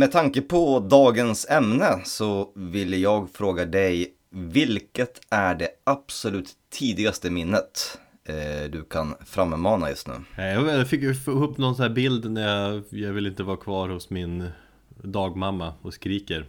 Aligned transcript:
Med 0.00 0.12
tanke 0.12 0.42
på 0.42 0.80
dagens 0.80 1.46
ämne 1.50 2.00
så 2.04 2.52
vill 2.54 3.02
jag 3.02 3.30
fråga 3.30 3.64
dig, 3.64 4.14
vilket 4.30 5.20
är 5.30 5.54
det 5.54 5.68
absolut 5.84 6.54
tidigaste 6.70 7.30
minnet 7.30 7.98
eh, 8.24 8.70
du 8.70 8.84
kan 8.84 9.14
frammana 9.26 9.90
just 9.90 10.08
nu? 10.08 10.14
Eh, 10.38 10.44
Jag 10.44 10.88
fick 10.88 11.02
upp 11.26 11.58
någon 11.58 11.76
sån 11.76 11.82
här 11.82 11.90
bild 11.90 12.30
när 12.30 12.70
jag, 12.72 12.84
jag 12.90 13.12
vill 13.12 13.26
inte 13.26 13.42
vara 13.42 13.56
kvar 13.56 13.88
hos 13.88 14.10
min 14.10 14.48
dagmamma 14.88 15.74
och 15.82 15.94
skriker. 15.94 16.46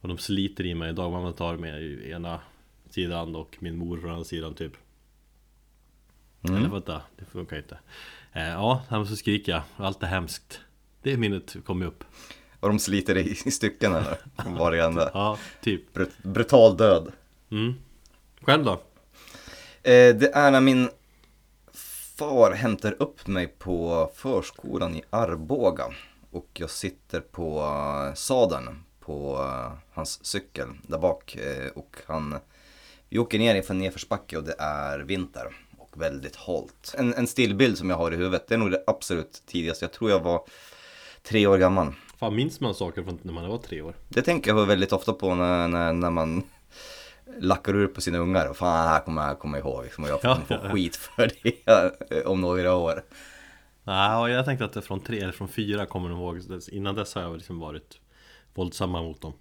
Och 0.00 0.08
de 0.08 0.18
sliter 0.18 0.66
i 0.66 0.74
mig, 0.74 0.92
dagmamma 0.92 1.32
tar 1.32 1.56
mig 1.56 1.84
i 1.84 2.10
ena 2.10 2.40
sidan 2.90 3.36
och 3.36 3.56
min 3.60 3.76
mor 3.76 3.96
på 3.96 4.08
andra 4.08 4.24
sidan 4.24 4.54
typ. 4.54 4.72
Mm. 6.48 6.56
Eller 6.56 6.68
vänta, 6.68 7.02
det 7.18 7.24
funkar 7.24 7.56
inte. 7.56 7.78
Eh, 8.32 8.48
Ja, 8.48 8.82
så 9.08 9.16
skriker 9.16 9.52
jag, 9.52 9.62
allt 9.76 10.02
är 10.02 10.06
hemskt 10.06 10.60
Det 11.04 11.16
minnet 11.16 11.56
kom 11.66 11.80
ju 11.82 11.86
upp 11.88 12.04
Och 12.60 12.68
de 12.68 12.78
sliter 12.78 13.16
i, 13.16 13.30
i 13.44 13.50
stycken 13.50 13.94
eller? 13.94 14.18
Var 14.58 14.72
det 14.72 14.84
ända? 14.84 15.10
Ja, 15.14 15.38
typ 15.62 15.92
Brut, 15.92 16.10
brutal 16.22 16.76
död. 16.76 17.12
mm. 17.50 17.74
Själv 18.42 18.64
då? 18.64 18.72
Eh, 19.82 20.16
det 20.16 20.30
är 20.34 20.50
när 20.50 20.60
min 20.60 20.88
far 22.16 22.52
hämtar 22.52 22.96
upp 23.02 23.26
mig 23.26 23.46
på 23.46 24.10
förskolan 24.14 24.94
i 24.96 25.02
Arboga. 25.10 25.84
Och 26.30 26.48
jag 26.52 26.70
sitter 26.70 27.20
på 27.20 27.60
eh, 27.60 28.14
sadeln 28.14 28.84
på 29.00 29.36
eh, 29.40 29.72
hans 29.92 30.24
cykel 30.24 30.68
där 30.82 30.98
bak. 30.98 31.36
Eh, 31.36 31.68
och 31.74 31.96
han, 32.06 32.38
vi 33.08 33.18
åker 33.18 33.38
ner 33.38 33.54
inför 33.54 33.74
en 33.74 33.78
nedförsbacke 33.78 34.36
och 34.36 34.44
det 34.44 34.56
är 34.58 34.98
vinter. 34.98 35.56
Och 35.78 36.02
väldigt 36.02 36.36
halt. 36.36 36.94
En, 36.98 37.14
en 37.14 37.26
stillbild 37.26 37.78
som 37.78 37.90
jag 37.90 37.96
har 37.96 38.12
i 38.12 38.16
huvudet, 38.16 38.48
det 38.48 38.54
är 38.54 38.58
nog 38.58 38.70
det 38.70 38.84
absolut 38.86 39.42
tidigaste. 39.46 39.84
Jag 39.84 39.92
tror 39.92 40.10
jag 40.10 40.20
var 40.20 40.46
tre 41.28 41.46
år 41.46 41.58
gammal. 41.58 41.94
Fan 42.16 42.36
minns 42.36 42.60
man 42.60 42.74
saker 42.74 43.02
från 43.02 43.18
när 43.22 43.32
man 43.32 43.48
var 43.48 43.58
tre 43.58 43.82
år? 43.82 43.94
Det 44.08 44.22
tänker 44.22 44.50
jag 44.54 44.66
väldigt 44.66 44.92
ofta 44.92 45.12
på 45.12 45.34
när, 45.34 45.68
när, 45.68 45.92
när 45.92 46.10
man 46.10 46.42
lackar 47.40 47.76
ur 47.76 47.86
på 47.86 48.00
sina 48.00 48.18
ungar. 48.18 48.48
Och 48.48 48.56
fan, 48.56 48.84
det 48.86 48.90
här 48.92 49.00
kommer 49.00 49.26
jag 49.26 49.38
komma 49.38 49.58
ihåg. 49.58 49.84
Liksom, 49.84 50.04
och 50.04 50.10
jag 50.10 50.20
kommer 50.20 50.34
Ja, 50.48 50.58
få 50.58 50.66
ja. 50.66 50.72
skit 50.72 50.96
för 50.96 51.30
det 51.42 52.24
om 52.24 52.40
några 52.40 52.74
år. 52.74 53.04
Nej, 53.84 54.32
jag 54.32 54.44
tänkte 54.44 54.64
att 54.64 54.72
det 54.72 54.82
från 54.82 55.00
tre 55.00 55.20
eller 55.20 55.32
från 55.32 55.48
fyra 55.48 55.86
kommer 55.86 56.10
jag 56.10 56.18
ihåg 56.18 56.40
Innan 56.72 56.94
dess 56.94 57.14
har 57.14 57.22
jag 57.22 57.36
liksom 57.36 57.58
varit 57.60 58.00
våldsamma 58.54 59.02
mot 59.02 59.20
dem 59.20 59.32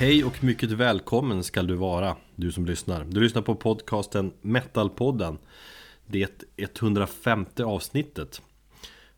Hej 0.00 0.24
och 0.24 0.44
mycket 0.44 0.70
välkommen 0.70 1.44
ska 1.44 1.62
du 1.62 1.74
vara, 1.74 2.16
du 2.36 2.52
som 2.52 2.66
lyssnar. 2.66 3.04
Du 3.04 3.20
lyssnar 3.20 3.42
på 3.42 3.54
podcasten 3.54 4.32
Metalpodden. 4.40 5.38
Det 6.06 6.44
105 6.56 7.46
avsnittet. 7.64 8.42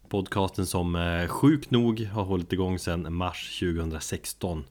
Podcasten 0.09 0.67
som 0.67 0.97
eh, 0.97 1.27
sjukt 1.27 1.71
nog 1.71 2.07
har 2.07 2.25
hållit 2.25 2.53
igång 2.53 2.79
sedan 2.79 3.15
mars 3.15 3.61
2016 3.61 4.65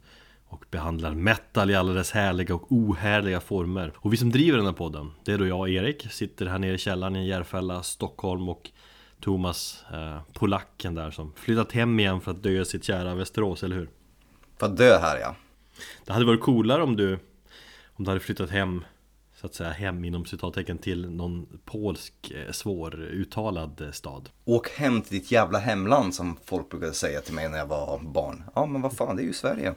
och 0.47 0.65
behandlar 0.71 1.11
metal 1.11 1.71
i 1.71 1.75
alla 1.75 1.93
dess 1.93 2.11
härliga 2.11 2.55
och 2.55 2.71
ohärliga 2.71 3.39
former. 3.39 3.93
Och 3.95 4.13
vi 4.13 4.17
som 4.17 4.31
driver 4.31 4.57
den 4.57 4.65
här 4.65 4.73
podden, 4.73 5.11
det 5.25 5.31
är 5.31 5.37
då 5.37 5.47
jag, 5.47 5.69
Erik, 5.69 6.11
sitter 6.11 6.45
här 6.45 6.59
nere 6.59 6.73
i 6.73 6.77
källaren 6.77 7.15
i 7.15 7.27
Järfälla, 7.27 7.83
Stockholm 7.83 8.49
och 8.49 8.69
Thomas, 9.21 9.83
eh, 9.93 10.21
polacken 10.33 10.95
där 10.95 11.11
som 11.11 11.33
flyttat 11.35 11.71
hem 11.71 11.99
igen 11.99 12.21
för 12.21 12.31
att 12.31 12.43
dö 12.43 12.61
i 12.61 12.65
sitt 12.65 12.83
kära 12.83 13.15
Västerås, 13.15 13.63
eller 13.63 13.75
hur? 13.75 13.89
För 14.59 14.65
att 14.65 14.77
dö 14.77 14.97
här 14.97 15.19
ja. 15.19 15.35
Det 16.05 16.13
hade 16.13 16.25
varit 16.25 16.41
coolare 16.41 16.83
om 16.83 16.95
du 16.95 17.19
Om 17.93 18.03
du 18.05 18.09
hade 18.11 18.19
flyttat 18.19 18.49
hem 18.49 18.83
Så 19.35 19.45
att 19.47 19.53
säga 19.55 19.69
hem 19.69 20.05
inom 20.05 20.25
citattecken 20.25 20.77
till 20.77 21.09
någon 21.09 21.59
polsk 21.65 22.31
eh, 22.31 22.51
svåruttalad 22.51 23.81
eh, 23.81 23.91
stad 23.91 24.29
Åk 24.45 24.69
hem 24.69 25.01
till 25.01 25.19
ditt 25.19 25.31
jävla 25.31 25.59
hemland 25.59 26.15
som 26.15 26.37
folk 26.45 26.69
brukade 26.69 26.93
säga 26.93 27.21
till 27.21 27.33
mig 27.33 27.49
när 27.49 27.57
jag 27.57 27.65
var 27.65 27.99
barn. 28.03 28.43
Ja 28.55 28.65
men 28.65 28.81
vad 28.81 28.93
fan, 28.93 29.15
det 29.15 29.21
är 29.23 29.25
ju 29.25 29.33
Sverige. 29.33 29.73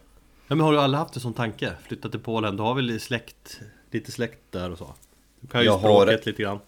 Ja 0.49 0.55
men 0.55 0.61
har 0.61 0.73
du 0.73 0.79
aldrig 0.81 0.99
haft 0.99 1.15
en 1.17 1.23
sån 1.23 1.33
tanke? 1.35 1.73
Flytta 1.87 2.09
till 2.09 2.21
Polen, 2.21 2.57
du 2.57 2.63
har 2.63 2.75
väl 2.75 3.01
släkt 3.01 3.61
Lite 3.91 4.13
släkt 4.13 4.39
där 4.51 4.71
och 4.71 4.79
så? 4.79 4.95
Du 5.41 5.47
kan 5.49 5.61
ju 5.61 5.67
Jag 5.67 5.79
har- 5.79 5.79
språket 6.07 6.27
lite 6.27 6.43
grann 6.43 6.59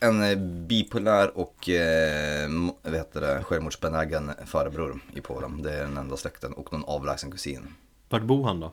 En 0.00 0.22
eh, 0.22 0.36
bipolär 0.66 1.38
och 1.38 1.68
eh, 1.68 2.48
vad 2.82 2.94
heter 2.94 3.20
det, 3.20 3.42
självmordsbenägen 3.44 4.30
farbror 4.46 5.00
i 5.14 5.20
Polen. 5.20 5.62
Det 5.62 5.72
är 5.74 5.82
den 5.84 5.96
enda 5.96 6.16
släkten 6.16 6.52
och 6.52 6.72
någon 6.72 6.84
avlägsen 6.84 7.30
kusin. 7.30 7.74
Vart 8.08 8.22
bor 8.22 8.44
han 8.44 8.60
då? 8.60 8.72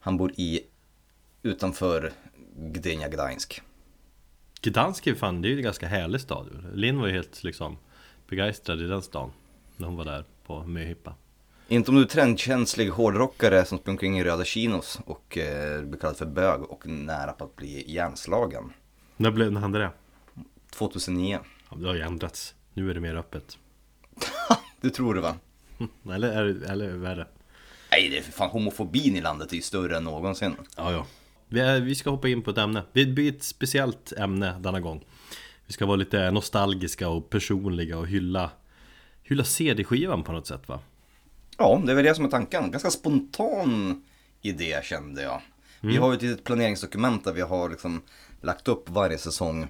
Han 0.00 0.16
bor 0.16 0.32
i 0.36 0.60
utanför 1.42 2.12
Gdynia 2.56 3.08
Gdańsk. 3.08 3.62
Gdansk 4.62 5.06
är 5.06 5.14
fan, 5.14 5.42
det 5.42 5.48
är 5.48 5.50
ju 5.50 5.56
en 5.56 5.62
ganska 5.62 5.86
härlig 5.86 6.20
stad 6.20 6.66
Linn 6.74 7.00
var 7.00 7.06
ju 7.06 7.12
helt 7.12 7.44
liksom 7.44 7.78
Begeistrad 8.28 8.82
i 8.82 8.86
den 8.86 9.02
stan 9.02 9.32
När 9.76 9.86
hon 9.86 9.96
var 9.96 10.04
där 10.04 10.24
på 10.46 10.62
möhippa 10.62 11.14
Inte 11.68 11.90
om 11.90 11.96
du 11.96 12.02
är 12.02 12.06
trendkänslig 12.06 12.88
hårdrockare 12.88 13.64
som 13.64 13.78
springer 13.78 13.94
omkring 13.94 14.18
i 14.18 14.24
röda 14.24 14.44
chinos 14.44 15.00
och 15.04 15.38
eh, 15.38 15.82
blir 15.82 16.00
kallad 16.00 16.16
för 16.16 16.26
bög 16.26 16.62
och 16.62 16.86
nära 16.86 17.32
på 17.32 17.44
att 17.44 17.56
bli 17.56 17.92
hjärnslagen. 17.92 18.72
När 19.16 19.30
blev 19.30 19.52
när 19.52 19.60
hände 19.60 19.78
det? 19.78 19.90
2009. 20.70 21.38
Ja, 21.70 21.76
det 21.76 21.86
har 21.86 21.94
ju 21.94 22.00
ändrats 22.00 22.54
Nu 22.72 22.90
är 22.90 22.94
det 22.94 23.00
mer 23.00 23.14
öppet 23.14 23.58
Det 24.80 24.90
tror 24.90 25.14
du 25.14 25.20
va? 25.20 25.36
Eller 26.12 26.44
det, 26.44 26.66
eller 26.66 26.88
är 26.88 26.92
det 26.92 26.98
värre? 26.98 27.26
Nej, 27.90 28.08
det 28.08 28.18
är 28.18 28.22
för 28.22 28.32
fan 28.32 28.50
homofobin 28.50 29.16
i 29.16 29.20
landet 29.20 29.52
är 29.52 29.56
ju 29.56 29.62
större 29.62 29.96
än 29.96 30.04
någonsin. 30.04 30.56
Ja, 30.76 30.92
ja. 30.92 31.06
Vi, 31.48 31.80
vi 31.80 31.94
ska 31.94 32.10
hoppa 32.10 32.28
in 32.28 32.42
på 32.42 32.50
ett 32.50 32.58
ämne. 32.58 32.82
Det 32.92 33.06
blir 33.06 33.32
ett 33.32 33.42
speciellt 33.42 34.12
ämne 34.12 34.56
denna 34.60 34.80
gång. 34.80 35.04
Vi 35.66 35.72
ska 35.72 35.86
vara 35.86 35.96
lite 35.96 36.30
nostalgiska 36.30 37.08
och 37.08 37.30
personliga 37.30 37.98
och 37.98 38.06
hylla, 38.06 38.50
hylla 39.22 39.44
CD-skivan 39.44 40.22
på 40.22 40.32
något 40.32 40.46
sätt 40.46 40.68
va? 40.68 40.80
Ja, 41.58 41.82
det 41.84 41.92
är 41.92 41.96
väl 41.96 42.04
det 42.04 42.14
som 42.14 42.24
är 42.24 42.28
tanken. 42.28 42.70
Ganska 42.70 42.90
spontan 42.90 44.02
idé 44.42 44.80
kände 44.84 45.22
jag. 45.22 45.42
Vi 45.80 45.96
har 45.96 46.10
ju 46.10 46.16
ett 46.16 46.22
litet 46.22 46.44
planeringsdokument 46.44 47.24
där 47.24 47.32
vi 47.32 47.40
har 47.40 47.70
liksom 47.70 48.02
lagt 48.40 48.68
upp 48.68 48.88
varje 48.88 49.18
säsong 49.18 49.68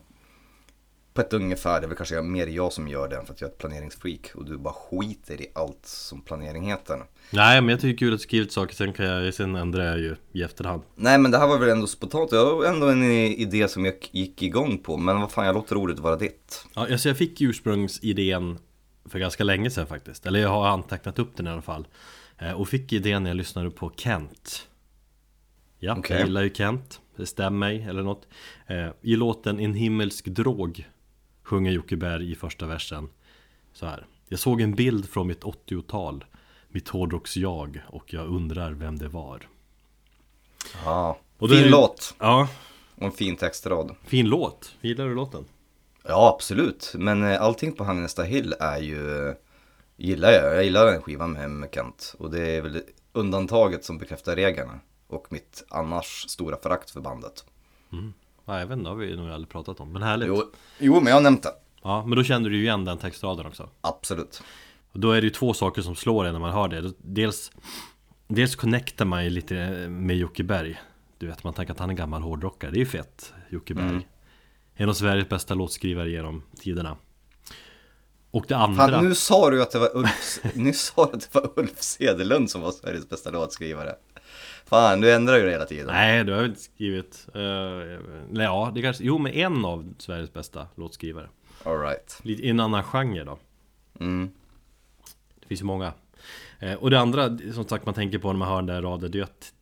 på 1.15 1.21
ett 1.21 1.33
ungefär. 1.33 1.81
Det 1.81 1.87
är 1.87 1.89
väl 1.89 1.97
kanske 1.97 2.23
mer 2.23 2.47
jag 2.47 2.73
som 2.73 2.89
gör 2.89 3.09
det 3.09 3.25
för 3.27 3.33
att 3.33 3.41
jag 3.41 3.49
är 3.49 3.53
ett 3.53 3.59
planeringsfreak 3.59 4.31
och 4.35 4.45
du 4.45 4.59
bara 4.59 4.75
skiter 4.75 5.41
i 5.41 5.47
allt 5.55 5.87
som 5.87 6.21
planering 6.23 6.69
heter. 6.69 7.03
Nej, 7.31 7.61
men 7.61 7.69
jag 7.69 7.81
tycker 7.81 7.89
det 7.89 7.95
är 7.95 8.09
kul 8.09 8.15
att 8.15 8.21
skriva 8.21 8.49
saker, 8.49 8.75
sen, 8.75 8.93
kan 8.93 9.07
jag, 9.07 9.35
sen 9.35 9.57
ändrar 9.57 9.85
jag 9.85 9.99
ju 9.99 10.17
i 10.33 10.43
efterhand. 10.43 10.83
Nej 10.95 11.19
men 11.19 11.31
det 11.31 11.39
här 11.39 11.47
var 11.49 11.59
väl 11.59 11.69
ändå 11.69 11.87
spontant. 11.87 12.33
Jag 12.33 12.55
har 12.57 12.65
ändå 12.65 12.89
en 12.89 13.03
idé 13.03 13.69
som 13.69 13.85
jag 13.85 13.95
gick 14.11 14.43
igång 14.43 14.79
på. 14.79 14.97
Men 14.97 15.21
vad 15.21 15.33
fan, 15.33 15.47
jag 15.47 15.55
låter 15.55 15.77
ordet 15.77 15.99
vara 15.99 16.17
ditt. 16.17 16.65
Ja, 16.75 16.87
alltså 16.93 17.09
jag 17.09 17.17
fick 17.19 17.41
ursprungsidén 17.41 18.59
för 19.05 19.19
ganska 19.19 19.45
länge 19.45 19.71
sedan 19.71 19.87
faktiskt. 19.87 20.27
Eller 20.27 20.41
jag 20.41 20.49
har 20.49 20.69
antecknat 20.69 21.19
upp 21.19 21.37
den 21.37 21.47
i 21.47 21.51
alla 21.51 21.63
fall. 21.63 21.87
Eh, 22.39 22.53
Och 22.53 22.69
fick 22.69 22.93
idén 22.93 23.23
när 23.23 23.31
jag 23.31 23.37
lyssnade 23.37 23.71
på 23.71 23.93
Kent. 23.97 24.67
Ja, 25.79 25.97
Okej. 25.99 26.17
jag 26.17 26.27
gillar 26.27 26.43
ju 26.43 26.55
Kent. 26.55 27.01
Det 27.17 27.27
stämmer 27.27 27.59
mig, 27.59 27.83
eller 27.89 28.03
något. 28.03 28.27
Eh, 28.67 28.89
I 29.03 29.17
låten 29.17 29.61
En 29.61 29.75
himmelsk 29.75 30.25
drog 30.25 30.89
sjunger 31.51 31.73
Jocke 31.73 31.97
Berg 31.97 32.33
i 32.33 32.35
första 32.35 32.67
versen 32.67 33.09
så 33.73 33.87
här. 33.87 34.07
Jag 34.29 34.39
såg 34.39 34.61
en 34.61 34.75
bild 34.75 35.09
från 35.09 35.27
mitt 35.27 35.41
80-tal. 35.43 36.25
Mitt 36.69 36.89
hårdrocks-jag 36.89 37.83
och 37.89 38.13
jag 38.15 38.27
undrar 38.27 38.73
vem 38.73 38.99
det 38.99 39.09
var. 39.09 39.49
Ja, 40.85 41.19
Och 41.39 41.49
är 41.51 41.55
fin 41.55 41.63
det- 41.63 41.69
låt 41.71 42.15
Ja, 42.19 42.49
och 42.95 43.03
en 43.03 43.13
fin 43.13 43.37
textrad. 43.37 43.97
fin 44.05 44.27
låt. 44.29 44.75
Gillar 44.81 45.07
du 45.07 45.15
låten? 45.15 45.45
Ja, 46.05 46.35
absolut. 46.37 46.93
Men 46.99 47.23
eh, 47.23 47.43
allting 47.43 47.73
på 47.73 47.85
Han 47.85 48.03
nästa 48.03 48.23
Hill 48.23 48.55
är 48.61 48.79
ju, 48.79 49.35
gillar 49.97 50.31
jag. 50.33 50.55
Jag 50.57 50.65
gillar 50.65 50.87
den 50.87 51.03
skivan 51.03 51.33
med, 51.33 51.51
med 51.51 51.69
Kent. 51.75 52.15
Och 52.19 52.31
det 52.31 52.57
är 52.57 52.61
väl 52.63 52.83
undantaget 53.13 53.85
som 53.85 53.99
bekräftar 53.99 54.37
reglerna. 54.37 54.81
Och 55.07 55.27
mitt 55.33 55.65
annars 55.69 56.25
stora 56.29 56.57
förakt 56.57 56.91
för 56.91 57.01
bandet. 57.01 57.45
Ja, 58.51 58.61
jag 58.61 58.67
vet 58.67 58.79
inte, 58.79 58.91
det 58.91 58.95
har 58.95 58.97
vi 58.97 59.17
nog 59.17 59.31
aldrig 59.31 59.49
pratat 59.49 59.81
om. 59.81 59.93
Men 59.93 60.03
härligt. 60.03 60.29
Jo, 60.29 60.43
jo, 60.79 60.95
men 60.95 61.07
jag 61.07 61.15
har 61.15 61.21
nämnt 61.21 61.43
det. 61.43 61.53
Ja, 61.83 62.07
men 62.07 62.17
då 62.17 62.25
kände 62.25 62.49
du 62.49 62.57
ju 62.57 62.63
igen 62.63 62.85
den 62.85 62.99
textraden 62.99 63.47
också. 63.47 63.69
Absolut. 63.81 64.43
Och 64.93 65.01
då 65.01 65.13
är 65.13 65.21
det 65.21 65.25
ju 65.25 65.31
två 65.31 65.55
saker 65.55 65.83
som 65.83 65.97
slår 65.97 66.25
en 66.25 66.33
när 66.33 66.41
man 66.41 66.53
hör 66.53 66.69
det. 66.69 66.93
Dels, 66.99 67.53
dels 68.29 68.57
connectar 68.57 69.05
man 69.05 69.25
ju 69.25 69.31
lite 69.31 69.55
med 69.89 70.17
Jocke 70.17 70.45
Berg. 70.45 70.81
Du 71.19 71.27
vet, 71.27 71.45
man 71.45 71.55
tänker 71.55 71.73
att 71.73 71.79
han 71.79 71.91
är 71.91 71.95
gammal 71.95 72.23
hårdrockare. 72.23 72.71
Det 72.71 72.77
är 72.77 72.81
ju 72.81 72.87
fett, 72.87 73.33
Jocke 73.51 73.75
Berg. 73.75 73.89
Mm. 73.89 74.03
En 74.75 74.89
av 74.89 74.93
Sveriges 74.93 75.29
bästa 75.29 75.55
låtskrivare 75.55 76.11
genom 76.11 76.43
tiderna. 76.61 76.97
Och 78.31 78.45
det 78.49 78.57
andra... 78.57 78.89
Fan, 78.89 79.05
nu 79.09 79.15
sa 79.15 79.51
du 79.51 79.63
att 79.63 79.71
det 79.71 79.79
var 79.79 79.97
Ulf, 79.97 80.39
nu 80.55 80.73
sa 80.73 81.11
du 81.13 81.17
att 81.17 81.33
det 81.33 81.41
var 81.41 81.51
Ulf 81.57 81.83
Cederlund 81.83 82.51
som 82.51 82.61
var 82.61 82.73
Sveriges 82.73 83.09
bästa 83.09 83.31
låtskrivare. 83.31 83.95
Fan, 84.71 85.01
du 85.01 85.13
ändrar 85.13 85.37
ju 85.37 85.45
det 85.45 85.51
hela 85.51 85.67
tiden. 85.67 85.87
Nej, 85.87 86.25
du 86.25 86.33
har 86.33 86.41
väl 86.41 86.51
inte 86.51 86.61
skrivit... 86.61 87.29
Uh, 87.37 87.43
ja, 88.33 88.73
det 88.75 88.83
kanske... 88.83 89.05
Jo, 89.05 89.19
men 89.19 89.33
en 89.33 89.65
av 89.65 89.95
Sveriges 89.99 90.33
bästa 90.33 90.67
låtskrivare. 90.75 91.29
All 91.65 91.79
right. 91.81 92.21
Lite 92.23 92.43
i 92.43 92.51
en 92.51 92.61
annan 92.61 92.83
genre 92.83 93.25
då. 93.25 93.39
Mm. 94.01 94.31
finns 95.47 95.61
ju 95.61 95.65
många 95.65 95.93
eh, 96.59 96.75
Och 96.75 96.91
det 96.91 97.01
andra 97.01 97.39
som 97.53 97.69
sagt 97.69 97.87
man 97.87 97.95
tänker 97.95 98.19
på 98.19 98.33
när 98.33 98.39
man 98.39 98.49
hör 98.49 98.57
den 98.57 98.67
där 98.67 98.83
raden 98.83 99.11
Det 99.11 99.19
är 99.19 99.23
att 99.23 99.55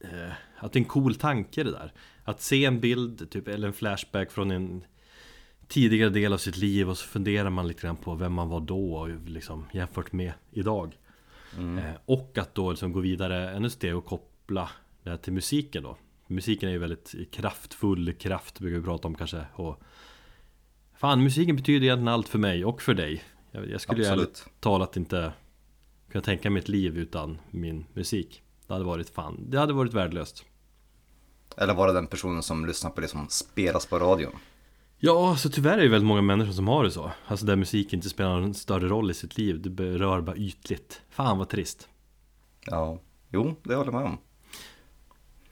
eh, 0.00 0.32
Att 0.56 0.72
det 0.72 0.76
är 0.76 0.80
en 0.80 0.88
cool 0.88 1.14
tanke 1.14 1.64
det 1.64 1.70
där 1.70 1.92
Att 2.24 2.42
se 2.42 2.64
en 2.64 2.80
bild, 2.80 3.30
typ, 3.30 3.48
eller 3.48 3.66
en 3.66 3.74
flashback 3.74 4.30
från 4.30 4.50
en 4.50 4.84
Tidigare 5.68 6.10
del 6.10 6.32
av 6.32 6.38
sitt 6.38 6.56
liv 6.56 6.90
och 6.90 6.98
så 6.98 7.06
funderar 7.06 7.50
man 7.50 7.68
lite 7.68 7.82
grann 7.82 7.96
på 7.96 8.14
vem 8.14 8.32
man 8.32 8.48
var 8.48 8.60
då 8.60 9.08
liksom, 9.26 9.66
jämfört 9.72 10.12
med 10.12 10.32
idag 10.50 10.96
mm. 11.58 11.84
Och 12.04 12.38
att 12.38 12.54
då 12.54 12.70
liksom 12.70 12.92
gå 12.92 13.00
vidare 13.00 13.50
ännu 13.50 13.70
steg 13.70 13.96
och 13.96 14.04
koppla 14.04 14.35
det 15.02 15.10
här 15.10 15.16
till 15.16 15.32
musiken 15.32 15.82
då. 15.82 15.96
Musiken 16.26 16.68
är 16.68 16.72
ju 16.72 16.78
väldigt 16.78 17.14
kraftfull, 17.32 18.12
kraft 18.12 18.60
brukar 18.60 18.78
vi 18.78 18.84
prata 18.84 19.08
om 19.08 19.14
kanske. 19.14 19.46
Och 19.54 19.82
Fan, 20.96 21.22
musiken 21.22 21.56
betyder 21.56 21.86
egentligen 21.86 22.08
allt 22.08 22.28
för 22.28 22.38
mig 22.38 22.64
och 22.64 22.82
för 22.82 22.94
dig. 22.94 23.22
Jag, 23.50 23.70
jag 23.70 23.80
skulle 23.80 24.02
ju 24.02 24.08
ärligt 24.08 24.46
talat 24.60 24.96
inte 24.96 25.32
kunna 26.10 26.22
tänka 26.22 26.50
mig 26.50 26.62
ett 26.62 26.68
liv 26.68 26.98
utan 26.98 27.38
min 27.50 27.86
musik. 27.92 28.42
Det 28.66 28.72
hade 28.72 28.84
varit 28.84 29.10
fan, 29.10 29.50
det 29.50 29.58
hade 29.58 29.72
varit 29.72 29.94
värdelöst. 29.94 30.44
Eller 31.56 31.74
vara 31.74 31.92
den 31.92 32.06
personen 32.06 32.42
som 32.42 32.66
lyssnar 32.66 32.90
på 32.90 33.00
det 33.00 33.08
som 33.08 33.28
spelas 33.28 33.86
på 33.86 33.98
radion? 33.98 34.32
Ja, 34.98 35.36
så 35.36 35.50
tyvärr 35.50 35.78
är 35.78 35.82
det 35.82 35.88
väldigt 35.88 36.08
många 36.08 36.22
människor 36.22 36.52
som 36.52 36.68
har 36.68 36.84
det 36.84 36.90
så. 36.90 37.12
Alltså 37.26 37.46
där 37.46 37.56
musik 37.56 37.92
inte 37.92 38.08
spelar 38.08 38.40
någon 38.40 38.54
större 38.54 38.88
roll 38.88 39.10
i 39.10 39.14
sitt 39.14 39.38
liv. 39.38 39.62
Det 39.62 39.70
berör 39.70 40.20
bara 40.20 40.36
ytligt. 40.36 41.02
Fan 41.10 41.38
vad 41.38 41.48
trist. 41.48 41.88
Ja, 42.66 43.00
jo, 43.28 43.56
det 43.62 43.74
håller 43.74 43.92
jag 43.92 44.00
med 44.00 44.10
om 44.10 44.18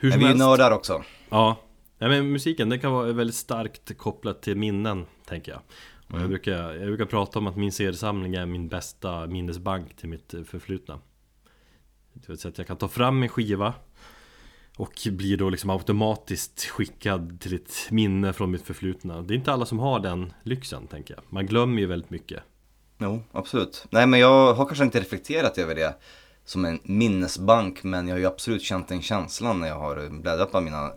hur 0.04 0.10
som 0.10 0.20
vi 0.20 0.26
är 0.26 0.34
nördar 0.34 0.70
också. 0.70 1.04
Ja. 1.28 1.56
ja, 1.98 2.08
men 2.08 2.32
musiken 2.32 2.68
den 2.68 2.80
kan 2.80 2.92
vara 2.92 3.12
väldigt 3.12 3.36
starkt 3.36 3.98
kopplad 3.98 4.40
till 4.40 4.56
minnen, 4.56 5.06
tänker 5.26 5.52
jag. 5.52 5.60
Mm. 6.08 6.20
jag, 6.20 6.30
brukar, 6.30 6.74
jag 6.74 6.86
brukar 6.86 7.04
prata 7.04 7.38
om 7.38 7.46
att 7.46 7.56
min 7.56 7.72
CD-samling 7.72 8.34
är 8.34 8.46
min 8.46 8.68
bästa 8.68 9.26
minnesbank 9.26 9.96
till 9.96 10.08
mitt 10.08 10.34
förflutna. 10.46 11.00
Det 12.12 12.28
vill 12.28 12.38
säga 12.38 12.50
att 12.50 12.58
jag 12.58 12.66
kan 12.66 12.76
ta 12.76 12.88
fram 12.88 13.22
en 13.22 13.28
skiva 13.28 13.74
och 14.76 14.92
blir 15.06 15.36
då 15.36 15.50
liksom 15.50 15.70
automatiskt 15.70 16.64
skickad 16.64 17.40
till 17.40 17.54
ett 17.54 17.90
minne 17.90 18.32
från 18.32 18.50
mitt 18.50 18.62
förflutna. 18.62 19.22
Det 19.22 19.34
är 19.34 19.36
inte 19.36 19.52
alla 19.52 19.66
som 19.66 19.78
har 19.78 20.00
den 20.00 20.32
lyxen, 20.42 20.86
tänker 20.86 21.14
jag. 21.14 21.22
Man 21.28 21.46
glömmer 21.46 21.80
ju 21.80 21.86
väldigt 21.86 22.10
mycket. 22.10 22.42
Jo, 22.98 23.22
absolut. 23.32 23.86
Nej, 23.90 24.06
men 24.06 24.20
jag 24.20 24.54
har 24.54 24.66
kanske 24.66 24.84
inte 24.84 25.00
reflekterat 25.00 25.58
över 25.58 25.74
det 25.74 25.94
som 26.44 26.64
en 26.64 26.80
minnesbank 26.82 27.82
men 27.82 28.08
jag 28.08 28.14
har 28.14 28.20
ju 28.20 28.26
absolut 28.26 28.62
känt 28.62 28.88
den 28.88 29.02
känslan 29.02 29.60
när 29.60 29.68
jag 29.68 29.78
har 29.78 30.08
bläddrat 30.08 30.52
på 30.52 30.60
mina 30.60 30.92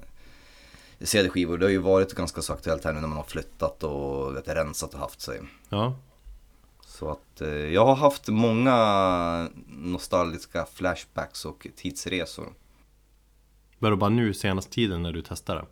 CD-skivor. 0.99 1.57
Det 1.57 1.65
har 1.65 1.71
ju 1.71 1.77
varit 1.77 2.13
ganska 2.13 2.41
så 2.41 2.53
aktuellt 2.53 2.83
här 2.83 2.93
nu 2.93 3.01
när 3.01 3.07
man 3.07 3.17
har 3.17 3.23
flyttat 3.23 3.83
och 3.83 4.35
vet, 4.35 4.47
rensat 4.47 4.93
och 4.93 4.99
haft 4.99 5.21
sig. 5.21 5.41
Ja. 5.69 5.95
Så 6.81 7.11
att 7.11 7.41
eh, 7.41 7.49
jag 7.49 7.85
har 7.85 7.95
haft 7.95 8.27
många 8.27 9.49
nostalgiska 9.67 10.65
flashbacks 10.73 11.45
och 11.45 11.67
tidsresor. 11.75 12.53
Var 13.79 13.89
det 13.89 13.97
bara 13.97 14.09
nu 14.09 14.33
senaste 14.33 14.71
tiden 14.71 15.03
när 15.03 15.11
du 15.11 15.21
testade? 15.21 15.65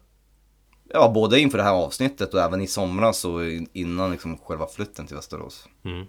Ja, 0.90 1.12
både 1.14 1.40
inför 1.40 1.58
det 1.58 1.64
här 1.64 1.74
avsnittet 1.74 2.34
och 2.34 2.40
även 2.40 2.62
i 2.62 2.68
somras 2.68 3.26
och 3.26 3.42
innan 3.74 4.12
liksom 4.12 4.38
själva 4.38 4.68
flytten 4.68 5.08
till 5.08 5.16
Västerås. 5.16 5.68
Mm. 5.84 6.06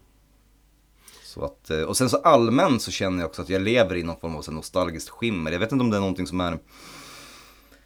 Så 1.37 1.45
att, 1.45 1.71
eh, 1.71 1.83
och 1.83 1.97
sen 1.97 2.11
så 2.11 2.17
allmänt 2.17 2.83
så 2.83 2.91
känner 2.91 3.19
jag 3.19 3.29
också 3.29 3.43
att 3.43 3.49
jag 3.49 3.63
lever 3.63 3.97
i 3.97 4.03
någon 4.03 4.21
form 4.21 4.37
av 4.37 4.43
så 4.43 4.53
nostalgiskt 4.53 5.09
skimmer. 5.09 5.53
Jag 5.53 5.59
vet 5.59 5.73
inte 5.73 5.83
om 5.83 5.91
det 5.91 5.97
är 5.97 6.01
någonting 6.01 6.27
som 6.27 6.41
är 6.41 6.59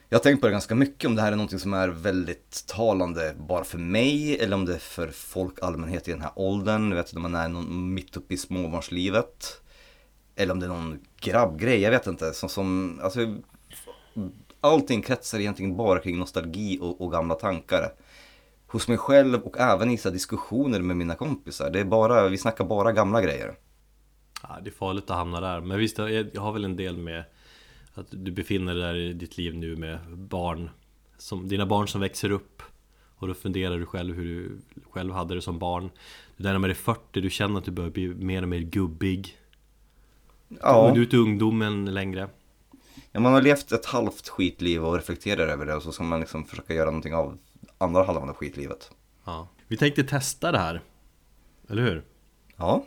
jag 0.09 0.19
har 0.19 0.23
tänkt 0.23 0.41
på 0.41 0.47
det 0.47 0.53
ganska 0.53 0.75
mycket 0.75 1.09
om 1.09 1.15
det 1.15 1.23
här 1.23 1.33
är 1.33 1.37
någonting 1.37 1.59
som 1.59 1.75
är 1.75 1.89
väldigt 1.89 2.67
talande 2.67 3.35
bara 3.49 3.65
för 3.65 3.79
mig 3.79 4.39
eller 4.41 4.55
om 4.55 4.65
det 4.65 4.75
är 4.75 4.79
för 4.79 5.09
folk 5.09 5.63
allmänhet 5.63 6.09
i 6.09 6.11
den 6.11 6.21
här 6.21 6.33
åldern. 6.35 6.91
Du 6.91 6.97
vet 6.97 7.15
när 7.15 7.21
man 7.21 7.35
är 7.35 7.49
någon, 7.49 7.95
mitt 7.95 8.17
uppe 8.17 8.35
i 8.35 8.37
småbarnslivet. 8.37 9.61
Eller 10.37 10.53
om 10.53 10.61
det 10.61 10.67
är 10.67 10.71
någon 10.71 11.01
grabbgrej, 11.21 11.81
jag 11.81 11.91
vet 11.91 12.07
inte. 12.07 12.33
Som, 12.33 12.49
som, 12.49 13.01
alltså, 13.03 13.21
allting 14.61 15.03
kretsar 15.03 15.39
egentligen 15.39 15.77
bara 15.77 15.99
kring 15.99 16.19
nostalgi 16.19 16.79
och, 16.81 17.01
och 17.01 17.13
gamla 17.13 17.35
tankar 17.35 17.93
hos 18.71 18.89
mig 18.89 18.99
själv 18.99 19.41
och 19.41 19.59
även 19.59 19.91
i 19.91 19.99
så 19.99 20.11
diskussioner 20.11 20.81
med 20.81 20.97
mina 20.97 21.15
kompisar. 21.15 21.71
Det 21.71 21.81
är 21.81 21.85
bara, 21.85 22.29
vi 22.29 22.39
snackar 22.39 22.65
bara 22.65 22.93
gamla 22.93 23.23
grejer. 23.23 23.55
Ja, 24.43 24.59
det 24.63 24.71
är 24.71 24.73
farligt 24.73 25.11
att 25.11 25.17
hamna 25.17 25.41
där. 25.41 25.61
Men 25.61 25.79
visst, 25.79 25.99
jag 25.99 26.41
har 26.41 26.53
väl 26.53 26.65
en 26.65 26.77
del 26.77 26.97
med 26.97 27.25
att 27.95 28.07
du 28.11 28.31
befinner 28.31 28.75
dig 28.75 28.83
där 28.83 28.95
i 28.95 29.13
ditt 29.13 29.39
liv 29.39 29.55
nu 29.55 29.77
med 29.77 29.99
barn. 30.17 30.71
Som, 31.19 31.49
dina 31.49 31.67
barn 31.67 31.89
som 31.89 32.01
växer 32.01 32.31
upp. 32.31 32.63
Och 33.17 33.29
då 33.29 33.35
funderar 33.35 33.79
du 33.79 33.87
själv 33.87 34.15
hur 34.15 34.25
du 34.25 34.61
själv 34.91 35.13
hade 35.13 35.35
det 35.35 35.43
som 35.43 35.59
barn. 35.59 35.91
Du 36.37 36.45
närmar 36.45 36.69
dig 36.69 36.77
40, 36.77 37.21
du 37.21 37.31
känner 37.31 37.59
att 37.59 37.65
du 37.65 37.71
börjar 37.71 37.91
bli 37.91 38.09
mer 38.09 38.43
och 38.43 38.49
mer 38.49 38.61
gubbig. 38.61 39.39
Ja. 40.49 40.91
Du 40.95 41.01
är 41.01 41.05
inte 41.05 41.17
ungdomen 41.17 41.95
längre. 41.95 42.29
Ja, 43.13 43.21
man 43.21 43.33
har 43.33 43.43
levt 43.43 43.73
ett 43.73 43.87
halvt 43.87 44.29
skitliv 44.29 44.85
och 44.85 44.95
reflekterar 44.95 45.49
över 45.49 45.67
det 45.67 45.75
och 45.75 45.83
så 45.83 45.93
ska 45.93 46.03
man 46.03 46.21
liksom 46.21 46.45
försöka 46.45 46.75
göra 46.75 46.87
någonting 46.87 47.15
av 47.15 47.39
andra 47.79 48.03
halvan 48.03 48.29
av 48.29 48.35
skitlivet. 48.35 48.91
Ja. 49.25 49.49
Vi 49.69 49.77
tänkte 49.77 50.05
testa 50.05 50.53
det 50.53 50.59
här. 50.59 50.81
Eller 51.69 51.83
hur? 51.83 52.05
Ja. 52.57 52.85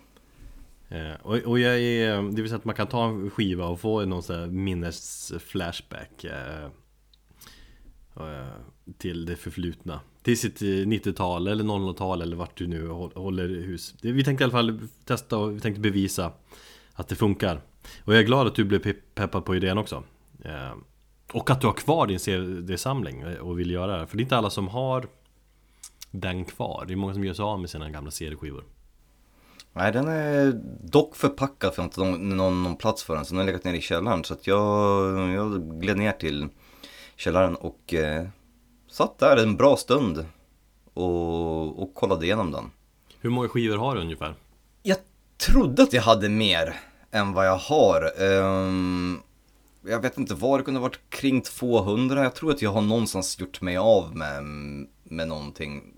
Eh, 0.89 1.13
och, 1.21 1.35
och 1.35 1.59
jag 1.59 1.79
är, 1.79 2.15
det 2.15 2.41
vill 2.41 2.49
säga 2.49 2.57
att 2.57 2.65
man 2.65 2.75
kan 2.75 2.87
ta 2.87 3.05
en 3.05 3.29
skiva 3.29 3.65
och 3.65 3.79
få 3.79 4.05
någon 4.05 4.23
sån 4.23 4.35
här 4.35 4.47
minnesflashback 4.47 6.23
eh, 6.23 6.63
eh, 8.15 8.47
Till 8.97 9.25
det 9.25 9.35
förflutna 9.35 9.99
Till 10.21 10.39
sitt 10.39 10.61
90-tal 10.61 11.47
eller 11.47 11.63
00-tal 11.63 12.21
eller 12.21 12.35
vart 12.35 12.57
du 12.57 12.67
nu 12.67 12.87
håller 12.87 13.47
hus 13.47 13.95
Vi 14.01 14.23
tänkte 14.23 14.43
i 14.43 14.45
alla 14.45 14.51
fall 14.51 14.79
testa 15.05 15.37
och 15.37 15.55
vi 15.55 15.59
tänkte 15.59 15.81
bevisa 15.81 16.31
Att 16.93 17.07
det 17.07 17.15
funkar 17.15 17.61
Och 18.03 18.13
jag 18.13 18.19
är 18.19 18.25
glad 18.25 18.47
att 18.47 18.55
du 18.55 18.63
blev 18.63 18.93
peppad 19.15 19.45
på 19.45 19.55
idén 19.55 19.77
också 19.77 20.03
och 21.33 21.49
att 21.49 21.61
du 21.61 21.67
har 21.67 21.73
kvar 21.73 22.07
din 22.07 22.19
CD-samling 22.19 23.37
och 23.37 23.59
vill 23.59 23.71
göra 23.71 23.97
det. 23.97 24.07
För 24.07 24.17
det 24.17 24.21
är 24.21 24.23
inte 24.23 24.37
alla 24.37 24.49
som 24.49 24.67
har 24.67 25.07
den 26.11 26.45
kvar. 26.45 26.85
Det 26.87 26.93
är 26.93 26.95
många 26.95 27.13
som 27.13 27.23
gör 27.23 27.33
sig 27.33 27.43
av 27.43 27.59
med 27.59 27.69
sina 27.69 27.89
gamla 27.89 28.11
CD-skivor. 28.11 28.63
Nej, 29.73 29.91
den 29.91 30.07
är 30.07 30.51
dock 30.83 31.15
förpackad 31.15 31.73
för 31.73 31.83
att 31.83 31.97
jag 31.97 32.07
inte 32.07 32.19
någon, 32.35 32.63
någon 32.63 32.75
plats 32.75 33.03
för 33.03 33.15
den. 33.15 33.25
Så 33.25 33.33
den 33.33 33.39
har 33.39 33.45
legat 33.45 33.63
nere 33.63 33.77
i 33.77 33.81
källaren. 33.81 34.23
Så 34.23 34.33
att 34.33 34.47
jag, 34.47 35.29
jag 35.29 35.79
gled 35.81 35.97
ner 35.97 36.11
till 36.11 36.47
källaren 37.15 37.55
och 37.55 37.93
eh, 37.93 38.27
satt 38.91 39.19
där 39.19 39.37
en 39.37 39.55
bra 39.55 39.75
stund 39.75 40.25
och, 40.93 41.81
och 41.81 41.93
kollade 41.93 42.25
igenom 42.25 42.51
den. 42.51 42.71
Hur 43.19 43.29
många 43.29 43.49
skivor 43.49 43.77
har 43.77 43.95
du 43.95 44.01
ungefär? 44.01 44.35
Jag 44.83 44.97
trodde 45.37 45.83
att 45.83 45.93
jag 45.93 46.01
hade 46.01 46.29
mer 46.29 46.75
än 47.11 47.33
vad 47.33 47.47
jag 47.47 47.57
har. 47.57 48.21
Um, 48.21 49.21
jag 49.85 49.99
vet 49.99 50.17
inte 50.17 50.35
vad 50.35 50.59
det 50.59 50.63
kunde 50.63 50.79
varit, 50.79 50.99
kring 51.09 51.41
200. 51.41 52.23
Jag 52.23 52.35
tror 52.35 52.51
att 52.51 52.61
jag 52.61 52.71
har 52.71 52.81
någonstans 52.81 53.39
gjort 53.39 53.61
mig 53.61 53.77
av 53.77 54.15
med, 54.15 54.43
med 55.03 55.27
någonting 55.27 55.93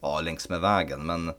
ja, 0.00 0.20
längs 0.20 0.48
med 0.48 0.60
vägen. 0.60 1.06
Men 1.06 1.32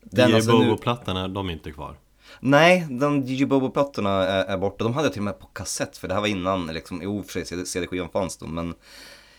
den 0.00 0.34
alltså 0.34 0.52
Bobo-plattorna, 0.52 1.28
de 1.28 1.48
är 1.48 1.52
inte 1.52 1.72
kvar? 1.72 1.96
Nej, 2.40 2.86
de 2.90 3.22
DJ 3.26 3.44
Bobo-plattorna 3.44 4.10
är, 4.10 4.44
är, 4.44 4.58
borta. 4.58 4.84
De 4.84 4.94
hade 4.94 5.06
jag 5.06 5.12
till 5.12 5.20
och 5.20 5.24
med 5.24 5.38
på 5.38 5.46
kassett, 5.46 5.96
för 5.96 6.08
det 6.08 6.14
här 6.14 6.20
var 6.20 6.28
innan, 6.28 6.66
liksom, 6.66 7.00
jo 7.02 7.22
för 7.22 7.44
sig 7.44 7.66
CD-skivan 7.66 8.08
fanns 8.08 8.36
då, 8.36 8.46
men 8.46 8.74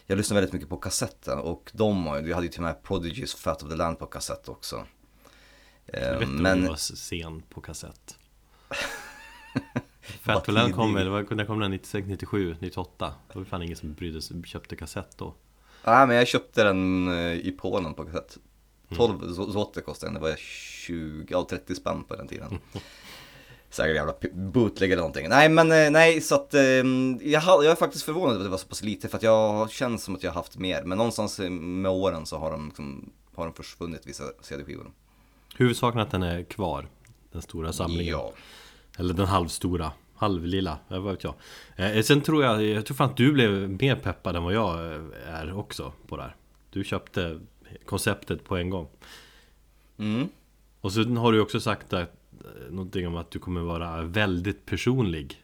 jag 0.05 0.17
lyssnade 0.17 0.41
väldigt 0.41 0.53
mycket 0.53 0.69
på 0.69 0.77
kassetten 0.77 1.39
och 1.39 1.71
de, 1.73 2.19
vi 2.23 2.33
hade 2.33 2.45
ju 2.45 2.51
till 2.51 2.59
och 2.59 2.63
med 2.63 2.83
Prodigies 2.83 3.35
Fat 3.35 3.63
of 3.63 3.69
the 3.69 3.75
Land 3.75 3.99
på 3.99 4.05
kassett 4.05 4.49
också. 4.49 4.85
Jag 5.85 6.19
vet 6.19 6.29
men... 6.29 6.61
du 6.61 6.67
var 6.67 6.75
sen 6.75 7.41
på 7.49 7.61
kassett? 7.61 8.17
Fatland 10.23 10.75
kom 10.75 10.93
väl, 10.93 11.09
när 11.09 11.45
kom 11.45 11.59
den? 11.59 11.71
96, 11.71 12.07
97, 12.07 12.55
98? 12.59 13.13
Det 13.27 13.39
var 13.39 13.45
fan 13.45 13.63
ingen 13.63 13.75
som 13.75 13.93
brydde 13.93 14.21
sig, 14.21 14.43
köpte 14.45 14.75
kassett 14.75 15.17
då 15.17 15.33
Nej 15.85 16.07
men 16.07 16.15
jag 16.15 16.27
köpte 16.27 16.63
den 16.63 17.07
eh, 17.07 17.33
i 17.33 17.55
Polen 17.59 17.93
på 17.93 18.05
kassett 18.05 18.37
12 18.95 19.23
mm. 19.23 19.35
zloty 19.35 19.81
kostade 19.81 20.13
den, 20.13 20.21
det 20.21 20.29
var 20.29 20.35
20, 20.37 21.25
ja 21.29 21.47
30 21.49 21.75
spänn 21.75 22.03
på 22.03 22.15
den 22.15 22.27
tiden 22.27 22.59
Säkert 23.69 23.95
jävla 23.95 24.13
bootleg 24.33 24.91
eller 24.91 25.01
någonting. 25.01 25.29
Nej 25.29 25.49
men 25.49 25.71
eh, 25.71 25.91
nej 25.91 26.21
så 26.21 26.35
att 26.35 26.53
eh, 26.53 26.61
jag, 26.61 27.43
jag 27.43 27.65
är 27.65 27.75
faktiskt 27.75 28.05
förvånad 28.05 28.29
över 28.29 28.39
att 28.39 28.45
det 28.45 28.49
var 28.49 28.57
så 28.57 28.67
pass 28.67 28.83
lite 28.83 29.07
för 29.09 29.17
att 29.17 29.23
jag 29.23 29.71
känner 29.71 29.97
som 29.97 30.15
att 30.15 30.23
jag 30.23 30.31
har 30.31 30.35
haft 30.35 30.57
mer. 30.57 30.83
Men 30.83 30.97
någonstans 30.97 31.39
med 31.49 31.91
åren 31.91 32.25
så 32.25 32.37
har 32.37 32.51
de, 32.51 32.65
liksom, 32.65 33.09
har 33.35 33.45
de 33.45 33.53
försvunnit 33.53 34.07
vissa 34.07 34.23
CD-skivor. 34.41 34.91
Huvudsaken 35.55 36.01
att 36.01 36.11
den 36.11 36.23
är 36.23 36.43
kvar, 36.43 36.87
den 37.31 37.41
stora 37.41 37.73
samlingen. 37.73 38.13
Ja. 38.13 38.33
Eller 38.97 39.13
den 39.13 39.25
halvstora 39.25 39.91
halvlilla, 40.23 40.77
vad 40.87 41.03
vet 41.03 41.23
jag 41.23 41.35
eh, 41.75 42.01
Sen 42.01 42.21
tror 42.21 42.43
jag, 42.43 42.63
jag 42.63 42.85
tror 42.85 42.95
fan 42.95 43.09
att 43.09 43.17
du 43.17 43.31
blev 43.31 43.69
mer 43.69 43.95
peppad 43.95 44.35
än 44.35 44.43
vad 44.43 44.53
jag 44.53 44.79
är 45.27 45.53
också 45.57 45.93
på 46.07 46.17
det 46.17 46.23
här. 46.23 46.35
Du 46.69 46.83
köpte 46.83 47.39
konceptet 47.85 48.43
på 48.43 48.57
en 48.57 48.69
gång. 48.69 48.87
Mm. 49.97 50.27
Och 50.81 50.91
så 50.91 51.03
har 51.03 51.31
du 51.31 51.39
också 51.41 51.59
sagt 51.59 51.93
att, 51.93 52.01
eh, 52.01 52.71
någonting 52.71 53.07
om 53.07 53.15
att 53.15 53.31
du 53.31 53.39
kommer 53.39 53.61
vara 53.61 54.01
väldigt 54.01 54.65
personlig. 54.65 55.43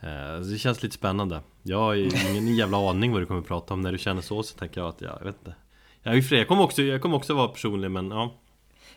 Eh, 0.00 0.40
Det 0.40 0.58
känns 0.58 0.82
lite 0.82 0.94
spännande. 0.94 1.40
Jag 1.62 1.78
har 1.78 1.94
ingen 1.94 2.56
jävla 2.62 2.90
aning 2.90 3.12
vad 3.12 3.22
du 3.22 3.26
kommer 3.26 3.42
prata 3.42 3.74
om. 3.74 3.80
När 3.80 3.92
du 3.92 3.98
känner 3.98 4.22
så 4.22 4.42
så 4.42 4.58
tänker 4.58 4.80
jag 4.80 4.88
att, 4.88 5.00
ja, 5.00 5.16
jag 5.18 5.26
vet 5.26 5.36
inte. 5.38 5.54
Jag 6.02 6.12
är 6.12 6.16
ju 6.16 6.22
fri, 6.22 6.38
jag 6.38 6.48
kommer 6.48 6.62
också, 6.62 6.82
jag 6.82 7.02
kommer 7.02 7.16
också 7.16 7.34
vara 7.34 7.48
personlig 7.48 7.90
men 7.90 8.10
ja. 8.10 8.34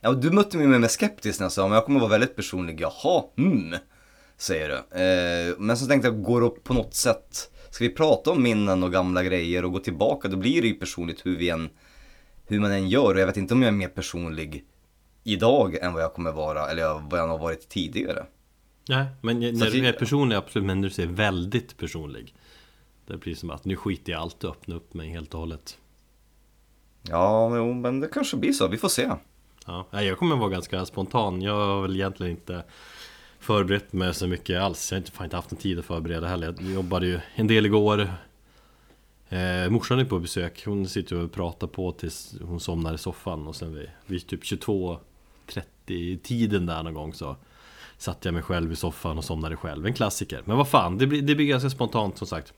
Ja, 0.01 0.12
du 0.12 0.31
mötte 0.31 0.57
mig 0.57 0.67
med 0.67 0.91
skeptisk 0.91 1.39
när 1.39 1.45
jag 1.45 1.51
sa, 1.51 1.67
men 1.67 1.75
jag 1.75 1.85
kommer 1.85 2.00
vara 2.00 2.09
väldigt 2.09 2.35
personlig. 2.35 2.81
Jaha, 2.81 3.23
mm, 3.38 3.75
säger 4.43 4.69
du. 4.69 4.75
Eh, 4.75 5.55
men 5.59 5.77
så 5.77 5.85
tänkte 5.85 6.07
jag, 6.07 6.23
går 6.23 6.41
det 6.41 6.50
på 6.50 6.73
något 6.73 6.93
sätt, 6.93 7.51
ska 7.69 7.83
vi 7.83 7.89
prata 7.89 8.31
om 8.31 8.43
minnen 8.43 8.83
och 8.83 8.91
gamla 8.91 9.23
grejer 9.23 9.65
och 9.65 9.71
gå 9.71 9.79
tillbaka, 9.79 10.27
då 10.27 10.38
blir 10.38 10.62
det 10.62 10.67
ju 10.67 10.73
personligt 10.73 11.25
hur 11.25 11.38
vi 11.38 11.50
än, 11.50 11.69
hur 12.45 12.59
man 12.59 12.71
än 12.71 12.89
gör. 12.89 13.13
Och 13.13 13.21
jag 13.21 13.25
vet 13.25 13.38
inte 13.38 13.53
om 13.53 13.62
jag 13.62 13.67
är 13.67 13.77
mer 13.77 13.88
personlig 13.88 14.65
idag 15.23 15.75
än 15.75 15.93
vad 15.93 16.03
jag 16.03 16.13
kommer 16.13 16.31
vara, 16.31 16.69
eller 16.69 17.09
vad 17.09 17.19
jag 17.19 17.27
har 17.27 17.38
varit 17.38 17.69
tidigare. 17.69 18.25
Nej, 18.89 19.05
men 19.21 19.39
när 19.39 19.71
du 19.71 19.88
är 19.88 19.93
personlig, 19.93 20.35
absolut, 20.35 20.65
men 20.65 20.81
när 20.81 20.88
du 20.88 20.93
säger 20.93 21.09
väldigt 21.09 21.77
personlig 21.77 22.35
Det 23.07 23.17
blir 23.17 23.35
som 23.35 23.50
att 23.50 23.65
nu 23.65 23.75
skiter 23.75 24.12
jag 24.12 24.21
allt 24.21 24.43
och 24.43 24.51
öppnar 24.51 24.75
upp 24.75 24.93
mig 24.93 25.09
helt 25.09 25.33
och 25.33 25.39
hållet 25.39 25.77
Ja, 27.01 27.57
jo, 27.57 27.73
men 27.73 28.00
det 28.00 28.07
kanske 28.07 28.38
blir 28.38 28.51
så, 28.51 28.67
vi 28.67 28.77
får 28.77 28.89
se. 28.89 29.09
Ja, 29.65 29.88
jag 29.91 30.17
kommer 30.17 30.35
vara 30.35 30.50
ganska 30.50 30.85
spontan. 30.85 31.41
Jag 31.41 31.55
har 31.55 31.81
väl 31.81 31.95
egentligen 31.95 32.31
inte 32.31 32.63
förberett 33.43 33.93
mig 33.93 34.13
så 34.13 34.27
mycket 34.27 34.62
alls. 34.62 34.91
Jag 34.91 34.95
har 34.95 35.00
inte, 35.00 35.12
fan 35.12 35.25
inte 35.25 35.35
haft 35.35 35.51
någon 35.51 35.62
tid 35.62 35.79
att 35.79 35.85
förbereda 35.85 36.27
heller. 36.27 36.55
Jag 36.59 36.71
jobbade 36.71 37.07
ju 37.07 37.19
en 37.35 37.47
del 37.47 37.65
igår. 37.65 38.09
Eh, 39.29 39.69
morsan 39.69 40.00
är 40.00 40.05
på 40.05 40.19
besök. 40.19 40.65
Hon 40.65 40.88
sitter 40.88 41.15
och 41.15 41.31
pratar 41.31 41.67
på 41.67 41.91
tills 41.91 42.35
hon 42.41 42.59
somnar 42.59 42.93
i 42.93 42.97
soffan. 42.97 43.47
Och 43.47 43.55
sen 43.55 43.75
vid, 43.75 43.89
vid 44.05 44.27
typ 44.27 44.43
22.30 44.43 46.17
tiden 46.17 46.65
där 46.65 46.83
någon 46.83 46.93
gång 46.93 47.13
så 47.13 47.35
satte 47.97 48.27
jag 48.27 48.33
mig 48.33 48.43
själv 48.43 48.71
i 48.71 48.75
soffan 48.75 49.17
och 49.17 49.23
somnade 49.23 49.55
själv. 49.55 49.85
En 49.85 49.93
klassiker. 49.93 50.41
Men 50.45 50.57
vad 50.57 50.67
fan, 50.69 50.97
det 50.97 51.07
blir, 51.07 51.21
det 51.21 51.35
blir 51.35 51.45
ganska 51.45 51.69
spontant 51.69 52.17
som 52.17 52.27
sagt. 52.27 52.53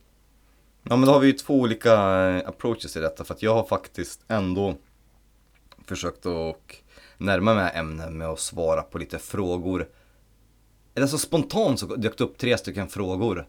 Ja 0.84 0.96
men 0.96 1.08
då 1.08 1.13
har 1.13 1.20
vi 1.20 1.27
ju 1.27 1.34
två 1.34 1.60
olika 1.60 1.94
eh, 2.30 2.50
approaches 2.50 2.98
i 2.98 3.00
detta 3.00 3.24
för 3.24 3.34
att 3.34 3.44
jag 3.44 3.54
har 3.54 3.63
faktiskt 3.63 4.20
ändå 4.27 4.75
försökt 5.86 6.25
att 6.25 6.72
närma 7.18 7.54
mig 7.54 7.72
ämnet 7.75 8.13
med 8.13 8.27
att 8.27 8.39
svara 8.39 8.82
på 8.82 8.98
lite 8.98 9.20
frågor. 9.20 9.88
Eller 10.96 11.08
så 11.08 11.18
spontant 11.18 11.80
så 11.80 11.96
dök 11.96 12.18
det 12.18 12.24
upp 12.24 12.38
tre 12.38 12.58
stycken 12.58 12.88
frågor 12.90 13.48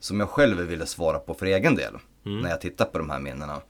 som 0.00 0.20
jag 0.20 0.28
själv 0.28 0.60
ville 0.60 0.86
svara 0.86 1.18
på 1.18 1.34
för 1.34 1.46
egen 1.46 1.74
del 1.74 1.94
när 2.22 2.50
jag 2.50 2.60
tittar 2.60 2.84
på 2.84 2.98
de 2.98 3.10
här 3.10 3.20
minnena. 3.20 3.62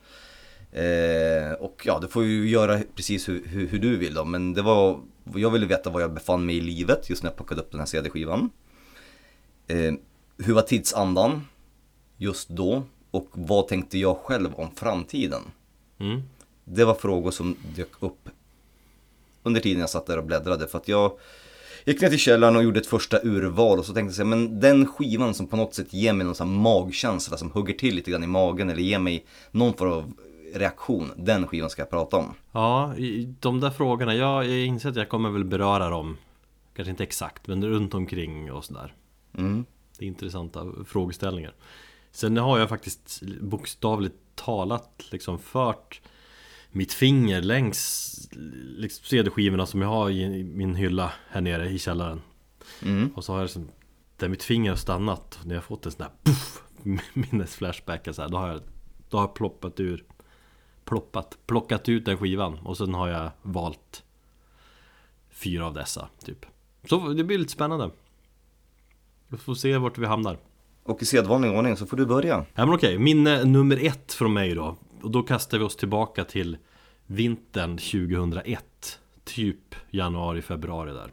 Eh, 0.71 1.53
och 1.53 1.81
ja, 1.85 1.99
du 1.99 2.07
får 2.07 2.23
ju 2.23 2.49
göra 2.49 2.81
precis 2.95 3.29
hur, 3.29 3.45
hur, 3.45 3.67
hur 3.67 3.79
du 3.79 3.97
vill 3.97 4.13
då, 4.13 4.25
men 4.25 4.53
det 4.53 4.61
var, 4.61 4.99
jag 5.35 5.49
ville 5.49 5.65
veta 5.65 5.89
var 5.89 6.01
jag 6.01 6.13
befann 6.13 6.45
mig 6.45 6.57
i 6.57 6.61
livet 6.61 7.09
just 7.09 7.23
när 7.23 7.29
jag 7.29 7.37
plockade 7.37 7.61
upp 7.61 7.71
den 7.71 7.79
här 7.79 7.87
CD-skivan. 7.87 8.49
Eh, 9.67 9.93
hur 10.37 10.53
var 10.53 10.61
tidsandan 10.61 11.47
just 12.17 12.49
då? 12.49 12.83
Och 13.11 13.29
vad 13.33 13.67
tänkte 13.67 13.97
jag 13.97 14.17
själv 14.17 14.53
om 14.55 14.75
framtiden? 14.75 15.41
Mm. 15.97 16.21
Det 16.63 16.85
var 16.85 16.95
frågor 16.95 17.31
som 17.31 17.55
dök 17.75 18.03
upp 18.03 18.29
under 19.43 19.61
tiden 19.61 19.79
jag 19.79 19.89
satt 19.89 20.05
där 20.05 20.17
och 20.17 20.25
bläddrade 20.25 20.67
för 20.67 20.77
att 20.77 20.87
jag 20.87 21.19
gick 21.85 22.01
ner 22.01 22.09
till 22.09 22.19
källaren 22.19 22.55
och 22.55 22.63
gjorde 22.63 22.79
ett 22.79 22.87
första 22.87 23.19
urval 23.23 23.79
och 23.79 23.85
så 23.85 23.93
tänkte 23.93 24.21
jag 24.21 24.27
men 24.27 24.59
den 24.59 24.87
skivan 24.87 25.33
som 25.33 25.47
på 25.47 25.55
något 25.55 25.73
sätt 25.73 25.93
ger 25.93 26.13
mig 26.13 26.25
någon 26.25 26.35
sån 26.35 26.49
här 26.49 26.55
magkänsla 26.55 27.37
som 27.37 27.51
hugger 27.51 27.73
till 27.73 27.95
lite 27.95 28.11
grann 28.11 28.23
i 28.23 28.27
magen 28.27 28.69
eller 28.69 28.81
ger 28.81 28.99
mig 28.99 29.25
någon 29.51 29.73
form 29.73 29.91
av 29.91 30.13
reaktion, 30.53 31.11
den 31.17 31.47
skivan 31.47 31.69
ska 31.69 31.81
jag 31.81 31.89
prata 31.89 32.17
om. 32.17 32.33
Ja, 32.51 32.93
de 33.39 33.59
där 33.59 33.69
frågorna, 33.69 34.15
jag, 34.15 34.45
jag 34.45 34.65
inser 34.65 34.89
att 34.89 34.95
jag 34.95 35.09
kommer 35.09 35.29
väl 35.29 35.45
beröra 35.45 35.89
dem 35.89 36.17
Kanske 36.75 36.89
inte 36.89 37.03
exakt, 37.03 37.47
men 37.47 37.65
runt 37.65 37.93
omkring 37.93 38.51
och 38.51 38.65
sådär 38.65 38.93
Mm. 39.37 39.65
Det 39.97 40.05
är 40.05 40.07
intressanta 40.07 40.65
frågeställningar 40.87 41.53
Sen 42.11 42.37
har 42.37 42.59
jag 42.59 42.69
faktiskt 42.69 43.21
bokstavligt 43.41 44.15
talat 44.35 45.03
liksom 45.11 45.39
fört 45.39 46.01
mitt 46.75 46.93
finger 46.93 47.41
längs 47.41 48.11
liksom 48.77 49.05
CD-skivorna 49.05 49.65
som 49.65 49.81
jag 49.81 49.89
har 49.89 50.09
i 50.09 50.43
min 50.43 50.75
hylla 50.75 51.13
här 51.29 51.41
nere 51.41 51.69
i 51.69 51.79
källaren. 51.79 52.21
Mm. 52.81 53.11
Och 53.15 53.23
så 53.23 53.31
har 53.31 53.39
jag 53.39 53.45
liksom, 53.45 53.69
där 54.17 54.27
mitt 54.27 54.43
finger 54.43 54.69
har 54.69 54.77
stannat, 54.77 55.39
när 55.45 55.55
jag 55.55 55.63
fått 55.63 55.85
en 55.85 55.91
sån 55.91 56.01
här 56.01 56.11
puff, 56.23 56.63
minnesflashback 57.13 58.07
så 58.11 58.21
här, 58.21 58.29
då 58.29 58.37
har 58.37 58.47
jag, 58.47 58.61
då 59.09 59.17
har 59.17 59.23
jag 59.23 59.33
ploppat 59.33 59.79
ur 59.79 60.03
Ploppat, 60.85 61.37
plockat 61.47 61.89
ut 61.89 62.05
den 62.05 62.17
skivan 62.17 62.59
och 62.59 62.77
sen 62.77 62.93
har 62.93 63.07
jag 63.07 63.31
valt 63.41 64.03
Fyra 65.29 65.65
av 65.65 65.73
dessa, 65.73 66.09
typ. 66.25 66.45
Så 66.89 67.07
det 67.07 67.23
blir 67.23 67.37
lite 67.37 67.51
spännande. 67.51 67.89
Vi 69.27 69.37
får 69.37 69.55
se 69.55 69.77
vart 69.77 69.97
vi 69.97 70.05
hamnar. 70.05 70.37
Och 70.83 71.01
i 71.01 71.05
sedvanlig 71.05 71.51
ordning 71.51 71.77
så 71.77 71.85
får 71.85 71.97
du 71.97 72.05
börja. 72.05 72.45
Ja 72.55 72.65
men 72.65 72.75
okej, 72.75 72.97
minne 72.99 73.43
nummer 73.43 73.85
ett 73.85 74.13
från 74.13 74.33
mig 74.33 74.55
då 74.55 74.77
Och 75.05 75.11
då 75.11 75.23
kastar 75.23 75.57
vi 75.57 75.63
oss 75.63 75.75
tillbaka 75.75 76.23
till 76.23 76.57
vintern 77.05 77.77
2001 77.77 78.99
Typ 79.23 79.75
januari, 79.89 80.41
februari 80.41 80.91
där. 80.91 81.11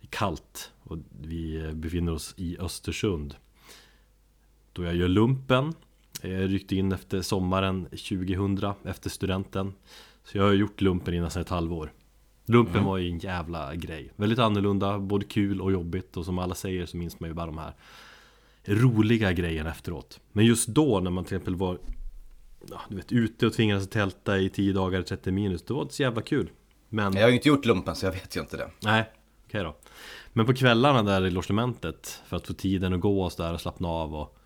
Det 0.00 0.06
är 0.06 0.10
kallt 0.10 0.72
och 0.82 0.98
vi 1.20 1.72
befinner 1.74 2.12
oss 2.12 2.34
i 2.36 2.58
Östersund. 2.58 3.34
Då 4.72 4.84
jag 4.84 4.96
gör 4.96 5.08
lumpen 5.08 5.74
Jag 6.22 6.52
ryckte 6.52 6.76
in 6.76 6.92
efter 6.92 7.22
sommaren 7.22 7.84
2000 7.84 8.74
efter 8.84 9.10
studenten. 9.10 9.74
Så 10.24 10.38
jag 10.38 10.44
har 10.44 10.52
gjort 10.52 10.80
lumpen 10.80 11.14
i 11.14 11.20
nästan 11.20 11.42
ett 11.42 11.48
halvår. 11.48 11.92
Lumpen 12.44 12.84
var 12.84 12.96
ju 12.96 13.10
en 13.10 13.18
jävla 13.18 13.74
grej. 13.74 14.12
Väldigt 14.16 14.38
annorlunda, 14.38 14.98
både 14.98 15.24
kul 15.24 15.60
och 15.60 15.72
jobbigt. 15.72 16.16
Och 16.16 16.24
som 16.24 16.38
alla 16.38 16.54
säger 16.54 16.86
så 16.86 16.96
minns 16.96 17.20
man 17.20 17.30
ju 17.30 17.34
bara 17.34 17.46
de 17.46 17.58
här 17.58 17.74
roliga 18.64 19.32
grejen 19.32 19.66
efteråt. 19.66 20.20
Men 20.32 20.44
just 20.44 20.68
då 20.68 21.00
när 21.00 21.10
man 21.10 21.24
till 21.24 21.36
exempel 21.36 21.54
var 21.54 21.78
ja, 22.70 22.80
du 22.88 22.96
vet, 22.96 23.12
ute 23.12 23.46
och 23.46 23.52
tvingades 23.52 23.88
tälta 23.88 24.38
i 24.38 24.48
10 24.48 24.72
dagar 24.72 25.02
30 25.02 25.30
minus 25.30 25.62
Det 25.62 25.74
var 25.74 25.82
inte 25.82 25.94
så 25.94 26.02
jävla 26.02 26.22
kul. 26.22 26.50
Men, 26.88 27.14
Jag 27.14 27.22
har 27.22 27.28
ju 27.28 27.34
inte 27.34 27.48
gjort 27.48 27.64
lumpen 27.64 27.96
så 27.96 28.06
jag 28.06 28.12
vet 28.12 28.36
ju 28.36 28.40
inte 28.40 28.56
det. 28.56 28.70
nej, 28.80 29.10
okej 29.46 29.62
då. 29.62 29.76
Men 30.32 30.46
på 30.46 30.54
kvällarna 30.54 31.02
där 31.02 31.26
i 31.26 31.30
logementet 31.30 32.22
För 32.26 32.36
att 32.36 32.46
få 32.46 32.52
tiden 32.52 32.94
att 32.94 33.00
gå 33.00 33.22
och 33.22 33.32
sådär 33.32 33.54
och 33.54 33.60
slappna 33.60 33.88
av 33.88 34.14
och 34.14 34.38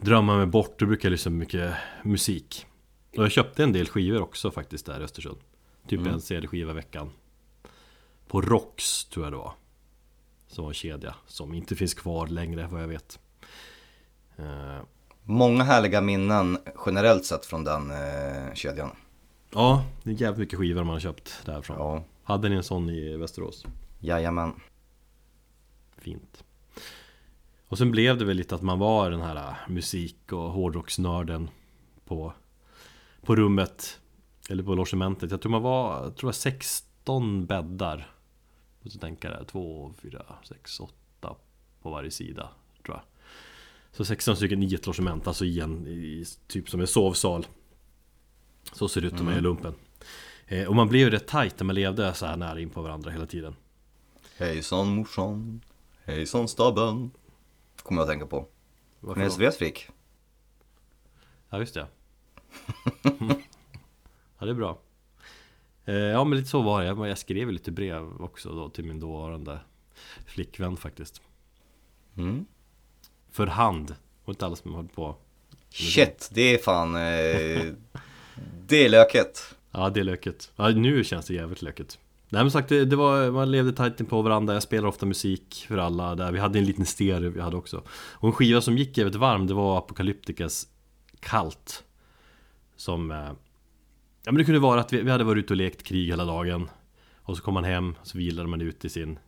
Drömma 0.00 0.36
mig 0.36 0.46
bort, 0.46 0.78
då 0.78 0.86
brukar 0.86 1.08
jag 1.08 1.10
lyssna 1.10 1.30
på 1.30 1.36
mycket 1.36 1.74
musik. 2.02 2.66
Och 3.16 3.24
jag 3.24 3.32
köpte 3.32 3.62
en 3.62 3.72
del 3.72 3.88
skivor 3.88 4.22
också 4.22 4.50
faktiskt 4.50 4.86
där 4.86 5.00
i 5.00 5.04
Östersund. 5.04 5.38
Typ 5.88 6.06
en 6.06 6.20
CD-skiva 6.20 6.70
i 6.70 6.74
veckan. 6.74 7.10
På 8.28 8.40
Rox 8.40 9.04
tror 9.04 9.26
jag 9.26 9.32
det 9.32 9.36
var. 9.36 9.52
Som 10.46 10.64
var 10.64 10.70
en 10.70 10.74
kedja 10.74 11.14
som 11.26 11.54
inte 11.54 11.76
finns 11.76 11.94
kvar 11.94 12.26
längre 12.26 12.68
vad 12.70 12.82
jag 12.82 12.88
vet. 12.88 13.18
Eh, 14.36 14.78
Många 15.28 15.64
härliga 15.64 16.00
minnen 16.00 16.58
generellt 16.86 17.24
sett 17.24 17.46
från 17.46 17.64
den 17.64 17.90
eh, 17.90 18.54
kedjan. 18.54 18.90
Ja, 19.50 19.84
det 20.02 20.10
är 20.10 20.14
jävligt 20.14 20.38
mycket 20.38 20.58
skivor 20.58 20.84
man 20.84 20.92
har 20.92 21.00
köpt 21.00 21.42
därifrån 21.44 21.76
Ja, 21.78 22.02
Hade 22.22 22.48
ni 22.48 22.56
en 22.56 22.64
sån 22.64 22.90
i 22.90 23.16
Västerås? 23.16 23.66
jajamän. 24.00 24.52
Fint 25.98 26.44
Och 27.68 27.78
sen 27.78 27.90
blev 27.90 28.18
det 28.18 28.24
väl 28.24 28.36
lite 28.36 28.54
att 28.54 28.62
man 28.62 28.78
var 28.78 29.10
den 29.10 29.20
här 29.20 29.36
äh, 29.36 29.54
musik 29.68 30.32
och 30.32 30.50
hårdrocksnörden 30.50 31.50
på, 32.04 32.32
på 33.22 33.36
rummet 33.36 34.00
Eller 34.50 34.62
på 34.62 34.74
logementet 34.74 35.30
Jag 35.30 35.40
tror 35.42 35.50
man 35.52 35.62
var, 35.62 36.02
jag 36.04 36.16
tror 36.16 36.28
var 36.28 36.32
16 36.32 37.46
bäddar 37.46 38.10
Och 38.84 38.92
så 38.92 38.98
tänker 38.98 39.30
jag 39.30 39.46
2, 39.46 39.92
4, 40.02 40.22
6, 40.48 40.80
8 40.80 41.34
på 41.82 41.90
varje 41.90 42.10
sida 42.10 42.42
jag 42.42 42.65
Så 43.96 44.04
16 44.04 44.36
stycken 44.36 44.62
i 44.62 44.74
ett 44.74 44.86
logement, 44.86 45.26
alltså 45.26 45.44
i 45.44 45.60
en, 45.60 45.86
i, 45.86 46.24
typ 46.46 46.70
som 46.70 46.80
en 46.80 46.86
sovsal 46.86 47.46
Så 48.72 48.88
ser 48.88 49.00
det 49.00 49.06
ut 49.06 49.12
när 49.12 49.22
man 49.22 49.34
gör 49.34 49.40
lumpen 49.40 49.74
eh, 50.46 50.68
Och 50.68 50.74
man 50.74 50.88
blev 50.88 51.02
ju 51.02 51.10
rätt 51.10 51.26
tight 51.26 51.58
när 51.60 51.64
man 51.64 51.74
levde 51.74 52.14
så 52.14 52.26
här 52.26 52.36
nära 52.36 52.60
in 52.60 52.70
på 52.70 52.82
varandra 52.82 53.10
hela 53.10 53.26
tiden 53.26 53.56
Hejsan 54.38 54.88
morsan, 54.88 55.60
hejsan 56.04 56.48
stabben. 56.48 57.10
Kommer 57.82 58.00
jag 58.00 58.06
att 58.06 58.10
tänka 58.12 58.26
på. 58.26 58.46
Varför 59.00 59.24
då? 59.24 59.30
Svedsvik. 59.30 59.88
Ja 61.50 61.58
just 61.58 61.74
det 61.74 61.86
Mm. 63.02 63.28
Ja 64.38 64.46
det 64.46 64.50
är 64.50 64.54
bra 64.54 64.78
eh, 65.84 65.94
Ja 65.94 66.24
men 66.24 66.38
lite 66.38 66.50
så 66.50 66.62
var 66.62 66.80
det, 66.80 66.86
jag, 66.86 67.08
jag 67.08 67.18
skrev 67.18 67.52
lite 67.52 67.72
brev 67.72 68.20
också 68.20 68.52
då 68.52 68.68
till 68.68 68.84
min 68.84 69.00
dåvarande 69.00 69.60
flickvän 70.26 70.76
faktiskt 70.76 71.22
Mm. 72.16 72.46
För 73.36 73.46
hand, 73.46 73.94
och 74.24 74.30
inte 74.30 74.56
som 74.56 74.74
höll 74.74 74.88
på. 74.88 75.16
Shit, 75.70 76.28
det 76.32 76.54
är 76.54 76.58
fan... 76.58 76.94
Eh, 76.94 77.72
det 78.66 78.84
är 78.84 78.88
löket. 78.88 79.54
Ja 79.70 79.90
det 79.90 80.00
är 80.00 80.04
löket. 80.04 80.52
Ja 80.56 80.68
nu 80.68 81.04
känns 81.04 81.26
det 81.26 81.34
jävligt 81.34 81.62
löket. 81.62 81.98
Nej 82.28 82.42
men 82.42 82.50
sagt, 82.50 82.68
det, 82.68 82.84
det 82.84 82.96
var, 82.96 83.30
man 83.30 83.50
levde 83.50 83.72
tajt 83.72 84.00
in 84.00 84.06
på 84.06 84.22
varandra. 84.22 84.54
Jag 84.54 84.62
spelar 84.62 84.88
ofta 84.88 85.06
musik 85.06 85.64
för 85.68 85.78
alla 85.78 86.14
där. 86.14 86.32
Vi 86.32 86.38
hade 86.38 86.58
en 86.58 86.64
liten 86.64 86.86
stereo 86.86 87.30
vi 87.30 87.40
hade 87.40 87.56
också. 87.56 87.82
Och 87.90 88.28
en 88.28 88.32
skiva 88.32 88.60
som 88.60 88.78
gick 88.78 88.98
jävligt 88.98 89.16
varm 89.16 89.46
Det 89.46 89.54
var 89.54 89.78
Apocalypticas 89.78 90.68
Kalt 91.20 91.84
Som 92.76 93.10
eh, 93.10 93.16
Ja 94.24 94.32
men 94.32 94.34
det 94.34 94.44
kunde 94.44 94.60
vara 94.60 94.80
att 94.80 94.92
vi, 94.92 95.02
vi 95.02 95.10
hade 95.10 95.24
varit 95.24 95.44
ute 95.44 95.52
och 95.52 95.56
lekt 95.56 95.82
krig 95.82 96.08
hela 96.08 96.24
dagen. 96.24 96.68
Och 97.16 97.36
så 97.36 97.42
kom 97.42 97.54
man 97.54 97.64
hem, 97.64 97.94
så 98.02 98.18
vilade 98.18 98.48
man 98.48 98.60
ut 98.60 98.84
i 98.84 98.88
sin 98.88 99.18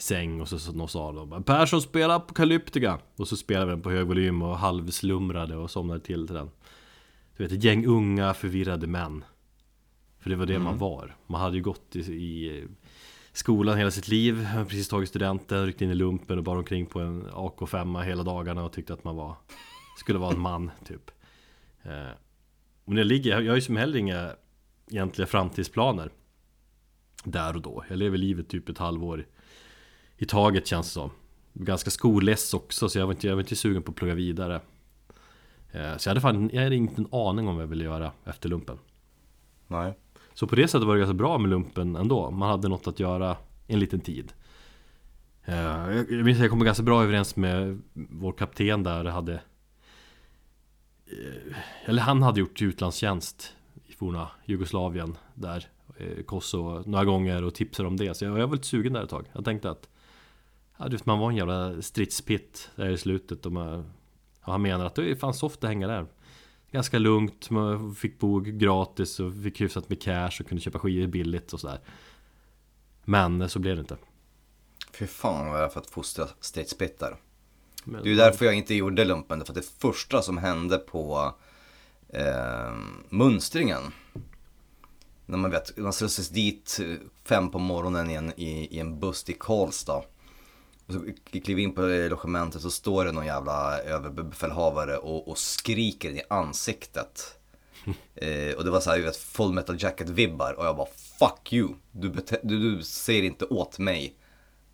Säng 0.00 0.40
och 0.40 0.48
så, 0.48 0.58
så 0.58 0.72
någon 0.72 0.88
sa 0.88 1.12
då 1.12 1.26
bara, 1.26 1.40
Persson 1.40 1.82
spela 1.82 2.14
Apocalyptica 2.14 2.98
Och 3.16 3.28
så 3.28 3.36
spelade 3.36 3.66
vi 3.66 3.70
den 3.72 3.82
på 3.82 3.90
hög 3.90 4.06
volym 4.06 4.42
och 4.42 4.58
halvslumrade 4.58 5.56
och 5.56 5.70
somnade 5.70 6.00
till 6.00 6.26
till 6.26 6.36
den. 6.36 6.50
Du 7.36 7.42
vet 7.44 7.52
ett 7.52 7.64
gäng 7.64 7.86
unga 7.86 8.34
förvirrade 8.34 8.86
män. 8.86 9.24
För 10.18 10.30
det 10.30 10.36
var 10.36 10.46
det 10.46 10.58
man 10.58 10.78
var. 10.78 11.16
Man 11.26 11.40
hade 11.40 11.56
ju 11.56 11.62
gått 11.62 11.96
i, 11.96 12.00
i 12.00 12.66
skolan 13.32 13.78
hela 13.78 13.90
sitt 13.90 14.08
liv, 14.08 14.48
precis 14.68 14.88
tagit 14.88 15.08
studenten, 15.08 15.66
ryckt 15.66 15.82
in 15.82 15.90
i 15.90 15.94
lumpen 15.94 16.38
och 16.38 16.44
bara 16.44 16.58
omkring 16.58 16.86
på 16.86 17.00
en 17.00 17.26
AK5 17.26 18.02
hela 18.02 18.22
dagarna 18.22 18.64
och 18.64 18.72
tyckte 18.72 18.92
att 18.92 19.04
man 19.04 19.16
var 19.16 19.36
Skulle 19.98 20.18
vara 20.18 20.34
en 20.34 20.40
man 20.40 20.70
typ. 20.84 21.10
Eh, 21.82 22.10
Och 22.84 22.92
när 22.92 23.00
jag 23.00 23.06
ligger, 23.06 23.40
jag 23.40 23.50
har 23.50 23.56
ju 23.56 23.62
som 23.62 23.76
heller 23.76 23.98
inga 23.98 24.30
egentliga 24.90 25.26
framtidsplaner. 25.26 26.10
Där 27.24 27.56
och 27.56 27.62
då, 27.62 27.84
jag 27.88 27.98
lever 27.98 28.18
livet 28.18 28.48
typ 28.48 28.68
ett 28.68 28.78
halvår 28.78 29.26
i 30.18 30.24
taget 30.24 30.66
känns 30.66 30.86
det 30.86 30.92
som 30.92 31.10
Ganska 31.52 31.90
skolless 31.90 32.54
också 32.54 32.88
så 32.88 32.98
jag 32.98 33.06
var 33.06 33.12
inte, 33.12 33.26
jag 33.26 33.34
var 33.34 33.40
inte 33.40 33.56
sugen 33.56 33.82
på 33.82 33.90
att 33.90 33.96
plugga 33.96 34.14
vidare 34.14 34.60
eh, 35.72 35.96
Så 35.96 36.08
jag 36.08 36.10
hade 36.10 36.20
fan, 36.20 36.50
jag 36.52 36.62
hade 36.62 36.76
inte 36.76 37.00
en 37.00 37.08
aning 37.12 37.48
om 37.48 37.54
vad 37.54 37.62
jag 37.62 37.68
ville 37.68 37.84
göra 37.84 38.12
efter 38.24 38.48
lumpen 38.48 38.78
Nej. 39.66 39.94
så 40.34 40.46
på 40.46 40.56
det 40.56 40.68
sättet 40.68 40.86
var 40.86 40.94
det 40.94 41.00
ganska 41.00 41.14
bra 41.14 41.38
med 41.38 41.50
lumpen 41.50 41.96
ändå. 41.96 42.30
Man 42.30 42.50
hade 42.50 42.68
något 42.68 42.86
att 42.86 43.00
göra 43.00 43.36
en 43.66 43.78
liten 43.78 44.00
tid. 44.00 44.32
Eh, 45.44 45.56
Jag 45.56 46.24
minns 46.24 46.38
att 46.38 46.42
jag 46.42 46.50
kom 46.50 46.64
ganska 46.64 46.82
bra 46.82 47.02
överens 47.02 47.36
med 47.36 47.82
vår 47.92 48.32
kapten 48.32 48.82
där. 48.82 49.04
Hade, 49.04 49.34
eh, 51.06 51.58
eller 51.84 52.02
han 52.02 52.22
hade 52.22 52.40
gjort 52.40 52.62
utlandstjänst 52.62 53.54
i 53.86 53.92
forna 53.92 54.28
Jugoslavien 54.44 55.16
där. 55.34 55.68
Kosovo 56.26 56.82
några 56.86 57.04
gånger 57.04 57.44
och 57.44 57.54
tipsade 57.54 57.88
om 57.88 57.96
det. 57.96 58.16
Så 58.16 58.24
jag, 58.24 58.46
var 58.46 58.54
lite 58.54 58.66
sugen 58.66 58.92
där 58.92 59.02
ett 59.02 59.10
tag. 59.10 59.26
Jag 59.32 59.44
tänkte 59.44 59.70
att 59.70 59.88
ja, 60.78 60.88
du 60.88 60.96
vet, 60.96 61.06
man 61.06 61.18
var 61.18 61.30
en 61.30 61.36
jävla 61.36 61.82
stridspitt 61.82 62.70
där 62.76 62.88
i 62.88 62.98
slutet. 62.98 63.46
Och 63.46 63.52
man, 63.52 63.78
och 64.40 64.52
han 64.52 64.62
menar 64.62 64.84
att 64.84 64.94
det 64.94 65.10
är 65.10 65.14
fan 65.14 65.34
soft 65.34 65.64
att 65.64 65.70
hänga 65.70 65.86
där. 65.86 66.06
Ganska 66.70 66.98
lugnt, 66.98 67.50
man 67.50 67.94
fick 67.94 68.18
bo 68.18 68.40
gratis 68.40 69.20
och 69.20 69.32
fick 69.42 69.60
hyfsat 69.60 69.88
med 69.88 70.02
cash 70.02 70.40
och 70.40 70.48
kunde 70.48 70.62
köpa 70.62 70.78
skivor 70.78 71.06
billigt 71.06 71.52
och 71.52 71.60
sådär. 71.60 71.80
Men 73.04 73.48
så 73.48 73.58
blev 73.58 73.76
det 73.76 73.80
inte. 73.80 73.96
Fy 74.92 75.06
fan 75.06 75.46
vad 75.50 75.58
jag 75.58 75.62
har 75.62 75.70
fått 75.70 75.90
fostra 75.90 76.28
stridspittar. 76.40 77.16
Men, 77.84 78.02
Det 78.02 78.08
är 78.08 78.10
ju 78.10 78.16
därför 78.16 78.44
jag 78.44 78.54
inte 78.54 78.74
gjorde 78.74 79.04
lumpen. 79.04 79.44
För 79.44 79.52
att 79.52 79.54
det 79.54 79.70
första 79.78 80.22
som 80.22 80.38
hände 80.38 80.78
på 80.78 81.34
eh, 82.08 82.76
mönstringen. 83.08 83.82
När 85.26 85.38
man 85.38 85.50
vet, 85.50 85.76
man 85.76 85.92
slussas 85.92 86.28
dit 86.28 86.80
fem 87.24 87.50
på 87.50 87.58
morgonen 87.58 88.10
i 88.10 88.14
en, 88.14 88.32
i, 88.36 88.76
i 88.76 88.78
en 88.78 89.00
buss 89.00 89.24
till 89.24 89.38
Karlstad. 89.38 90.02
Och 90.88 90.94
så 90.94 91.00
kliver 91.40 91.62
in 91.62 91.74
på 91.74 91.80
logementet 91.80 92.62
så 92.62 92.70
står 92.70 93.04
det 93.04 93.12
någon 93.12 93.26
jävla 93.26 93.78
överbefälhavare 93.78 94.96
och, 94.96 95.28
och 95.28 95.38
skriker 95.38 96.10
i 96.10 96.22
ansiktet. 96.30 97.34
Eh, 98.14 98.54
och 98.54 98.64
det 98.64 98.70
var 98.70 98.80
så 98.80 98.90
här, 98.90 99.00
vet, 99.00 99.16
full 99.16 99.52
metal 99.52 99.82
jacket 99.82 100.08
vibbar 100.08 100.52
och 100.52 100.66
jag 100.66 100.76
bara 100.76 100.88
fuck 101.18 101.52
you. 101.52 101.74
Du, 101.92 102.08
du, 102.42 102.76
du 102.76 102.82
säger 102.82 103.22
inte 103.22 103.44
åt 103.44 103.78
mig 103.78 104.14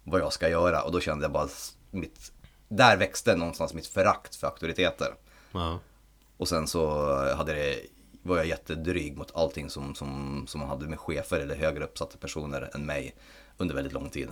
vad 0.05 0.21
jag 0.21 0.33
ska 0.33 0.49
göra. 0.49 0.83
Och 0.83 0.93
då 0.93 1.01
kände 1.01 1.25
jag 1.25 1.33
bara 1.33 1.49
mitt, 1.91 2.33
där 2.69 2.97
växte 2.97 3.37
någonstans 3.37 3.75
mitt 3.75 3.87
förakt 3.87 4.37
för 4.37 4.47
auktoriteter. 4.47 5.15
ja. 5.53 5.79
Och 6.37 6.49
sen 6.49 6.67
så 6.67 7.07
hade 7.35 7.55
det, 7.55 7.81
var 8.23 8.37
jag 8.37 8.47
jättedryg 8.47 9.17
mot 9.17 9.37
allting 9.37 9.71
som, 9.71 9.95
som, 9.95 10.45
som 10.47 10.61
hade 10.61 10.89
med 10.89 11.01
chefer 11.01 11.41
eller 11.41 11.57
högre 11.57 11.85
uppsatta 11.85 12.19
personer 12.19 12.71
än 12.75 12.87
mig 12.87 13.15
under 13.57 13.75
väldigt 13.75 13.93
lång 13.93 14.11
tid. 14.11 14.29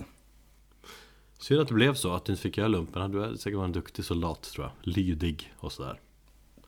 Synd 1.43 1.61
att 1.61 1.67
det 1.67 1.73
blev 1.73 1.93
så, 1.93 2.13
att 2.13 2.25
du 2.25 2.33
inte 2.33 2.41
fick 2.41 2.57
göra 2.57 2.67
lumpen. 2.67 3.01
Hade 3.01 3.29
du 3.29 3.37
säkert 3.37 3.57
varit 3.57 3.65
en 3.65 3.71
duktig 3.71 4.05
soldat 4.05 4.41
tror 4.41 4.65
jag. 4.65 4.93
Lydig 4.95 5.53
och 5.57 5.71
sådär. 5.71 5.99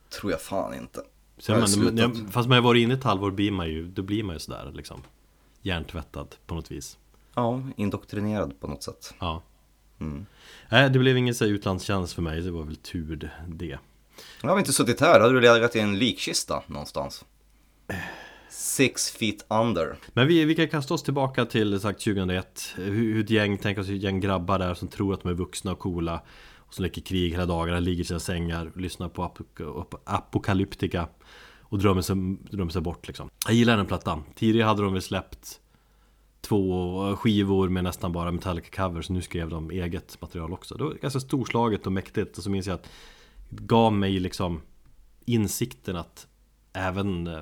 Tror 0.09 0.31
jag 0.31 0.41
fan 0.41 0.73
inte. 0.73 1.03
Jag 1.45 1.69
men, 1.77 1.97
jag, 1.97 2.17
fast 2.31 2.49
man 2.49 2.55
har 2.55 2.61
varit 2.61 2.81
inne 2.81 2.93
ett 2.93 3.03
halvår 3.03 3.31
blir 3.31 3.51
man 3.51 3.67
ju, 3.67 3.87
då 3.87 4.01
blir 4.01 4.23
man 4.23 4.35
ju 4.35 4.39
sådär 4.39 4.71
liksom. 4.73 5.01
Hjärntvättad 5.61 6.35
på 6.45 6.55
något 6.55 6.71
vis. 6.71 6.97
Ja, 7.33 7.61
indoktrinerad 7.77 8.59
på 8.59 8.67
något 8.67 8.83
sätt. 8.83 9.13
Ja. 9.19 9.41
Mm. 9.99 10.25
Nej, 10.69 10.89
det 10.89 10.99
blev 10.99 11.17
ingen 11.17 11.35
så 11.35 11.45
utlandstjänst 11.45 12.13
för 12.13 12.21
mig. 12.21 12.41
Det 12.41 12.51
var 12.51 12.63
väl 12.63 12.75
tur 12.75 13.31
det. 13.47 13.79
Jag 14.41 14.49
har 14.49 14.59
inte 14.59 14.73
suttit 14.73 14.99
här, 14.99 15.19
hade 15.19 15.33
du 15.33 15.41
legat 15.41 15.75
i 15.75 15.79
en 15.79 15.99
likkista 15.99 16.63
någonstans? 16.67 17.25
Six 18.57 19.11
feet 19.11 19.45
under. 19.49 19.95
Men 20.13 20.27
vi, 20.27 20.45
vi 20.45 20.55
kan 20.55 20.67
kasta 20.67 20.93
oss 20.93 21.03
tillbaka 21.03 21.45
till 21.45 21.79
sagt 21.79 22.03
2001 22.03 22.73
hur, 22.75 22.93
hur 22.93 23.23
ett 23.23 23.29
gäng, 23.29 23.57
tänk 23.57 23.77
oss 23.77 23.89
ett 23.89 24.01
gäng 24.01 24.19
grabbar 24.19 24.59
där 24.59 24.73
som 24.73 24.87
tror 24.87 25.13
att 25.13 25.21
de 25.21 25.29
är 25.29 25.33
vuxna 25.33 25.71
och 25.71 25.79
coola 25.79 26.21
Och 26.57 26.73
som 26.73 26.83
leker 26.83 27.01
krig 27.01 27.31
hela 27.31 27.45
dagarna, 27.45 27.79
ligger 27.79 28.03
i 28.03 28.05
sina 28.05 28.19
sängar, 28.19 28.71
lyssnar 28.75 29.09
på 29.09 29.23
ap- 29.23 30.01
apokalyptika 30.03 31.07
Och 31.61 31.79
drömmer 31.79 32.01
sig, 32.01 32.15
drömmer 32.51 32.71
sig 32.71 32.81
bort 32.81 33.07
liksom. 33.07 33.29
Jag 33.45 33.53
gillar 33.55 33.77
den 33.77 33.85
plattan. 33.85 34.23
Tidigare 34.35 34.67
hade 34.67 34.81
de 34.83 34.93
väl 34.93 35.01
släppt 35.01 35.61
Två 36.41 37.15
skivor 37.15 37.69
med 37.69 37.83
nästan 37.83 38.11
bara 38.11 38.31
Metallica-covers. 38.31 39.11
Nu 39.11 39.21
skrev 39.21 39.49
de 39.49 39.71
eget 39.71 40.21
material 40.21 40.53
också. 40.53 40.75
Det 40.75 40.83
var 40.83 40.93
ganska 40.93 41.19
storslaget 41.19 41.85
och 41.85 41.91
mäktigt 41.91 42.37
Och 42.37 42.43
så 42.43 42.49
minns 42.49 42.67
jag 42.67 42.73
att 42.73 42.89
det 43.49 43.63
gav 43.63 43.93
mig 43.93 44.19
liksom 44.19 44.61
Insikten 45.25 45.95
att 45.95 46.27
Även 46.73 47.27
eh, 47.27 47.41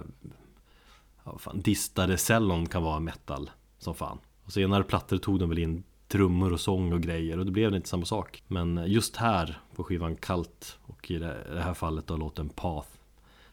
ja, 1.23 1.37
fan, 1.37 1.61
distade 1.61 2.17
cellon 2.17 2.65
kan 2.65 2.83
vara 2.83 2.99
metal 2.99 3.51
som 3.77 3.95
fan. 3.95 4.19
Och 4.45 4.53
senare 4.53 4.83
plattor 4.83 5.17
tog 5.17 5.39
de 5.39 5.49
väl 5.49 5.59
in 5.59 5.83
trummor 6.07 6.53
och 6.53 6.59
sång 6.59 6.93
och 6.93 7.01
grejer 7.01 7.39
och 7.39 7.45
det 7.45 7.51
blev 7.51 7.75
inte 7.75 7.89
samma 7.89 8.05
sak. 8.05 8.43
Men 8.47 8.83
just 8.87 9.15
här 9.15 9.59
på 9.75 9.83
skivan 9.83 10.15
Kalt 10.15 10.79
och 10.83 11.11
i 11.11 11.17
det 11.17 11.53
det 11.53 11.61
här 11.61 11.73
fallet 11.73 12.07
då 12.07 12.17
låten 12.17 12.49
Path 12.49 12.89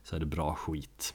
så 0.02 0.16
är 0.16 0.20
det 0.20 0.26
bra 0.26 0.54
skit. 0.54 1.14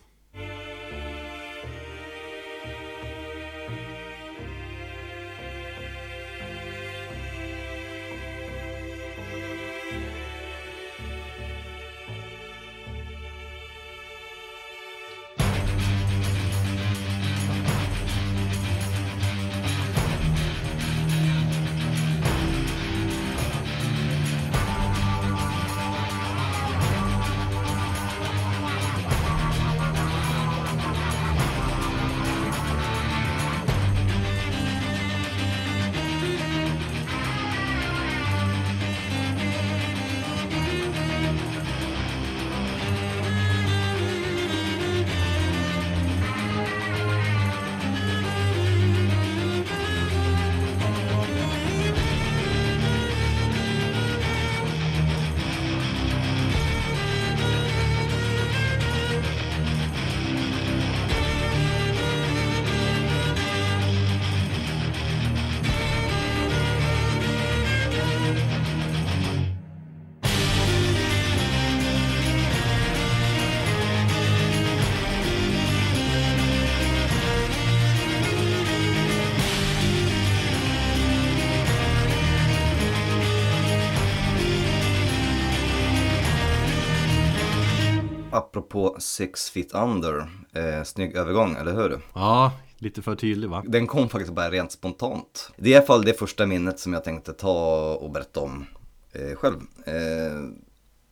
Six 88.99 89.49
feet 89.49 89.73
under, 89.73 90.17
eh, 90.53 90.83
snygg 90.83 91.15
övergång, 91.15 91.55
eller 91.55 91.73
hur? 91.73 92.01
Ja, 92.13 92.51
lite 92.77 93.01
för 93.01 93.15
tydlig 93.15 93.49
va? 93.49 93.63
Den 93.67 93.87
kom 93.87 94.09
faktiskt 94.09 94.33
bara 94.33 94.51
rent 94.51 94.71
spontant. 94.71 95.51
Det 95.57 95.69
är 95.69 95.73
i 95.73 95.75
alla 95.75 95.85
fall 95.85 96.05
det 96.05 96.13
första 96.13 96.45
minnet 96.45 96.79
som 96.79 96.93
jag 96.93 97.03
tänkte 97.03 97.33
ta 97.33 97.93
och 97.93 98.11
berätta 98.11 98.39
om 98.39 98.65
eh, 99.11 99.35
själv. 99.35 99.59
Eh, 99.85 100.49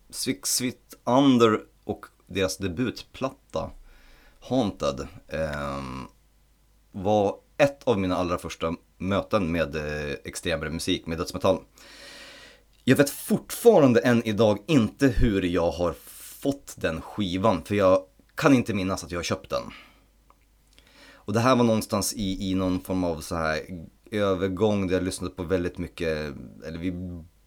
Six 0.09 0.59
feet 0.59 0.95
under 1.03 1.59
och 1.83 2.05
deras 2.27 2.57
debutplatta 2.57 3.69
Haunted 4.39 5.07
eh, 5.27 5.81
var 6.91 7.35
ett 7.57 7.83
av 7.83 7.99
mina 7.99 8.15
allra 8.15 8.37
första 8.37 8.75
möten 8.97 9.51
med 9.51 9.75
eh, 9.75 10.15
extremare 10.23 10.69
musik, 10.69 11.07
med 11.07 11.17
dödsmetall. 11.17 11.59
Jag 12.83 12.95
vet 12.95 13.09
fortfarande 13.09 13.99
än 13.99 14.23
idag 14.23 14.57
inte 14.67 15.07
hur 15.07 15.41
jag 15.41 15.71
har 15.71 15.93
fått 16.43 16.75
den 16.77 17.01
skivan, 17.01 17.63
för 17.63 17.75
jag 17.75 18.05
kan 18.35 18.53
inte 18.53 18.73
minnas 18.73 19.03
att 19.03 19.11
jag 19.11 19.19
har 19.19 19.23
köpt 19.23 19.49
den. 19.49 19.63
Och 21.13 21.33
det 21.33 21.39
här 21.39 21.55
var 21.55 21.63
någonstans 21.63 22.13
i, 22.13 22.51
i 22.51 22.55
någon 22.55 22.79
form 22.79 23.03
av 23.03 23.21
så 23.21 23.35
här 23.35 23.61
övergång 24.11 24.87
där 24.87 24.93
jag 24.93 25.03
lyssnade 25.03 25.33
på 25.33 25.43
väldigt 25.43 25.77
mycket, 25.77 26.33
eller 26.65 26.77
vi 26.79 26.93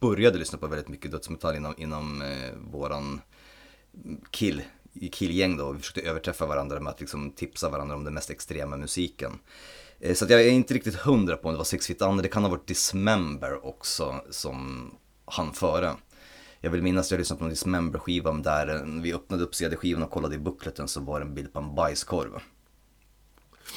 började 0.01 0.39
lyssna 0.39 0.59
på 0.59 0.67
väldigt 0.67 0.89
mycket 0.89 1.11
dödsmetall 1.11 1.57
inom, 1.57 1.75
inom 1.79 2.23
eh, 2.23 2.53
våran 2.73 3.21
kill, 4.31 4.63
killgäng 5.13 5.57
då. 5.57 5.73
Vi 5.73 5.79
försökte 5.79 6.11
överträffa 6.11 6.47
varandra 6.47 6.81
med 6.81 6.91
att 6.91 7.01
liksom 7.01 7.31
tipsa 7.31 7.69
varandra 7.69 7.97
om 7.97 8.05
den 8.05 8.15
mest 8.15 8.31
extrema 8.31 8.77
musiken. 8.77 9.33
Eh, 10.01 10.15
så 10.15 10.25
att 10.25 10.31
jag 10.31 10.41
är 10.41 10.51
inte 10.51 10.75
riktigt 10.75 10.95
hundra 10.97 11.37
på 11.37 11.49
om 11.49 11.55
det 11.55 11.59
var 11.59 11.65
Six 11.65 11.87
Feet 11.87 12.03
Under, 12.03 12.23
det 12.23 12.29
kan 12.29 12.43
ha 12.43 12.51
varit 12.51 12.67
Dismember 12.67 13.67
också 13.67 14.21
som 14.31 14.91
han 15.25 15.53
före. 15.53 15.95
Jag 16.61 16.71
vill 16.71 16.83
minnas 16.83 17.07
att 17.07 17.11
jag 17.11 17.19
lyssnade 17.19 17.39
på 17.39 17.45
en 17.45 17.51
Dismember-skiva 17.51 18.33
där 18.33 19.01
vi 19.03 19.15
öppnade 19.15 19.43
upp 19.43 19.55
CD-skivan 19.55 20.03
och 20.03 20.11
kollade 20.11 20.35
i 20.35 20.39
bookleten 20.39 20.89
så 20.89 21.01
var 21.01 21.21
det 21.21 21.27
en 21.27 21.35
bild 21.35 21.53
på 21.53 21.59
en 21.59 21.75
bajskorv. 21.75 22.41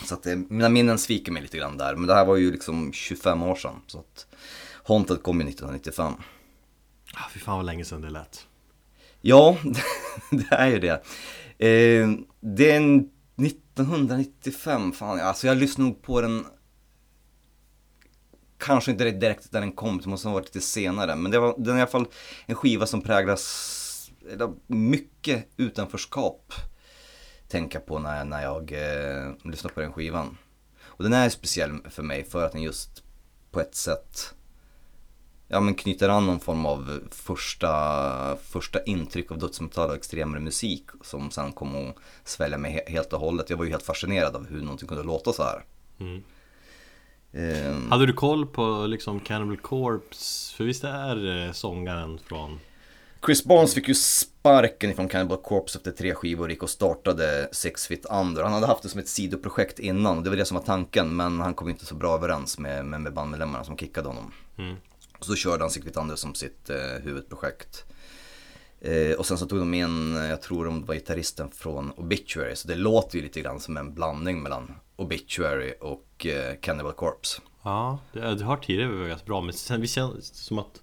Så 0.06 0.14
att 0.14 0.26
eh, 0.26 0.36
mina 0.36 0.70
minnen 0.70 0.98
sviker 0.98 1.32
mig 1.32 1.42
lite 1.42 1.58
grann 1.58 1.78
där, 1.78 1.96
men 1.96 2.08
det 2.08 2.14
här 2.14 2.26
var 2.26 2.36
ju 2.36 2.52
liksom 2.52 2.94
25 2.94 3.44
år 3.44 3.56
sedan. 3.56 3.82
Så 3.88 4.00
att 4.00 4.28
Haunted 4.84 5.24
kom 5.24 5.42
ju 5.42 5.48
1995. 5.48 6.14
Ah, 7.14 7.30
fy 7.34 7.40
fan 7.40 7.58
vad 7.58 7.66
länge 7.66 7.86
sedan 7.86 8.02
det 8.02 8.10
lät. 8.10 8.48
Ja, 9.22 9.58
det 10.32 10.48
är 10.50 10.68
ju 10.68 10.80
det. 10.80 11.04
Eh, 11.68 12.10
det 12.40 12.72
är 12.72 13.04
1995, 13.46 14.92
fan 14.92 15.20
alltså 15.20 15.48
jag 15.48 15.58
lyssnade 15.58 15.90
nog 15.90 16.02
på 16.02 16.22
den 16.22 16.46
Kanske 18.60 18.92
inte 18.92 19.12
direkt 19.12 19.52
där 19.52 19.62
den 19.62 19.72
kom, 19.72 19.98
det 19.98 20.10
måste 20.10 20.28
ha 20.28 20.34
varit 20.34 20.46
lite 20.46 20.62
senare. 20.62 21.16
Men 21.16 21.32
det 21.32 21.40
var, 21.40 21.56
den 21.58 21.74
är 21.74 21.78
i 21.78 21.82
alla 21.82 21.92
fall 21.92 22.08
en 22.46 22.56
skiva 22.56 22.86
som 22.86 23.02
präglas 23.02 24.12
av 24.40 24.60
mycket 24.68 25.48
utanförskap. 25.58 26.54
Tänka 27.48 27.80
på 27.80 28.00
när, 28.00 28.26
när 28.26 28.44
jag 28.44 28.72
eh, 28.72 29.34
lyssnar 29.44 29.72
på 29.72 29.80
den 29.82 29.94
skivan. 29.94 30.38
Och 30.82 31.04
den 31.04 31.14
är 31.14 31.30
speciell 31.30 31.80
för 31.90 32.04
mig 32.04 32.24
för 32.24 32.46
att 32.46 32.52
den 32.52 32.62
just 32.62 33.04
på 33.52 33.60
ett 33.60 33.76
sätt 33.76 34.34
ja, 35.50 35.60
men 35.60 35.76
knyter 35.76 36.10
an 36.10 36.26
någon 36.26 36.40
form 36.40 36.66
av 36.66 37.00
första, 37.12 38.38
första 38.38 38.84
intryck 38.84 39.32
av 39.32 39.38
dödsmetall 39.38 39.90
och 39.90 39.96
extremare 39.96 40.40
musik 40.40 40.86
som 41.02 41.32
sen 41.32 41.52
kom 41.52 41.76
att 41.76 41.96
svälja 42.24 42.58
mig 42.58 42.84
helt 42.88 43.14
och 43.14 43.20
hållet. 43.20 43.50
Jag 43.50 43.58
var 43.58 43.66
ju 43.66 43.72
helt 43.72 43.84
fascinerad 43.84 44.36
av 44.36 44.48
hur 44.48 44.62
någonting 44.62 44.88
kunde 44.88 45.04
låta 45.04 45.34
så 45.34 45.44
här. 45.44 45.64
Mm. 46.00 46.24
Um, 47.32 47.92
Hade 47.92 48.06
du 48.06 48.14
koll 48.14 48.46
på 48.46 48.86
liksom 48.88 49.20
Cannibal 49.20 49.58
Corpse? 49.58 50.56
För 50.56 50.64
visst 50.64 50.84
är 50.84 51.46
eh, 51.46 51.52
sångaren 51.52 52.20
från 52.26 52.60
Chris 53.26 53.44
Barnes 53.44 53.74
fick 53.74 53.88
ju 53.88 53.96
sparken 53.96 54.92
ifrån 54.92 55.08
Cannibal 55.08 55.38
Corpse 55.38 55.78
efter 55.78 55.92
tre 55.92 56.16
skivor 56.16 56.46
och 56.46 56.52
gick 56.52 56.64
och 56.64 56.70
startade 56.70 57.50
Six 57.52 57.88
Feet 57.88 58.06
Under. 58.06 58.44
Han 58.44 58.54
hade 58.54 58.68
haft 58.68 58.84
det 58.84 58.90
som 58.90 59.00
ett 59.00 59.08
sidoprojekt 59.08 59.80
innan 59.80 60.18
och 60.18 60.24
det 60.24 60.30
var 60.30 60.38
det 60.38 60.46
som 60.46 60.58
var 60.58 60.64
tanken 60.64 61.16
men 61.16 61.40
han 61.40 61.54
kom 61.54 61.70
inte 61.70 61.86
så 61.86 61.96
bra 61.96 62.16
överens 62.16 62.60
med, 62.60 62.86
med, 62.86 63.02
med 63.02 63.14
bandmedlemmarna 63.14 63.64
som 63.64 63.78
kickade 63.78 64.08
honom. 64.08 64.32
Mm. 64.58 64.76
Så 65.20 65.36
körde 65.36 65.64
han 65.64 65.72
Six 65.72 65.84
Feet 65.84 65.98
Under 65.98 66.16
som 66.16 66.36
sitt 66.36 66.70
eh, 66.70 67.04
huvudprojekt. 67.04 67.86
Eh, 68.82 69.12
och 69.12 69.26
sen 69.26 69.38
så 69.38 69.46
tog 69.46 69.60
de 69.60 69.74
in, 69.74 70.16
jag 70.16 70.42
tror 70.42 70.66
de 70.66 70.86
var 70.86 70.96
gitarristen 70.96 71.52
från 71.52 71.92
Obituary, 71.92 72.56
så 72.56 72.68
det 72.68 72.76
låter 72.76 73.18
ju 73.18 73.24
lite 73.24 73.42
grann 73.42 73.60
som 73.60 73.78
en 73.78 73.94
blandning 73.94 74.42
mellan 74.42 74.76
Obituary 75.00 75.74
och 75.82 76.26
eh, 76.26 76.56
Cannibal 76.62 76.94
Corpse. 76.94 77.42
Ja, 77.64 78.00
det, 78.14 78.36
det 78.36 78.44
har 78.44 78.58
tidigare 78.58 78.92
varit 78.92 79.10
ganska 79.10 79.26
bra, 79.26 79.42
men 79.42 79.54
sen, 79.54 79.82
vi 79.82 79.88
känns 79.88 80.28
som 80.36 80.60
att 80.60 80.82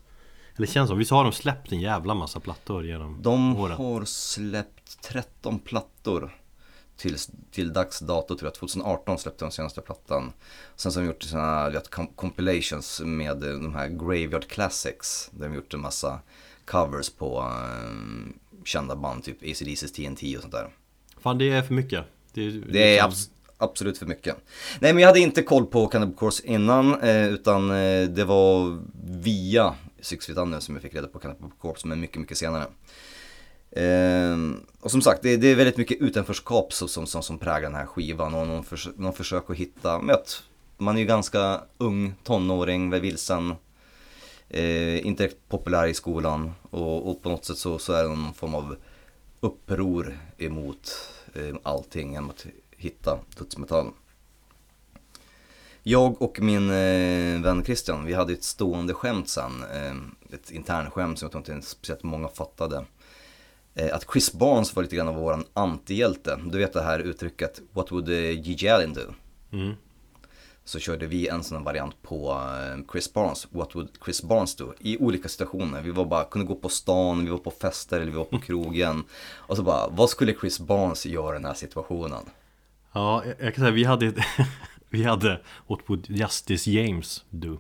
eller 0.57 0.67
känns 0.67 0.89
som, 0.89 0.99
visst 0.99 1.11
har 1.11 1.25
de 1.25 1.33
släppt 1.33 1.73
en 1.73 1.81
jävla 1.81 2.15
massa 2.15 2.41
plattor 2.41 2.87
genom 2.87 3.23
De 3.23 3.57
åren? 3.57 3.77
har 3.77 4.05
släppt 4.05 5.03
13 5.03 5.59
plattor 5.59 6.37
till, 6.97 7.17
till 7.51 7.73
dags 7.73 8.01
dato 8.01 8.37
tror 8.37 8.47
jag, 8.47 8.55
2018 8.55 9.19
släppte 9.19 9.45
de 9.45 9.51
senaste 9.51 9.81
plattan. 9.81 10.33
Sen 10.77 10.93
så 10.93 11.01
har 11.01 11.05
de 11.05 11.09
gjort 11.13 11.23
sådana 11.23 11.71
vet, 11.71 11.91
compilations 12.17 13.01
med 13.05 13.37
de 13.37 13.75
här 13.75 13.89
Graveyard 13.89 14.49
Classics. 14.49 15.31
Där 15.33 15.49
de 15.49 15.55
gjort 15.55 15.75
en 15.75 15.81
massa 15.81 16.21
covers 16.65 17.11
på 17.11 17.41
um, 17.91 18.39
kända 18.65 18.97
band, 18.97 19.25
typ 19.25 19.43
ACDC's 19.43 19.95
TNT 19.95 20.37
och 20.37 20.43
sånt 20.43 20.55
där. 20.55 20.71
Fan 21.21 21.39
det 21.39 21.51
är 21.51 21.63
för 21.63 21.75
mycket. 21.75 22.05
Det 22.33 22.43
är, 22.47 22.51
det 22.73 22.99
är 22.99 23.05
abs 23.05 23.31
absolut 23.59 23.99
för 23.99 24.07
mycket. 24.07 24.37
Nej 24.81 24.93
men 24.93 25.01
jag 25.01 25.09
hade 25.09 25.21
inte 25.21 25.43
koll 25.43 25.67
på 25.67 25.87
Cannibal 25.87 26.15
Corpse 26.15 26.47
innan, 26.47 27.01
eh, 27.01 27.29
utan 27.29 27.71
eh, 27.71 28.09
det 28.09 28.25
var 28.25 28.79
via 29.05 29.75
Six 30.01 30.27
Feet 30.27 30.39
Under 30.39 30.61
som 30.61 30.75
jag 30.75 30.83
fick 30.83 30.95
reda 30.95 31.09
på 31.09 31.19
Cannibal 31.19 31.51
Corpse, 31.61 31.87
men 31.87 32.01
mycket, 32.01 32.21
mycket 32.21 32.39
senare. 32.39 32.67
Eh, 33.71 34.37
och 34.81 34.91
som 34.91 35.03
sagt, 35.03 35.23
det, 35.23 35.37
det, 35.37 35.49
är 35.49 35.55
väldigt 35.55 35.77
mycket 35.77 36.01
utanförskap 36.01 36.73
som, 36.73 37.07
som, 37.07 37.23
som 37.23 37.39
präglar 37.39 37.71
den 37.71 37.75
här 37.75 37.87
skivan 37.87 38.35
och 38.35 38.47
någon, 38.47 38.65
förs 38.65 38.89
någon 38.97 39.13
försök 39.13 39.51
att 39.51 39.57
hitta, 39.57 39.99
vet, 39.99 40.43
man 40.79 40.97
är 40.97 41.01
ju 41.01 41.07
ganska 41.07 41.61
ung, 41.79 42.15
tonåring, 42.25 42.91
vilsen, 42.91 43.55
eh, 44.49 45.07
inte 45.07 45.31
populär 45.49 45.87
i 45.87 45.95
skolan 45.95 46.53
och, 46.71 47.11
och, 47.11 47.23
på 47.23 47.29
något 47.29 47.45
sätt 47.45 47.59
så, 47.59 47.79
så 47.79 47.93
är 47.93 48.03
det 48.03 48.09
någon 48.09 48.35
form 48.35 48.55
av 48.55 48.77
uppror 49.41 50.19
emot 50.39 51.11
eh, 51.35 51.57
allting 51.63 52.13
genom 52.13 52.31
att 52.31 52.47
hitta 52.77 53.19
dödsmetall. 53.39 53.93
Jag 55.83 56.23
och 56.23 56.41
min 56.41 56.71
eh, 56.71 57.43
vän 57.43 57.65
Christian, 57.65 58.05
vi 58.05 58.15
hade 58.15 58.33
ett 58.33 58.45
stående 58.45 58.95
skämt 58.95 59.29
sen, 59.29 59.65
eh, 59.75 60.35
ett 60.35 60.51
internskämt 60.51 61.19
som 61.19 61.27
jag 61.27 61.45
tror 61.45 61.57
inte 61.57 61.69
speciellt 61.69 62.03
många 62.03 62.29
fattade. 62.29 62.85
Eh, 63.75 63.95
att 63.95 64.07
Chris 64.13 64.33
Barnes 64.33 64.77
var 64.77 64.83
lite 64.83 64.97
grann 64.97 65.09
av 65.09 65.15
våran 65.15 65.45
antihjälte. 65.53 66.41
Du 66.45 66.59
vet 66.59 66.73
det 66.73 66.83
här 66.83 66.99
uttrycket 66.99 67.61
What 67.73 67.93
would 67.93 68.09
uh, 68.09 68.31
Gigi 68.31 68.69
Allen 68.69 68.95
do? 68.95 69.01
Mm. 69.53 69.75
Så 70.65 70.79
körde 70.79 71.07
vi 71.07 71.29
en 71.29 71.45
sån 71.45 71.65
variant 71.65 72.03
på 72.03 72.33
uh, 72.33 72.85
Chris 72.93 73.13
Barnes, 73.13 73.47
What 73.51 73.75
would 73.75 73.89
Chris 74.05 74.23
Barnes 74.23 74.57
do? 74.57 74.73
I 74.79 74.99
olika 74.99 75.29
situationer. 75.29 75.83
Vi 75.83 75.91
var 75.91 76.05
bara, 76.05 76.25
kunde 76.25 76.47
gå 76.47 76.55
på 76.55 76.69
stan, 76.69 77.25
vi 77.25 77.31
var 77.31 77.39
på 77.39 77.51
fester 77.51 78.01
eller 78.01 78.13
vi 78.13 78.19
var 78.19 78.25
på 78.25 78.41
krogen. 78.47 79.05
Och 79.37 79.57
så 79.57 79.63
bara, 79.63 79.89
vad 79.89 80.11
skulle 80.11 80.35
Chris 80.35 80.61
Barnes 80.61 81.07
göra 81.07 81.37
i 81.37 81.39
den 81.39 81.45
här 81.45 81.55
situationen? 81.55 82.23
Ja, 82.97 83.25
jag 83.25 83.55
kan 83.55 83.63
säga 83.63 83.71
vi 83.71 83.85
hade 83.85 84.13
Vi 84.91 85.05
hade 85.05 85.41
What 85.67 85.81
would 85.87 86.11
Justice 86.11 86.71
James 86.71 87.25
do? 87.31 87.59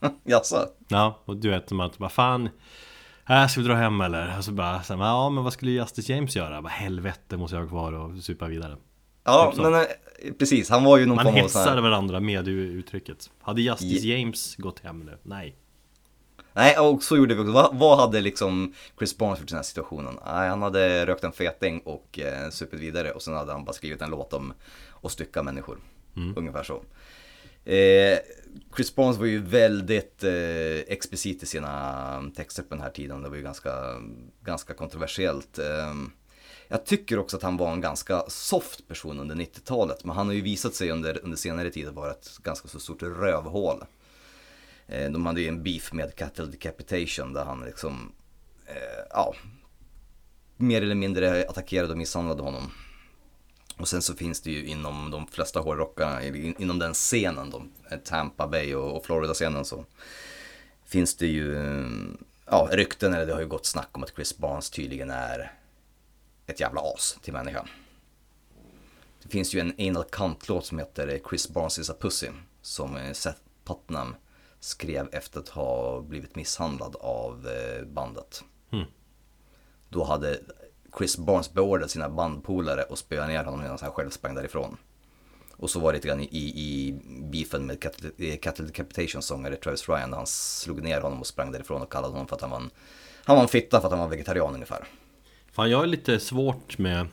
Jaså? 0.24 0.66
Ja, 0.88 1.22
och 1.24 1.36
du 1.36 1.50
vet, 1.50 1.70
man 1.70 1.90
bara 1.98 2.08
fan 2.08 2.48
Här 3.24 3.48
ska 3.48 3.60
vi 3.60 3.66
dra 3.66 3.74
hem 3.74 4.00
eller? 4.00 4.38
Och 4.38 4.44
så 4.44 4.52
bara, 4.52 4.82
så, 4.82 4.92
ja 4.92 5.30
men 5.30 5.44
vad 5.44 5.52
skulle 5.52 5.70
Justice 5.70 6.12
James 6.12 6.36
göra? 6.36 6.62
Bara, 6.62 6.68
helvete 6.68 7.36
måste 7.36 7.56
jag 7.56 7.62
ha 7.62 7.68
kvar 7.68 7.92
och 7.92 8.18
supa 8.18 8.46
vidare 8.46 8.76
Ja, 9.24 9.52
typ 9.54 9.62
men 9.62 9.74
eh, 9.74 9.80
precis, 10.38 10.70
han 10.70 10.84
var 10.84 10.98
ju 10.98 11.06
någon 11.06 11.16
Man 11.16 11.24
form 11.24 11.34
av 11.34 11.34
Man 11.34 11.42
hetsar 11.42 11.80
varandra 11.80 12.20
med 12.20 12.48
uttrycket 12.48 13.30
Hade 13.40 13.62
Justice 13.62 14.06
yeah. 14.06 14.20
James 14.20 14.56
gått 14.56 14.80
hem 14.80 15.00
nu? 15.00 15.18
Nej 15.22 15.56
Nej, 16.56 16.78
och 16.78 17.02
så 17.02 17.16
gjorde 17.16 17.34
vi 17.34 17.40
också. 17.40 17.52
Vad, 17.52 17.76
vad 17.76 17.98
hade 17.98 18.20
liksom 18.20 18.74
Chris 18.98 19.18
Barnes 19.18 19.40
gjort 19.40 19.48
i 19.48 19.50
den 19.50 19.58
här 19.58 19.62
situationen? 19.62 20.18
Nej, 20.26 20.48
han 20.48 20.62
hade 20.62 21.06
rökt 21.06 21.24
en 21.24 21.32
feting 21.32 21.80
och 21.80 22.18
eh, 22.18 22.50
supit 22.50 22.80
vidare 22.80 23.12
och 23.12 23.22
sen 23.22 23.34
hade 23.34 23.52
han 23.52 23.64
bara 23.64 23.72
skrivit 23.72 24.02
en 24.02 24.10
låt 24.10 24.32
om 24.32 24.52
att 25.02 25.12
stycka 25.12 25.42
människor. 25.42 25.78
Mm. 26.16 26.34
Ungefär 26.36 26.62
så. 26.62 26.82
Eh, 27.70 28.18
Chris 28.76 28.94
Barnes 28.94 29.16
var 29.16 29.26
ju 29.26 29.38
väldigt 29.38 30.24
eh, 30.24 30.92
explicit 30.92 31.42
i 31.42 31.46
sina 31.46 32.32
texter 32.36 32.62
på 32.62 32.74
den 32.74 32.82
här 32.82 32.90
tiden. 32.90 33.22
Det 33.22 33.28
var 33.28 33.36
ju 33.36 33.42
ganska, 33.42 33.72
ganska 34.44 34.74
kontroversiellt. 34.74 35.58
Eh, 35.58 35.94
jag 36.68 36.86
tycker 36.86 37.18
också 37.18 37.36
att 37.36 37.42
han 37.42 37.56
var 37.56 37.72
en 37.72 37.80
ganska 37.80 38.24
soft 38.28 38.88
person 38.88 39.20
under 39.20 39.34
90-talet. 39.34 40.04
Men 40.04 40.16
han 40.16 40.26
har 40.26 40.34
ju 40.34 40.42
visat 40.42 40.74
sig 40.74 40.90
under, 40.90 41.20
under 41.24 41.36
senare 41.36 41.70
tid 41.70 41.88
vara 41.88 42.10
ett 42.10 42.38
ganska 42.42 42.68
så 42.68 42.80
stort 42.80 43.02
rövhål. 43.02 43.84
Eh, 44.88 45.10
de 45.10 45.26
hade 45.26 45.40
ju 45.40 45.48
en 45.48 45.62
beef 45.62 45.92
med 45.92 46.14
Cattle 46.14 46.46
Decapitation 46.46 47.32
där 47.32 47.44
han 47.44 47.64
liksom, 47.64 48.12
eh, 48.66 49.04
ja, 49.10 49.34
mer 50.56 50.82
eller 50.82 50.94
mindre 50.94 51.48
attackerade 51.48 51.92
och 51.92 51.98
misshandlade 51.98 52.42
honom. 52.42 52.70
Och 53.78 53.88
sen 53.88 54.02
så 54.02 54.14
finns 54.14 54.40
det 54.40 54.50
ju 54.50 54.66
inom 54.66 55.10
de 55.10 55.26
flesta 55.26 55.60
hårdrockarna, 55.60 56.22
inom 56.58 56.78
den 56.78 56.94
scenen, 56.94 57.50
de, 57.50 57.72
eh, 57.90 57.98
Tampa 57.98 58.46
Bay 58.46 58.74
och, 58.74 59.04
Florida-scenen 59.06 59.64
så 59.64 59.84
finns 60.84 61.16
det 61.16 61.26
ju 61.26 61.56
eh, 61.56 61.88
ja, 62.46 62.68
rykten, 62.72 63.14
eller 63.14 63.26
det 63.26 63.32
har 63.32 63.40
ju 63.40 63.46
gått 63.46 63.66
snack 63.66 63.88
om 63.92 64.02
att 64.02 64.14
Chris 64.14 64.38
Barnes 64.38 64.70
tydligen 64.70 65.10
är 65.10 65.52
ett 66.46 66.60
jävla 66.60 66.80
as 66.80 67.18
till 67.22 67.32
människa. 67.32 67.66
Det 69.22 69.28
finns 69.28 69.54
ju 69.54 69.60
en 69.60 69.74
Anal 69.78 70.04
Kant-låt 70.04 70.66
som 70.66 70.78
heter 70.78 71.20
Chris 71.28 71.48
Barnes 71.48 71.78
is 71.78 71.90
a 71.90 71.94
pussy, 72.00 72.28
som 72.62 72.98
Seth 73.12 73.40
Putnam 73.64 74.14
skrev 74.60 75.08
efter 75.12 75.40
att 75.40 75.48
ha 75.48 76.00
blivit 76.00 76.36
misshandlad 76.36 76.96
av 77.00 77.48
eh, 77.48 77.86
bandet. 77.86 78.44
Mm. 78.72 78.86
Då 79.88 80.04
hade 80.04 80.40
Chris 80.98 81.18
Barnes 81.18 81.52
beordrat 81.52 81.90
sina 81.90 82.08
bandpolare 82.08 82.84
att 82.90 82.98
spöa 82.98 83.26
ner 83.26 83.44
honom 83.44 83.60
medan 83.60 83.78
han 83.80 83.92
själv 83.92 84.10
sprang 84.10 84.34
därifrån. 84.34 84.76
Och 85.56 85.70
så 85.70 85.80
var 85.80 85.92
det 85.92 85.96
lite 85.96 86.08
grann 86.08 86.20
i, 86.20 86.26
i 86.32 86.98
beefen 87.32 87.66
med 87.66 87.82
Cattle 87.82 88.64
Decapitation 88.64 89.22
sångare 89.22 89.56
Travis 89.56 89.88
Ryan. 89.88 90.12
Han 90.12 90.26
slog 90.26 90.82
ner 90.82 91.00
honom 91.00 91.20
och 91.20 91.26
sprang 91.26 91.52
därifrån 91.52 91.82
och 91.82 91.92
kallade 91.92 92.12
honom 92.12 92.26
för 92.26 92.36
att 92.36 92.42
han 92.42 92.50
var 92.50 92.60
en, 92.60 92.70
han 93.24 93.36
var 93.36 93.42
en 93.42 93.48
fitta 93.48 93.80
för 93.80 93.86
att 93.86 93.92
han 93.92 94.00
var 94.00 94.08
vegetarian 94.08 94.54
ungefär. 94.54 94.84
Fan 95.52 95.70
jag 95.70 95.82
är 95.82 95.86
lite 95.86 96.20
svårt 96.20 96.78
med 96.78 97.08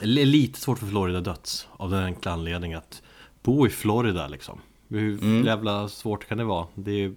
lite 0.00 0.60
svårt 0.60 0.78
för 0.78 0.86
Florida 0.86 1.20
döds 1.20 1.68
Av 1.76 1.90
den 1.90 2.04
enkla 2.04 2.32
anledningen 2.32 2.78
att 2.78 3.02
Bo 3.42 3.66
i 3.66 3.70
Florida 3.70 4.28
liksom 4.28 4.60
Hur 4.90 5.22
Mm. 5.22 5.46
jävla 5.46 5.88
svårt 5.88 6.28
kan 6.28 6.38
det 6.38 6.44
vara? 6.44 6.66
Det 6.74 6.90
är 6.90 6.96
ju 6.96 7.14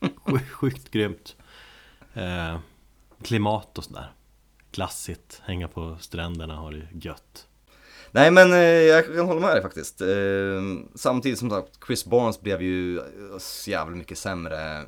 sj- 0.00 0.48
sjukt 0.50 0.90
grymt 0.90 1.36
eh, 2.14 2.58
Klimat 3.22 3.78
och 3.78 3.84
sådär 3.84 4.12
Glassigt, 4.72 5.40
hänga 5.44 5.68
på 5.68 5.96
stränderna, 6.00 6.54
ha 6.56 6.70
det 6.70 6.88
gött 6.92 7.46
Nej 8.10 8.30
men 8.30 8.52
eh, 8.52 8.58
jag 8.58 9.06
kan 9.06 9.26
hålla 9.26 9.40
med 9.40 9.50
dig 9.50 9.62
faktiskt. 9.62 10.00
Eh, 10.00 10.08
samtidigt 10.94 11.38
som 11.38 11.50
sagt, 11.50 11.78
Chris 11.86 12.04
Barnes 12.04 12.40
blev 12.40 12.62
ju 12.62 12.98
eh, 12.98 13.04
så 13.38 13.70
jävla 13.70 13.96
mycket 13.96 14.18
sämre 14.18 14.82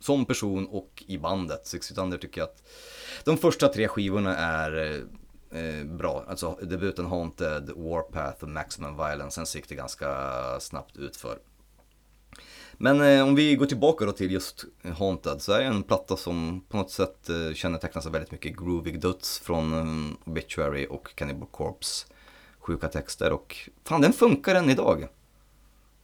som 0.00 0.24
person 0.24 0.66
och 0.66 1.04
i 1.06 1.18
bandet. 1.18 1.66
Six 1.66 1.88
Feet 1.88 1.98
Under 1.98 2.18
tycker 2.18 2.40
jag 2.40 2.48
att 2.48 2.62
de 3.24 3.36
första 3.38 3.68
tre 3.68 3.88
skivorna 3.88 4.36
är 4.36 5.02
eh, 5.50 5.84
bra. 5.84 6.24
Alltså 6.28 6.58
debuten 6.62 7.06
Haunted, 7.06 7.70
Warpath 7.76 8.42
och 8.42 8.48
Maximum 8.48 8.96
Violence. 8.96 9.34
Sen 9.34 9.46
så 9.46 9.58
gick 9.58 9.68
det 9.68 9.74
ganska 9.74 10.06
snabbt 10.60 10.96
utför. 10.96 11.38
Men 12.72 13.00
eh, 13.00 13.22
om 13.26 13.34
vi 13.34 13.56
går 13.56 13.66
tillbaka 13.66 14.04
då 14.04 14.12
till 14.12 14.30
just 14.30 14.64
Haunted 14.98 15.42
så 15.42 15.52
är 15.52 15.58
det 15.58 15.64
en 15.64 15.82
platta 15.82 16.16
som 16.16 16.64
på 16.68 16.76
något 16.76 16.90
sätt 16.90 17.28
eh, 17.28 17.54
kännetecknas 17.54 18.06
av 18.06 18.12
väldigt 18.12 18.30
mycket 18.30 18.56
groovig 18.56 19.00
döds 19.00 19.38
från 19.38 19.72
eh, 19.74 20.28
Obituary 20.30 20.86
och 20.86 21.14
Cannibal 21.14 21.48
Corpse 21.50 22.06
sjuka 22.58 22.88
texter 22.88 23.32
och 23.32 23.56
fan 23.84 24.00
den 24.00 24.12
funkar 24.12 24.54
än 24.54 24.70
idag. 24.70 25.08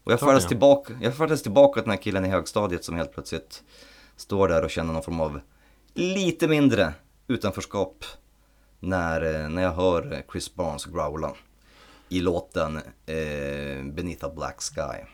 Och 0.04 0.12
jag 0.12 0.20
det. 0.42 0.48
tillbaka, 0.48 0.98
jag 1.02 1.14
tillbaka 1.42 1.80
till 1.80 1.84
den 1.84 1.90
här 1.90 2.02
killen 2.02 2.24
i 2.24 2.28
högstadiet 2.28 2.84
som 2.84 2.96
helt 2.96 3.12
plötsligt 3.12 3.62
står 4.16 4.48
där 4.48 4.64
och 4.64 4.70
känner 4.70 4.92
någon 4.92 5.02
form 5.02 5.20
av 5.20 5.40
lite 5.94 6.48
mindre 6.48 6.94
utanförskap 7.28 8.04
när, 8.80 9.42
eh, 9.42 9.48
när 9.48 9.62
jag 9.62 9.72
hör 9.72 10.22
Chris 10.32 10.54
Barnes 10.54 10.84
growla 10.84 11.32
i 12.08 12.20
låten 12.20 12.76
eh, 13.06 13.84
Beneath 13.84 14.24
a 14.24 14.30
Black 14.36 14.60
Sky. 14.60 15.04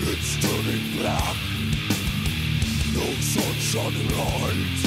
It's 0.00 0.36
turning 0.42 0.98
black. 0.98 1.36
No 2.94 3.06
sunshine 3.20 3.94
and 4.00 4.10
light. 4.16 4.82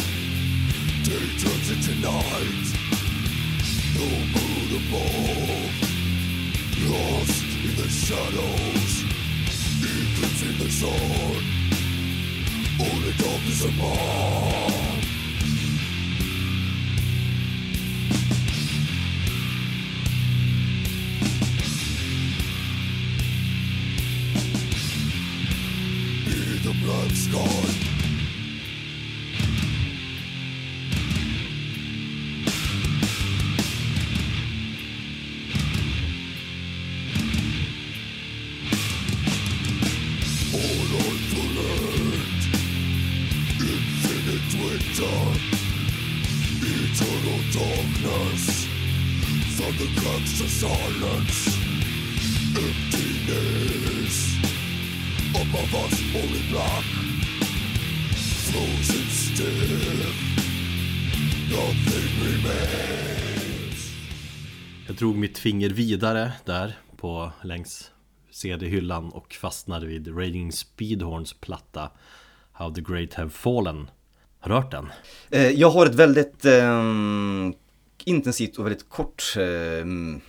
Day 1.04 1.28
turns 1.40 1.72
into 1.72 2.02
night. 2.02 2.83
No 3.96 4.08
moon 4.34 4.70
above. 4.82 5.74
Lost 6.90 7.44
in 7.64 7.76
the 7.76 7.88
shadows. 7.90 8.94
Eclipsing 9.82 10.58
the 10.58 10.70
sun. 10.72 11.44
Only 12.80 13.14
darkness 13.14 13.62
above. 13.66 15.04
In 26.26 26.64
the 26.64 26.74
black 26.84 27.12
sky. 27.12 27.63
Finger 65.44 65.70
vidare 65.70 66.32
där 66.46 66.78
på 66.98 67.32
längs 67.42 67.92
CD-hyllan 68.32 69.10
och 69.10 69.34
fastnade 69.34 69.86
vid 69.86 70.18
Raging 70.18 70.52
Speedhorns 70.52 71.34
platta 71.34 71.90
How 72.52 72.74
the 72.74 72.82
Great 72.82 73.14
Have 73.14 73.30
Fallen 73.30 73.90
Har 74.40 74.50
du 74.50 74.56
hört 74.56 74.72
den? 74.72 74.90
Eh, 75.30 75.48
jag 75.48 75.70
har 75.70 75.86
ett 75.86 75.96
väldigt 75.96 76.46
ehm, 76.46 77.54
intensivt 78.06 78.58
och 78.58 78.66
väldigt 78.66 78.90
kort 78.90 79.24
eh, 79.38 79.86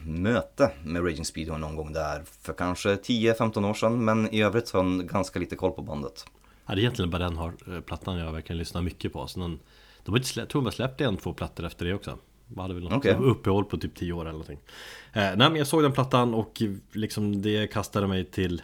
möte 0.06 0.70
med 0.84 1.04
Raging 1.04 1.24
Speedhorn 1.24 1.60
någon 1.60 1.76
gång 1.76 1.92
där 1.92 2.22
för 2.40 2.52
kanske 2.52 2.94
10-15 2.94 3.70
år 3.70 3.74
sedan 3.74 4.04
men 4.04 4.34
i 4.34 4.42
övrigt 4.42 4.70
har 4.70 4.84
jag 4.84 5.08
ganska 5.08 5.38
lite 5.38 5.56
koll 5.56 5.72
på 5.72 5.82
bandet. 5.82 6.24
Ja, 6.66 6.74
det 6.74 6.80
är 6.80 6.82
egentligen 6.82 7.10
bara 7.10 7.22
den 7.22 7.36
har, 7.36 7.52
eh, 7.74 7.80
plattan 7.80 8.18
jag 8.18 8.32
verkligen 8.32 8.58
lyssnar 8.58 8.82
mycket 8.82 9.12
på 9.12 9.26
så 9.26 9.40
den, 9.40 9.58
De 10.04 10.10
har 10.10 10.18
inte 10.18 10.28
släppt, 10.28 10.50
tror 10.52 10.62
de 10.62 10.66
har 10.66 10.72
släppt 10.72 11.00
en, 11.00 11.16
två 11.16 11.32
plattor 11.32 11.66
efter 11.66 11.84
det 11.84 11.94
också 11.94 12.18
De 12.46 12.60
hade 12.60 12.74
väl 12.74 12.82
något 12.82 12.92
Okej. 12.92 13.14
uppehåll 13.14 13.64
på 13.64 13.76
typ 13.76 13.94
10 13.94 14.12
år 14.12 14.20
eller 14.20 14.32
någonting 14.32 14.58
eh, 14.58 15.03
Nej 15.14 15.36
men 15.36 15.56
jag 15.56 15.66
såg 15.66 15.82
den 15.82 15.92
plattan 15.92 16.34
och 16.34 16.62
liksom 16.92 17.42
det 17.42 17.66
kastade 17.66 18.06
mig 18.06 18.24
till 18.24 18.62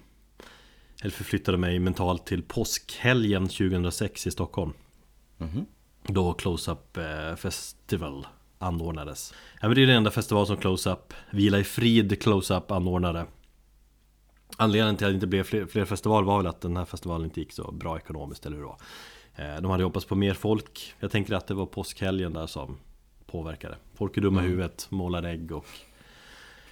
Eller 1.02 1.10
förflyttade 1.10 1.58
mig 1.58 1.78
mentalt 1.78 2.26
till 2.26 2.42
påskhelgen 2.42 3.48
2006 3.48 4.26
i 4.26 4.30
Stockholm. 4.30 4.72
Mhm. 5.38 5.66
Då 6.06 6.32
Close-Up 6.32 6.96
eh, 6.96 7.36
Festival 7.36 8.26
anordnades. 8.58 9.34
Ja, 9.60 9.68
men 9.68 9.74
Det 9.74 9.82
är 9.82 9.86
den 9.86 9.96
enda 9.96 10.10
festival 10.10 10.46
som 10.46 10.56
Close-Up 10.56 11.14
Vila 11.30 11.58
i 11.58 11.64
frid 11.64 12.22
Close-Up 12.22 12.70
anordnade. 12.70 13.26
Anledningen 14.56 14.96
till 14.96 15.06
att 15.06 15.10
det 15.12 15.14
inte 15.14 15.26
blev 15.26 15.42
fler, 15.42 15.66
fler 15.66 15.84
festivaler 15.84 16.26
var 16.26 16.36
väl 16.36 16.46
att 16.46 16.60
den 16.60 16.76
här 16.76 16.84
festivalen 16.84 17.24
inte 17.24 17.40
gick 17.40 17.52
så 17.52 17.72
bra 17.72 17.96
ekonomiskt 17.96 18.46
eller 18.46 18.56
hur 18.56 18.62
det 18.62 18.68
var. 18.68 19.54
Eh, 19.56 19.60
De 19.62 19.70
hade 19.70 19.84
hoppats 19.84 20.06
på 20.06 20.14
mer 20.14 20.34
folk. 20.34 20.94
Jag 21.00 21.10
tänker 21.10 21.34
att 21.34 21.46
det 21.46 21.54
var 21.54 21.66
påskhelgen 21.66 22.32
där 22.32 22.46
som 22.46 22.76
påverkade. 23.26 23.76
Folk 23.94 24.16
är 24.16 24.20
dumma 24.20 24.44
i 24.44 24.46
huvudet, 24.46 24.86
målar 24.90 25.22
ägg 25.22 25.52
och 25.52 25.66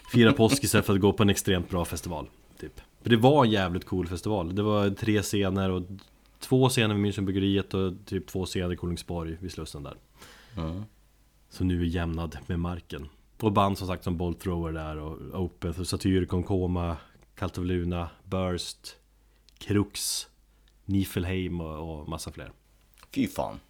Firar 0.08 0.32
påsk 0.32 0.64
istället 0.64 0.86
för 0.86 0.94
att 0.94 1.00
gå 1.00 1.12
på 1.12 1.22
en 1.22 1.30
extremt 1.30 1.70
bra 1.70 1.84
festival 1.84 2.28
typ. 2.60 2.80
För 3.02 3.10
det 3.10 3.16
var 3.16 3.44
en 3.44 3.50
jävligt 3.50 3.84
cool 3.84 4.06
festival 4.06 4.54
Det 4.54 4.62
var 4.62 4.90
tre 4.90 5.22
scener 5.22 5.70
och 5.70 5.82
Två 6.40 6.68
scener 6.68 6.94
vid 6.94 7.04
Münchenbryggeriet 7.04 7.74
och 7.74 8.06
typ 8.06 8.26
två 8.26 8.46
scener 8.46 8.72
i 8.72 8.76
Kolingsborg 8.76 9.36
vid 9.40 9.52
Slussen 9.52 9.82
där 9.82 9.96
Mm. 10.56 10.82
Som 11.50 11.68
nu 11.68 11.82
är 11.82 11.86
jämnad 11.86 12.38
med 12.46 12.60
marken 12.60 13.08
Och 13.40 13.52
band 13.52 13.78
som 13.78 13.86
sagt 13.86 14.04
som 14.04 14.16
Bolt 14.16 14.40
Thrower 14.40 14.72
där 14.72 14.96
och 14.96 15.42
Opeth 15.42 15.80
och 15.80 15.86
Satyr, 15.86 16.24
Concoma 16.24 16.96
Cult 17.34 17.58
of 17.58 17.64
Luna, 17.64 18.08
Burst 18.24 18.96
Krux 19.58 20.26
Niflheim 20.84 21.60
och, 21.60 22.00
och 22.00 22.08
massa 22.08 22.32
fler 22.32 22.52
Fy 23.14 23.26
fan. 23.26 23.60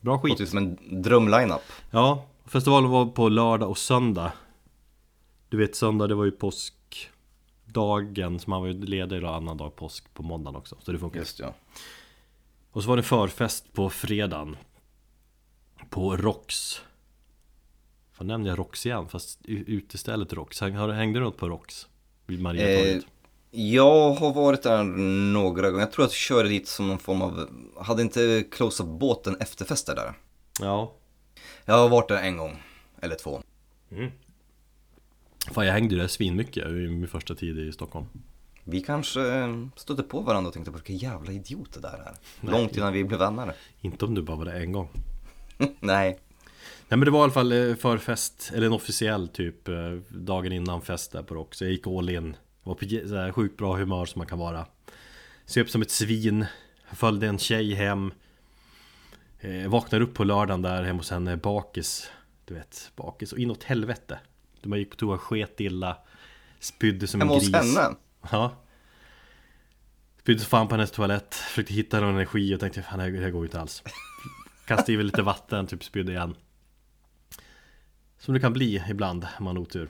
Bra 0.00 0.18
skit! 0.18 0.30
Låter 0.30 0.44
ju 0.44 0.46
som 0.46 0.58
en 0.58 1.02
drömlineup. 1.02 1.62
Ja, 1.90 2.26
festivalen 2.44 2.90
var 2.90 3.06
på 3.06 3.28
lördag 3.28 3.70
och 3.70 3.78
söndag 3.78 4.32
Du 5.54 5.58
vet 5.58 5.76
söndag 5.76 6.06
det 6.06 6.14
var 6.14 6.24
ju 6.24 6.30
påskdagen 6.30 8.40
Så 8.40 8.50
man 8.50 8.60
var 8.60 8.68
ju 8.68 8.84
ledig 8.84 9.22
då 9.22 9.28
annan 9.28 9.56
dag 9.56 9.76
påsk 9.76 10.14
på 10.14 10.22
måndagen 10.22 10.56
också 10.56 10.76
Så 10.80 10.92
det 10.92 10.98
funkar 10.98 11.20
Just 11.20 11.38
ja. 11.38 11.54
Och 12.70 12.82
så 12.82 12.88
var 12.88 12.96
det 12.96 13.02
förfest 13.02 13.72
på 13.72 13.90
fredagen 13.90 14.56
På 15.90 16.16
Rox 16.16 16.80
Fan 18.12 18.26
nämnde 18.26 18.50
jag 18.50 18.58
Rox 18.58 18.86
igen 18.86 19.08
fast 19.08 19.40
utestället 19.46 20.32
Rox 20.32 20.60
Hängde 20.60 21.18
du 21.18 21.24
något 21.24 21.36
på 21.36 21.48
Rox? 21.48 21.88
Vid 22.26 22.42
Mariatorget? 22.42 23.04
Eh, 23.04 23.10
jag 23.70 24.14
har 24.14 24.32
varit 24.32 24.62
där 24.62 24.82
några 25.32 25.70
gånger. 25.70 25.84
Jag 25.84 25.92
tror 25.92 26.04
att 26.04 26.10
jag 26.10 26.16
körde 26.16 26.48
dit 26.48 26.68
som 26.68 26.88
någon 26.88 26.98
form 26.98 27.22
av, 27.22 27.48
hade 27.80 28.02
inte 28.02 28.44
Close 28.50 28.82
Up 28.82 28.88
båten 28.88 29.36
efterfester 29.40 29.94
där? 29.94 30.14
Ja 30.60 30.94
Jag 31.64 31.74
har 31.74 31.88
varit 31.88 32.08
där 32.08 32.22
en 32.22 32.36
gång, 32.36 32.62
eller 33.00 33.16
två. 33.16 33.42
Fan 35.52 35.66
jag 35.66 35.72
hängde 35.72 35.94
ju 35.94 36.00
där 36.00 36.08
svinmycket 36.08 36.66
i 36.66 36.70
min 36.70 37.08
första 37.08 37.34
tid 37.34 37.58
i 37.58 37.72
Stockholm. 37.72 38.06
Vi 38.64 38.80
kanske 38.80 39.20
stötte 39.76 40.02
på 40.02 40.20
varandra 40.20 40.48
och 40.48 40.54
tänkte 40.54 40.72
på 40.72 40.78
vilka 40.78 41.06
jävla 41.06 41.32
idioter 41.32 41.80
det 41.80 41.88
här 41.88 41.98
är. 41.98 42.14
Nej. 42.40 42.52
Långt 42.52 42.76
innan 42.76 42.92
vi 42.92 43.04
blev 43.04 43.18
vänner. 43.20 43.52
Inte 43.80 44.04
om 44.04 44.14
du 44.14 44.22
bara 44.22 44.36
var 44.36 44.44
där 44.44 44.60
en 44.60 44.72
gång. 44.72 44.88
Nej. 45.80 46.18
Nej 46.88 46.98
men 46.98 47.00
det 47.00 47.10
var 47.10 47.20
i 47.20 47.22
alla 47.22 47.32
fall 47.32 47.52
eh, 47.52 47.74
förfest, 47.74 48.52
eller 48.54 48.66
en 48.66 48.72
officiell 48.72 49.28
typ 49.28 49.68
eh, 49.68 49.74
Dagen 50.08 50.52
innan 50.52 50.82
fest 50.82 51.12
där 51.12 51.22
på 51.22 51.34
Rock. 51.34 51.54
Så 51.54 51.64
jag 51.64 51.72
gick 51.72 51.86
all 51.86 52.10
in. 52.10 52.36
Var 52.62 52.74
på 52.74 52.84
så 53.08 53.16
här 53.16 53.32
sjukt 53.32 53.56
bra 53.56 53.76
humör 53.76 54.04
som 54.04 54.18
man 54.18 54.26
kan 54.26 54.38
vara. 54.38 54.66
Söp 55.46 55.70
som 55.70 55.82
ett 55.82 55.90
svin. 55.90 56.46
Följde 56.92 57.26
en 57.26 57.38
tjej 57.38 57.74
hem. 57.74 58.12
Eh, 59.40 59.68
Vaknar 59.70 60.00
upp 60.00 60.14
på 60.14 60.24
lördagen 60.24 60.62
där 60.62 60.82
hemma 60.82 60.98
hos 60.98 61.10
henne 61.10 61.36
bakis. 61.36 62.10
Du 62.44 62.54
vet, 62.54 62.92
bakis. 62.96 63.32
Och 63.32 63.38
inåt 63.38 63.62
helvete 63.62 64.18
Man 64.68 64.78
gick 64.78 64.90
på 64.90 64.96
toa, 64.96 65.18
sket 65.18 65.60
illa. 65.60 65.96
Spydde 66.60 67.06
som 67.06 67.20
Hemma 67.20 67.32
en 67.32 67.38
hos 67.38 67.48
gris. 67.48 67.76
henne? 67.76 67.96
Ja. 68.30 68.56
Spydde 70.20 70.44
fan 70.44 70.68
på 70.68 70.74
hennes 70.74 70.90
toalett. 70.90 71.34
Försökte 71.34 71.74
hitta 71.74 72.00
någon 72.00 72.14
energi 72.14 72.54
och 72.54 72.60
tänkte 72.60 72.82
fan 72.82 72.98
det 72.98 73.04
här, 73.04 73.10
det 73.10 73.18
här 73.20 73.30
går 73.30 73.40
ju 73.40 73.46
inte 73.46 73.60
alls. 73.60 73.82
Kastade 74.66 74.92
i 74.92 75.02
lite 75.02 75.22
vatten, 75.22 75.66
typ 75.66 75.84
spydde 75.84 76.12
igen. 76.12 76.34
Som 78.18 78.34
det 78.34 78.40
kan 78.40 78.52
bli 78.52 78.84
ibland 78.90 79.26
om 79.38 79.44
man 79.44 79.56
har 79.56 79.62
otur. 79.62 79.88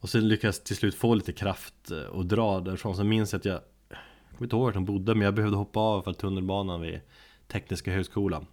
Och 0.00 0.10
sen 0.10 0.28
lyckades 0.28 0.64
till 0.64 0.76
slut 0.76 0.94
få 0.94 1.14
lite 1.14 1.32
kraft 1.32 1.90
eh, 1.90 1.98
och 1.98 2.26
dra 2.26 2.60
därifrån. 2.60 2.96
Så 2.96 3.04
minns 3.04 3.32
jag 3.32 3.38
att 3.38 3.44
jag 3.44 3.60
Jag 3.88 4.38
kommer 4.38 4.46
inte 4.46 4.56
ihåg 4.56 4.64
vart 4.64 4.74
de 4.74 4.84
bodde 4.84 5.14
men 5.14 5.24
jag 5.24 5.34
behövde 5.34 5.56
hoppa 5.56 5.80
av 5.80 6.02
för 6.02 6.12
tunnelbanan 6.12 6.80
vid 6.80 7.00
Tekniska 7.48 7.92
högskolan. 7.92 8.46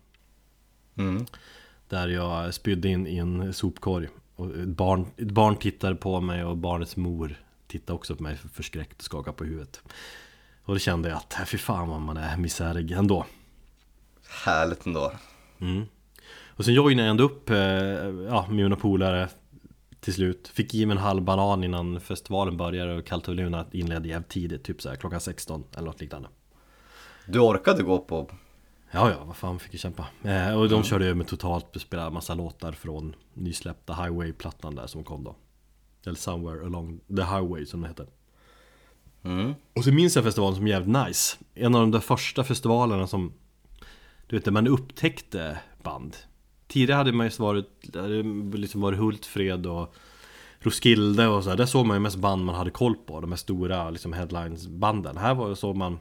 Mm. 0.98 1.26
Där 1.90 2.08
jag 2.08 2.54
spydde 2.54 2.88
in 2.90 3.08
i 3.08 3.18
en 3.18 3.54
sopkorg 3.54 4.10
och 4.44 4.58
ett 4.60 4.68
barn, 4.68 5.06
ett 5.18 5.32
barn 5.32 5.56
tittade 5.56 5.96
på 5.96 6.22
mig 6.22 6.44
och 6.44 6.58
barnets 6.58 6.96
mor 6.96 7.36
tittade 7.68 7.96
också 7.96 8.16
på 8.16 8.24
mig 8.24 8.38
förskräckt 8.54 8.98
och 8.98 9.04
skakade 9.04 9.38
på 9.38 9.44
huvudet 9.44 9.82
Och 10.64 10.74
då 10.74 10.80
kände 10.80 11.10
jag 11.10 11.18
att, 11.18 11.40
"Äh, 11.40 11.46
fy 11.46 11.58
fan 11.58 11.90
vad 11.90 12.02
man 12.02 12.18
är 12.18 12.38
misärig 12.38 12.92
ändå 12.92 13.26
Härligt 14.46 14.86
ändå. 14.86 15.12
mm. 15.62 15.84
Och 16.56 16.66
sen 16.66 16.74
joinade 16.74 17.08
jag 17.08 17.12
ändå 17.12 17.24
upp 17.24 17.50
eh, 17.50 17.58
ja, 18.28 18.46
med 18.48 18.56
mina 18.56 18.76
polare 18.76 19.30
till 20.00 20.14
slut 20.14 20.48
Fick 20.48 20.74
i 20.74 20.86
mig 20.86 20.96
en 20.98 21.04
halv 21.04 21.22
banan 21.24 21.64
innan 21.64 22.00
festivalen 22.00 22.58
började 22.58 22.94
och 22.98 23.06
Kallt 23.06 23.28
och 23.28 23.36
Luna 23.36 23.66
inledde 23.72 24.08
jävligt 24.08 24.30
tidigt, 24.30 24.64
typ 24.64 24.82
så 24.82 24.90
här 24.90 24.96
klockan 24.96 25.20
16 25.22 25.64
eller 25.74 25.86
något 25.86 26.02
liknande 26.02 26.28
Du 27.26 27.40
orkade 27.40 27.84
gå 27.84 28.00
på... 28.00 28.30
Ja, 28.96 29.12
ja, 29.12 29.24
vad 29.24 29.36
fan 29.36 29.60
fick 29.60 29.74
jag 29.74 29.80
kämpa. 29.80 30.08
Eh, 30.24 30.60
och 30.60 30.70
de 30.70 30.84
körde 30.84 31.06
ju 31.06 31.16
med 31.16 31.28
totalt, 31.28 31.82
spelade 31.82 32.12
massa 32.12 32.34
låtar 32.34 32.72
från 32.72 33.16
nysläppta 33.34 33.94
Highway-plattan 33.94 34.76
där 34.76 34.88
som 34.88 35.04
kom 35.04 35.24
då. 35.24 35.36
Eller 36.06 36.16
Somewhere 36.16 36.66
Along 36.66 37.00
the 37.08 37.24
Highway 37.24 37.66
som 37.66 37.82
det 37.82 37.88
heter. 37.88 38.08
Mm. 39.24 39.54
Och 39.74 39.84
så 39.84 39.92
minns 39.92 40.16
jag 40.16 40.26
festivalen 40.26 40.56
som 40.56 40.68
jävligt 40.68 41.08
nice. 41.08 41.38
En 41.56 41.76
av 41.76 41.82
de 41.82 41.92
där 41.92 42.00
första 42.00 42.44
festivalerna 42.44 43.08
som, 43.08 43.34
du 44.28 44.36
vet, 44.36 44.46
där 44.46 44.52
man 44.52 44.68
upptäckte 44.68 45.60
band. 45.84 46.16
Tidigare 46.68 46.98
hade 46.98 47.12
man 47.12 47.28
ju 47.28 47.32
varit, 47.38 47.96
liksom 48.54 48.82
varit 48.82 49.00
Hultfred 49.00 49.66
och 49.66 49.96
Roskilde 50.60 51.28
och 51.28 51.44
så 51.44 51.50
här. 51.50 51.58
Där 51.58 51.66
såg 51.66 51.86
man 51.86 51.96
ju 51.96 52.00
mest 52.00 52.18
band 52.18 52.46
man 52.46 52.56
hade 52.56 52.72
koll 52.72 52.96
på. 52.96 53.22
De 53.22 53.32
här 53.32 53.38
stora 53.38 53.90
liksom 53.90 54.14
headlines-banden. 54.14 55.18
Här 55.18 55.34
var 55.34 55.50
det 55.50 55.56
så 55.56 55.74
man 55.74 56.00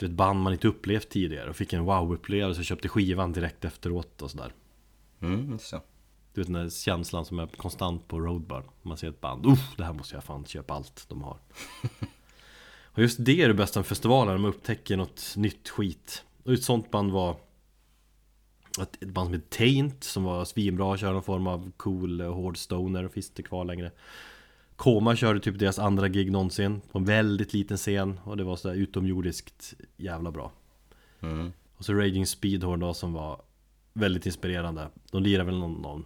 du 0.00 0.06
vet, 0.06 0.16
band 0.16 0.40
man 0.40 0.52
inte 0.52 0.68
upplevt 0.68 1.08
tidigare 1.08 1.50
och 1.50 1.56
fick 1.56 1.72
en 1.72 1.84
wow-upplevelse 1.84 2.60
och 2.60 2.64
köpte 2.64 2.88
skivan 2.88 3.32
direkt 3.32 3.64
efteråt 3.64 4.22
och 4.22 4.30
sådär. 4.30 4.52
Mm, 5.20 5.58
så. 5.58 5.82
Du 6.34 6.40
vet 6.40 6.46
den 6.46 6.62
där 6.62 6.70
känslan 6.70 7.24
som 7.24 7.38
är 7.38 7.46
konstant 7.46 8.08
på 8.08 8.20
Roadburn. 8.20 8.62
Man 8.82 8.96
ser 8.96 9.08
ett 9.08 9.20
band, 9.20 9.46
Uff, 9.46 9.76
det 9.76 9.84
här 9.84 9.92
måste 9.92 10.14
jag 10.14 10.24
fan 10.24 10.44
köpa 10.44 10.74
allt 10.74 11.04
de 11.08 11.22
har. 11.22 11.36
och 12.84 12.98
just 12.98 13.16
det 13.20 13.42
är 13.42 13.48
det 13.48 13.54
bästa 13.54 13.80
med 13.80 13.86
festivalen, 13.86 14.34
när 14.34 14.40
man 14.40 14.50
upptäcker 14.50 14.96
något 14.96 15.34
nytt 15.36 15.68
skit. 15.68 16.24
Och 16.44 16.52
ett 16.52 16.64
sånt 16.64 16.90
band 16.90 17.12
var 17.12 17.36
ett, 18.80 19.02
ett 19.02 19.08
band 19.08 19.26
som 19.26 19.34
heter 19.34 19.56
Taint 19.56 20.04
som 20.04 20.24
var 20.24 20.44
svinbra, 20.44 20.96
körde 20.96 21.12
någon 21.12 21.22
form 21.22 21.46
av 21.46 21.72
cool 21.76 22.20
eh, 22.20 22.34
hård 22.34 22.58
stoner, 22.58 23.08
finns 23.08 23.28
inte 23.28 23.42
kvar 23.42 23.64
längre. 23.64 23.90
Koma 24.80 25.16
körde 25.16 25.40
typ 25.40 25.58
deras 25.58 25.78
andra 25.78 26.08
gig 26.08 26.32
någonsin 26.32 26.80
på 26.92 26.98
en 26.98 27.04
väldigt 27.04 27.52
liten 27.52 27.76
scen 27.76 28.20
och 28.24 28.36
det 28.36 28.44
var 28.44 28.56
sådär 28.56 28.74
utomjordiskt 28.74 29.74
jävla 29.96 30.30
bra. 30.30 30.52
Mm. 31.20 31.52
Och 31.76 31.84
så 31.84 31.94
Raging 31.94 32.26
Speedhorn 32.26 32.80
då 32.80 32.94
som 32.94 33.12
var 33.12 33.42
väldigt 33.92 34.26
inspirerande. 34.26 34.88
De 35.10 35.22
lirar 35.22 35.44
väl 35.44 35.58
någon, 35.58 35.72
någon 35.72 36.04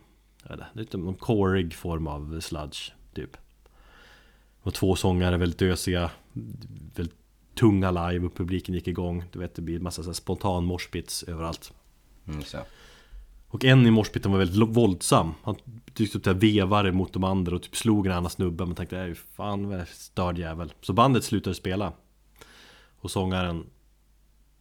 jag 0.49 0.57
vet 0.57 0.79
inte, 0.79 0.97
någon 0.97 1.15
corig 1.15 1.75
form 1.75 2.07
av 2.07 2.41
sludge 2.41 2.93
typ. 3.15 3.37
Och 4.61 4.75
två 4.75 4.97
sångare 4.97 5.37
väldigt 5.37 5.63
ösiga, 5.63 6.11
väldigt 6.97 7.19
tunga 7.55 7.91
live 7.91 8.27
och 8.27 8.35
publiken 8.35 8.75
gick 8.75 8.89
igång. 8.89 9.25
Du 9.33 9.39
vet 9.39 9.55
det 9.55 9.63
blir 9.63 9.81
massa 9.81 10.03
så 10.03 10.09
här 10.09 10.15
spontan 10.15 10.65
moshpits 10.65 11.23
överallt. 11.23 11.73
Mm, 12.27 12.43
så. 12.43 12.59
Och 13.55 13.65
en 13.65 13.87
i 13.87 13.91
morspiten 13.91 14.33
var 14.33 14.39
väldigt 14.39 14.77
våldsam 14.77 15.35
Han 15.43 15.57
tyckte 15.95 16.21
typ 16.21 16.43
vevade 16.43 16.93
mot 16.93 17.13
de 17.13 17.25
andra 17.25 17.57
och 17.57 17.63
typ 17.63 17.77
slog 17.77 18.07
en 18.07 18.13
annan 18.13 18.31
snubbe 18.31 18.67
Man 18.67 18.75
tänkte, 18.75 18.99
"Äh, 18.99 19.15
fan 19.15 19.69
vad 19.69 19.89
störd 19.89 20.39
jävel 20.39 20.73
Så 20.81 20.93
bandet 20.93 21.25
slutade 21.25 21.55
spela 21.55 21.93
Och 23.01 23.11
sångaren 23.11 23.67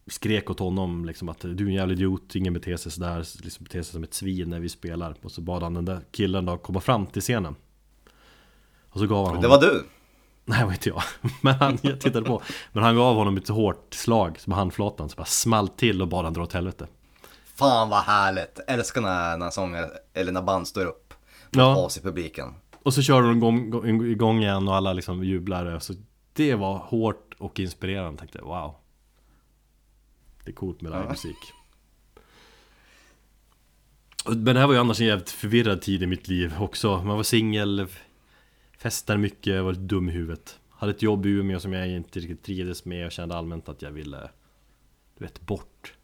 Skrek 0.06 0.50
åt 0.50 0.58
honom 0.58 1.04
liksom 1.04 1.28
att 1.28 1.40
du 1.40 1.64
är 1.64 1.68
en 1.68 1.74
jävla 1.74 1.92
idiot, 1.92 2.34
ingen 2.34 2.52
beter 2.52 2.76
sig 2.76 2.92
sådär 2.92 3.26
liksom 3.42 3.64
beter 3.64 3.82
sig 3.82 3.92
som 3.92 4.04
ett 4.04 4.14
svin 4.14 4.50
när 4.50 4.60
vi 4.60 4.68
spelar 4.68 5.14
Och 5.22 5.32
så 5.32 5.40
bad 5.40 5.62
han 5.62 5.74
den 5.74 5.84
där 5.84 6.00
killen 6.10 6.44
då 6.44 6.56
komma 6.56 6.80
fram 6.80 7.06
till 7.06 7.22
scenen 7.22 7.56
Och 8.88 9.00
så 9.00 9.06
gav 9.06 9.26
han 9.26 9.40
Det 9.40 9.48
honom 9.48 9.60
var 9.60 9.68
du? 9.68 9.84
Nej, 10.44 10.58
det 10.58 10.64
var 10.64 10.72
inte 10.72 10.88
jag. 10.88 11.02
Men 11.40 11.54
han, 11.54 11.78
jag 11.82 12.00
tittade 12.00 12.26
på. 12.26 12.42
Men 12.72 12.84
han 12.84 12.96
gav 12.96 13.14
honom 13.14 13.36
ett 13.36 13.48
hårt 13.48 13.94
slag 13.94 14.40
som 14.40 14.52
handflatan 14.52 15.08
så 15.08 15.16
bara 15.16 15.24
small 15.24 15.68
till 15.68 16.02
och 16.02 16.08
bad 16.08 16.24
han 16.24 16.32
dra 16.32 16.42
åt 16.42 16.52
helvete. 16.52 16.86
Fan 17.54 17.88
vad 17.88 18.02
härligt! 18.02 18.60
Älskar 18.66 19.00
när, 19.00 19.36
när 19.36 19.50
sångare, 19.50 19.90
eller 20.14 20.32
när 20.32 20.42
band 20.42 20.68
står 20.68 20.86
upp. 20.86 21.14
Ja. 21.50 21.86
As 21.86 21.96
i 21.98 22.00
publiken. 22.00 22.54
Och 22.82 22.94
så 22.94 23.02
kör 23.02 23.22
de 23.22 23.36
igång, 23.36 24.04
igång 24.06 24.42
igen 24.42 24.68
och 24.68 24.76
alla 24.76 24.92
liksom 24.92 25.24
jublar. 25.24 25.78
Så 25.78 25.94
det 26.32 26.54
var 26.54 26.78
hårt 26.78 27.34
och 27.38 27.60
inspirerande. 27.60 28.10
Jag 28.10 28.18
tänkte 28.18 28.42
wow. 28.42 28.74
Det 30.44 30.50
är 30.50 30.54
coolt 30.54 30.80
med 30.80 30.92
livemusik. 30.92 31.36
Men 34.26 34.44
det 34.44 34.58
här 34.58 34.66
var 34.66 34.74
ju 34.74 34.80
annars 34.80 35.00
en 35.00 35.06
jävligt 35.06 35.30
förvirrad 35.30 35.82
tid 35.82 36.02
i 36.02 36.06
mitt 36.06 36.28
liv 36.28 36.54
också. 36.60 37.02
Man 37.02 37.16
var 37.16 37.22
singel, 37.22 37.86
festade 38.78 39.18
mycket, 39.18 39.62
var 39.62 39.72
lite 39.72 39.84
dum 39.84 40.08
i 40.08 40.12
huvudet. 40.12 40.58
Hade 40.70 40.92
ett 40.92 41.02
jobb 41.02 41.26
i 41.26 41.28
Umeå 41.28 41.60
som 41.60 41.72
jag 41.72 41.88
inte 41.88 42.20
riktigt 42.20 42.42
trivdes 42.42 42.84
med 42.84 43.06
och 43.06 43.12
kände 43.12 43.36
allmänt 43.36 43.68
att 43.68 43.82
jag 43.82 43.90
ville, 43.90 44.30
du 45.18 45.24
vet, 45.24 45.40
bort. 45.40 45.94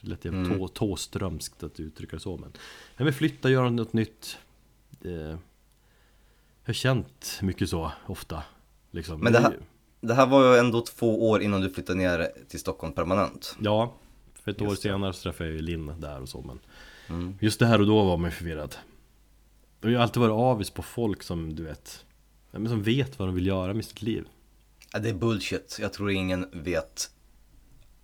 Det 0.00 0.08
lät 0.08 0.24
jävligt 0.24 0.46
Mm. 0.46 0.58
tå, 0.58 0.68
tåströmskt 0.68 1.62
att 1.62 1.80
uttrycka 1.80 2.16
det 2.16 2.20
så 2.22 2.36
men 2.36 2.52
Jag 2.96 3.04
vill 3.04 3.14
flytta, 3.14 3.50
göra 3.50 3.70
något 3.70 3.92
nytt. 3.92 4.38
Eh, 5.04 5.10
jag 5.12 5.38
har 6.64 6.72
känt 6.72 7.38
mycket 7.42 7.68
så 7.70 7.92
ofta. 8.06 8.42
Liksom. 8.90 9.20
Men 9.20 9.32
det 9.32 9.38
här- 9.40 9.58
Det 10.00 10.14
här 10.14 10.26
var 10.26 10.52
ju 10.54 10.58
ändå 10.58 10.80
två 10.80 11.28
år 11.30 11.42
innan 11.42 11.60
du 11.60 11.70
flyttade 11.70 11.98
ner 11.98 12.28
till 12.48 12.60
Stockholm 12.60 12.92
permanent. 12.92 13.56
Ja, 13.60 13.94
för 14.34 14.50
ett 14.50 14.60
år 14.62 14.68
Just 14.68 14.82
det. 14.82 14.88
senare 14.88 15.12
så 15.12 15.22
träffade 15.22 15.50
jag 15.50 15.56
ju 15.56 15.62
Linn 15.62 15.92
där 16.00 16.20
och 16.22 16.28
så 16.28 16.42
men 16.42 16.58
Mm. 17.08 17.34
Just 17.40 17.58
det 17.58 17.66
här 17.66 17.80
och 17.80 17.86
då 17.86 18.04
var 18.04 18.16
man 18.16 18.30
ju 18.30 18.36
förvirrad 18.36 18.76
jag 19.80 19.90
har 19.90 19.96
alltid 19.98 20.20
varit 20.20 20.32
avis 20.32 20.70
på 20.70 20.82
folk 20.82 21.22
som 21.22 21.54
du 21.54 21.62
vet 21.64 22.04
men 22.50 22.68
Som 22.68 22.82
vet 22.82 23.18
vad 23.18 23.28
de 23.28 23.34
vill 23.34 23.46
göra 23.46 23.74
med 23.74 23.84
sitt 23.84 24.02
liv 24.02 24.24
Ja, 24.92 24.98
det 24.98 25.08
är 25.08 25.14
bullshit. 25.14 25.78
Jag 25.80 25.92
tror 25.92 26.10
ingen 26.10 26.46
vet 26.52 27.10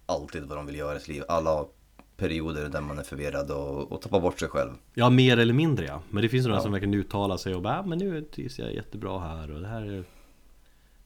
alltid 0.07 0.43
vad 0.45 0.59
de 0.59 0.67
vill 0.67 0.75
göra 0.77 0.97
i 0.97 1.01
sitt 1.01 1.09
liv. 1.09 1.23
Alla 1.29 1.51
har 1.51 1.69
perioder 2.17 2.69
där 2.69 2.81
man 2.81 2.99
är 2.99 3.03
förvirrad 3.03 3.51
och, 3.51 3.93
och 3.93 4.03
tappar 4.03 4.21
bort 4.21 4.41
sig 4.41 4.49
själv. 4.49 4.71
Ja, 4.95 5.11
mer 5.11 5.37
eller 5.39 5.55
mindre 5.55 5.87
ja 5.87 6.03
Men 6.11 6.23
det 6.23 6.29
finns 6.29 6.47
några 6.47 6.59
Ja. 6.59 6.63
som 6.63 6.73
verkligen 6.73 6.95
uttalar 6.95 7.37
sig 7.37 7.55
och 7.55 7.63
bara 7.63 7.81
ah, 7.81 7.83
men 7.87 7.99
nu 7.99 8.23
trivs 8.23 8.59
jag 8.59 8.75
jättebra 8.75 9.19
här 9.19 9.51
och 9.51 9.61
det 9.61 9.69
här 9.69 9.83
är 9.83 10.05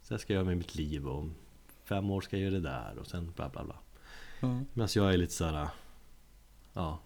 Så 0.03 0.15
här 0.15 0.19
ska 0.19 0.33
jag 0.33 0.39
göra 0.39 0.47
med 0.49 0.57
mitt 0.59 0.75
liv 0.75 1.07
och 1.09 1.19
om 1.19 1.35
fem 1.85 2.11
år 2.11 2.21
ska 2.21 2.37
jag 2.37 2.43
göra 2.43 2.55
det 2.55 2.69
där 2.69 2.99
och 2.99 3.07
sen 3.07 3.33
bla 3.37 3.49
bla 3.49 3.65
bla 3.65 3.75
Mm. 4.41 4.65
Medan 4.75 4.89
jag 4.95 5.13
är 5.13 5.17
lite 5.17 5.33
så 5.33 5.45
här. 5.45 5.69
Ja 6.73 6.99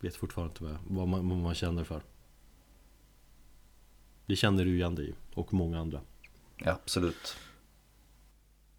Vet 0.00 0.16
fortfarande 0.16 0.52
inte 0.52 0.78
vad, 0.88 1.08
man, 1.08 1.28
vad 1.28 1.38
man 1.38 1.54
känner 1.54 1.84
för 1.84 2.02
Det 4.26 4.36
känner 4.36 4.64
du 4.64 4.74
igen 4.76 4.94
dig 4.94 5.14
och 5.34 5.54
många 5.54 5.80
andra 5.80 6.00
Ja, 6.56 6.72
absolut. 6.72 7.36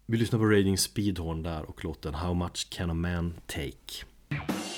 Vi 0.06 0.16
lyssnar 0.16 0.38
på 0.38 0.44
Raging 0.44 0.78
Speedhorn 0.78 1.42
där 1.42 1.62
och 1.62 1.84
låten 1.84 2.14
How 2.14 2.34
much 2.34 2.70
can 2.70 2.90
a 2.90 2.94
man 2.94 3.34
take? 3.46 4.04
How 4.32 4.69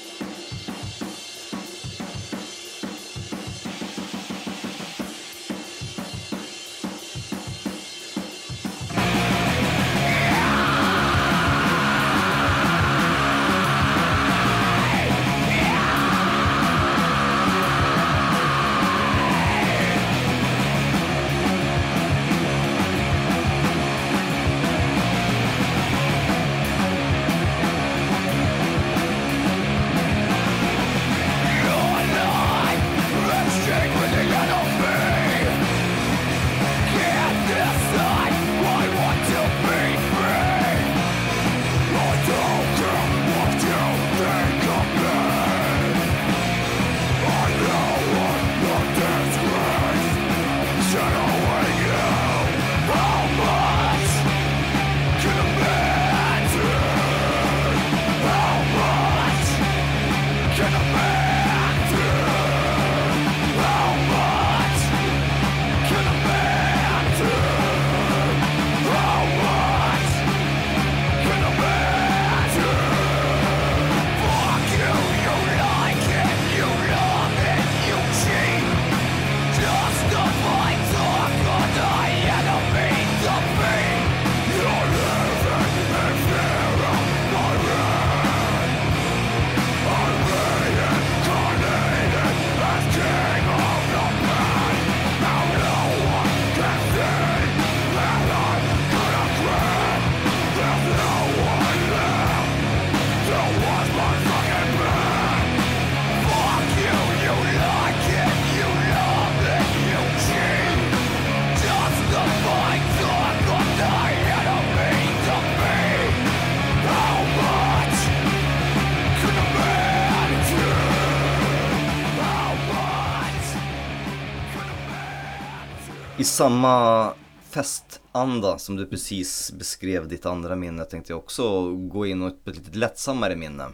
samma 126.32 127.14
festanda 127.50 128.58
som 128.58 128.76
du 128.76 128.86
precis 128.86 129.52
beskrev 129.52 130.08
ditt 130.08 130.26
andra 130.26 130.56
minne 130.56 130.84
tänkte 130.84 131.12
jag 131.12 131.18
också 131.18 131.70
gå 131.74 132.06
in 132.06 132.20
på 132.44 132.50
ett 132.50 132.56
lite 132.56 132.78
lättsammare 132.78 133.36
minne. 133.36 133.68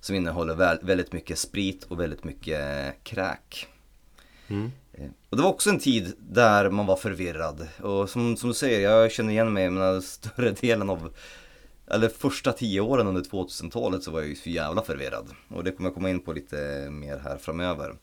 Som 0.00 0.14
innehåller 0.14 0.54
väl, 0.54 0.78
väldigt 0.82 1.12
mycket 1.12 1.38
sprit 1.38 1.84
och 1.84 2.00
väldigt 2.00 2.24
mycket 2.24 2.94
kräk. 3.04 3.66
Mm. 4.48 4.72
Eh, 4.92 5.06
Och 5.30 5.36
det 5.36 5.42
var 5.42 5.50
också 5.50 5.70
en 5.70 5.78
tid 5.78 6.12
där 6.18 6.70
man 6.70 6.86
var 6.86 6.96
förvirrad. 6.96 7.68
Och 7.82 8.10
som, 8.10 8.36
som 8.36 8.48
du 8.48 8.54
säger, 8.54 8.80
jag 8.80 9.12
känner 9.12 9.32
igen 9.32 9.52
mig, 9.52 9.70
men 9.70 10.02
större 10.02 10.50
delen 10.50 10.90
av 10.90 11.14
eller 11.86 12.08
första 12.08 12.52
tio 12.52 12.80
åren 12.80 13.06
under 13.06 13.22
2000-talet 13.22 14.02
så 14.02 14.10
var 14.10 14.20
jag 14.20 14.28
ju 14.28 14.36
så 14.36 14.50
jävla 14.50 14.82
förvirrad. 14.82 15.28
Och 15.48 15.64
det 15.64 15.72
kommer 15.72 15.88
jag 15.88 15.94
komma 15.94 16.10
in 16.10 16.20
på 16.20 16.32
lite 16.32 16.88
mer 16.90 17.18
här 17.18 17.38
framöver. 17.38 17.94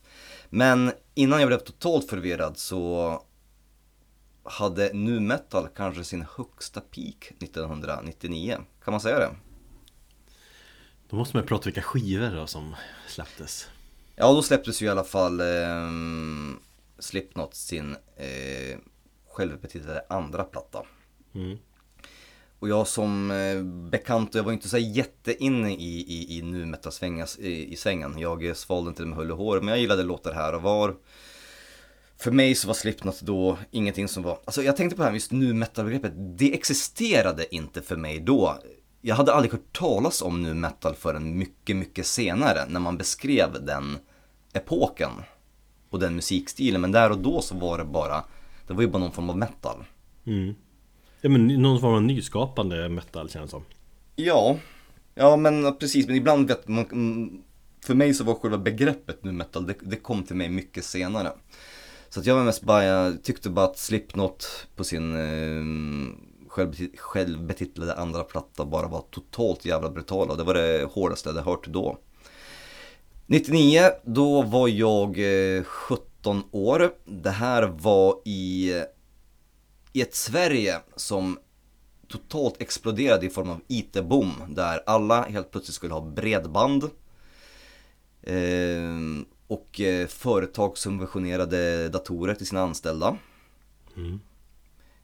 Men 0.49 0.91
innan 1.13 1.39
jag 1.39 1.47
blev 1.47 1.57
totalt 1.57 2.09
förvirrad 2.09 2.57
så 2.57 3.21
hade 4.43 4.93
nu 4.93 5.19
metal 5.19 5.67
kanske 5.75 6.03
sin 6.03 6.25
högsta 6.35 6.81
peak 6.81 7.31
1999. 7.39 8.57
Kan 8.83 8.91
man 8.91 9.01
säga 9.01 9.19
det? 9.19 9.35
Då 11.09 11.15
måste 11.15 11.37
man 11.37 11.45
prata 11.45 11.65
vilka 11.65 11.81
skivor 11.81 12.35
då 12.35 12.47
som 12.47 12.75
släpptes. 13.07 13.67
Ja, 14.15 14.33
då 14.33 14.41
släpptes 14.41 14.81
ju 14.81 14.85
i 14.85 14.89
alla 14.89 15.03
fall 15.03 15.39
eh, 15.39 15.89
Slipknot 16.99 17.55
sin 17.55 17.95
eh, 18.15 18.77
självbetitlade 19.27 20.05
andra 20.09 20.43
platta. 20.43 20.85
Mm. 21.35 21.57
Och 22.59 22.69
jag 22.69 22.87
som 22.87 23.31
eh, 23.31 23.63
bekant, 23.63 24.35
jag 24.35 24.43
var 24.43 24.51
inte 24.51 24.69
så 24.69 24.77
jätteinne 24.77 25.73
i, 25.73 26.05
i, 26.07 26.37
i 26.37 26.41
nu 26.41 26.65
metal-svängen, 26.65 27.27
i, 27.39 27.73
i 27.73 27.75
svängen. 27.75 28.19
Jag 28.19 28.57
svalde 28.57 28.89
inte 28.89 29.03
det 29.03 29.07
med 29.07 29.17
hull 29.17 29.31
och 29.31 29.37
hår, 29.37 29.59
men 29.59 29.67
jag 29.67 29.79
gillade 29.79 30.03
låtar 30.03 30.33
här 30.33 30.55
och 30.55 30.61
var. 30.61 30.95
För 32.21 32.31
mig 32.31 32.55
så 32.55 32.67
var 32.67 32.73
Slipknot 32.73 33.21
då 33.21 33.57
ingenting 33.71 34.07
som 34.07 34.23
var, 34.23 34.39
alltså 34.45 34.63
jag 34.63 34.77
tänkte 34.77 34.95
på 34.95 35.01
det 35.01 35.07
här 35.07 35.13
just 35.13 35.31
nu 35.31 35.53
metal-begreppet, 35.53 36.13
det 36.37 36.53
existerade 36.53 37.55
inte 37.55 37.81
för 37.81 37.95
mig 37.95 38.19
då. 38.19 38.57
Jag 39.01 39.15
hade 39.15 39.33
aldrig 39.33 39.51
hört 39.51 39.77
talas 39.77 40.21
om 40.21 40.43
nu 40.43 40.53
metal 40.53 40.95
förrän 40.95 41.37
mycket, 41.37 41.75
mycket 41.75 42.05
senare 42.05 42.65
när 42.69 42.79
man 42.79 42.97
beskrev 42.97 43.65
den 43.65 43.97
epoken 44.53 45.09
och 45.89 45.99
den 45.99 46.15
musikstilen. 46.15 46.81
Men 46.81 46.91
där 46.91 47.09
och 47.09 47.17
då 47.17 47.41
så 47.41 47.55
var 47.55 47.77
det 47.77 47.85
bara, 47.85 48.23
det 48.67 48.73
var 48.73 48.81
ju 48.81 48.87
bara 48.87 48.99
någon 48.99 49.11
form 49.11 49.29
av 49.29 49.37
metal. 49.37 49.83
Mm. 50.25 50.55
Ja 51.21 51.29
men 51.29 51.47
någon 51.47 51.81
form 51.81 51.93
av 51.93 52.01
nyskapande 52.01 52.89
metal 52.89 53.29
känns 53.29 53.51
som. 53.51 53.63
Ja, 54.15 54.57
ja 55.15 55.35
men 55.35 55.77
precis, 55.77 56.07
men 56.07 56.15
ibland 56.15 56.47
vet 56.47 56.67
man, 56.67 56.85
för 57.85 57.93
mig 57.95 58.13
så 58.13 58.23
var 58.23 58.35
själva 58.35 58.57
begreppet 58.57 59.23
nu 59.23 59.31
metal, 59.31 59.67
det, 59.67 59.75
det 59.81 59.95
kom 59.95 60.23
till 60.23 60.35
mig 60.35 60.49
mycket 60.49 60.85
senare. 60.85 61.31
Så 62.13 62.19
att 62.19 62.25
jag 62.25 62.35
var 62.35 62.43
mest 62.43 62.63
bara, 62.63 62.83
jag 62.83 63.23
tyckte 63.23 63.49
bara 63.49 63.65
att 63.65 63.77
Slipknot 63.77 64.67
på 64.75 64.83
sin 64.83 65.15
eh, 65.15 65.63
självbetit- 66.49 66.97
självbetitlade 66.97 67.95
andra 67.95 68.23
platta 68.23 68.65
bara 68.65 68.87
var 68.87 69.03
totalt 69.11 69.65
jävla 69.65 69.89
brutala. 69.89 70.35
Det 70.35 70.43
var 70.43 70.53
det 70.53 70.89
hårdaste 70.91 71.29
jag 71.29 71.33
hade 71.33 71.49
hört 71.49 71.67
då. 71.67 71.97
99, 73.25 73.81
då 74.03 74.41
var 74.41 74.67
jag 74.67 75.09
eh, 75.57 75.63
17 75.63 76.43
år. 76.51 76.93
Det 77.05 77.29
här 77.29 77.63
var 77.63 78.19
i, 78.25 78.73
i 79.93 80.01
ett 80.01 80.15
Sverige 80.15 80.79
som 80.95 81.37
totalt 82.07 82.61
exploderade 82.61 83.25
i 83.25 83.29
form 83.29 83.49
av 83.49 83.61
IT-boom. 83.67 84.31
Där 84.49 84.83
alla 84.85 85.23
helt 85.23 85.51
plötsligt 85.51 85.75
skulle 85.75 85.93
ha 85.93 86.01
bredband. 86.01 86.83
Eh, 88.23 88.91
och 89.51 89.81
eh, 89.81 90.07
företag 90.07 90.77
subventionerade 90.77 91.89
datorer 91.89 92.35
till 92.35 92.47
sina 92.47 92.61
anställda. 92.61 93.17
Mm. 93.95 94.19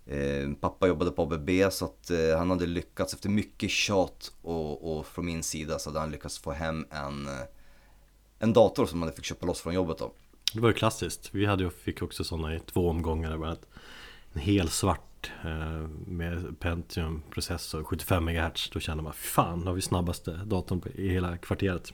Eh, 0.05 0.57
pappa 0.59 0.87
jobbade 0.87 1.11
på 1.11 1.21
ABB 1.21 1.49
så 1.71 1.85
att 1.85 2.09
eh, 2.09 2.37
han 2.37 2.49
hade 2.49 2.65
lyckats 2.65 3.13
efter 3.13 3.29
mycket 3.29 3.69
tjat 3.69 4.31
och, 4.41 4.97
och 4.97 5.05
från 5.05 5.25
min 5.25 5.43
sida 5.43 5.79
så 5.79 5.89
hade 5.89 5.99
han 5.99 6.11
lyckats 6.11 6.39
få 6.39 6.51
hem 6.51 6.85
en, 6.89 7.29
en 8.39 8.53
dator 8.53 8.85
som 8.85 9.01
han 9.01 9.13
fick 9.13 9.25
köpa 9.25 9.45
loss 9.45 9.61
från 9.61 9.73
jobbet 9.73 9.97
då. 9.97 10.11
Det 10.53 10.59
var 10.59 10.69
ju 10.69 10.73
klassiskt. 10.73 11.29
Vi 11.31 11.45
hade 11.45 11.63
ju, 11.63 11.69
fick 11.69 12.01
också 12.01 12.23
sådana 12.23 12.55
i 12.55 12.59
två 12.59 12.89
omgångar. 12.89 13.37
Bland 13.37 13.59
en 14.33 14.41
hel 14.41 14.69
svart 14.69 15.31
eh, 15.43 15.87
med 16.05 16.59
Pentium 16.59 17.23
processor 17.29 17.83
75 17.83 18.25
MHz. 18.25 18.69
Då 18.69 18.79
kände 18.79 19.03
man 19.03 19.13
fan, 19.13 19.67
har 19.67 19.73
vi 19.73 19.81
snabbaste 19.81 20.31
datorn 20.31 20.81
i 20.95 21.09
hela 21.09 21.37
kvarteret. 21.37 21.93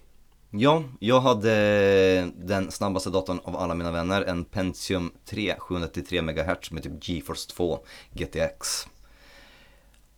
Ja, 0.56 0.84
jag 0.99 1.22
hade 1.22 2.32
den 2.36 2.72
snabbaste 2.72 3.10
datorn 3.10 3.39
av 3.43 3.58
alla 3.58 3.76
mina 3.76 3.91
vänner, 3.91 4.22
en 4.22 4.45
Pentium 4.45 5.12
3 5.26 5.56
793 5.60 6.22
MHz 6.22 6.72
med 6.72 6.84
typ 6.84 7.10
GeForce 7.10 7.49
2 7.49 7.80
GTX. 8.14 8.88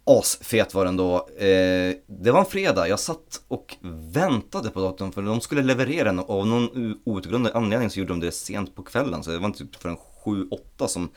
Asfet 0.03 0.73
var 0.73 0.85
den 0.85 0.97
då. 0.97 1.15
Eh, 1.37 1.95
det 2.07 2.31
var 2.31 2.39
en 2.39 2.45
fredag, 2.45 2.87
jag 2.87 2.99
satt 2.99 3.41
och 3.47 3.75
väntade 4.13 4.69
på 4.69 4.79
datorn 4.79 5.11
för 5.11 5.21
de 5.21 5.41
skulle 5.41 5.63
leverera 5.63 6.03
den 6.03 6.19
och 6.19 6.39
av 6.39 6.47
någon 6.47 6.95
outgrundlig 7.03 7.51
anledning 7.53 7.89
så 7.89 7.99
gjorde 7.99 8.13
de 8.13 8.19
det 8.19 8.31
sent 8.31 8.75
på 8.75 8.83
kvällen 8.83 9.23
så 9.23 9.31
det 9.31 9.39
var 9.39 9.49
typ 9.49 9.71
typ 9.71 9.81
förrän 9.81 9.97
7-8 10.25 10.87
som 10.87 11.09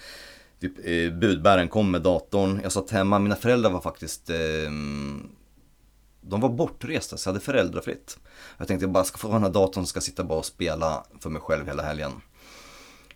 typ, 0.60 0.78
eh, 0.78 1.18
budbäraren 1.18 1.68
kom 1.68 1.90
med 1.90 2.02
datorn. 2.02 2.60
Jag 2.62 2.72
satt 2.72 2.90
hemma, 2.90 3.18
mina 3.18 3.36
föräldrar 3.36 3.70
var 3.70 3.80
faktiskt 3.80 4.30
eh, 4.30 4.70
de 6.28 6.40
var 6.40 6.48
bortresta 6.48 7.16
så 7.16 7.28
jag 7.28 7.32
hade 7.32 7.44
föräldrafritt. 7.44 8.18
Jag 8.58 8.68
tänkte 8.68 8.84
jag 8.84 8.92
bara 8.92 9.04
ska 9.04 9.18
få 9.18 9.32
den 9.32 9.42
här 9.42 9.50
datorn 9.50 9.86
ska 9.86 10.00
sitta 10.00 10.24
bara 10.24 10.38
och 10.38 10.44
spela 10.44 11.04
för 11.20 11.30
mig 11.30 11.42
själv 11.42 11.66
hela 11.66 11.82
helgen. 11.82 12.12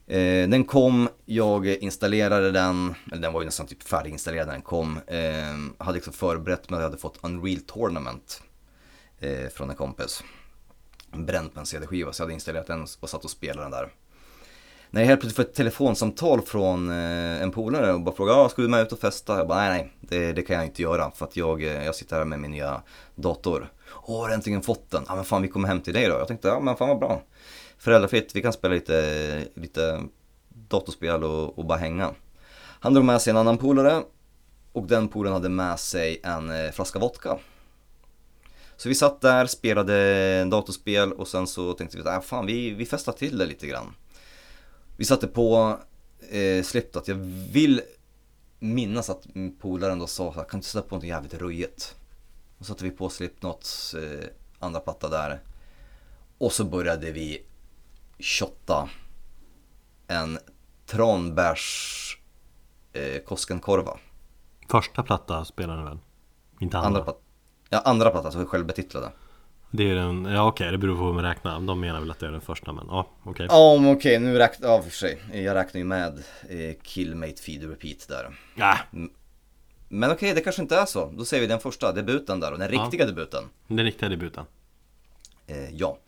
Eh, 0.06 0.48
den 0.48 0.64
kom, 0.64 1.08
jag 1.24 1.66
installerade 1.66 2.50
den, 2.50 2.94
eller 3.12 3.22
den 3.22 3.32
var 3.32 3.40
ju 3.40 3.44
nästan 3.44 3.66
typ 3.66 3.82
färdiginstallerad 3.82 4.46
när 4.46 4.54
den 4.54 4.62
kom. 4.62 5.00
Eh, 5.06 5.84
hade 5.84 5.94
liksom 5.94 6.12
förberett 6.12 6.70
mig, 6.70 6.78
jag 6.78 6.84
hade 6.84 6.96
fått 6.96 7.18
Unreal 7.22 7.60
Tournament 7.60 8.42
eh, 9.18 9.48
från 9.48 9.70
en 9.70 9.76
kompis. 9.76 10.24
Bränt 11.12 11.54
på 11.54 11.60
en 11.60 11.66
CD-skiva 11.66 12.12
så 12.12 12.20
jag 12.20 12.24
hade 12.24 12.34
installerat 12.34 12.66
den 12.66 12.86
och 13.00 13.10
satt 13.10 13.24
och 13.24 13.30
spelade 13.30 13.62
den 13.62 13.70
där. 13.70 13.90
När 14.94 15.00
jag 15.00 15.08
helt 15.08 15.20
plötsligt 15.20 15.36
får 15.36 15.50
ett 15.50 15.56
telefonsamtal 15.56 16.42
från 16.42 16.90
eh, 16.90 17.42
en 17.42 17.50
polare 17.50 17.92
och 17.92 18.00
bara 18.00 18.14
frågar 18.14 18.34
ah, 18.34 18.48
ska 18.48 18.62
du 18.62 18.68
med 18.68 18.82
ut 18.82 18.92
och 18.92 18.98
festa? 18.98 19.36
Jag 19.36 19.48
bara 19.48 19.58
nej 19.58 19.70
nej, 19.70 19.92
det, 20.00 20.32
det 20.32 20.42
kan 20.42 20.56
jag 20.56 20.64
inte 20.64 20.82
göra 20.82 21.10
för 21.10 21.24
att 21.26 21.36
jag, 21.36 21.62
eh, 21.62 21.84
jag 21.84 21.94
sitter 21.94 22.16
här 22.16 22.24
med 22.24 22.40
min 22.40 22.50
nya 22.50 22.82
dator. 23.14 23.72
Åh, 24.06 24.20
har 24.20 24.28
du 24.28 24.34
äntligen 24.34 24.62
fått 24.62 24.90
den? 24.90 25.04
Ja 25.08 25.14
men 25.14 25.24
fan 25.24 25.42
vi 25.42 25.48
kommer 25.48 25.68
hem 25.68 25.80
till 25.80 25.94
dig 25.94 26.08
då. 26.08 26.12
Jag 26.12 26.28
tänkte 26.28 26.48
ja 26.48 26.60
men 26.60 26.76
fan 26.76 26.88
vad 26.88 26.98
bra. 26.98 27.22
Föräldrafritt, 27.78 28.36
vi 28.36 28.42
kan 28.42 28.52
spela 28.52 28.74
lite, 28.74 29.44
lite 29.54 30.02
datorspel 30.48 31.24
och, 31.24 31.58
och 31.58 31.64
bara 31.64 31.78
hänga. 31.78 32.10
Han 32.80 32.94
drog 32.94 33.04
med 33.04 33.22
sig 33.22 33.30
en 33.30 33.36
annan 33.36 33.58
polare 33.58 34.02
och 34.72 34.86
den 34.86 35.08
polaren 35.08 35.34
hade 35.34 35.48
med 35.48 35.80
sig 35.80 36.20
en 36.24 36.50
eh, 36.50 36.70
flaska 36.70 36.98
vodka. 36.98 37.38
Så 38.76 38.88
vi 38.88 38.94
satt 38.94 39.20
där, 39.20 39.46
spelade 39.46 40.44
datorspel 40.44 41.12
och 41.12 41.28
sen 41.28 41.46
så 41.46 41.72
tänkte 41.72 41.96
vi 41.96 42.02
att 42.02 42.16
äh, 42.16 42.20
fan 42.20 42.46
vi, 42.46 42.70
vi 42.70 42.86
festar 42.86 43.12
till 43.12 43.38
det 43.38 43.46
lite 43.46 43.66
grann. 43.66 43.94
Vi 44.96 45.04
satte 45.04 45.26
på 45.26 45.78
eh, 46.30 46.62
Slipknot, 46.62 47.08
jag 47.08 47.14
vill 47.52 47.80
minnas 48.58 49.10
att 49.10 49.26
polaren 49.60 49.98
då 49.98 50.06
sa 50.06 50.32
kan 50.32 50.44
du 50.50 50.56
inte 50.56 50.68
sätta 50.68 50.88
på 50.88 50.94
något 50.94 51.04
jävligt 51.04 51.34
röjigt? 51.34 51.96
Och 52.58 52.66
så 52.66 52.72
satte 52.72 52.84
vi 52.84 52.90
på 52.90 53.08
Slipknots 53.08 53.94
eh, 53.94 54.28
andra 54.58 54.80
platta 54.80 55.08
där. 55.08 55.40
Och 56.38 56.52
så 56.52 56.64
började 56.64 57.12
vi 57.12 57.44
shotta 58.18 58.88
en 60.06 60.38
tranbärs 60.86 62.18
eh, 62.92 63.22
Koskenkorva. 63.22 63.98
Första 64.68 65.02
platta 65.02 65.44
spelade 65.44 65.78
den 65.78 65.84
väl? 65.84 65.98
Inte 66.60 66.76
andra? 66.78 66.86
Andra 66.88 67.02
platta. 67.02 67.18
Ja, 67.68 67.80
andra 67.80 68.10
platta, 68.10 68.26
alltså 68.28 68.44
självbetitlade. 68.44 69.12
Det 69.74 69.90
är 69.90 69.94
den, 69.94 70.24
ja 70.24 70.46
okej 70.48 70.70
det 70.72 70.78
beror 70.78 70.96
på 70.96 71.04
hur 71.04 71.12
man 71.12 71.24
räknar. 71.24 71.60
De 71.60 71.80
menar 71.80 72.00
väl 72.00 72.10
att 72.10 72.18
det 72.18 72.26
är 72.26 72.30
den 72.30 72.40
första 72.40 72.72
men 72.72 72.86
ja 72.90 73.06
okej. 73.22 73.46
Ja, 73.50 73.78
men 73.80 73.96
okej, 73.96 74.18
nu 74.18 74.38
räknar 74.38 74.68
jag, 74.68 74.78
ja, 74.78 74.82
för 74.82 74.90
sig. 74.90 75.18
Jag 75.32 75.54
räknar 75.54 75.78
ju 75.78 75.84
med 75.84 76.18
eh, 76.48 76.76
Killmate 76.82 77.42
Feed 77.42 77.70
Repeat 77.70 78.08
där. 78.08 78.38
Ja, 78.54 78.78
Men 79.88 80.10
okej, 80.12 80.34
det 80.34 80.40
kanske 80.40 80.62
inte 80.62 80.76
är 80.76 80.86
så. 80.86 81.10
Då 81.16 81.24
säger 81.24 81.40
vi 81.40 81.46
den 81.46 81.60
första 81.60 81.92
debuten 81.92 82.40
där 82.40 82.52
och 82.52 82.58
den 82.58 82.74
Ja. 82.74 82.82
riktiga 82.84 83.06
debuten. 83.06 83.44
den 83.68 83.84
riktiga 83.84 84.08
debuten. 84.08 84.44
Eh, 85.46 85.70
ja. 85.70 85.98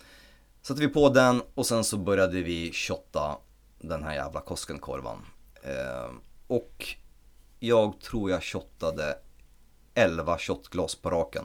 Satte 0.62 0.80
vi 0.80 0.88
på 0.88 1.08
den 1.08 1.42
och 1.54 1.66
sen 1.66 1.84
så 1.84 1.96
började 1.96 2.42
vi 2.42 2.72
shotta 2.72 3.36
den 3.78 4.02
här 4.02 4.14
jävla 4.14 4.40
Koskenkorvan. 4.40 5.18
Eh, 5.62 6.10
och 6.46 6.86
jag 7.60 8.00
tror 8.00 8.30
jag 8.30 8.42
shottade 8.42 9.18
11 9.94 10.38
shotglas 10.38 10.94
på 10.94 11.10
raken. 11.10 11.44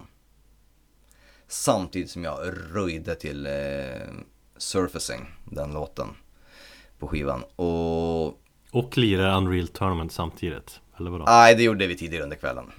Samtidigt 1.51 2.09
som 2.09 2.23
jag 2.23 2.39
röjde 2.73 3.15
till 3.15 3.45
eh, 3.45 3.51
Surfacing, 4.57 5.27
den 5.45 5.73
låten, 5.73 6.07
på 6.99 7.07
skivan. 7.07 7.43
Och 7.55 8.25
Och 8.71 8.97
lirar 8.97 9.37
Unreal 9.37 9.67
Tournament 9.67 10.11
samtidigt. 10.11 10.79
Eller 10.99 11.11
vadå? 11.11 11.25
Nej, 11.27 11.55
det 11.55 11.63
gjorde 11.63 11.87
vi 11.87 11.97
tidigare 11.97 12.23
under 12.23 12.37
kvällen. 12.37 12.71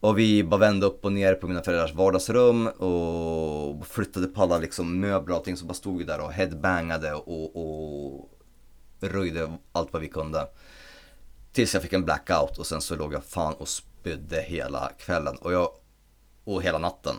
Och 0.00 0.18
vi 0.18 0.44
bara 0.44 0.60
vände 0.60 0.86
upp 0.86 1.04
och 1.04 1.12
ner 1.12 1.34
på 1.34 1.48
mina 1.48 1.62
föräldrars 1.62 1.94
vardagsrum 1.94 2.66
och 2.66 3.86
flyttade 3.86 4.26
på 4.26 4.42
alla 4.42 4.58
liksom 4.58 5.00
möbler 5.00 5.32
och 5.32 5.38
allting. 5.38 5.56
Så 5.56 5.66
bara 5.66 5.74
stod 5.74 5.98
vi 5.98 6.04
där 6.04 6.20
och 6.20 6.32
headbangade 6.32 7.14
och, 7.14 7.56
och 7.56 8.30
röjde 9.00 9.52
allt 9.72 9.92
vad 9.92 10.02
vi 10.02 10.08
kunde. 10.08 10.48
Tills 11.52 11.74
jag 11.74 11.82
fick 11.82 11.92
en 11.92 12.04
blackout 12.04 12.58
och 12.58 12.66
sen 12.66 12.80
så 12.80 12.96
låg 12.96 13.14
jag 13.14 13.24
fan 13.24 13.54
och 13.54 13.68
spydde 13.68 14.42
hela 14.42 14.90
kvällen 14.98 15.36
och, 15.36 15.52
jag, 15.52 15.68
och 16.44 16.62
hela 16.62 16.78
natten. 16.78 17.16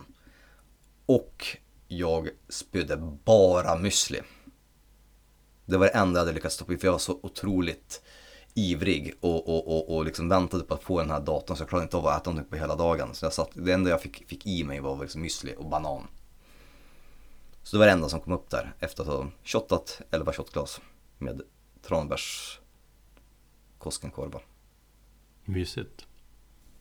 Och 1.06 1.58
jag 1.88 2.30
spydde 2.50 2.98
bara 3.24 3.78
müsli. 3.78 4.22
Det 5.66 5.78
var 5.78 5.86
det 5.86 5.92
enda 5.92 6.20
jag 6.20 6.26
hade 6.26 6.36
lyckats 6.36 6.56
stoppa 6.56 6.74
i 6.74 6.78
för 6.78 6.88
jag 6.88 6.92
var 6.92 7.00
så 7.00 7.20
otroligt 7.24 8.02
ivrig 8.54 9.14
och, 9.20 9.50
och, 9.50 9.68
och, 9.68 9.96
och 9.96 10.06
liksom 10.06 10.30
väntade 10.30 10.64
på 10.64 10.74
att 10.74 10.84
få 10.84 11.00
den 11.00 11.12
här 11.12 11.20
datorn 11.20 11.58
så 11.58 11.62
jag 11.62 11.70
klarade 11.70 11.84
inte 11.84 11.98
av 11.98 12.08
att 12.08 12.22
äta 12.22 12.30
någonting 12.30 12.50
på 12.50 12.58
hela 12.58 12.76
dagen. 12.76 13.14
Så 13.14 13.26
jag 13.26 13.34
satt, 13.34 13.50
det 13.54 13.74
enda 13.74 13.90
jag 13.90 14.02
fick, 14.02 14.30
fick 14.30 14.46
i 14.46 14.64
mig 14.64 14.80
var 14.80 15.02
liksom 15.02 15.26
müsli 15.26 15.56
och 15.56 15.70
banan. 15.70 16.08
Så 17.64 17.76
det 17.76 17.80
var 17.80 17.86
det 17.86 17.92
enda 17.92 18.10
som 18.10 18.20
kom 18.20 18.34
upp 18.34 18.50
där 18.50 18.76
efter 18.80 19.02
att 19.04 19.10
ha 19.10 19.28
shottat 19.44 20.02
11 20.12 20.34
shotglas 20.34 20.82
med 21.18 21.42
tranbärs 21.82 22.60
Koskenkorva. 23.78 24.40
Mysigt. 25.46 26.08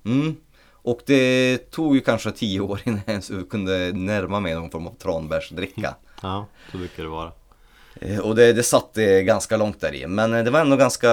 Mm. 0.05 0.37
Och 0.83 1.01
det 1.07 1.59
tog 1.71 1.95
ju 1.95 2.01
kanske 2.01 2.33
tio 2.33 2.61
år 2.61 2.81
innan 2.85 3.01
jag 3.07 3.13
ens 3.13 3.31
kunde 3.51 3.93
närma 3.93 4.41
mig 4.41 4.55
någon 4.55 4.71
form 4.71 4.87
av 4.87 4.95
tranbärsdricka. 4.95 5.95
Ja, 6.23 6.47
så 6.73 6.79
brukar 6.79 7.03
det 7.03 7.09
vara. 7.09 7.33
Eh, 8.01 8.19
Och 8.19 8.35
det, 8.35 8.53
det 8.53 8.63
satt 8.63 8.99
eh, 8.99 9.05
ganska 9.07 9.57
långt 9.57 9.81
där 9.81 9.95
i. 9.95 10.07
Men 10.07 10.35
eh, 10.35 10.45
det 10.45 10.51
var 10.51 10.61
ändå 10.61 10.77
ganska 10.77 11.09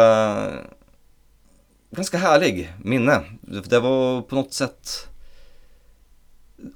Ganska 1.91 2.17
härlig 2.17 2.74
minne. 2.84 3.24
Det 3.41 3.80
var 3.80 4.22
på 4.22 4.36
något 4.36 4.53
sätt 4.53 5.07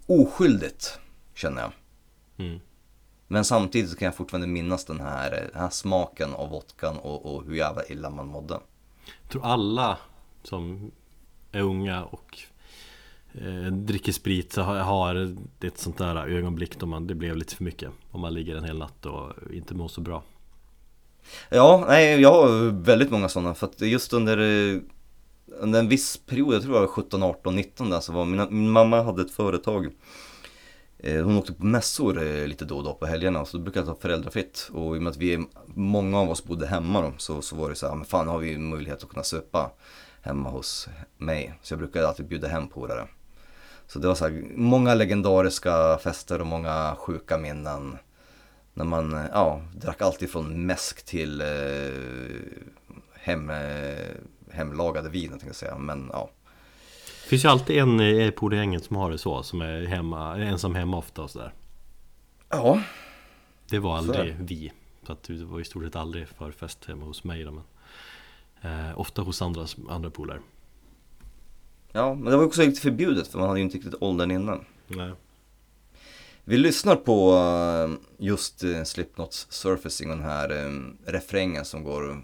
oskyldigt 0.07 0.99
känner 1.35 1.61
jag. 1.61 1.71
Mm. 2.45 2.59
Men 3.27 3.45
samtidigt 3.45 3.89
så 3.91 3.97
kan 3.97 4.05
jag 4.05 4.15
fortfarande 4.15 4.47
minnas 4.47 4.85
den 4.85 4.99
här, 4.99 5.31
den 5.31 5.61
här 5.61 5.69
smaken 5.69 6.33
av 6.33 6.49
vodkan 6.49 6.97
och, 6.97 7.35
och 7.35 7.45
hur 7.45 7.55
jävla 7.55 7.85
illa 7.85 8.09
man 8.09 8.27
mådde. 8.27 8.59
Jag 9.21 9.31
tror 9.31 9.45
alla 9.45 9.97
som 10.43 10.91
är 11.51 11.61
unga 11.61 12.03
och 12.03 12.39
Eh, 13.41 13.71
dricker 13.71 14.11
sprit 14.11 14.53
så 14.53 14.61
har, 14.61 15.35
det 15.59 15.67
ett 15.67 15.77
sånt 15.77 15.97
där 15.97 16.15
ögonblick 16.15 16.79
då 16.79 16.85
man, 16.85 17.07
det 17.07 17.15
blev 17.15 17.37
lite 17.37 17.55
för 17.55 17.63
mycket. 17.63 17.91
Om 18.11 18.21
man 18.21 18.33
ligger 18.33 18.55
en 18.55 18.63
hel 18.63 18.77
natt 18.77 19.05
och 19.05 19.53
inte 19.53 19.75
mår 19.75 19.87
så 19.87 20.01
bra. 20.01 20.23
Ja, 21.49 21.85
nej, 21.87 22.21
jag 22.21 22.33
har 22.33 22.71
väldigt 22.83 23.11
många 23.11 23.29
sådana 23.29 23.53
för 23.53 23.67
att 23.67 23.81
just 23.81 24.13
under, 24.13 24.37
eh, 24.37 24.81
under 25.59 25.79
en 25.79 25.87
viss 25.87 26.17
period, 26.17 26.53
jag 26.53 26.61
tror 26.61 26.73
det 26.73 26.79
var 26.79 26.87
17, 26.87 27.23
18, 27.23 27.55
19 27.55 27.89
där, 27.89 27.99
så 27.99 28.13
var 28.13 28.25
mina, 28.25 28.49
min 28.49 28.69
mamma 28.69 29.01
hade 29.01 29.21
ett 29.21 29.31
företag 29.31 29.89
eh, 30.97 31.23
Hon 31.23 31.37
åkte 31.37 31.53
på 31.53 31.65
mässor 31.65 32.47
lite 32.47 32.65
då 32.65 32.77
och 32.77 32.83
då 32.83 32.93
på 32.93 33.05
helgerna 33.05 33.45
så 33.45 33.57
då 33.57 33.63
brukade 33.63 33.87
jag 33.87 33.95
ta 33.95 34.01
föräldrafritt 34.01 34.69
och 34.73 34.95
i 34.95 34.99
och 34.99 35.03
med 35.03 35.11
att 35.11 35.17
vi, 35.17 35.45
många 35.65 36.19
av 36.19 36.29
oss 36.29 36.43
bodde 36.43 36.67
hemma 36.67 37.01
då 37.01 37.13
så, 37.17 37.41
så 37.41 37.55
var 37.55 37.69
det 37.69 37.75
så 37.75 37.87
här, 37.87 37.95
men 37.95 38.05
fan 38.05 38.27
har 38.27 38.39
vi 38.39 38.57
möjlighet 38.57 39.03
att 39.03 39.09
kunna 39.09 39.23
supa 39.23 39.71
hemma 40.21 40.49
hos 40.49 40.87
mig. 41.17 41.53
Så 41.61 41.73
jag 41.73 41.79
brukade 41.79 42.07
alltid 42.07 42.27
bjuda 42.27 42.47
hem 42.47 42.67
polare. 42.67 43.07
Så 43.87 43.99
det 43.99 44.07
var 44.07 44.15
så 44.15 44.25
här, 44.25 44.43
många 44.55 44.93
legendariska 44.95 45.97
fester 45.97 46.41
och 46.41 46.47
många 46.47 46.95
sjuka 46.95 47.37
minnen. 47.37 47.97
När 48.73 48.85
man, 48.85 49.27
ja, 49.33 49.61
drack 49.75 50.01
alltid 50.01 50.31
från 50.31 50.65
mäsk 50.65 51.05
till 51.05 51.41
eh, 51.41 51.47
hem, 53.13 53.49
eh, 53.49 54.07
hemlagade 54.51 55.09
vin 55.09 55.29
tänkte 55.29 55.47
jag 55.47 55.55
säga. 55.55 55.77
Men 55.77 56.09
ja, 56.13 56.29
Det 57.23 57.29
finns 57.29 57.45
ju 57.45 57.49
alltid 57.49 57.77
en 57.77 58.01
i 58.01 58.31
poolgänget 58.31 58.83
som 58.83 58.95
har 58.95 59.11
det 59.11 59.17
så, 59.17 59.43
som 59.43 59.61
är 59.61 59.85
hemma, 59.85 60.37
ensam 60.37 60.75
hemma 60.75 60.97
ofta 60.97 61.21
och 61.21 61.29
sådär. 61.29 61.53
ja, 62.49 62.81
Det 63.69 63.79
var 63.79 63.91
Så 63.91 63.97
aldrig 63.97 64.35
vi. 64.39 64.71
Så 65.07 65.13
att 65.13 65.23
det 65.23 65.43
var 65.43 65.59
i 65.59 65.63
stort 65.65 65.83
sett 65.83 65.95
aldrig 65.95 66.27
förfest 66.27 66.85
hemma 66.85 67.05
hos 67.05 67.23
mig 67.23 67.43
då, 67.43 67.51
men 67.51 67.63
eh, 68.61 68.99
Ofta 68.99 69.21
hos 69.21 69.41
andra, 69.41 69.65
andra 69.89 70.09
polare. 70.09 70.39
Ja, 71.93 72.13
men 72.13 72.31
det 72.31 72.37
var 72.37 72.45
också 72.45 72.61
lite 72.61 72.81
förbjudet 72.81 73.27
för 73.27 73.39
man 73.39 73.47
hade 73.47 73.59
ju 73.59 73.65
inte 73.65 73.77
riktigt 73.77 74.01
åldern 74.01 74.31
innan. 74.31 74.65
Nej. 74.87 75.11
Vi 76.45 76.57
lyssnar 76.57 76.95
på 76.95 77.33
eh, 77.33 77.95
just 78.25 78.63
eh, 78.63 78.83
Slipknots 78.83 79.47
Surfacing 79.49 80.11
och 80.11 80.17
den 80.17 80.25
här 80.25 80.65
eh, 80.65 80.71
refrängen 81.11 81.65
som 81.65 81.83
går, 81.83 82.23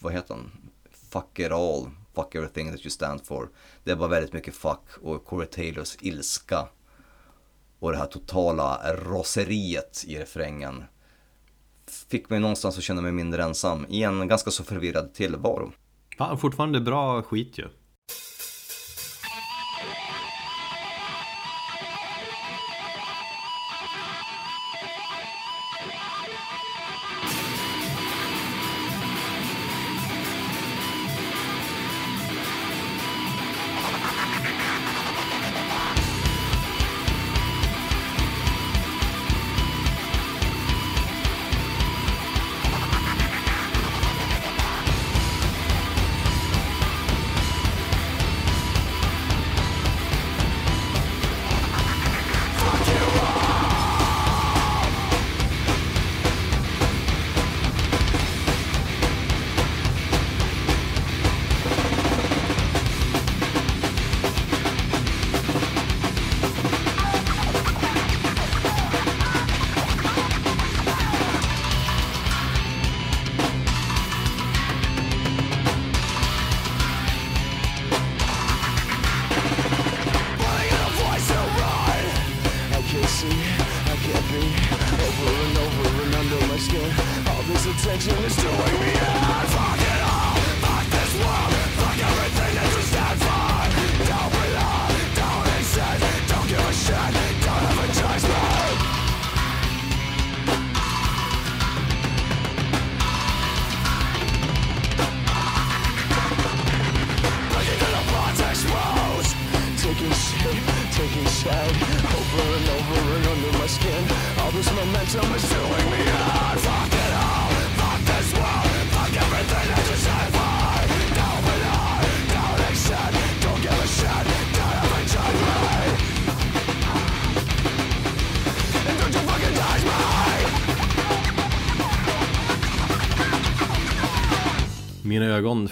vad 0.00 0.12
heter 0.12 0.34
den? 0.34 0.50
Fuck 0.92 1.38
it 1.38 1.52
all, 1.52 1.90
fuck 2.14 2.34
everything 2.34 2.70
that 2.70 2.80
you 2.80 2.90
stand 2.90 3.26
for. 3.26 3.48
Det 3.84 3.94
var 3.94 4.08
väldigt 4.08 4.32
mycket 4.32 4.54
fuck 4.54 4.82
och 5.02 5.24
Corey 5.24 5.46
Taylors 5.46 5.96
ilska. 6.00 6.68
Och 7.78 7.92
det 7.92 7.98
här 7.98 8.06
totala 8.06 8.94
raseriet 8.94 10.04
i 10.06 10.18
refrängen. 10.18 10.84
Fick 12.08 12.30
mig 12.30 12.40
någonstans 12.40 12.78
att 12.78 12.84
känna 12.84 13.02
mig 13.02 13.12
mindre 13.12 13.42
ensam 13.42 13.86
i 13.88 14.02
en 14.02 14.28
ganska 14.28 14.50
så 14.50 14.64
förvirrad 14.64 15.14
tillvaro. 15.14 15.72
Fan, 16.18 16.38
fortfarande 16.38 16.80
bra 16.80 17.22
skit 17.22 17.58
ju. 17.58 17.68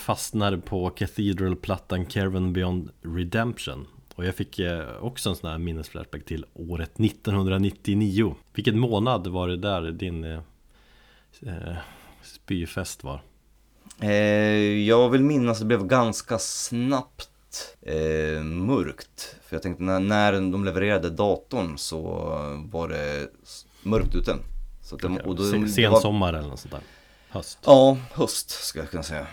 Fastnar 0.05 0.57
på 0.57 0.91
Cathedral-plattan 0.91 2.07
Caravan 2.07 2.53
Beyond 2.53 2.91
Redemption 3.03 3.87
Och 4.15 4.25
jag 4.25 4.35
fick 4.35 4.59
eh, 4.59 4.83
också 5.01 5.29
en 5.31 5.37
sån 5.37 5.51
här 5.51 5.59
minnesflashback 5.59 6.25
till 6.25 6.45
året 6.55 7.01
1999 7.01 8.35
Vilken 8.55 8.79
månad 8.79 9.27
var 9.27 9.49
det 9.49 9.57
där 9.57 9.91
din 9.91 10.25
eh, 10.25 10.39
eh, 11.47 11.77
spyfest 12.23 13.05
var? 13.05 13.21
Eh, 14.01 14.11
jag 14.87 15.09
vill 15.11 15.23
minnas 15.23 15.57
att 15.57 15.61
det 15.61 15.67
blev 15.67 15.87
ganska 15.87 16.39
snabbt 16.39 17.77
eh, 17.83 18.43
mörkt. 18.43 19.37
För 19.47 19.57
jag 19.57 19.63
tänkte 19.63 19.83
när, 19.83 20.01
när 20.01 20.33
de 20.33 20.65
levererade 20.65 21.11
datorn 21.11 21.79
så 21.79 22.01
var 22.73 22.89
det 22.89 23.29
mörkt 23.83 24.15
ute. 24.15 24.37
Så 24.83 24.95
att 24.95 25.01
det, 25.03 25.09
och 25.09 25.37
då, 25.37 25.43
Sen, 25.51 25.63
det 25.63 25.69
sen 25.69 25.91
var- 25.93 26.01
sommar 26.01 26.33
eller 26.35 26.49
något 26.49 26.61
sånt 26.61 26.73
där 26.73 26.81
Höst 27.29 27.59
Ja, 27.65 27.99
höst 28.13 28.51
ska 28.51 28.79
jag 28.79 28.91
kunna 28.91 29.03
säga. 29.03 29.27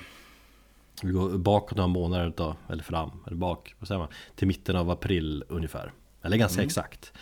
Vi 1.03 1.11
går 1.11 1.37
bakåt 1.37 1.77
några 1.77 1.87
månader 1.87 2.33
då, 2.37 2.55
eller 2.69 2.83
fram, 2.83 3.11
eller 3.27 3.37
bak, 3.37 3.75
vad 3.79 3.87
säger 3.87 3.99
man? 3.99 4.07
Till 4.35 4.47
mitten 4.47 4.75
av 4.75 4.89
april 4.89 5.43
ungefär. 5.47 5.93
Eller 6.21 6.37
ganska 6.37 6.63
exakt. 6.63 7.13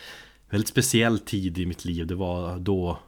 Väldigt 0.50 0.68
speciell 0.68 1.18
tid 1.18 1.58
i 1.58 1.66
mitt 1.66 1.84
liv, 1.84 2.06
det 2.06 2.14
var 2.14 2.58
då 2.58 2.98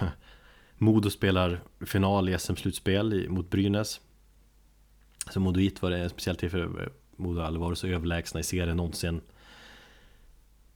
Modo 0.78 1.10
spelar 1.10 1.60
final 1.86 2.28
i 2.28 2.38
SM-slutspel 2.38 3.28
mot 3.28 3.50
Brynäs. 3.50 4.00
Så 5.30 5.40
Modoit 5.40 5.82
var 5.82 5.90
det 5.90 5.98
en 5.98 6.10
speciell 6.10 6.36
tid 6.36 6.50
för 6.50 6.92
Modo 7.16 7.40
har 7.40 7.46
aldrig 7.46 7.60
varit 7.60 7.78
så 7.78 7.86
överlägsna 7.86 8.40
i 8.40 8.42
serien 8.42 8.76
någonsin. 8.76 9.20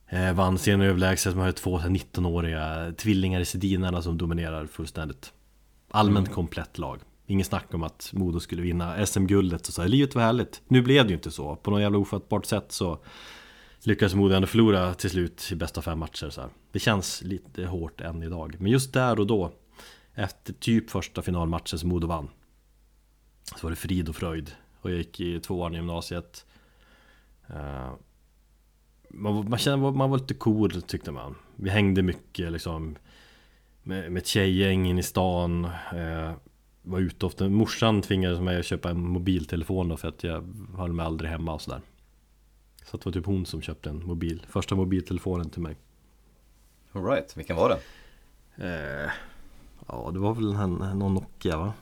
Eh, 0.08 0.32
Vann 0.32 0.58
serien 0.58 0.80
överlägset, 0.80 1.36
man 1.36 1.44
har 1.44 1.52
två 1.52 1.78
så 1.78 1.82
här 1.82 1.90
19-åriga 1.90 2.92
tvillingar 2.96 3.40
i 3.40 3.44
Sedinarna 3.44 4.02
som 4.02 4.18
dominerar 4.18 4.66
fullständigt. 4.66 5.32
Allmänt 5.90 6.32
komplett 6.32 6.78
lag 6.78 7.00
Ingen 7.30 7.44
snack 7.44 7.74
om 7.74 7.82
att 7.82 8.10
Modo 8.12 8.40
skulle 8.40 8.62
vinna 8.62 9.06
SM-guldet 9.06 9.68
och 9.68 9.74
så 9.74 9.82
här, 9.82 9.88
livet 9.88 10.14
var 10.14 10.22
härligt. 10.22 10.62
Nu 10.68 10.82
blev 10.82 11.04
det 11.04 11.08
ju 11.10 11.14
inte 11.14 11.30
så, 11.30 11.56
på 11.56 11.70
något 11.70 11.80
jävla 11.80 11.98
ofattbart 11.98 12.46
sätt 12.46 12.72
så 12.72 12.98
Lyckades 13.82 14.14
Modo 14.14 14.34
ändå 14.34 14.46
förlora 14.46 14.94
till 14.94 15.10
slut 15.10 15.48
i 15.52 15.54
bästa 15.54 15.82
fem 15.82 15.98
matcher 15.98 16.30
så 16.30 16.40
här. 16.40 16.50
Det 16.72 16.78
känns 16.78 17.22
lite 17.22 17.66
hårt 17.66 18.00
än 18.00 18.22
idag. 18.22 18.56
Men 18.58 18.72
just 18.72 18.92
där 18.92 19.20
och 19.20 19.26
då 19.26 19.52
Efter 20.14 20.52
typ 20.52 20.90
första 20.90 21.22
finalmatchen 21.22 21.78
som 21.78 21.88
Modo 21.88 22.06
vann 22.06 22.28
Så 23.56 23.66
var 23.66 23.70
det 23.70 23.76
frid 23.76 24.08
och 24.08 24.16
fröjd. 24.16 24.50
Och 24.80 24.90
jag 24.90 24.98
gick 24.98 25.20
i 25.20 25.40
tvåan 25.40 25.72
i 25.74 25.76
gymnasiet. 25.76 26.46
Eh, 27.48 27.90
man, 29.10 29.34
var- 29.34 29.42
man 29.42 29.58
kände 29.58 29.90
man 29.92 30.10
var 30.10 30.18
lite 30.18 30.34
cool 30.34 30.82
tyckte 30.82 31.10
man. 31.12 31.34
Vi 31.56 31.70
hängde 31.70 32.02
mycket 32.02 32.52
liksom 32.52 32.96
Med, 33.82 34.12
med 34.12 34.20
ett 34.20 34.26
tjejgäng 34.26 34.86
in 34.86 34.98
i 34.98 35.02
stan. 35.02 35.64
Eh, 35.64 36.32
var 36.82 36.98
ute 36.98 37.26
ofta. 37.26 37.48
Morsan 37.48 38.02
tvingade 38.02 38.40
mig 38.40 38.58
att 38.58 38.66
köpa 38.66 38.90
en 38.90 39.00
mobiltelefon 39.08 39.88
då 39.88 39.96
för 39.96 40.08
att 40.08 40.24
jag 40.24 40.54
höll 40.76 40.92
mig 40.92 41.06
aldrig 41.06 41.30
hemma 41.30 41.54
och 41.54 41.62
sådär. 41.62 41.80
Så 42.84 42.96
det 42.96 43.04
var 43.04 43.12
typ 43.12 43.26
hon 43.26 43.46
som 43.46 43.62
köpte 43.62 43.90
en 43.90 44.06
mobil 44.06 44.46
Första 44.48 44.74
mobiltelefonen 44.74 45.50
till 45.50 45.62
mig. 45.62 45.76
Alright, 46.92 47.36
vilken 47.36 47.56
var 47.56 47.68
det? 47.68 47.78
eh, 49.04 49.10
Ja 49.88 50.10
det 50.12 50.18
var 50.18 50.34
väl 50.34 50.54
en, 50.54 50.72
någon 50.98 51.14
Nokia 51.14 51.58
va? 51.58 51.72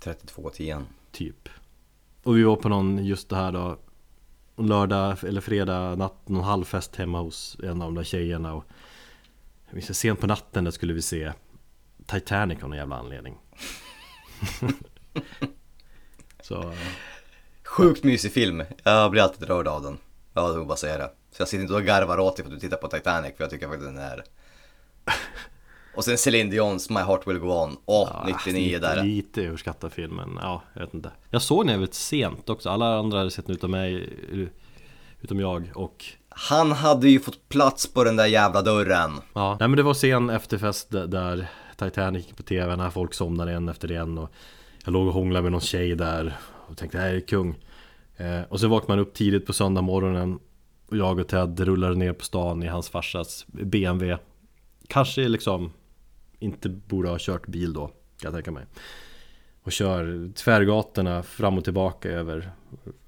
3210 0.00 0.76
Typ. 1.12 1.48
Och 2.22 2.36
vi 2.36 2.42
var 2.42 2.56
på 2.56 2.68
någon, 2.68 3.04
just 3.04 3.28
det 3.28 3.36
här 3.36 3.52
då 3.52 3.78
Lördag 4.56 5.24
eller 5.24 5.40
fredag 5.40 5.94
natt, 5.96 6.28
någon 6.28 6.44
halvfest 6.44 6.96
hemma 6.96 7.20
hos 7.20 7.56
en 7.62 7.82
av 7.82 7.88
de 7.88 7.94
där 7.94 8.04
tjejerna 8.04 8.54
och 8.54 8.64
Vi 9.70 9.74
minns 9.74 9.98
sent 9.98 10.20
på 10.20 10.26
natten 10.26 10.64
där 10.64 10.70
skulle 10.70 10.92
vi 10.92 11.02
se 11.02 11.32
Titanic 12.06 12.62
av 12.62 12.68
någon 12.68 12.78
jävla 12.78 12.96
anledning. 12.96 13.34
Så 16.42 16.72
Sjukt 17.64 18.04
mysig 18.04 18.32
film, 18.32 18.62
jag 18.82 19.10
blir 19.10 19.22
alltid 19.22 19.48
rörd 19.48 19.68
av 19.68 19.82
den. 19.82 19.98
Jag 20.34 20.58
vill 20.58 20.66
bara 20.66 20.76
säga 20.76 20.98
det. 20.98 21.10
Så 21.30 21.40
jag 21.40 21.48
sitter 21.48 21.62
inte 21.62 21.74
och 21.74 21.82
garvar 21.82 22.18
åt 22.18 22.36
dig 22.36 22.44
för 22.44 22.52
att 22.52 22.60
du 22.60 22.66
tittar 22.66 22.76
på 22.76 22.88
Titanic 22.88 23.36
för 23.36 23.44
jag 23.44 23.50
tycker 23.50 23.68
faktiskt 23.68 23.86
den 23.86 23.98
är 23.98 24.24
Och 25.96 26.04
sen 26.04 26.18
Celine 26.18 26.50
Dions 26.50 26.90
My 26.90 27.00
Heart 27.00 27.26
Will 27.26 27.38
Go 27.38 27.48
On, 27.48 27.76
åh, 27.84 28.08
ja, 28.12 28.36
99 28.44 28.66
lite, 28.66 28.78
där. 28.78 29.02
Lite 29.02 29.42
överskattad 29.42 29.92
film 29.92 30.14
men 30.14 30.38
ja, 30.42 30.62
jag 30.74 30.80
vet 30.80 30.94
inte. 30.94 31.10
Jag 31.30 31.42
såg 31.42 31.66
den 31.66 31.80
väldigt 31.80 31.94
sent 31.94 32.50
också, 32.50 32.70
alla 32.70 32.98
andra 32.98 33.18
hade 33.18 33.30
sett 33.30 33.46
den 33.46 33.56
utom 33.56 33.70
mig 33.70 34.08
Utom 35.20 35.40
jag 35.40 35.70
och 35.74 36.04
Han 36.28 36.72
hade 36.72 37.08
ju 37.08 37.20
fått 37.20 37.48
plats 37.48 37.92
på 37.92 38.04
den 38.04 38.16
där 38.16 38.26
jävla 38.26 38.62
dörren. 38.62 39.20
Ja, 39.32 39.56
nej 39.60 39.68
men 39.68 39.76
det 39.76 39.82
var 39.82 39.94
sen 39.94 40.30
efterfest 40.30 40.90
där 40.90 41.50
Titanic 41.76 42.26
gick 42.26 42.36
på 42.36 42.42
tv 42.42 42.76
när 42.76 42.90
folk 42.90 43.14
somnade 43.14 43.52
en 43.52 43.68
efter 43.68 43.92
en 43.92 44.18
och 44.18 44.30
Jag 44.84 44.92
låg 44.92 45.06
och 45.06 45.14
hånglade 45.14 45.42
med 45.42 45.52
någon 45.52 45.60
tjej 45.60 45.94
där 45.94 46.36
och 46.68 46.76
tänkte 46.76 46.98
det 46.98 47.02
här 47.04 47.14
är 47.14 47.20
kung. 47.20 47.58
Eh, 48.16 48.42
Och 48.42 48.60
så 48.60 48.68
vaknade 48.68 48.96
man 49.00 49.06
upp 49.06 49.14
tidigt 49.14 49.46
på 49.46 49.52
söndag 49.52 49.82
morgonen 49.82 50.38
Och 50.86 50.96
jag 50.96 51.18
och 51.18 51.28
Ted 51.28 51.60
rullade 51.60 51.94
ner 51.94 52.12
på 52.12 52.24
stan 52.24 52.62
i 52.62 52.66
hans 52.66 52.88
farsas 52.88 53.46
BMW 53.46 54.18
Kanske 54.88 55.28
liksom 55.28 55.72
inte 56.38 56.68
borde 56.68 57.08
ha 57.08 57.16
kört 57.20 57.46
bil 57.46 57.72
då, 57.72 57.86
kan 57.86 57.94
jag 58.22 58.32
tänka 58.34 58.50
mig. 58.50 58.66
Och 59.62 59.72
kör 59.72 60.32
tvärgatorna 60.34 61.22
fram 61.22 61.58
och 61.58 61.64
tillbaka 61.64 62.10
över 62.10 62.52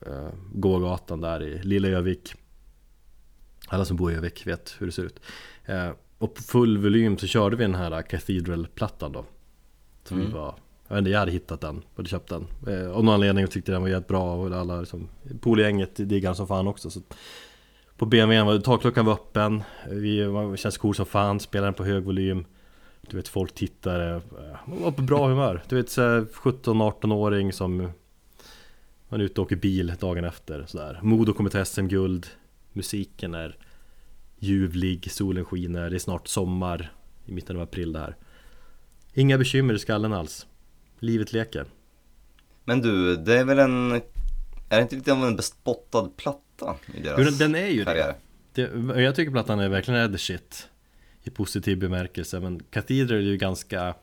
eh, 0.07 0.29
gågatan 0.55 1.21
där 1.21 1.43
i 1.43 1.63
Lilla 1.63 1.89
Övik. 1.89 2.35
Alla 3.69 3.85
som 3.85 3.97
bor 3.97 4.13
i 4.13 4.15
Övik 4.15 4.47
vet 4.47 4.75
hur 4.79 4.87
det 4.87 4.93
ser 4.93 5.03
ut. 5.05 5.21
Eh, 5.65 5.91
och 6.19 6.35
på 6.35 6.43
full 6.43 6.79
volym 6.79 7.19
så 7.19 7.27
körde 7.27 7.57
vi 7.57 7.65
den 7.65 7.75
här 7.75 8.03
Cathedral-plattan 8.03 9.13
då. 9.13 9.25
Som 10.05 10.21
vi 10.21 10.27
var, 10.27 10.55
jag 10.89 10.95
vet 10.95 10.99
inte, 10.99 11.11
jag 11.11 11.19
hade 11.19 11.33
hittat 11.33 11.61
den, 11.61 11.83
och 11.95 12.07
köpt 12.07 12.29
den. 12.29 12.47
Eh, 12.67 12.91
av 12.91 13.05
någon 13.05 13.15
anledning 13.15 13.49
tyckte 13.49 13.73
den 13.73 13.83
var 13.83 13.89
jävligt 13.89 14.09
bra 14.09 14.35
och 14.35 14.57
alla 14.57 14.81
liksom, 14.81 15.09
Poolgänget 15.41 15.97
diggade 15.97 16.35
som 16.35 16.47
fan 16.47 16.69
också. 16.69 16.91
Så 16.91 17.01
på 17.97 18.07
BMWn 18.07 18.47
var 18.47 18.59
takluckan 18.59 19.05
var 19.07 19.13
öppen, 19.13 19.63
vi 19.91 20.25
var, 20.25 20.57
känns 20.57 20.79
coolt 20.79 20.97
som 20.97 21.07
fan, 21.07 21.41
spelade 21.41 21.67
den 21.67 21.75
på 21.75 21.85
hög 21.85 22.05
volym. 22.05 22.45
Du 23.01 23.17
vet 23.17 23.29
folk 23.29 23.55
tittade, 23.55 24.15
eh, 24.15 24.57
man 24.67 24.83
var 24.83 24.93
på 24.93 25.03
bra 25.03 25.29
humör. 25.29 25.63
Du 25.69 25.77
vet 25.77 25.91
så 25.91 26.03
här 26.03 26.27
17-18-åring 26.33 27.53
som 27.53 27.91
man 29.09 29.21
är 29.21 29.25
ute 29.25 29.41
och 29.41 29.47
åker 29.47 29.57
bil 29.57 29.93
dagen 30.01 30.25
efter 30.25 30.65
sådär. 30.67 31.01
Modo 31.03 31.33
kommer 31.33 31.51
till 31.51 31.65
SM-guld 31.65 32.27
Musiken 32.73 33.35
är 33.35 33.57
ljuvlig, 34.39 35.11
solen 35.11 35.45
skiner, 35.45 35.91
det 35.91 35.97
är 35.97 35.99
snart 35.99 36.29
sommar 36.29 36.93
i 37.27 37.33
mitten 37.33 37.57
av 37.57 37.63
april 37.63 37.93
där. 37.93 38.17
Inga 39.15 39.39
bekymmer 39.39 39.75
i 39.75 39.79
skallen 39.79 40.13
alls. 40.13 40.47
Livet 40.99 41.33
leker. 41.33 41.67
Men 42.65 42.81
du, 42.81 43.17
det 43.17 43.39
är 43.39 43.45
väl 43.45 43.59
en... 43.59 43.93
Är 44.69 44.77
det 44.77 44.83
inte 44.83 44.97
lite 44.97 45.13
av 45.13 45.25
en 45.25 45.37
bespottad 45.37 46.09
platta 46.17 46.77
i 46.95 47.01
deras 47.01 47.19
Jo, 47.19 47.25
den, 47.25 47.39
den 47.39 47.55
är 47.55 47.69
ju 47.69 47.85
karriär? 47.85 48.15
det. 48.53 48.67
det. 48.67 49.03
Jag 49.03 49.15
tycker 49.15 49.33
plattan 49.33 49.61
är 49.61 49.69
verkligen 49.69 50.01
är 50.01 50.09
the 50.09 50.19
shit. 50.19 50.69
I 51.23 51.31
positiv 51.31 51.79
bemärkelse, 51.79 52.41
men 52.41 52.63
Cathedral 52.71 53.19
är 53.19 53.23
ju 53.23 53.37
ganska... 53.37 53.95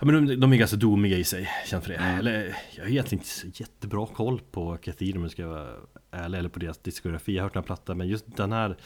Ja 0.00 0.06
men 0.06 0.26
de, 0.26 0.40
de 0.40 0.52
är 0.52 0.56
ganska 0.56 0.76
domiga 0.76 1.18
i 1.18 1.24
sig, 1.24 1.48
känns 1.66 1.84
för 1.84 1.92
det. 1.92 1.98
Eller, 1.98 2.56
jag 2.76 2.84
har 2.84 2.90
egentligen 2.90 3.20
inte 3.20 3.30
så 3.30 3.46
jättebra 3.54 4.06
koll 4.06 4.40
på 4.50 4.76
Cathedral 4.76 5.16
om 5.16 5.22
jag 5.22 5.32
ska 5.32 5.46
vara 5.46 5.74
eller 6.10 6.48
på 6.48 6.58
deras 6.58 6.78
diskografi. 6.78 7.34
Jag 7.34 7.42
har 7.42 7.48
hört 7.48 7.54
här 7.54 7.62
plattan, 7.62 7.98
men 7.98 8.08
just 8.08 8.36
den 8.36 8.52
här 8.52 8.76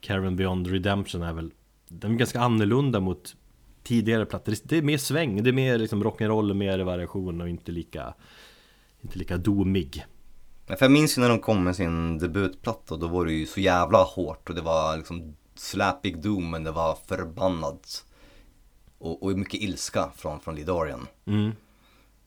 Caravan 0.00 0.36
Beyond 0.36 0.66
Redemption 0.66 1.22
är 1.22 1.32
väl 1.32 1.50
Den 1.88 2.12
är 2.12 2.16
ganska 2.16 2.40
annorlunda 2.40 3.00
mot 3.00 3.36
tidigare 3.82 4.26
plattor. 4.26 4.54
Det 4.64 4.78
är 4.78 4.82
mer 4.82 4.98
sväng, 4.98 5.42
det 5.42 5.50
är 5.50 5.52
mer 5.52 5.78
liksom 5.78 6.04
rock'n'roll, 6.04 6.54
mer 6.54 6.78
variation 6.78 7.40
och 7.40 7.48
inte 7.48 7.72
lika 7.72 8.14
Inte 9.00 9.18
lika 9.18 9.36
domig. 9.36 10.06
För 10.66 10.76
jag 10.80 10.92
minns 10.92 11.18
ju 11.18 11.22
när 11.22 11.28
de 11.28 11.38
kom 11.38 11.64
med 11.64 11.76
sin 11.76 12.18
debutplatta, 12.18 12.96
då 12.96 13.06
var 13.08 13.26
det 13.26 13.32
ju 13.32 13.46
så 13.46 13.60
jävla 13.60 13.98
hårt 14.02 14.48
och 14.48 14.54
det 14.54 14.62
var 14.62 14.96
liksom 14.96 15.36
slappig 15.54 16.22
doom 16.22 16.50
men 16.50 16.64
det 16.64 16.72
var 16.72 16.98
förbannat. 17.06 18.04
Och, 18.98 19.22
och 19.22 19.38
mycket 19.38 19.60
ilska 19.60 20.10
från, 20.16 20.40
från 20.40 20.54
Lidorian. 20.54 21.06
Mm. 21.26 21.52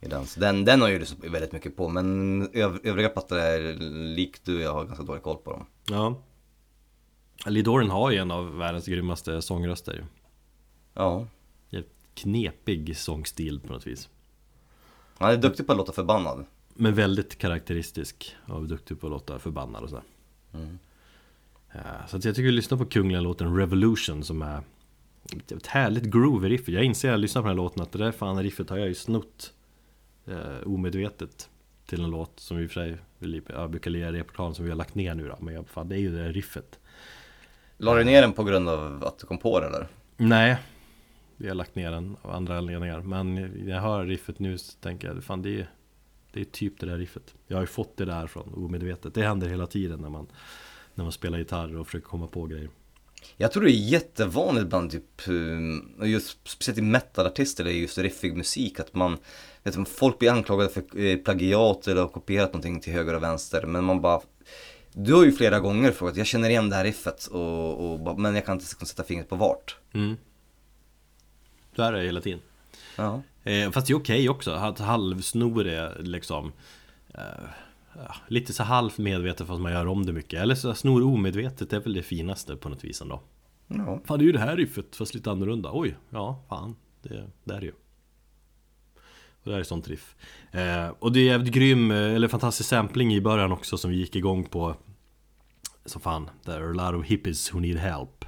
I 0.05 0.07
den. 0.07 0.25
Så 0.25 0.39
den, 0.39 0.65
den 0.65 0.81
har 0.81 0.87
jag 0.87 0.93
ju 0.93 0.99
lyssnat 0.99 1.31
väldigt 1.31 1.51
mycket 1.51 1.77
på 1.77 1.89
men 1.89 2.41
öv, 2.53 2.79
övriga 2.83 3.09
plattor 3.09 3.37
är 3.37 3.73
likt 4.15 4.45
du, 4.45 4.61
jag 4.61 4.73
har 4.73 4.85
ganska 4.85 5.03
dålig 5.03 5.23
koll 5.23 5.37
på 5.37 5.51
dem. 5.51 5.65
Ja 5.89 6.21
Lidoren 7.45 7.89
har 7.89 8.11
ju 8.11 8.17
en 8.17 8.31
av 8.31 8.57
världens 8.57 8.85
grymmaste 8.85 9.41
sångröster. 9.41 10.05
Ja, 10.93 11.27
Jävligt 11.69 11.93
knepig 12.13 12.97
sångstil 12.97 13.59
på 13.59 13.73
något 13.73 13.87
vis 13.87 14.09
han 15.17 15.31
är 15.31 15.37
duktig 15.37 15.67
på 15.67 15.71
att 15.71 15.77
låta 15.77 15.91
förbannad. 15.91 16.45
Men 16.73 16.93
väldigt 16.93 17.37
karaktäristisk 17.37 18.35
och 18.47 18.67
duktig 18.67 18.99
på 18.99 19.07
att 19.07 19.11
låta 19.11 19.39
förbannad 19.39 19.83
och 19.83 19.89
sådär 19.89 20.03
Mm. 20.53 20.79
Ja, 21.71 22.07
Så 22.07 22.15
jag 22.15 22.23
tycker 22.23 22.43
vi 22.43 22.51
lyssnar 22.51 22.77
på 22.77 22.85
kungliga 22.85 23.21
låten 23.21 23.57
Revolution 23.57 24.23
som 24.23 24.41
är 24.41 24.61
ett 25.51 25.67
härligt 25.67 26.03
groovy 26.03 26.49
riff 26.49 26.69
Jag 26.69 26.83
inser 26.83 27.07
när 27.07 27.13
jag 27.13 27.19
lyssnar 27.19 27.41
på 27.41 27.47
den 27.47 27.57
här 27.57 27.63
låten 27.63 27.83
att 27.83 27.91
det 27.91 27.97
där 27.97 28.11
fan 28.11 28.43
riffet 28.43 28.69
har 28.69 28.77
jag 28.77 28.87
ju 28.87 28.95
snott 28.95 29.53
eh, 30.27 30.67
omedvetet 30.67 31.49
till 31.85 32.03
en 32.03 32.09
låt 32.09 32.39
som 32.39 32.59
i 32.59 32.65
och 32.65 32.71
för 32.71 32.73
sig 32.73 32.97
jag 33.47 33.69
brukar 33.69 33.91
lira 33.91 34.13
repertoaren 34.13 34.55
som 34.55 34.65
vi 34.65 34.71
har 34.71 34.77
lagt 34.77 34.95
ner 34.95 35.15
nu 35.15 35.27
då. 35.27 35.37
Men 35.39 35.53
jag, 35.53 35.69
fan, 35.69 35.89
det 35.89 35.95
är 35.95 35.99
ju 35.99 36.11
det 36.11 36.23
där 36.23 36.33
riffet. 36.33 36.79
La 37.77 37.95
du 37.95 38.03
ner 38.03 38.21
den 38.21 38.33
på 38.33 38.43
grund 38.43 38.69
av 38.69 39.03
att 39.03 39.19
du 39.19 39.27
kom 39.27 39.37
på 39.37 39.59
det 39.59 39.67
eller? 39.67 39.87
Nej. 40.17 40.57
Vi 41.37 41.47
har 41.47 41.55
lagt 41.55 41.75
ner 41.75 41.91
den 41.91 42.17
av 42.21 42.31
andra 42.31 42.57
anledningar. 42.57 43.01
Men 43.01 43.35
när 43.35 43.73
jag 43.73 43.81
hör 43.81 44.05
riffet 44.05 44.39
nu 44.39 44.57
så 44.57 44.79
tänker 44.79 45.07
jag 45.07 45.23
fan 45.23 45.41
det 45.41 45.59
är 45.59 45.69
Det 46.31 46.41
är 46.41 46.45
typ 46.45 46.79
det 46.79 46.85
där 46.85 46.97
riffet. 46.97 47.33
Jag 47.47 47.57
har 47.57 47.61
ju 47.63 47.67
fått 47.67 47.97
det 47.97 48.05
där 48.05 48.27
från 48.27 48.53
omedvetet. 48.53 49.13
Det 49.13 49.23
händer 49.23 49.47
hela 49.47 49.67
tiden 49.67 49.99
när 49.99 50.09
man 50.09 50.27
När 50.95 51.03
man 51.03 51.11
spelar 51.11 51.37
gitarr 51.37 51.77
och 51.77 51.85
försöker 51.85 52.07
komma 52.07 52.27
på 52.27 52.45
grejer. 52.45 52.69
Jag 53.37 53.51
tror 53.51 53.63
det 53.63 53.71
är 53.71 53.89
jättevanligt 53.89 54.67
bland 54.67 54.91
typ, 54.91 55.27
eh, 55.27 56.09
just 56.09 56.47
speciellt 56.47 56.79
i 56.79 56.81
metalartister, 56.81 57.63
det 57.63 57.73
är 57.73 57.73
just 57.73 57.97
riffig 57.97 58.37
musik 58.37 58.79
att 58.79 58.93
man, 58.93 59.17
vet 59.65 59.73
du, 59.73 59.85
folk 59.85 60.19
blir 60.19 60.31
anklagade 60.31 60.69
för 60.69 60.99
eh, 60.99 61.17
plagiat 61.17 61.87
eller 61.87 62.01
har 62.01 62.07
kopierat 62.07 62.53
någonting 62.53 62.79
till 62.79 62.93
höger 62.93 63.13
och 63.15 63.23
vänster 63.23 63.65
men 63.65 63.83
man 63.83 64.01
bara 64.01 64.21
Du 64.93 65.13
har 65.13 65.25
ju 65.25 65.31
flera 65.31 65.59
gånger 65.59 65.91
frågat, 65.91 66.17
jag 66.17 66.27
känner 66.27 66.49
igen 66.49 66.69
det 66.69 66.75
här 66.75 66.83
riffet 66.83 67.25
och, 67.25 67.91
och 67.91 67.99
bara, 67.99 68.15
men 68.17 68.35
jag 68.35 68.45
kan 68.45 68.53
inte 68.53 68.85
sätta 68.85 69.03
fingret 69.03 69.29
på 69.29 69.35
vart. 69.35 69.77
mm. 69.93 70.15
Så 71.75 71.81
är 71.81 71.91
det 71.91 72.01
hela 72.03 72.21
tiden 72.21 72.39
Ja. 72.97 73.21
Eh, 73.43 73.71
fast 73.71 73.87
det 73.87 73.93
är 73.93 73.97
okej 73.97 74.29
också, 74.29 74.51
att 74.51 74.79
halvsnor 74.79 75.67
är 75.67 76.03
liksom 76.03 76.51
eh, 77.13 77.21
Lite 78.27 78.53
så 78.53 78.63
halvt 78.63 78.97
medvetet 78.97 79.47
fast 79.47 79.61
man 79.61 79.71
gör 79.71 79.87
om 79.87 80.05
det 80.05 80.13
mycket 80.13 80.41
Eller 80.41 80.55
så 80.55 80.73
snor 80.73 81.03
omedvetet 81.03 81.73
är 81.73 81.79
väl 81.79 81.93
det 81.93 82.03
finaste 82.03 82.55
på 82.55 82.69
något 82.69 82.83
vis 82.83 83.01
ändå 83.01 83.21
Ja. 83.67 83.99
Fan 84.05 84.19
det 84.19 84.23
är 84.23 84.27
ju 84.27 84.31
det 84.31 84.39
här 84.39 84.57
riffet 84.57 84.95
fast 84.95 85.13
lite 85.13 85.31
annorlunda 85.31 85.69
Oj, 85.73 85.95
ja 86.09 86.39
fan 86.49 86.75
Det, 87.01 87.23
det 87.43 87.53
är 87.53 87.59
det 87.59 87.65
ju 87.65 87.71
det 89.45 89.51
här 89.51 89.59
är 89.59 89.63
sånt 89.63 89.87
riff 89.87 90.15
eh, 90.51 90.87
Och 90.99 91.11
det 91.11 91.19
är 91.19 91.23
jävligt 91.23 91.53
grym, 91.53 91.91
eh, 91.91 92.15
eller 92.15 92.27
fantastisk 92.27 92.69
sampling 92.69 93.13
i 93.13 93.21
början 93.21 93.51
också 93.51 93.77
som 93.77 93.91
vi 93.91 93.97
gick 93.97 94.15
igång 94.15 94.45
på 94.45 94.75
Som 95.85 96.01
fan, 96.01 96.29
there 96.45 96.57
are 96.57 96.69
a 96.69 96.91
lot 96.91 96.99
of 96.99 97.05
hippies 97.05 97.53
who 97.53 97.59
need 97.59 97.77
help 97.77 98.25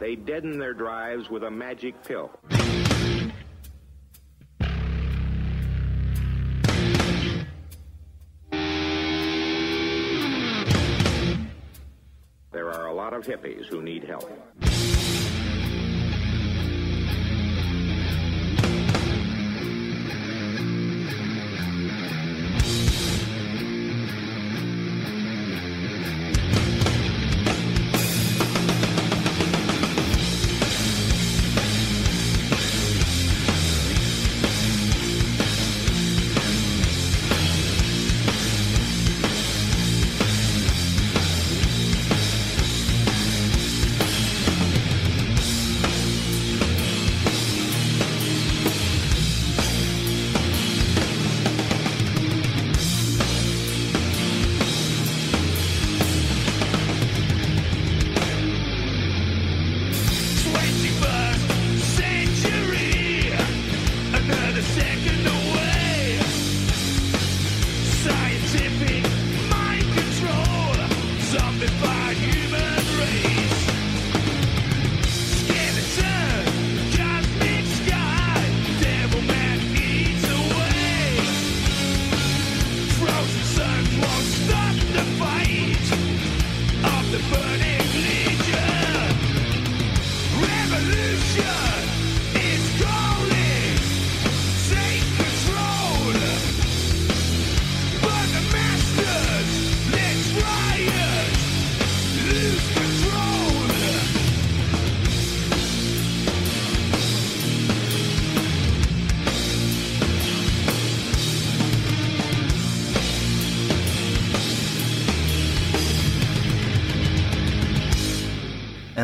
They 0.00 0.16
deaden 0.16 0.58
their 0.58 0.72
drives 0.72 1.28
with 1.28 1.42
a 1.42 1.50
magic 1.50 1.94
pill. 2.08 2.30
There 12.50 12.70
are 12.70 12.86
a 12.86 12.94
lot 12.94 13.12
of 13.12 13.26
hippies 13.26 13.66
who 13.66 13.82
need 13.82 14.04
help. 14.04 14.30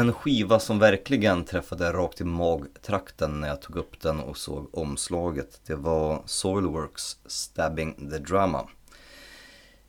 En 0.07 0.13
skiva 0.13 0.59
som 0.59 0.79
verkligen 0.79 1.45
träffade 1.45 1.93
rakt 1.93 2.21
i 2.21 2.25
magtrakten 2.25 3.41
när 3.41 3.49
jag 3.49 3.63
tog 3.63 3.77
upp 3.77 4.01
den 4.01 4.21
och 4.21 4.37
såg 4.37 4.69
omslaget. 4.73 5.61
Det 5.67 5.75
var 5.75 6.23
Soilworks 6.27 7.17
Stabbing 7.27 8.11
the 8.11 8.19
Drama. 8.19 8.69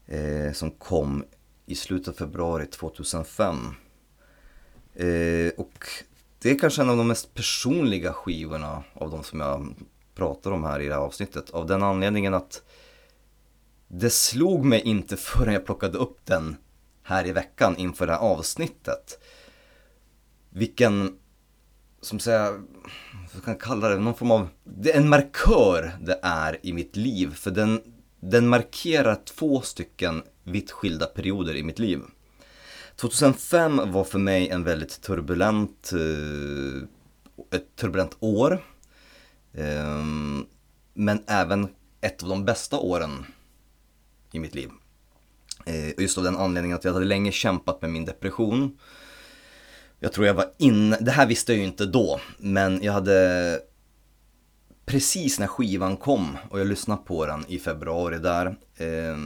Eh, 0.05 0.53
som 0.53 0.71
kom 0.71 1.25
i 1.65 1.75
slutet 1.75 2.07
av 2.07 2.13
februari 2.13 2.65
2005. 2.65 3.55
Eh, 4.95 5.51
och 5.57 5.87
det 6.39 6.51
är 6.51 6.59
kanske 6.59 6.81
en 6.81 6.89
av 6.89 6.97
de 6.97 7.07
mest 7.07 7.33
personliga 7.33 8.13
skivorna 8.13 8.83
av 8.93 9.11
de 9.11 9.23
som 9.23 9.39
jag 9.39 9.75
pratar 10.15 10.51
om 10.51 10.63
här 10.63 10.79
i 10.79 10.87
det 10.87 10.93
här 10.93 11.01
avsnittet. 11.01 11.49
Av 11.49 11.65
den 11.65 11.83
anledningen 11.83 12.33
att 12.33 12.61
det 13.87 14.09
slog 14.09 14.65
mig 14.65 14.81
inte 14.81 15.17
förrän 15.17 15.53
jag 15.53 15.65
plockade 15.65 15.97
upp 15.97 16.25
den 16.25 16.55
här 17.03 17.27
i 17.27 17.31
veckan 17.31 17.75
inför 17.77 18.07
det 18.07 18.13
här 18.13 18.19
avsnittet 18.19 19.19
vilken, 20.57 21.17
som 22.01 22.19
säga, 22.19 22.51
vad 23.33 23.43
kan 23.43 23.53
jag 23.53 23.61
kalla 23.61 23.89
det, 23.89 23.99
någon 23.99 24.15
form 24.15 24.31
av, 24.31 24.47
det 24.63 24.91
är 24.91 24.97
en 24.97 25.09
markör 25.09 25.91
det 26.01 26.19
är 26.23 26.65
i 26.65 26.73
mitt 26.73 26.95
liv. 26.95 27.33
För 27.33 27.51
den, 27.51 27.81
den 28.19 28.47
markerar 28.47 29.15
två 29.25 29.61
stycken 29.61 30.23
vitt 30.43 30.71
skilda 30.71 31.05
perioder 31.05 31.55
i 31.55 31.63
mitt 31.63 31.79
liv. 31.79 32.01
2005 32.95 33.81
var 33.91 34.03
för 34.03 34.19
mig 34.19 34.49
en 34.49 34.63
väldigt 34.63 35.01
turbulent, 35.01 35.91
eh, 35.93 37.57
ett 37.57 37.75
turbulent 37.75 38.17
år. 38.19 38.63
Ehm, 39.53 40.45
men 40.93 41.23
även 41.27 41.67
ett 42.01 42.23
av 42.23 42.29
de 42.29 42.45
bästa 42.45 42.77
åren 42.79 43.25
i 44.31 44.39
mitt 44.39 44.55
liv. 44.55 44.69
Eh, 45.65 46.01
just 46.01 46.17
av 46.17 46.23
den 46.23 46.37
anledningen 46.37 46.77
att 46.77 46.83
jag 46.83 46.93
hade 46.93 47.05
länge 47.05 47.31
kämpat 47.31 47.81
med 47.81 47.91
min 47.91 48.05
depression. 48.05 48.77
Jag 49.99 50.13
tror 50.13 50.27
jag 50.27 50.33
var 50.33 50.51
inne, 50.57 50.97
det 51.01 51.11
här 51.11 51.25
visste 51.27 51.51
jag 51.51 51.59
ju 51.59 51.65
inte 51.65 51.85
då, 51.85 52.19
men 52.37 52.83
jag 52.83 52.93
hade 52.93 53.61
precis 54.85 55.39
när 55.39 55.47
skivan 55.47 55.97
kom 55.97 56.37
och 56.49 56.59
jag 56.59 56.67
lyssnade 56.67 57.01
på 57.05 57.25
den 57.25 57.45
i 57.47 57.59
februari 57.59 58.17
där. 58.17 58.45
Eh, 58.75 59.17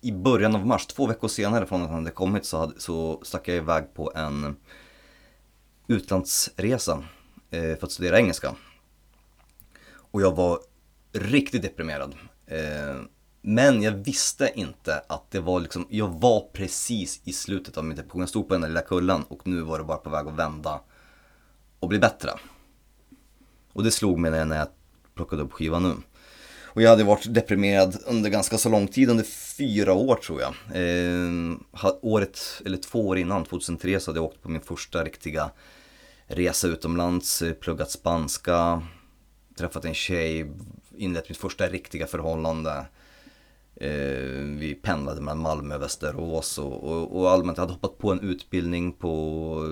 I 0.00 0.12
början 0.12 0.54
av 0.56 0.66
mars, 0.66 0.86
två 0.86 1.06
veckor 1.06 1.28
senare 1.28 1.66
från 1.66 1.82
att 1.82 1.88
den 1.88 1.94
hade 1.94 2.10
kommit 2.10 2.44
så, 2.44 2.58
hade, 2.58 2.80
så 2.80 3.20
stack 3.22 3.48
jag 3.48 3.56
iväg 3.56 3.94
på 3.94 4.12
en 4.14 4.56
utlandsresa 5.86 7.04
eh, 7.50 7.76
för 7.76 7.84
att 7.86 7.92
studera 7.92 8.18
engelska. 8.18 8.54
Och 9.94 10.22
jag 10.22 10.36
var 10.36 10.58
riktigt 11.12 11.62
deprimerad. 11.62 12.14
Eh, 12.46 13.00
men 13.42 13.82
jag 13.82 13.92
visste 13.92 14.52
inte 14.54 15.02
att 15.06 15.30
det 15.30 15.40
var 15.40 15.60
liksom, 15.60 15.86
jag 15.90 16.08
var 16.08 16.40
precis 16.52 17.20
i 17.24 17.32
slutet 17.32 17.76
av 17.76 17.84
min 17.84 17.96
depression. 17.96 18.20
Jag 18.20 18.28
stod 18.28 18.48
på 18.48 18.54
den 18.54 18.60
där 18.60 18.68
lilla 18.68 18.80
kullen 18.80 19.22
och 19.22 19.46
nu 19.46 19.60
var 19.60 19.78
det 19.78 19.84
bara 19.84 19.98
på 19.98 20.10
väg 20.10 20.26
att 20.26 20.34
vända 20.34 20.80
och 21.80 21.88
bli 21.88 21.98
bättre. 21.98 22.30
Och 23.72 23.84
det 23.84 23.90
slog 23.90 24.18
mig 24.18 24.30
när 24.30 24.58
jag 24.58 24.68
plockade 25.14 25.42
upp 25.42 25.52
skivan 25.52 25.82
nu. 25.82 25.94
Och 26.74 26.82
jag 26.82 26.90
hade 26.90 27.04
varit 27.04 27.34
deprimerad 27.34 27.96
under 28.06 28.30
ganska 28.30 28.58
så 28.58 28.68
lång 28.68 28.88
tid, 28.88 29.10
under 29.10 29.24
fyra 29.56 29.92
år 29.92 30.14
tror 30.16 30.40
jag. 30.40 30.54
Eh, 30.74 31.56
året, 32.02 32.62
eller 32.64 32.76
två 32.76 33.08
år 33.08 33.18
innan, 33.18 33.44
2003, 33.44 34.00
så 34.00 34.10
hade 34.10 34.18
jag 34.18 34.24
åkt 34.24 34.42
på 34.42 34.48
min 34.48 34.60
första 34.60 35.04
riktiga 35.04 35.50
resa 36.26 36.68
utomlands, 36.68 37.42
eh, 37.42 37.52
pluggat 37.52 37.90
spanska, 37.90 38.82
träffat 39.58 39.84
en 39.84 39.94
tjej, 39.94 40.50
inlett 40.96 41.28
mitt 41.28 41.38
första 41.38 41.68
riktiga 41.68 42.06
förhållande. 42.06 42.86
Eh, 43.82 44.44
vi 44.58 44.78
pendlade 44.82 45.20
mellan 45.20 45.38
Malmö 45.38 45.74
och 45.74 45.82
Västerås 45.82 46.58
och, 46.58 46.84
och, 46.84 47.16
och 47.16 47.30
allmänt, 47.30 47.58
jag 47.58 47.62
hade 47.62 47.72
hoppat 47.72 47.98
på 47.98 48.12
en 48.12 48.20
utbildning 48.20 48.92
på 48.92 49.64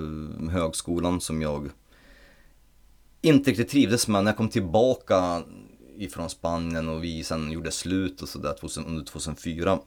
högskolan 0.51 1.21
som 1.21 1.41
jag 1.41 1.69
inte 3.21 3.49
riktigt 3.51 3.69
trivdes 3.69 4.07
med. 4.07 4.23
När 4.23 4.31
jag 4.31 4.37
kom 4.37 4.49
tillbaka 4.49 5.43
ifrån 5.97 6.29
Spanien 6.29 6.89
och 6.89 7.03
vi 7.03 7.23
sen 7.23 7.51
gjorde 7.51 7.71
slut 7.71 8.21
och 8.21 8.29
sådär 8.29 8.55
under 8.87 9.05
2004 9.05 9.79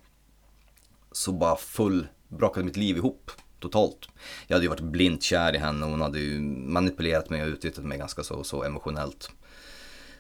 så 1.12 1.32
bara 1.32 1.56
full, 1.56 2.06
brakade 2.28 2.66
mitt 2.66 2.76
liv 2.76 2.96
ihop 2.96 3.30
totalt. 3.60 4.08
Jag 4.46 4.56
hade 4.56 4.64
ju 4.64 4.70
varit 4.70 4.80
blint 4.80 5.22
kär 5.22 5.54
i 5.54 5.58
henne 5.58 5.84
och 5.84 5.90
hon 5.90 6.00
hade 6.00 6.18
ju 6.18 6.40
manipulerat 6.40 7.30
mig 7.30 7.42
och 7.42 7.48
utnyttjat 7.48 7.84
mig 7.84 7.98
ganska 7.98 8.22
så, 8.22 8.44
så 8.44 8.64
emotionellt. 8.64 9.30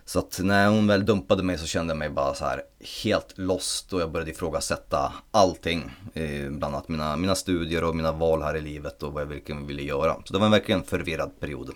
Så 0.06 0.18
att 0.18 0.40
när 0.42 0.68
hon 0.68 0.86
väl 0.86 1.06
dumpade 1.06 1.42
mig 1.42 1.58
så 1.58 1.66
kände 1.66 1.90
jag 1.90 1.98
mig 1.98 2.10
bara 2.10 2.34
så 2.34 2.44
här 2.44 2.62
helt 3.02 3.38
lost 3.38 3.92
och 3.92 4.00
jag 4.00 4.12
började 4.12 4.30
ifrågasätta 4.30 5.12
allting. 5.30 5.90
Eh, 6.14 6.50
bland 6.50 6.74
annat 6.74 6.88
mina, 6.88 7.16
mina 7.16 7.34
studier 7.34 7.84
och 7.84 7.96
mina 7.96 8.12
val 8.12 8.42
här 8.42 8.56
i 8.56 8.60
livet 8.60 9.02
och 9.02 9.12
vad 9.12 9.22
jag 9.22 9.26
verkligen 9.26 9.66
ville 9.66 9.82
göra. 9.82 10.16
Så 10.24 10.32
det 10.32 10.38
var 10.38 10.46
en 10.46 10.52
verkligen 10.52 10.82
förvirrad 10.82 11.40
period. 11.40 11.70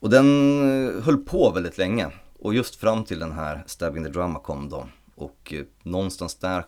Och 0.00 0.10
den 0.10 0.26
eh, 0.88 1.02
höll 1.02 1.16
på 1.16 1.50
väldigt 1.50 1.78
länge. 1.78 2.10
Och 2.38 2.54
just 2.54 2.76
fram 2.76 3.04
till 3.04 3.18
den 3.18 3.32
här 3.32 3.64
Stabbing 3.66 4.04
the 4.04 4.10
Drama 4.10 4.38
kom 4.38 4.68
då. 4.68 4.88
Och 5.14 5.52
eh, 5.52 5.64
någonstans 5.82 6.34
där, 6.34 6.66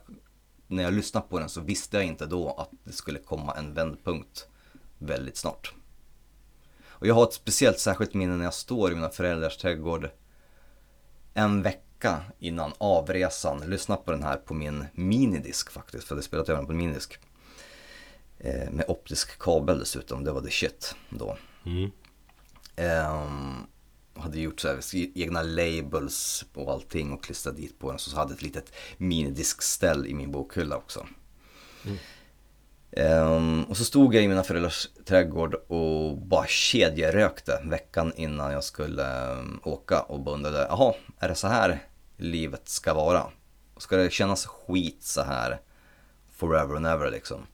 när 0.67 0.83
jag 0.83 0.95
lyssnade 0.95 1.27
på 1.29 1.39
den 1.39 1.49
så 1.49 1.61
visste 1.61 1.97
jag 1.97 2.07
inte 2.07 2.27
då 2.27 2.55
att 2.59 2.71
det 2.85 2.93
skulle 2.93 3.19
komma 3.19 3.55
en 3.55 3.75
vändpunkt 3.75 4.49
väldigt 4.99 5.37
snart. 5.37 5.75
Och 7.05 7.09
jag 7.09 7.15
har 7.15 7.25
ett 7.25 7.33
speciellt 7.33 7.79
särskilt 7.79 8.15
minne 8.15 8.37
när 8.37 8.45
jag 8.45 8.55
står 8.55 8.93
i 8.93 8.95
mina 8.95 9.09
föräldrars 9.09 9.57
trädgård 9.57 10.11
en 11.35 11.63
vecka 11.63 12.23
innan 12.39 12.73
avresan. 12.79 13.63
Lyssna 13.67 13.97
på 13.97 14.11
den 14.11 14.23
här 14.23 14.37
på 14.37 14.55
min 14.55 14.85
minidisk 14.93 15.71
faktiskt, 15.71 16.05
för 16.05 16.17
det 16.17 16.23
spelat 16.23 16.49
över 16.49 16.57
den 16.57 16.67
på 16.67 16.73
en 16.73 16.79
minidisk. 16.79 17.19
Eh, 18.39 18.71
med 18.71 18.85
optisk 18.89 19.39
kabel 19.39 19.79
dessutom, 19.79 20.25
det 20.25 20.33
var 20.33 20.41
the 20.41 20.51
shit 20.51 20.95
då. 21.11 21.37
Mm. 21.67 21.91
Ehm, 22.77 23.67
hade 24.15 24.41
gjort 24.41 24.61
så 24.61 24.69
här, 24.69 24.81
egna 25.15 25.43
labels 25.43 26.45
och 26.55 26.73
allting 26.73 27.13
och 27.13 27.25
klistrat 27.25 27.57
dit 27.57 27.79
på 27.79 27.91
den. 27.91 27.99
Så 27.99 28.17
hade 28.17 28.35
ett 28.35 28.43
litet 28.43 28.73
minidiskställ 28.97 30.07
i 30.07 30.15
min 30.15 30.33
bokhylla 30.33 30.77
också. 30.77 31.07
Um, 32.97 33.65
och 33.65 33.77
så 33.77 33.85
stod 33.85 34.15
jag 34.15 34.25
i 34.25 34.29
mina 34.29 34.43
föräldrars 34.43 34.89
trädgård 35.05 35.55
och 35.55 36.19
bara 36.19 36.47
kedjerökte 36.47 37.61
veckan 37.65 38.13
innan 38.17 38.53
jag 38.53 38.65
skulle 38.65 39.31
um, 39.31 39.61
åka 39.65 40.01
och 40.01 40.21
bara 40.21 40.35
undrade, 40.35 40.67
jaha, 40.69 40.95
är 41.19 41.29
det 41.29 41.35
så 41.35 41.49
här 41.49 41.83
livet 42.17 42.69
ska 42.69 42.95
vara? 42.95 43.23
Ska 43.77 43.97
det 43.97 44.13
kännas 44.13 44.47
skit 44.47 45.03
så 45.03 45.23
här 45.23 45.61
forever 46.37 46.77
and 46.77 46.87
ever 46.87 47.11
liksom? 47.11 47.47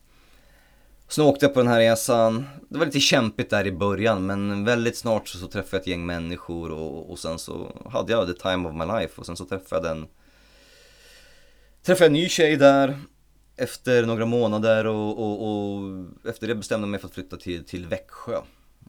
Så 1.09 1.23
nu 1.23 1.29
åkte 1.29 1.47
jag 1.47 1.55
på 1.55 1.61
den 1.61 1.69
här 1.69 1.81
resan. 1.81 2.47
Det 2.69 2.79
var 2.79 2.87
lite 2.87 3.01
kämpigt 3.01 3.51
där 3.51 3.67
i 3.67 3.73
början 3.73 4.27
men 4.27 4.65
väldigt 4.65 4.97
snart 4.97 5.29
så, 5.29 5.39
så 5.39 5.47
träffade 5.47 5.77
jag 5.77 5.81
ett 5.81 5.87
gäng 5.87 6.07
människor 6.07 6.71
och, 6.71 7.11
och 7.11 7.19
sen 7.19 7.39
så 7.39 7.83
hade 7.91 8.13
jag 8.13 8.27
the 8.27 8.43
time 8.43 8.69
of 8.69 8.75
my 8.75 9.01
life 9.01 9.21
och 9.21 9.27
sen 9.27 9.37
så 9.37 9.45
träffade 9.45 9.89
jag 9.89 9.97
en 9.97 10.07
Träffade 11.83 12.05
jag 12.05 12.07
en 12.07 12.13
ny 12.13 12.29
tjej 12.29 12.57
där 12.57 12.99
efter 13.61 14.07
några 14.07 14.27
månader 14.27 14.87
och, 14.87 15.19
och, 15.19 15.49
och 15.49 16.07
efter 16.29 16.49
det 16.49 16.55
bestämde 16.55 16.83
jag 16.85 16.91
mig 16.91 17.01
för 17.01 17.07
att 17.09 17.15
flytta 17.15 17.37
till, 17.37 17.65
till 17.65 17.87
Växjö. 17.87 18.41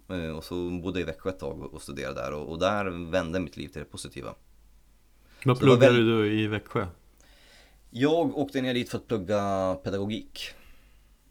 Eh, 0.10 0.30
Och 0.38 0.44
så 0.44 0.70
bodde 0.70 1.00
jag 1.00 1.08
i 1.10 1.12
Växjö 1.12 1.30
ett 1.30 1.40
tag 1.40 1.74
och, 1.74 1.82
studerade 1.82 2.22
där 2.22 2.34
och, 2.34 2.50
och 2.52 2.60
där 2.60 3.12
vände 3.12 3.40
mitt 3.40 3.58
liv 3.58 3.68
till 3.68 3.80
det 3.80 3.86
positiva. 3.86 4.34
Vad 5.46 5.58
Så 5.58 5.64
pluggade 5.66 5.94
väl- 5.94 6.06
du 6.06 6.40
i 6.42 6.48
Växjö? 6.48 6.88
Jag 7.90 8.38
åkte 8.38 8.62
ner 8.62 8.74
dit 8.74 8.90
för 8.90 8.98
att 8.98 9.08
plugga 9.08 9.76
pedagogik. 9.84 10.50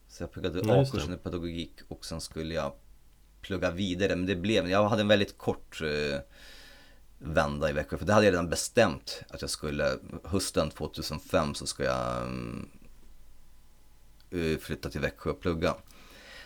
Så 0.08 0.22
jag 0.22 0.32
pluggade 0.32 0.60
Ja. 0.64 0.82
A-kursen 0.82 1.14
i 1.14 1.16
pedagogik 1.16 1.74
och 1.88 2.04
sen 2.04 2.20
skulle 2.20 2.54
jag 2.54 2.72
plugga 3.40 3.70
vidare. 3.70 4.16
Men 4.16 4.26
det 4.26 4.36
blev, 4.36 4.70
jag 4.70 4.88
hade 4.88 5.02
en 5.02 5.08
väldigt 5.08 5.38
kort 5.38 5.80
eh, 5.82 6.18
vända 7.18 7.70
i 7.70 7.72
Växjö. 7.72 7.98
För 7.98 8.06
det 8.06 8.12
hade 8.12 8.26
jag 8.26 8.32
redan 8.32 8.48
bestämt 8.48 9.22
att 9.30 9.40
jag 9.40 9.50
skulle, 9.50 9.96
hösten 10.24 10.70
2005 10.70 11.54
så 11.54 11.66
ska 11.66 11.84
jag 11.84 12.22
eh, 12.22 12.28
Eh, 14.30 14.58
flytta 14.58 14.90
till 14.90 15.00
Växjö 15.00 15.30
och 15.30 15.40
plugga. 15.40 15.74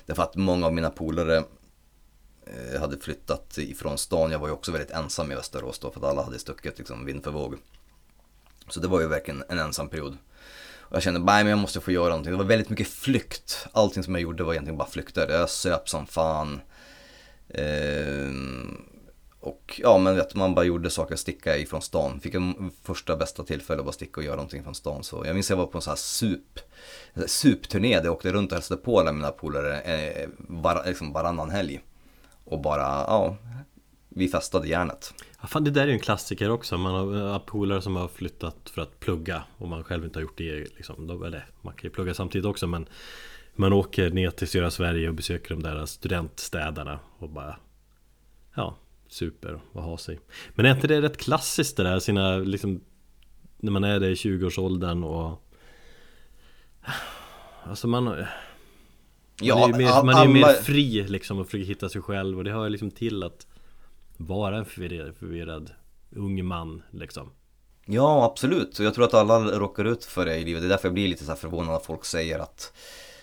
Därför 0.07 0.23
att 0.23 0.37
många 0.37 0.67
av 0.67 0.75
mina 0.75 0.91
polare 0.91 1.45
eh, 2.47 2.81
hade 2.81 2.99
flyttat 2.99 3.59
ifrån 3.59 3.99
stan. 3.99 4.31
Jag 4.31 4.39
var 4.39 4.49
ju 4.49 4.53
också 4.53 4.73
väldigt 4.73 4.91
ensam 4.91 5.33
i 5.33 5.35
Västerås 5.35 5.79
då 5.79 5.91
för 5.91 6.01
att 6.01 6.07
alla 6.07 6.23
hade 6.23 6.39
stuckit 6.39 6.79
liksom 6.79 7.07
vind 7.07 7.25
för 7.25 7.31
våg. 7.31 7.57
Så 8.69 8.81
det 8.81 8.89
var 8.89 9.01
ju 9.01 9.09
verkligen 9.09 9.45
en 9.49 9.59
ensam 9.59 9.89
period. 9.89 10.17
Och 10.79 10.97
jag 10.97 11.03
kände, 11.03 11.21
nej 11.21 11.45
men 11.45 11.51
jag 11.51 11.59
måste 11.59 11.81
få 11.81 11.91
göra 11.91 12.09
någonting. 12.09 12.33
Det 12.33 12.39
var 12.39 12.45
väldigt 12.45 12.71
mycket 12.71 12.89
flykt. 12.89 13.67
Allting 13.73 14.03
som 14.03 14.15
jag 14.15 14.23
gjorde 14.23 14.45
var 14.45 14.53
egentligen 14.53 14.79
bara 14.79 14.89
flykter. 14.89 15.29
Jag 15.29 15.51
söp 15.51 15.89
som 15.89 16.07
fan. 16.07 16.61
Ehm, 17.49 18.94
och 19.45 19.81
ja 19.83 19.99
men 19.99 20.17
vet 20.17 20.35
man 20.35 20.55
bara 20.55 20.65
gjorde 20.65 20.91
saker, 20.91 21.17
sticka 21.17 21.57
ifrån 21.57 21.83
stan. 21.83 22.21
Fick 22.21 22.35
en 22.35 22.71
första 22.83 23.17
bästa 23.17 23.43
tillfälle 23.45 23.79
att 23.79 23.85
bara 23.85 23.93
sticka 23.93 24.21
och 24.21 24.25
göra 24.25 24.37
någonting 24.37 24.63
från 24.63 24.75
stan. 24.75 25.05
Så 25.05 25.23
jag 25.27 25.35
minns 25.35 25.51
jag 25.51 25.57
var 25.57 25.67
på 25.67 25.79
en 25.79 25.83
sån 25.83 25.91
här 25.91 25.97
sup, 25.97 26.59
supturné 27.27 27.97
där 27.97 28.05
jag 28.05 28.13
åkte 28.13 28.33
runt 28.33 28.53
och 28.53 28.57
hälsade 28.57 28.81
på 28.81 29.01
alla 29.01 29.13
mina 29.13 29.31
polare 29.31 29.81
eh, 29.81 30.29
var, 30.39 30.83
liksom 30.87 31.13
varannan 31.13 31.51
helg. 31.51 31.81
Och 32.45 32.61
bara, 32.61 32.83
ja, 32.83 33.37
vi 34.09 34.29
festade 34.29 34.69
järnet. 34.69 35.15
Ja, 35.41 35.47
fan, 35.47 35.65
det 35.65 35.71
där 35.71 35.83
är 35.83 35.87
ju 35.87 35.93
en 35.93 36.01
klassiker 36.01 36.51
också. 36.51 36.79
Man 36.79 36.95
har 36.95 37.33
eh, 37.33 37.39
polare 37.39 37.83
som 37.83 37.97
har 37.97 38.09
flyttat 38.09 38.71
för 38.75 38.83
att 38.83 39.01
plugga 39.01 39.43
och 39.59 39.69
man 39.69 39.85
själv 39.85 40.05
inte 40.05 40.19
har 40.19 40.23
gjort 40.23 40.39
det. 40.39 40.77
Liksom. 40.77 41.07
Då, 41.07 41.25
eller, 41.25 41.47
man 41.61 41.75
kan 41.75 41.89
ju 41.89 41.91
plugga 41.91 42.15
samtidigt 42.15 42.47
också 42.47 42.67
men 42.67 42.89
man 43.55 43.73
åker 43.73 44.11
ner 44.11 44.31
till 44.31 44.49
södra 44.49 44.71
Sverige 44.71 45.09
och 45.09 45.15
besöker 45.15 45.51
de 45.51 45.63
där 45.63 45.87
studentstäderna 45.87 46.99
och 47.19 47.29
bara 47.29 47.57
ja, 48.55 48.77
super 49.15 49.61
och 49.73 49.83
ha 49.83 49.99
sig. 49.99 50.21
Men 50.55 50.67
är 50.67 50.71
inte 50.71 50.87
det 50.87 51.03
rätt 51.03 51.17
klassiskt 51.17 51.77
det 51.77 51.83
där 51.83 51.99
sina 52.01 52.37
liksom 52.37 52.81
när 53.57 53.73
man 53.73 53.85
är 53.85 54.01
där 54.01 54.09
i 54.09 54.15
20-årsåldern 54.15 55.05
och 55.05 55.41
Alltså 57.65 57.87
man 57.89 58.05
man 58.05 58.25
är 59.43 59.67
ju 59.67 59.75
mer, 59.75 59.87
all- 59.89 60.07
man 60.07 60.15
är 60.15 60.27
ju 60.27 60.33
mer 60.33 60.45
alla- 60.45 60.53
fri 60.53 61.09
liksom 61.09 61.39
och 61.39 61.47
försöker 61.47 61.65
hitta 61.67 61.89
sig 61.89 62.03
själv 62.03 62.39
och 62.39 62.45
det 62.45 62.53
hör 62.53 62.69
liksom 62.71 62.91
till 62.91 63.23
att 63.23 63.47
vara 64.17 64.57
en 64.59 64.65
förvirrad, 64.65 65.17
förvirrad 65.17 65.71
ung 66.11 66.45
man 66.45 66.83
liksom. 66.91 67.31
Ja, 67.87 68.25
absolut. 68.25 68.79
Och 68.79 68.85
jag 68.85 68.95
tror 68.95 69.05
att 69.05 69.15
alla 69.15 69.39
råkar 69.39 69.85
ut 69.85 70.05
för 70.05 70.27
det 70.27 70.37
i 70.37 70.45
livet. 70.45 70.63
Det 70.63 70.67
är 70.67 70.69
därför 70.71 70.89
jag 70.89 70.95
blir 70.95 71.09
lite 71.09 71.25
så 71.25 71.31
här 71.31 71.37
förvånad 71.37 71.73
när 71.73 71.79
folk 71.79 72.05
säger 72.05 72.39
att 72.39 72.73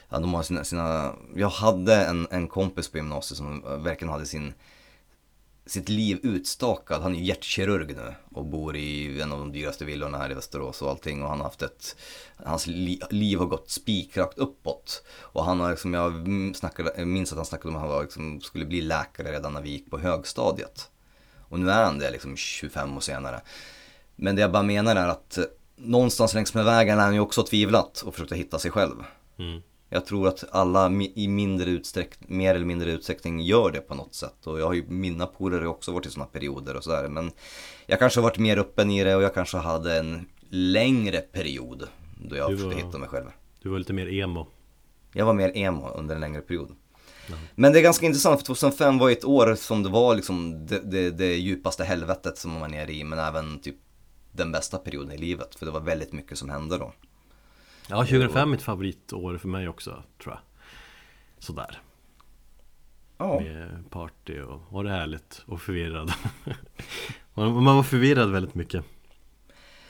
ja, 0.09 0.19
de 0.19 0.33
har 0.33 0.43
sina, 0.43 0.63
sina... 0.63 1.15
Jag 1.35 1.49
hade 1.49 1.95
en, 1.95 2.27
en 2.31 2.47
kompis 2.47 2.91
på 2.91 2.97
gymnasiet 2.97 3.37
som 3.37 3.61
verkligen 3.83 4.11
hade 4.11 4.25
sin, 4.25 4.53
sitt 5.71 5.89
liv 5.89 6.19
utstakad. 6.23 7.01
Han 7.01 7.15
är 7.15 7.19
ju 7.19 7.25
hjärtkirurg 7.25 7.95
nu 7.95 8.13
och 8.31 8.45
bor 8.45 8.75
i 8.75 9.21
en 9.21 9.31
av 9.31 9.39
de 9.39 9.51
dyraste 9.51 9.85
villorna 9.85 10.17
här 10.17 10.31
i 10.31 10.33
Västerås 10.33 10.81
och 10.81 10.89
allting. 10.89 11.23
Och 11.23 11.29
han 11.29 11.37
har 11.37 11.45
haft 11.45 11.61
ett... 11.61 11.95
Hans 12.45 12.67
li, 12.67 13.01
liv 13.09 13.39
har 13.39 13.45
gått 13.45 13.69
spikrakt 13.69 14.37
uppåt. 14.37 15.03
Och 15.19 15.45
han 15.45 15.59
har 15.59 15.69
liksom, 15.69 15.93
jag 15.93 16.27
snackade, 16.55 17.05
minns 17.05 17.31
att 17.31 17.37
han 17.37 17.45
snackade 17.45 17.69
om 17.69 17.75
att 17.75 17.81
han 17.81 17.89
var, 17.89 18.01
liksom, 18.01 18.41
skulle 18.41 18.65
bli 18.65 18.81
läkare 18.81 19.31
redan 19.31 19.53
när 19.53 19.61
vi 19.61 19.69
gick 19.69 19.89
på 19.89 19.99
högstadiet. 19.99 20.89
Och 21.49 21.59
nu 21.59 21.71
är 21.71 21.83
han 21.83 21.99
det 21.99 22.11
liksom 22.11 22.37
25 22.37 22.97
år 22.97 23.01
senare. 23.01 23.41
Men 24.15 24.35
det 24.35 24.41
jag 24.41 24.51
bara 24.51 24.63
menar 24.63 24.95
är 24.95 25.07
att 25.07 25.39
någonstans 25.75 26.33
längs 26.33 26.53
med 26.53 26.65
vägen 26.65 26.99
är 26.99 27.03
han 27.03 27.13
ju 27.13 27.19
också 27.19 27.43
tvivlat 27.43 28.01
och 28.01 28.13
försökt 28.15 28.31
hitta 28.31 28.59
sig 28.59 28.71
själv. 28.71 28.95
Mm. 29.39 29.61
Jag 29.93 30.05
tror 30.05 30.27
att 30.27 30.43
alla 30.51 30.91
i 31.15 31.27
mindre 31.27 31.69
utsträckning, 31.69 32.37
mer 32.37 32.55
eller 32.55 32.65
mindre 32.65 32.91
utsträckning 32.91 33.41
gör 33.41 33.71
det 33.71 33.79
på 33.81 33.95
något 33.95 34.13
sätt. 34.15 34.47
Och 34.47 34.59
jag 34.59 34.65
har 34.65 34.73
ju, 34.73 34.83
mina 34.87 35.25
polare 35.27 35.67
också 35.67 35.91
varit 35.91 36.05
i 36.05 36.09
sådana 36.09 36.29
perioder 36.29 36.75
och 36.75 36.83
sådär. 36.83 37.07
Men 37.07 37.31
jag 37.85 37.99
kanske 37.99 38.19
har 38.19 38.23
varit 38.23 38.37
mer 38.37 38.57
öppen 38.57 38.91
i 38.91 39.03
det 39.03 39.15
och 39.15 39.23
jag 39.23 39.33
kanske 39.33 39.57
hade 39.57 39.99
en 39.99 40.25
längre 40.49 41.17
period 41.17 41.87
då 42.29 42.35
jag 42.35 42.51
Du 42.51 42.57
försökte 42.57 42.75
var- 42.77 42.85
hitta 42.85 42.97
mig 42.97 43.09
själv. 43.09 43.25
Du 43.61 43.69
var 43.69 43.79
lite 43.79 43.93
mer 43.93 44.07
emo. 44.13 44.47
Jag 45.13 45.25
var 45.25 45.33
mer 45.33 45.57
emo 45.57 45.89
under 45.95 46.15
en 46.15 46.21
längre 46.21 46.41
period. 46.41 46.71
Men 47.55 47.73
det 47.73 47.79
är 47.79 47.83
ganska 47.83 48.05
intressant 48.05 48.39
för 48.39 48.45
2005 48.45 48.97
var 48.97 49.09
ett 49.09 49.25
år 49.25 49.55
som 49.55 49.83
det 49.83 49.89
var 49.89 50.15
liksom 50.15 50.65
det, 50.65 50.79
det, 50.79 51.11
det 51.11 51.35
djupaste 51.35 51.83
helvetet 51.83 52.37
som 52.37 52.51
man 52.51 52.61
var 52.61 52.67
nere 52.67 52.93
i 52.93 53.03
men 53.03 53.19
även 53.19 53.59
typ 53.59 53.75
den 54.31 54.51
bästa 54.51 54.77
perioden 54.77 55.11
i 55.11 55.17
livet 55.17 55.55
för 55.55 55.65
det 55.65 55.71
var 55.71 55.79
väldigt 55.79 56.11
mycket 56.13 56.37
som 56.37 56.49
hände 56.49 56.77
då. 56.77 56.93
Ja, 57.91 57.97
2005 57.97 58.41
är 58.41 58.45
mitt 58.51 58.61
favoritår 58.61 59.37
för 59.37 59.47
mig 59.47 59.69
också, 59.69 60.03
tror 60.23 60.33
jag. 60.33 60.41
Sådär. 61.39 61.81
Ja, 63.17 63.39
Med 63.39 63.89
party 63.89 64.39
och 64.39 64.61
var 64.69 64.83
det 64.83 64.89
härligt 64.89 65.43
och 65.45 65.61
förvirrad. 65.61 66.13
man 67.33 67.65
var 67.65 67.83
förvirrad 67.83 68.31
väldigt 68.31 68.55
mycket. 68.55 68.85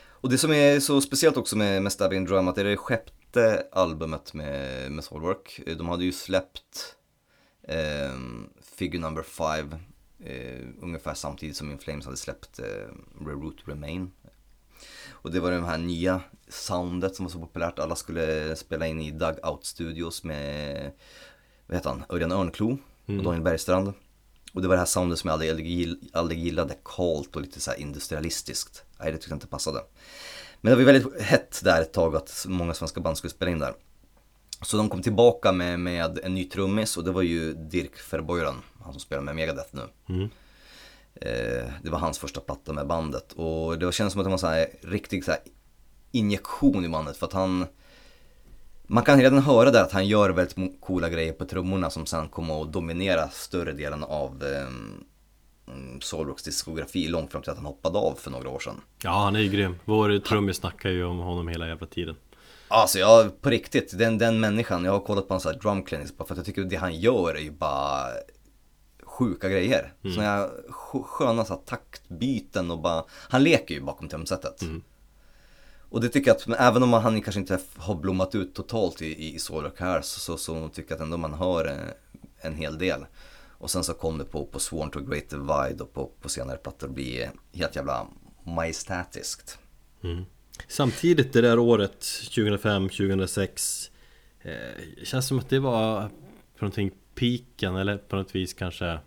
och 0.03 0.29
det 0.29 0.37
som 0.37 0.51
är 0.51 0.79
så 0.79 1.01
speciellt 1.01 1.37
också 1.37 1.57
med, 1.57 1.83
med 1.83 1.91
Stabbing 1.91 2.25
Drum 2.25 2.47
att 2.47 2.55
det 2.55 2.61
är 2.61 2.65
det 2.65 2.77
sjätte 2.77 3.63
albumet 3.71 4.33
med, 4.33 4.91
med 4.91 5.03
Soulwork. 5.03 5.61
De 5.77 5.89
hade 5.89 6.03
ju 6.03 6.11
släppt 6.11 6.95
eh, 7.63 8.17
Figure 8.77 9.01
Number 9.01 9.23
5 9.23 9.75
eh, 10.19 10.67
ungefär 10.81 11.13
samtidigt 11.13 11.55
som 11.55 11.71
In 11.71 11.79
Flames 11.79 12.05
hade 12.05 12.17
släppt 12.17 12.59
eh, 12.59 13.25
Reroot 13.25 13.67
Remain. 13.67 14.11
Och 15.21 15.31
det 15.31 15.39
var 15.39 15.51
det 15.51 15.65
här 15.65 15.77
nya 15.77 16.21
soundet 16.49 17.15
som 17.15 17.25
var 17.25 17.31
så 17.31 17.39
populärt. 17.39 17.79
Alla 17.79 17.95
skulle 17.95 18.55
spela 18.55 18.87
in 18.87 19.01
i 19.01 19.11
Dugout 19.11 19.65
Studios 19.65 20.23
med, 20.23 20.91
vad 21.67 21.77
heter 21.77 21.89
han, 21.89 22.03
Örjan 22.09 22.31
Örnklo 22.31 22.77
och 23.05 23.23
Daniel 23.23 23.43
Bergstrand. 23.43 23.93
Och 24.53 24.61
det 24.61 24.67
var 24.67 24.75
det 24.75 24.79
här 24.79 24.85
soundet 24.85 25.19
som 25.19 25.27
jag 25.27 25.33
aldrig, 25.33 25.51
aldrig, 25.51 26.09
aldrig 26.13 26.39
gillade, 26.39 26.75
kalt 26.85 27.35
och 27.35 27.41
lite 27.41 27.59
så 27.59 27.73
industrialistiskt. 27.73 28.83
Nej, 28.99 29.11
det 29.11 29.17
tyckte 29.17 29.31
jag 29.31 29.35
inte 29.35 29.47
passade. 29.47 29.79
Men 30.61 30.71
det 30.71 30.77
var 30.77 30.93
väldigt 30.93 31.21
hett 31.21 31.61
där 31.63 31.81
ett 31.81 31.93
tag 31.93 32.15
att 32.15 32.45
många 32.47 32.73
svenska 32.73 32.99
band 33.01 33.17
skulle 33.17 33.31
spela 33.31 33.51
in 33.51 33.59
där. 33.59 33.73
Så 34.61 34.77
de 34.77 34.89
kom 34.89 35.01
tillbaka 35.01 35.51
med, 35.51 35.79
med 35.79 36.19
en 36.23 36.33
ny 36.33 36.45
trummis 36.45 36.97
och 36.97 37.03
det 37.03 37.11
var 37.11 37.21
ju 37.21 37.53
Dirk 37.53 38.13
Verboiren, 38.13 38.55
han 38.83 38.93
som 38.93 38.99
spelar 38.99 39.23
med 39.23 39.35
Megadeth 39.35 39.69
nu. 39.71 39.81
Eh, 39.81 40.27
det 41.83 41.89
var 41.89 41.99
hans 41.99 42.19
första 42.19 42.41
platta 42.41 42.73
med 42.73 42.87
bandet 42.87 43.33
och 43.33 43.79
det 43.79 43.93
kändes 43.93 44.13
som 44.13 44.21
att 44.21 44.25
det 44.25 44.47
var 44.47 44.49
en 44.49 44.59
här 44.59 44.67
riktig 44.81 45.25
så 45.25 45.31
här 45.31 45.39
injektion 46.11 46.85
i 46.85 46.89
bandet 46.89 47.17
för 47.17 47.25
att 47.25 47.33
han 47.33 47.65
man 48.83 49.03
kan 49.03 49.21
redan 49.21 49.39
höra 49.39 49.71
där 49.71 49.83
att 49.83 49.91
han 49.91 50.07
gör 50.07 50.29
väldigt 50.29 50.81
coola 50.81 51.09
grejer 51.09 51.33
på 51.33 51.45
trummorna 51.45 51.89
som 51.89 52.05
sen 52.05 52.29
kommer 52.29 52.61
att 52.61 52.73
dominera 52.73 53.29
större 53.29 53.71
delen 53.71 54.03
av, 54.03 54.43
eh, 54.43 54.69
Soulrocks 56.01 56.43
diskografi 56.43 57.07
långt 57.07 57.31
fram 57.31 57.41
till 57.41 57.51
att 57.51 57.57
han 57.57 57.65
hoppade 57.65 57.97
av 57.97 58.15
för 58.15 58.31
några 58.31 58.49
år 58.49 58.59
sedan. 58.59 58.81
Ja, 59.03 59.11
han 59.11 59.35
är 59.35 59.39
ju 59.39 59.49
grym. 59.49 59.75
Vår 59.85 60.19
trummis 60.19 60.57
snackar 60.57 60.89
ju 60.89 61.05
om 61.05 61.17
honom 61.17 61.47
hela 61.47 61.67
jävla 61.67 61.87
tiden. 61.87 62.15
Alltså 62.67 62.99
jag, 62.99 63.41
på 63.41 63.49
riktigt, 63.49 63.97
den, 63.97 64.17
den 64.17 64.39
människan, 64.39 64.85
jag 64.85 64.91
har 64.91 64.99
kollat 64.99 65.27
på 65.27 65.33
här 65.33 65.53
drum 65.53 65.83
clinics 65.83 66.17
bara 66.17 66.25
för 66.25 66.33
att 66.33 66.37
jag 66.37 66.45
tycker 66.45 66.61
det 66.61 66.75
han 66.75 66.99
gör 66.99 67.35
är 67.35 67.41
ju 67.41 67.51
bara 67.51 68.07
sjuka 69.11 69.49
grejer. 69.49 69.93
Mm. 70.03 70.15
Såna 70.15 70.27
här 70.27 70.49
sk- 70.69 71.03
sköna 71.03 71.45
så 71.45 71.53
här, 71.53 71.61
taktbyten 71.61 72.71
och 72.71 72.79
bara, 72.79 73.03
han 73.11 73.43
leker 73.43 73.75
ju 73.75 73.81
bakom 73.81 74.07
trumsetet. 74.09 74.61
Och 75.89 76.01
det 76.01 76.09
tycker 76.09 76.29
jag 76.29 76.37
att, 76.37 76.47
men 76.47 76.59
även 76.59 76.83
om 76.83 76.93
han 76.93 77.21
kanske 77.21 77.39
inte 77.39 77.59
har 77.77 77.95
blommat 77.95 78.35
ut 78.35 78.53
totalt 78.55 79.01
i, 79.01 79.35
i, 79.35 79.39
Soulrock 79.39 79.79
här 79.79 80.01
så, 80.01 80.19
så, 80.19 80.37
så 80.37 80.69
tycker 80.69 80.91
jag 80.91 80.95
att 80.95 81.01
ändå 81.01 81.17
man 81.17 81.33
hör 81.33 81.65
en, 81.65 81.79
en 82.41 82.55
hel 82.55 82.77
del. 82.77 83.05
Och 83.49 83.71
sen 83.71 83.83
så 83.83 83.93
kom 83.93 84.17
det 84.17 84.25
på, 84.25 84.45
på 84.45 84.59
Sworn 84.59 84.91
to 84.91 84.99
Great 84.99 85.29
Divide 85.29 85.83
och 85.83 85.93
på, 85.93 86.11
på 86.21 86.29
senare 86.29 86.57
plattor 86.57 86.87
bli 86.87 87.29
helt 87.53 87.75
jävla 87.75 88.07
majestätiskt. 88.45 89.57
Samtidigt 90.67 91.33
det 91.33 91.41
där 91.41 91.59
året 91.59 91.99
2005, 92.35 92.89
2006 92.89 93.91
eh, 94.41 94.51
Känns 95.03 95.27
som 95.27 95.39
att 95.39 95.49
det 95.49 95.59
var 95.59 96.09
någonting 96.59 96.91
piken 97.15 97.75
eller 97.75 97.97
på 97.97 98.15
något 98.15 98.35
vis 98.35 98.53
kanske 98.53 98.99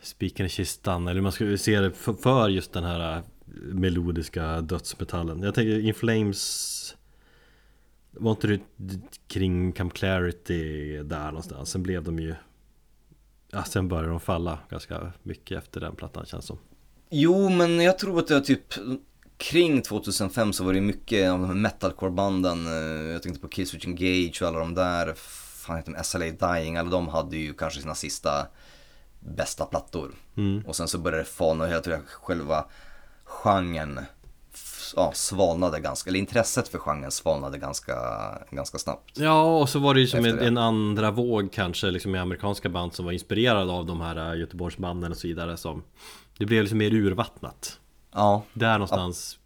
Spiken 0.00 0.46
i 0.46 0.48
kistan 0.48 1.02
eller 1.02 1.14
hur 1.14 1.22
man 1.22 1.32
skulle 1.32 1.58
se 1.58 1.80
det 1.80 1.92
för, 1.92 2.48
just 2.48 2.72
den 2.72 2.84
här 2.84 3.16
äh, 3.16 3.22
melodiska 3.72 4.60
dödsmetallen 4.60 5.42
Jag 5.42 5.54
tänker 5.54 5.80
In 5.80 5.94
Flames 5.94 6.96
Var 8.10 8.30
inte 8.30 8.46
det 8.46 8.60
kring 9.26 9.72
Camp 9.72 9.94
Clarity 9.94 11.02
där 11.02 11.26
någonstans? 11.26 11.70
Sen 11.70 11.82
blev 11.82 12.02
de 12.02 12.18
ju 12.18 12.34
Ja, 13.50 13.64
sen 13.64 13.88
började 13.88 14.08
de 14.08 14.20
falla 14.20 14.58
ganska 14.70 15.12
mycket 15.22 15.58
efter 15.58 15.80
den 15.80 15.96
plattan 15.96 16.26
känns 16.26 16.44
som 16.44 16.58
Jo, 17.10 17.48
men 17.48 17.80
jag 17.80 17.98
tror 17.98 18.18
att 18.18 18.26
det 18.26 18.34
var 18.34 18.40
typ 18.40 18.74
kring 19.38 19.82
2005 19.82 20.52
så 20.52 20.64
var 20.64 20.72
det 20.72 20.80
mycket 20.80 21.30
av 21.30 21.38
de 21.38 21.46
här 21.46 21.54
metalcore-banden. 21.54 22.66
Eh, 22.66 23.12
jag 23.12 23.22
tänkte 23.22 23.40
på 23.40 23.48
Killswitch 23.48 23.86
Engage 23.86 24.42
och 24.42 24.48
alla 24.48 24.58
de 24.58 24.74
där. 24.74 25.14
Fan 25.68 25.76
heter 25.76 25.92
de? 25.92 26.04
SLA 26.04 26.54
Dying. 26.54 26.76
Alla 26.76 26.90
de 26.90 27.08
hade 27.08 27.36
ju 27.36 27.54
kanske 27.54 27.80
sina 27.80 27.94
sista 27.94 28.46
bästa 29.20 29.64
plattor. 29.64 30.10
Och 30.66 30.76
sen 30.76 30.88
så 30.88 30.98
började 30.98 31.22
det 31.22 31.28
fana 31.28 31.64
och 31.64 31.70
jag 31.70 31.84
tror 31.84 31.94
att 31.94 32.08
själva 32.08 32.64
genren 33.24 34.00
ja, 34.96 35.12
svalnade 35.14 35.80
ganska, 35.80 36.10
eller 36.10 36.18
intresset 36.18 36.68
för 36.68 36.78
genren 36.78 37.10
svalnade 37.10 37.58
ganska, 37.58 37.94
ganska 38.50 38.78
snabbt. 38.78 39.18
Ja, 39.18 39.60
och 39.60 39.68
så 39.68 39.78
var 39.78 39.94
det 39.94 40.00
ju 40.00 40.06
som 40.06 40.24
en, 40.24 40.38
en 40.38 40.58
andra 40.58 41.10
våg 41.10 41.52
kanske 41.52 41.90
liksom 41.90 42.12
med 42.12 42.22
amerikanska 42.22 42.68
band 42.68 42.94
som 42.94 43.04
var 43.04 43.12
inspirerade 43.12 43.72
av 43.72 43.86
de 43.86 44.00
här 44.00 44.32
äh, 44.32 44.40
Göteborgsbanden 44.40 45.12
och 45.12 45.18
så 45.18 45.28
vidare 45.28 45.56
som 45.56 45.82
Det 46.38 46.46
blev 46.46 46.62
liksom 46.62 46.78
mer 46.78 46.94
urvattnat 46.94 47.80
Ja, 48.14 48.42
Där 48.52 48.72
någonstans 48.72 49.38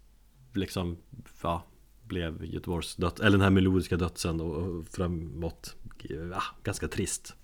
liksom 0.53 0.97
Ja 1.43 1.63
Blev 2.03 2.45
Göteborgs 2.45 2.95
död 2.95 3.19
Eller 3.19 3.31
den 3.31 3.41
här 3.41 3.49
melodiska 3.49 3.97
dödsen 3.97 4.41
och, 4.41 4.57
och 4.57 4.87
framåt 4.87 5.75
ja, 6.09 6.41
Ganska 6.63 6.87
trist 6.87 7.35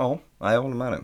ja, 0.00 0.20
jag 0.38 0.62
håller 0.62 0.76
med 0.76 0.92
dig. 0.92 1.00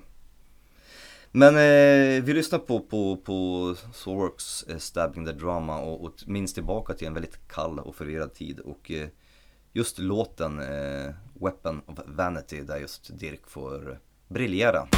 Men 1.30 1.54
eh, 1.54 2.24
vi 2.24 2.32
lyssnar 2.34 2.58
på, 2.58 2.80
på, 2.80 3.16
på 3.16 3.74
Sorks 3.92 4.62
eh, 4.62 4.78
Stabbing 4.78 5.26
the 5.26 5.32
Drama 5.32 5.78
och, 5.80 6.04
och 6.04 6.12
minns 6.26 6.54
tillbaka 6.54 6.94
till 6.94 7.06
en 7.06 7.14
väldigt 7.14 7.48
kall 7.48 7.78
och 7.78 7.96
förvirrad 7.96 8.34
tid 8.34 8.60
och 8.60 8.90
eh, 8.90 9.08
just 9.72 9.98
låten 9.98 10.58
eh, 10.58 11.14
Weapon 11.40 11.82
of 11.86 11.98
Vanity 12.06 12.60
där 12.60 12.76
just 12.76 13.18
Dirk 13.18 13.46
får 13.46 14.00
briljera. 14.28 14.88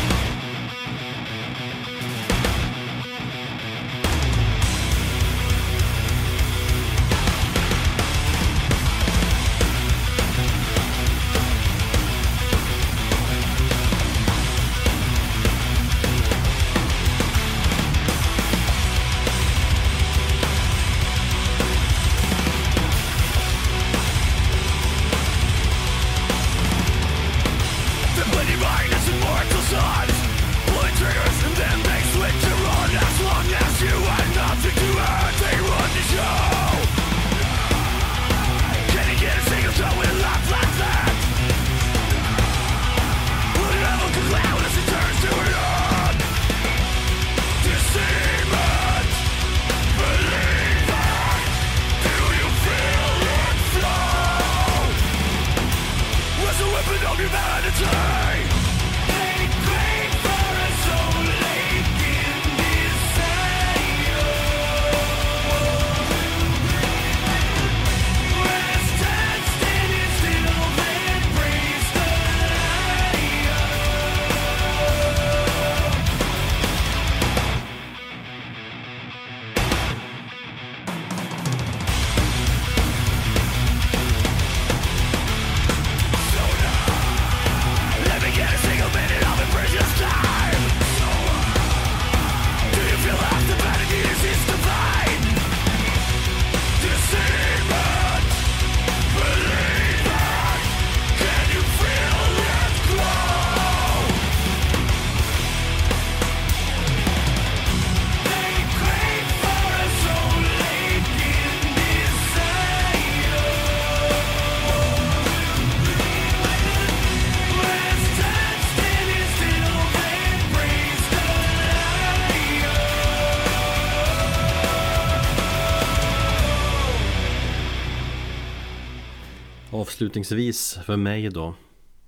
Avslutningsvis 130.09 130.75
för 130.85 130.97
mig 130.97 131.29
då 131.31 131.55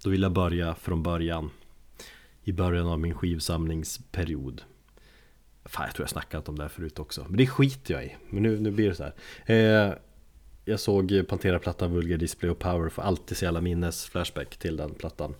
Då 0.02 0.10
vill 0.10 0.22
jag 0.22 0.32
börja 0.32 0.74
från 0.74 1.02
början 1.02 1.50
I 2.44 2.52
början 2.52 2.86
av 2.86 2.98
min 3.00 3.14
skivsamlingsperiod 3.14 4.62
Fan 5.64 5.86
jag 5.86 5.94
tror 5.94 6.02
jag 6.04 6.10
snackat 6.10 6.48
om 6.48 6.56
det 6.56 6.62
här 6.64 6.68
förut 6.68 6.98
också 6.98 7.26
Men 7.28 7.36
det 7.36 7.46
skiter 7.46 7.94
jag 7.94 8.04
i 8.04 8.16
Men 8.30 8.42
nu, 8.42 8.60
nu 8.60 8.70
blir 8.70 8.88
det 8.88 8.94
så 8.94 9.02
här 9.02 9.14
eh, 9.46 9.94
Jag 10.64 10.80
såg 10.80 11.24
Pantera-plattan 11.28 11.92
Vulgar 11.92 12.16
Display 12.16 12.50
och 12.50 12.58
Power 12.58 12.88
För 12.88 13.02
alltid 13.02 13.36
så 13.36 13.44
jävla 13.44 13.60
minnes 13.60 14.04
flashback 14.06 14.56
till 14.56 14.76
den 14.76 14.94
plattan 14.94 15.34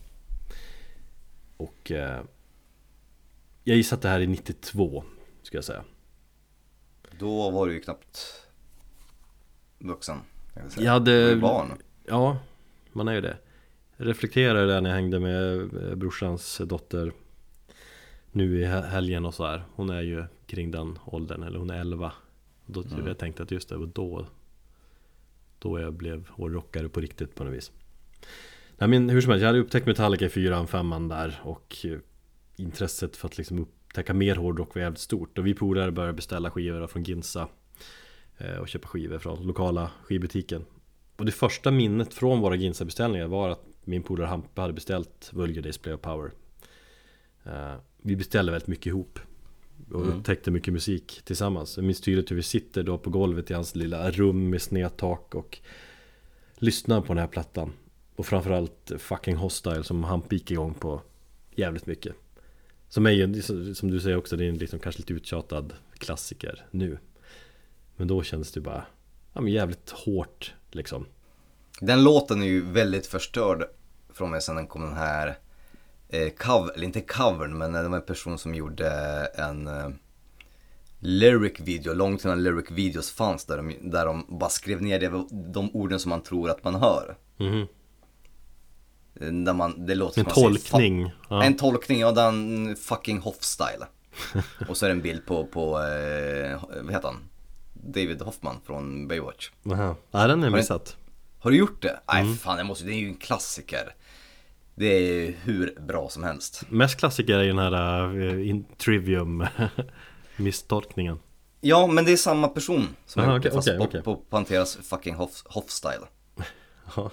Och 1.57 1.91
eh, 1.91 2.21
Jag 3.65 3.77
gissar 3.77 3.97
att 3.97 4.03
det 4.03 4.09
här 4.09 4.21
är 4.21 4.27
92 4.27 5.05
Ska 5.43 5.57
jag 5.57 5.65
säga 5.65 5.85
Då 7.19 7.51
var 7.51 7.67
du 7.67 7.73
ju 7.73 7.81
knappt 7.81 8.47
vuxen. 9.79 10.19
Jag. 10.55 10.85
Jag 10.85 10.93
hade- 10.93 11.35
Du 11.35 11.41
barn. 11.41 11.73
Ja, 12.07 12.39
man 12.93 13.09
är 13.09 13.13
ju 13.15 13.21
det. 13.21 13.37
Jag 13.97 14.09
reflekterade 14.09 14.67
där 14.67 14.81
när 14.81 14.91
jag 14.91 14.97
hängde 14.97 15.21
med 15.21 15.61
eh, 15.61 15.95
brorsans 15.95 16.61
dotter 16.65 17.13
Nu 18.33 18.61
i 18.61 18.65
he- 18.65 18.87
helgen 18.89 19.25
och 19.27 19.35
så 19.35 19.47
här. 19.47 19.63
Hon 19.75 19.91
är 19.91 20.03
ju 20.03 20.25
kring 20.47 20.71
den 20.71 20.99
åldern, 21.05 21.43
eller 21.43 21.59
hon 21.59 21.71
är 21.71 21.81
11 21.81 22.13
Då 22.67 22.83
Mm. 22.83 23.07
jag 23.07 23.19
tänkte 23.19 23.43
att 23.43 23.51
just 23.51 23.69
det, 23.69 23.77
var 23.77 23.87
då 23.87 24.27
Då 25.59 25.81
jag 25.81 25.93
blev 25.93 26.29
hårdrockare 26.29 26.89
på 26.89 27.01
riktigt 27.01 27.35
på 27.35 27.45
något 27.45 27.53
vis. 27.55 27.73
Nej 28.79 28.89
men 28.89 29.09
hur 29.11 29.21
som 29.21 29.31
helst, 29.31 29.41
jag 29.43 29.49
hade 29.49 29.59
upptäckt 29.59 29.87
Metallica 29.87 30.25
i 30.25 30.29
fyran, 30.29 30.67
femman 30.67 31.09
där 31.09 31.41
och 31.45 31.77
eh, 31.85 31.99
Intresset 32.57 33.17
för 33.17 33.29
att 33.29 33.39
liksom 33.39 33.59
upp, 33.59 33.69
upptäcka 33.89 34.15
mer 34.15 34.37
hårdrock 34.37 34.75
var 34.75 34.83
jävligt 34.83 35.01
stort. 35.01 35.39
Och 35.39 35.47
vi 35.47 35.55
polare 35.55 35.91
började 35.93 36.13
beställa 36.13 36.51
skivor 36.51 36.87
från 36.87 37.03
Ginsa 37.03 37.49
eh, 38.39 38.57
och 38.57 38.69
köpa 38.69 38.89
skivor 38.89 39.19
från 39.19 39.47
lokala 39.47 39.91
skivbutiken 40.05 40.65
och 41.21 41.27
det 41.27 41.33
första 41.33 41.71
minnet 41.71 42.15
från 42.15 42.41
våra 42.41 42.57
Ginsa-beställningar 42.57 43.27
var 43.27 43.49
att 43.49 43.65
min 43.85 44.03
polare 44.03 44.27
Hampe 44.27 44.61
hade 44.61 44.73
beställt 44.73 45.31
Vulgar 45.33 45.63
Display 45.63 45.95
of 45.95 46.01
Power. 46.01 46.31
Eh, 47.45 47.75
Vi 48.03 48.17
beställde 48.17 48.53
väldigt 48.53 48.69
mycket 48.69 48.87
ihop 48.87 49.19
och 49.93 50.09
upptäckte 50.09 50.51
mycket 50.51 50.75
musik 50.75 51.21
tillsammans. 51.25 51.77
Jag 51.77 51.85
minns 51.85 52.01
tydligt 52.01 52.31
hur 52.31 52.37
vi 52.37 52.43
sitter 52.43 52.83
då 52.83 52.99
på 52.99 53.11
golvet 53.11 53.51
i 53.51 53.55
hans 53.55 53.75
lilla 53.75 54.11
rum 54.11 54.51
med 54.51 54.63
snedtak 54.63 55.35
och 55.35 55.59
lyssnar 56.55 57.01
på 57.01 57.07
den 57.07 57.19
här 57.19 57.27
plattan. 57.27 57.73
Och 58.17 58.27
framförallt 58.27 58.93
Fucking 58.99 59.37
Hostile 59.37 59.85
som 59.85 60.05
Hampe 60.05 60.35
gick 60.35 60.51
igång 60.51 60.75
på 60.75 61.03
jävligt 61.55 61.87
mycket. 61.87 62.15
Som 62.89 63.07
är 63.07 63.11
ju, 63.11 63.43
som 63.75 63.91
du 63.91 64.01
säger 64.01 64.17
också, 64.17 64.37
det 64.37 64.45
är 64.45 64.49
en 64.49 64.59
liksom 64.59 64.79
kanske 64.79 65.01
lite 65.01 65.13
uttjatad 65.13 65.73
klassiker 65.99 66.67
nu. 66.71 66.99
Men 67.97 68.09
då 68.09 68.23
kändes 68.23 68.53
det 68.53 68.61
bara, 68.61 68.85
ja 69.33 69.41
men 69.41 69.53
jävligt 69.53 69.91
hårt 69.91 70.55
liksom 70.75 71.07
Den 71.81 72.05
låten 72.05 72.43
är 72.43 72.47
ju 72.47 72.73
väldigt 72.73 73.07
förstörd 73.07 73.65
från 74.13 74.31
mig 74.31 74.43
sen 74.43 74.57
den 74.57 74.67
kom 74.67 74.83
den 74.83 74.97
här 74.97 75.39
eh, 76.09 76.29
cover, 76.31 76.73
eller 76.75 76.85
inte 76.85 77.01
covern, 77.01 77.59
men 77.59 77.73
det 77.73 77.89
var 77.89 77.97
en 77.97 78.03
person 78.07 78.39
som 78.39 78.55
gjorde 78.55 78.89
en 79.35 79.67
eh, 79.69 79.89
lyric 80.99 81.61
video, 81.61 81.95
långt 81.95 82.25
innan 82.25 82.43
lyric 82.43 82.71
videos 82.71 83.11
fanns 83.11 83.45
där 83.45 83.57
de, 83.57 83.75
där 83.91 84.07
de 84.07 84.27
bara 84.29 84.51
skrev 84.51 84.83
ner 84.83 85.01
det, 85.01 85.09
de 85.53 85.71
orden 85.77 86.01
som 86.01 86.09
man 86.11 86.23
tror 86.23 86.51
att 86.51 86.65
man 86.65 86.75
hör. 86.75 87.17
Eh, 89.21 89.27
Där 89.33 89.53
man, 89.53 89.87
det 89.87 89.95
låter 89.95 90.21
En 90.21 90.25
som 90.25 90.35
säger, 90.35 90.49
tolkning, 90.49 91.05
"Fuck-" 91.07 91.13
ja. 91.29 91.43
En 91.45 91.57
tolkning 91.57 92.05
av 92.05 92.15
den 92.15 92.77
fucking 92.77 93.21
Hoff-style. 93.21 93.87
Och 94.69 94.77
så 94.77 94.87
är 94.87 94.91
det 94.91 94.95
en 94.97 95.03
bild 95.03 95.27
på, 95.27 95.47
på 95.47 95.63
eh, 95.83 96.61
vad 96.83 96.93
heter 96.93 97.09
han? 97.09 97.30
David 97.85 98.23
Hoffman 98.23 98.57
från 98.67 99.09
Baywatch. 99.09 99.51
Aha. 99.73 99.97
Ja 100.11 100.27
den 100.27 100.43
är 100.43 100.51
missat 100.51 100.97
Har 101.39 101.51
du 101.51 101.57
gjort 101.57 101.83
det? 101.83 102.01
Nej 102.13 102.23
Mm. 102.23 102.37
fan, 102.37 102.59
jag 102.59 102.67
måste, 102.67 102.85
det 102.85 102.93
är 102.95 102.99
ju 103.01 103.09
en 103.09 103.15
klassiker. 103.17 103.95
Det 104.75 104.87
är 104.87 105.35
hur 105.45 105.75
bra 105.81 106.09
som 106.09 106.23
helst. 106.25 106.63
Mest 106.69 106.99
klassiker 106.99 107.39
är 107.39 107.43
ju 107.43 107.49
den 107.49 107.59
här 107.59 108.15
uh, 108.17 108.49
in, 108.49 108.65
Trivium 108.79 109.47
misstolkningen 110.37 111.19
Ja, 111.61 111.87
men 111.87 112.05
det 112.05 112.13
är 112.13 112.17
samma 112.17 112.49
person 112.49 112.89
som 113.07 113.23
Aha, 113.23 113.31
har 113.31 113.37
gjort 113.37 113.43
det, 113.43 113.49
okej, 113.49 113.57
fast 113.59 113.69
okej, 113.69 113.79
på, 113.79 113.85
okej. 113.85 114.03
på 114.03 114.17
Panteras 114.17 114.77
fucking 114.83 115.15
Hoff, 115.15 115.43
Hoff-style. 115.45 116.07
Ja. 116.97 117.11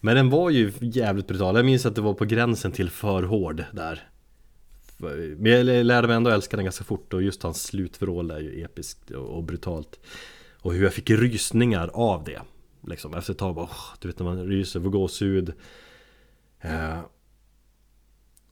Men 0.00 0.16
den 0.16 0.30
var 0.30 0.50
ju 0.50 0.72
jävligt 0.80 1.26
brutal 1.26 1.56
Jag 1.56 1.64
minns 1.64 1.86
att 1.86 1.94
det 1.94 2.00
var 2.00 2.14
på 2.14 2.24
gränsen 2.24 2.72
till 2.72 2.90
för 2.90 3.22
hård 3.22 3.64
där 3.72 4.08
men 5.38 5.52
jag 5.52 5.86
lärde 5.86 6.08
mig 6.08 6.16
ändå 6.16 6.30
älska 6.30 6.56
den 6.56 6.64
ganska 6.64 6.84
fort 6.84 7.14
och 7.14 7.22
just 7.22 7.42
hans 7.42 7.62
slutvrål 7.62 8.30
är 8.30 8.40
ju 8.40 8.64
episkt 8.64 9.10
och 9.10 9.42
brutalt. 9.42 10.00
Och 10.60 10.74
hur 10.74 10.82
jag 10.82 10.92
fick 10.92 11.10
rysningar 11.10 11.90
av 11.94 12.24
det 12.24 12.40
Liksom. 12.86 13.14
Efter 13.14 13.32
ett 13.32 13.38
tag 13.38 13.54
bara, 13.54 13.66
oh, 13.66 13.94
du 14.00 14.08
vet 14.08 14.18
när 14.18 14.26
man 14.26 14.46
ryser, 14.46 14.80
får 14.80 14.90
gåshud. 14.90 15.52
Eh, 16.60 17.00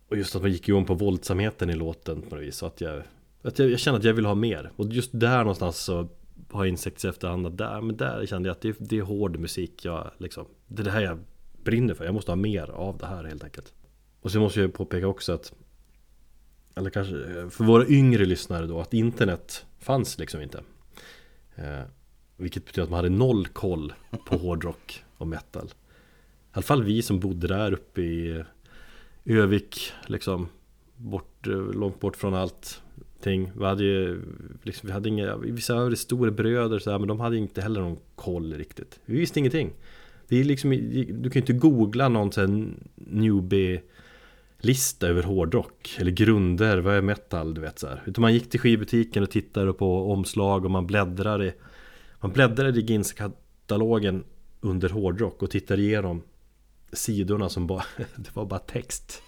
Och 0.08 0.16
just 0.16 0.36
att 0.36 0.42
man 0.42 0.52
gick 0.52 0.68
igång 0.68 0.84
på 0.84 0.94
våldsamheten 0.94 1.70
i 1.70 1.74
låten 1.74 2.22
på 2.22 2.34
något 2.34 2.44
vis 2.44 2.56
så 2.56 2.66
att 2.66 2.80
jag 2.80 3.02
att 3.42 3.58
jag, 3.58 3.70
jag 3.70 3.78
kände 3.78 3.98
att 3.98 4.04
jag 4.04 4.14
ville 4.14 4.28
ha 4.28 4.34
mer. 4.34 4.70
Och 4.76 4.92
just 4.92 5.10
där 5.12 5.38
någonstans 5.38 5.78
så 5.78 6.08
har 6.50 6.64
jag 6.64 6.68
insett 6.68 7.04
i 7.04 7.08
efterhand 7.08 7.46
att 7.46 7.58
där, 7.58 7.80
men 7.80 7.96
där 7.96 8.26
kände 8.26 8.48
jag 8.48 8.54
att 8.54 8.60
det, 8.60 8.76
det 8.78 8.98
är 8.98 9.02
hård 9.02 9.36
musik 9.38 9.84
jag 9.84 10.10
liksom 10.18 10.46
Det 10.66 10.82
är 10.82 10.84
det 10.84 10.90
här 10.90 11.00
jag 11.00 11.18
brinner 11.64 11.94
för, 11.94 12.04
jag 12.04 12.14
måste 12.14 12.30
ha 12.30 12.36
mer 12.36 12.70
av 12.70 12.98
det 12.98 13.06
här 13.06 13.24
helt 13.24 13.44
enkelt. 13.44 13.74
Och 14.20 14.30
så 14.30 14.40
måste 14.40 14.60
jag 14.60 14.72
påpeka 14.72 15.06
också 15.06 15.32
att 15.32 15.52
eller 16.80 16.90
kanske 16.90 17.14
eh, 17.14 17.48
för 17.48 17.64
våra 17.64 17.86
yngre 17.86 18.24
lyssnare 18.24 18.66
då 18.66 18.80
att 18.80 18.94
internet 18.94 19.66
fanns 19.78 20.18
liksom 20.18 20.40
inte 20.40 20.62
eh, 21.54 21.80
Vilket 22.36 22.64
betyder 22.64 22.82
att 22.82 22.90
man 22.90 22.96
hade 22.96 23.08
noll 23.08 23.46
koll 23.46 23.92
på 24.26 24.36
hårdrock 24.36 25.04
och 25.16 25.26
metal 25.26 25.66
I 25.66 25.72
alla 26.52 26.62
fall 26.62 26.82
vi 26.82 27.02
som 27.02 27.20
bodde 27.20 27.48
där 27.48 27.72
uppe 27.72 28.00
i 28.02 28.44
Övik 29.24 29.92
liksom 30.06 30.48
bort, 30.96 31.46
eh, 31.46 31.72
Långt 31.72 32.00
bort 32.00 32.16
från 32.16 32.34
allt 32.34 32.82
ting. 33.22 33.52
Vi 33.56 33.64
hade 33.64 33.84
ju 33.84 34.22
liksom, 34.62 34.86
vi 34.86 34.92
hade 34.92 35.08
inga, 35.08 35.36
vissa 35.36 35.74
hade 35.74 35.96
storebröder 35.96 36.78
så 36.78 36.90
här, 36.90 36.98
men 36.98 37.08
de 37.08 37.20
hade 37.20 37.36
inte 37.36 37.60
heller 37.60 37.80
någon 37.80 37.98
koll 38.14 38.54
riktigt. 38.54 39.00
Vi 39.04 39.18
visste 39.18 39.38
ingenting. 39.38 39.72
Det 40.28 40.40
är 40.40 40.44
liksom, 40.44 40.70
du 40.70 41.30
kan 41.30 41.32
ju 41.32 41.40
inte 41.40 41.52
googla 41.52 42.08
någon 42.08 42.32
sån 42.32 42.50
här 42.50 42.74
newbie 42.94 43.80
lista 44.60 45.06
över 45.06 45.22
hårdrock 45.22 45.96
eller 45.98 46.10
grunder, 46.10 46.78
vad 46.78 46.94
är 46.94 47.02
metal, 47.02 47.54
du 47.54 47.60
vet 47.60 47.78
så 47.78 47.88
här. 47.88 48.02
Utan 48.06 48.22
man 48.22 48.34
gick 48.34 48.50
till 48.50 48.60
skivbutiken 48.60 49.22
och 49.22 49.30
tittade 49.30 49.72
på 49.72 50.12
omslag 50.12 50.64
och 50.64 50.70
man 50.70 50.86
bläddrade 50.86 51.46
i, 51.46 51.52
man 52.20 52.32
bläddrade 52.32 52.80
i 52.80 52.82
Ginsa-katalogen 52.82 54.24
under 54.60 54.88
hårdrock 54.88 55.42
och 55.42 55.50
tittade 55.50 55.82
igenom 55.82 56.22
sidorna 56.92 57.48
som 57.48 57.66
bara, 57.66 57.84
det 58.16 58.36
var 58.36 58.44
bara 58.44 58.60
text. 58.60 59.22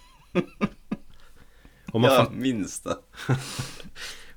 Och 1.91 2.01
man, 2.01 2.11
Jag 2.13 2.35
minns 2.35 2.79
det. 2.79 2.97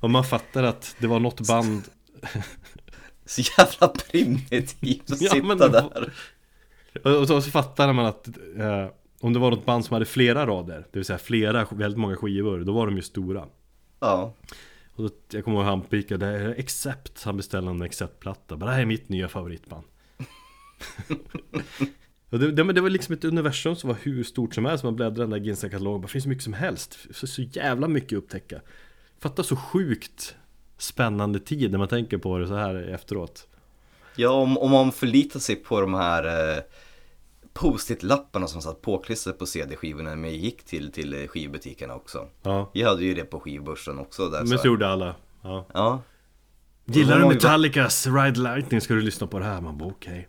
och 0.01 0.11
man 0.11 0.25
fattar 0.25 0.63
att 0.63 0.97
det 0.99 1.07
var 1.07 1.21
något 1.21 1.41
band 1.49 1.83
Så 3.25 3.43
jävla 3.59 3.89
primitivt 3.89 5.11
att 5.11 5.21
Ja, 5.21 5.31
sitta 5.31 5.69
där. 5.69 6.13
Och 7.05 7.29
så, 7.29 7.41
så 7.43 7.51
fattade 7.51 7.93
man 7.93 8.07
att 8.07 8.29
eh, 8.57 8.87
om 9.21 9.33
det 9.33 9.39
var 9.39 9.51
något 9.51 9.67
band 9.67 9.85
som 9.85 9.95
hade 9.95 10.07
flera 10.07 10.47
rader, 10.47 10.87
det 10.93 10.99
vill 10.99 11.05
säga 11.05 11.19
flera, 11.19 11.67
väldigt 11.71 11.99
många 11.99 12.17
skivor, 12.17 12.59
då 12.59 12.73
var 12.73 12.87
de 12.87 12.97
ju 12.97 13.03
stora. 13.03 13.47
Ja. 14.01 14.35
Och 14.95 15.05
då, 15.05 15.11
jag 15.31 15.45
kommer 15.45 15.59
ihåg 15.59 15.67
han 15.67 15.83
pikade, 15.83 16.55
Accept, 16.59 17.23
han 17.25 17.37
beställde 17.37 17.71
en 17.71 17.83
Accept-platta. 17.83 18.57
Bara, 18.57 18.67
det 18.67 18.73
här 18.73 18.83
är 18.83 18.87
mitt 18.87 19.09
nya 19.09 19.29
favoritband. 19.29 19.85
det, 22.31 22.53
det, 22.53 22.73
det 22.73 22.81
var 22.81 22.91
liksom 22.91 23.15
ett 23.15 23.25
universum 23.25 23.77
som 23.77 23.89
var 23.89 23.97
hur 24.03 24.25
stort 24.25 24.55
som 24.55 24.65
helst. 24.65 24.85
Man 24.85 24.97
bläddrade 24.97 25.21
i 25.21 25.25
den 25.25 25.31
där 25.31 25.47
Ginsa-katalogen, 25.47 26.03
det 26.03 26.09
finns 26.09 26.25
så 26.25 26.29
mycket 26.29 26.45
som 26.45 26.53
helst. 26.53 26.99
Så, 27.11 27.27
så 27.27 27.43
jävla 27.43 27.89
mycket 27.89 28.19
att 28.19 28.25
upptäcka. 28.25 28.61
Fatta 29.19 29.43
så 29.43 29.57
sjukt 29.57 30.35
spännande 30.79 31.41
tid 31.41 31.71
när 31.71 31.79
man 31.79 31.89
tänker 31.89 32.19
på 32.19 32.39
det 32.39 32.49
så 32.49 32.55
här 32.55 32.75
efteråt. 32.75 33.49
Ja, 34.17 34.31
om, 34.31 34.59
om 34.59 34.71
man 34.71 34.93
förlitar 34.93 35.41
sig 35.41 35.57
på 35.57 35.81
de 35.81 35.95
här 35.95 36.55
eh, 36.57 36.63
post-it-lapparna 37.57 38.47
som 38.47 38.63
satt 38.63 38.83
påklistrade 38.83 39.39
på 39.39 39.47
CD-skivorna 39.47 40.11
när 40.11 40.17
man 40.17 40.31
gick 40.31 40.65
till, 40.65 40.93
till 40.93 41.29
skivbutikerna 41.29 41.95
också. 41.95 42.29
Ja, 42.43 42.71
Vi 42.75 42.83
hade 42.83 43.05
ju 43.05 43.15
det 43.15 43.25
på 43.25 43.41
skivbörsen 43.41 43.99
också 43.99 44.29
där. 44.29 44.45
men 44.45 44.59
så 44.59 44.67
gjorde 44.67 44.89
alla. 44.89 45.15
Ja. 45.43 45.67
Ja. 45.75 46.03
Gillar 46.85 47.19
du 47.21 47.27
Metallicas 47.29 48.07
Ride 48.07 48.41
Lightning 48.41 48.81
ska 48.81 48.95
du 48.95 49.01
lyssna 49.01 49.27
på 49.27 49.39
det 49.39 49.45
här. 49.45 49.61
Man 49.61 49.79
bara 49.79 49.89
okej. 49.89 50.29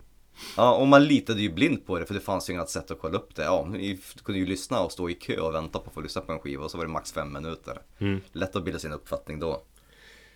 Ja, 0.58 0.76
och 0.76 0.88
man 0.88 1.04
litade 1.06 1.42
ju 1.42 1.54
blind 1.54 1.86
på 1.86 2.00
det 2.00 2.06
för 2.06 2.14
det 2.14 2.20
fanns 2.20 2.50
ju 2.50 2.54
inget 2.54 2.70
sätt 2.70 2.92
att 2.92 3.00
kolla 3.00 3.18
upp 3.18 3.36
det. 3.36 3.44
Ja, 3.44 3.64
vi 3.74 4.00
kunde 4.24 4.40
ju 4.40 4.46
lyssna 4.46 4.80
och 4.80 4.92
stå 4.92 5.10
i 5.10 5.14
kö 5.14 5.40
och 5.40 5.54
vänta 5.54 5.80
på 5.80 5.88
att 5.88 5.94
få 5.94 6.02
lyssna 6.02 6.22
på 6.22 6.32
en 6.32 6.40
skiva 6.40 6.64
och 6.64 6.72
så 6.72 6.78
var 6.78 6.86
det 6.86 6.92
max 6.92 7.12
fem 7.12 7.34
minuter. 7.34 7.78
Mm. 8.00 8.22
Lätt 8.32 8.56
att 8.56 8.66
bilda 8.66 8.80
sin 8.80 8.94
uppfattning 8.94 9.40
då. 9.40 9.62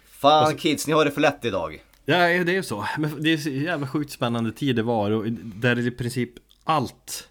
Fan 0.05 0.55
kids, 0.55 0.88
ni 0.88 0.93
har 0.93 1.05
det 1.05 1.11
för 1.11 1.22
lätt 1.22 1.45
idag. 1.45 1.84
Ja, 2.05 2.18
det 2.18 2.23
är 2.23 2.49
ju 2.49 2.63
så. 2.63 2.85
Men 2.97 3.23
det 3.23 3.34
är 3.34 3.38
så 3.38 3.49
jävla 3.49 3.88
sjukt 3.88 4.11
spännande 4.11 4.51
tid 4.51 4.76
det 4.76 4.84
var. 4.84 5.11
Och 5.11 5.31
där 5.31 5.80
i 5.80 5.91
princip 5.91 6.30
allt 6.63 7.29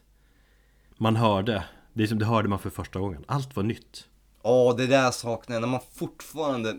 man 0.96 1.16
hörde, 1.16 1.64
det 1.92 2.02
är 2.02 2.06
som 2.06 2.18
det 2.18 2.24
hörde 2.24 2.48
man 2.48 2.58
för 2.58 2.70
första 2.70 2.98
gången. 2.98 3.24
Allt 3.26 3.56
var 3.56 3.62
nytt. 3.62 4.06
Ja, 4.42 4.74
det 4.78 4.86
där 4.86 5.10
saknar 5.10 5.56
jag. 5.56 5.60
När 5.60 5.68
man 5.68 5.80
fortfarande 5.94 6.74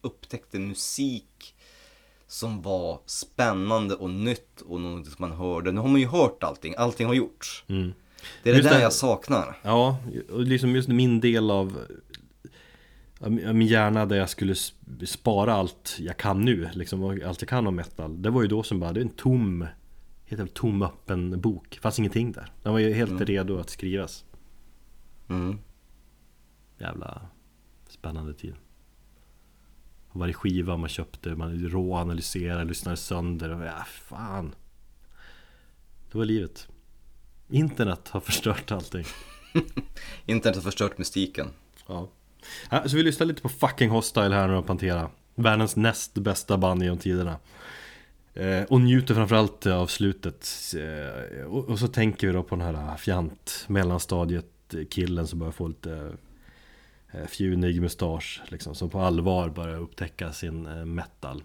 upptäckte 0.00 0.58
musik 0.58 1.54
som 2.26 2.62
var 2.62 3.00
spännande 3.06 3.94
och 3.94 4.10
nytt 4.10 4.60
och 4.60 4.80
något 4.80 5.06
som 5.06 5.16
man 5.18 5.32
hörde. 5.32 5.72
Nu 5.72 5.80
har 5.80 5.88
man 5.88 6.00
ju 6.00 6.06
hört 6.06 6.42
allting, 6.42 6.74
allting 6.78 7.06
har 7.06 7.14
gjorts. 7.14 7.64
Det 7.66 7.74
är 7.74 7.74
det 7.76 8.50
Mm. 8.50 8.56
Just 8.56 8.68
där 8.68 8.76
det. 8.76 8.82
jag 8.82 8.92
saknar. 8.92 9.58
Ja, 9.62 9.96
och 10.30 10.40
liksom 10.40 10.74
just 10.74 10.88
min 10.88 11.20
del 11.20 11.50
av 11.50 11.78
min 13.30 13.66
hjärna 13.66 14.06
där 14.06 14.16
jag 14.16 14.30
skulle 14.30 14.54
spara 15.06 15.54
allt 15.54 15.96
jag 15.98 16.16
kan 16.16 16.44
nu, 16.44 16.68
liksom 16.72 17.20
allt 17.26 17.42
jag 17.42 17.48
kan 17.48 17.66
om 17.66 17.74
metal. 17.74 18.22
Det 18.22 18.30
var 18.30 18.42
ju 18.42 18.48
då 18.48 18.62
som 18.62 18.80
bara, 18.80 18.92
det 18.92 19.00
är 19.00 19.04
en 19.04 19.10
tom, 19.10 19.66
heter 20.28 20.44
det 20.44 20.54
tom 20.54 20.82
öppen 20.82 21.40
bok. 21.40 21.78
Fanns 21.82 21.98
ingenting 21.98 22.32
där. 22.32 22.52
Den 22.62 22.72
var 22.72 22.78
ju 22.80 22.92
helt 22.92 23.20
redo 23.20 23.58
att 23.58 23.70
skrivas. 23.70 24.24
Mm. 25.28 25.58
Jävla 26.78 27.20
spännande 27.88 28.34
tid. 28.34 28.54
Och 30.08 30.20
varje 30.20 30.34
skiva 30.34 30.76
man 30.76 30.88
köpte, 30.88 31.34
man 31.34 31.68
råanalyserade, 31.68 32.64
lyssnade 32.64 32.96
sönder 32.96 33.50
och 33.50 33.64
ja, 33.64 33.84
fan. 33.84 34.54
Det 36.12 36.18
var 36.18 36.24
livet. 36.24 36.68
Internet 37.48 38.08
har 38.08 38.20
förstört 38.20 38.72
allting. 38.72 39.04
Internet 40.26 40.56
har 40.56 40.62
förstört 40.62 40.98
mystiken. 40.98 41.48
Ja. 41.86 42.08
ja. 42.70 42.88
Så 42.88 42.96
vi 42.96 43.02
lyssnar 43.02 43.26
lite 43.26 43.42
på 43.42 43.48
fucking 43.48 43.90
Hostile 43.90 44.34
här 44.34 44.48
nu 44.48 44.54
och 44.54 44.66
Pantera. 44.66 45.10
Världens 45.34 45.76
näst 45.76 46.14
bästa 46.14 46.56
band 46.56 46.82
genom 46.82 46.98
tiderna. 46.98 47.38
Eh, 48.38 48.62
och 48.62 48.80
njuter 48.80 49.14
framförallt 49.14 49.66
av 49.66 49.86
slutet. 49.86 50.48
Eh, 50.76 51.42
och, 51.42 51.68
och 51.68 51.78
så 51.78 51.88
tänker 51.88 52.26
vi 52.26 52.32
då 52.32 52.42
på 52.42 52.56
den 52.56 52.64
här 52.64 52.74
eh, 52.74 52.96
fjant 52.96 53.64
mellanstadiet 53.66 54.44
killen 54.90 55.26
som 55.26 55.38
börjar 55.38 55.52
få 55.52 55.68
lite 55.68 56.12
eh, 57.12 57.26
fjunig 57.26 57.80
mustasch 57.80 58.42
liksom, 58.48 58.74
som 58.74 58.90
på 58.90 59.00
allvar 59.00 59.48
börjar 59.48 59.78
upptäcka 59.78 60.32
sin 60.32 60.66
eh, 60.66 60.84
metal. 60.84 61.42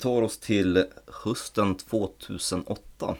Tar 0.00 0.22
oss 0.22 0.38
till 0.38 0.84
hösten 1.06 1.74
2008. 1.74 3.16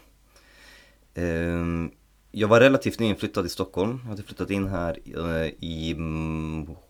Ehm, 1.14 1.90
jag 2.30 2.48
var 2.48 2.60
relativt 2.60 2.98
nyinflyttad 2.98 3.46
i 3.46 3.48
Stockholm. 3.48 4.00
Jag 4.02 4.09
hade 4.09 4.22
flyttat 4.22 4.50
in 4.50 4.66
här 4.66 4.98
eh, 5.05 5.46
i 5.46 5.96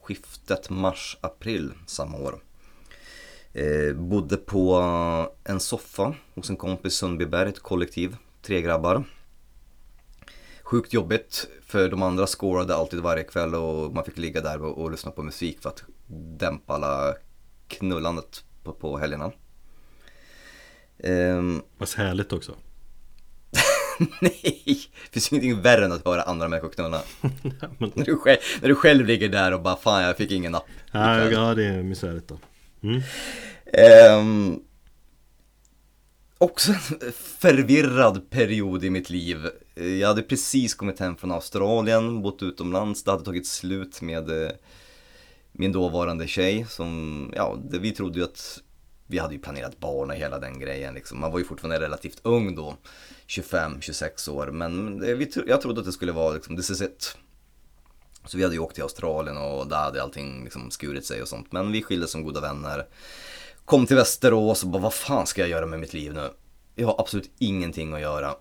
skiftet 0.02 0.70
mars-april 0.70 1.72
samma 1.86 2.18
år. 2.18 2.38
Ehm, 3.52 4.08
bodde 4.08 4.36
på 4.36 4.76
en 5.44 5.60
soffa 5.60 6.14
hos 6.34 6.50
en 6.50 6.56
kompis 6.56 6.92
i 6.92 6.96
Sundbyberg, 6.96 7.48
ett 7.48 7.60
kollektiv, 7.60 8.16
tre 8.42 8.62
grabbar. 8.62 9.04
Sjukt 10.62 10.92
jobbigt 10.92 11.48
för 11.66 11.88
de 11.88 12.02
andra 12.02 12.26
scorade 12.26 12.74
alltid 12.74 13.00
varje 13.00 13.24
kväll 13.24 13.54
och 13.54 13.94
man 13.94 14.04
fick 14.04 14.18
ligga 14.18 14.40
där 14.40 14.62
och, 14.62 14.78
och 14.78 14.90
lyssna 14.90 15.10
på 15.10 15.22
musik 15.22 15.62
för 15.62 15.68
att 15.68 15.84
dämpa 16.38 16.74
alla 16.74 17.14
knullandet 17.68 18.44
på, 18.62 18.72
på 18.72 18.98
helgerna. 18.98 19.32
Ehm, 21.04 21.62
Vad 21.78 21.88
härligt 21.88 22.32
också. 22.32 22.54
nej, 24.20 24.62
det 25.04 25.10
finns 25.12 25.32
ingenting 25.32 25.62
värre 25.62 25.84
än 25.84 25.92
att 25.92 26.04
höra 26.04 26.22
andra 26.22 26.48
människor 26.48 26.68
knulla. 26.68 27.02
Men, 27.78 27.92
När 27.94 28.04
du, 28.04 28.16
själv, 28.16 28.38
när 28.60 28.68
du 28.68 28.74
själv 28.74 29.06
ligger 29.06 29.28
där 29.28 29.52
och 29.54 29.62
bara 29.62 29.76
fan 29.76 30.02
jag 30.02 30.16
fick 30.16 30.30
ingen 30.30 30.52
napp. 30.52 30.66
ja, 30.92 31.30
ja, 31.30 31.54
det 31.54 31.64
är 31.64 31.82
misärligt 31.82 32.28
då. 32.28 32.38
Mm. 32.82 33.02
Ehm, 33.72 34.60
också 36.38 36.72
en 36.72 37.12
förvirrad 37.12 38.30
period 38.30 38.84
i 38.84 38.90
mitt 38.90 39.10
liv. 39.10 39.46
Jag 40.00 40.08
hade 40.08 40.22
precis 40.22 40.74
kommit 40.74 41.00
hem 41.00 41.16
från 41.16 41.32
Australien, 41.32 42.22
bott 42.22 42.42
utomlands, 42.42 43.04
det 43.04 43.10
hade 43.10 43.24
tagit 43.24 43.46
slut 43.46 44.00
med 44.02 44.44
eh, 44.44 44.50
min 45.52 45.72
dåvarande 45.72 46.26
tjej 46.26 46.66
som, 46.68 47.32
ja, 47.36 47.58
vi 47.70 47.90
trodde 47.90 48.18
ju 48.18 48.24
att 48.24 48.60
vi 49.10 49.18
hade 49.18 49.34
ju 49.34 49.40
planerat 49.40 49.78
barn 49.78 50.10
och 50.10 50.16
hela 50.16 50.38
den 50.38 50.58
grejen 50.58 50.94
liksom. 50.94 51.20
Man 51.20 51.32
var 51.32 51.38
ju 51.38 51.44
fortfarande 51.44 51.80
relativt 51.80 52.20
ung 52.22 52.54
då, 52.54 52.76
25-26 53.26 54.30
år, 54.30 54.46
men 54.46 54.98
det, 54.98 55.14
vi, 55.14 55.30
jag 55.46 55.60
trodde 55.60 55.80
att 55.80 55.86
det 55.86 55.92
skulle 55.92 56.12
vara 56.12 56.34
liksom, 56.34 56.56
this 56.56 56.70
is 56.70 56.82
it. 56.82 57.16
Så 58.24 58.36
vi 58.36 58.42
hade 58.42 58.54
ju 58.54 58.60
åkt 58.60 58.74
till 58.74 58.82
Australien 58.82 59.36
och 59.36 59.66
där 59.68 59.76
hade 59.76 60.02
allting 60.02 60.44
liksom 60.44 60.70
skurit 60.70 61.06
sig 61.06 61.22
och 61.22 61.28
sånt. 61.28 61.52
Men 61.52 61.72
vi 61.72 61.82
skildes 61.82 62.10
som 62.10 62.22
goda 62.22 62.40
vänner. 62.40 62.86
Kom 63.64 63.86
till 63.86 63.96
Västerås 63.96 64.62
och 64.62 64.68
bara, 64.68 64.82
vad 64.82 64.94
fan 64.94 65.26
ska 65.26 65.40
jag 65.40 65.50
göra 65.50 65.66
med 65.66 65.80
mitt 65.80 65.92
liv 65.92 66.14
nu? 66.14 66.30
Jag 66.74 66.86
har 66.86 67.00
absolut 67.00 67.30
ingenting 67.38 67.92
att 67.92 68.00
göra. 68.00 68.34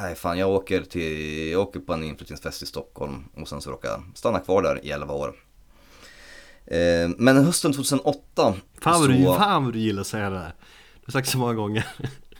Nej 0.00 0.14
fan, 0.14 0.38
jag 0.38 0.50
åker, 0.50 0.82
till, 0.82 1.50
jag 1.50 1.60
åker 1.60 1.80
på 1.80 1.92
en 1.92 2.04
inflyttningsfest 2.04 2.62
i 2.62 2.66
Stockholm 2.66 3.24
och 3.34 3.48
sen 3.48 3.60
så 3.60 3.70
råkar 3.70 3.88
jag 3.88 4.02
stanna 4.14 4.40
kvar 4.40 4.62
där 4.62 4.84
i 4.84 4.90
11 4.90 5.14
år. 5.14 5.34
Eh, 6.66 7.10
men 7.18 7.44
hösten 7.44 7.72
2008 7.72 8.18
Fan, 8.34 8.54
vad 8.84 8.94
så, 8.94 9.06
du, 9.06 9.24
fan 9.24 9.64
vad 9.64 9.72
du 9.72 9.78
gillar 9.78 10.00
att 10.00 10.06
säga 10.06 10.30
det 10.30 10.36
där. 10.36 10.54
Du 10.94 11.06
har 11.06 11.12
sagt 11.12 11.28
så 11.28 11.38
många 11.38 11.54
gånger. 11.54 11.86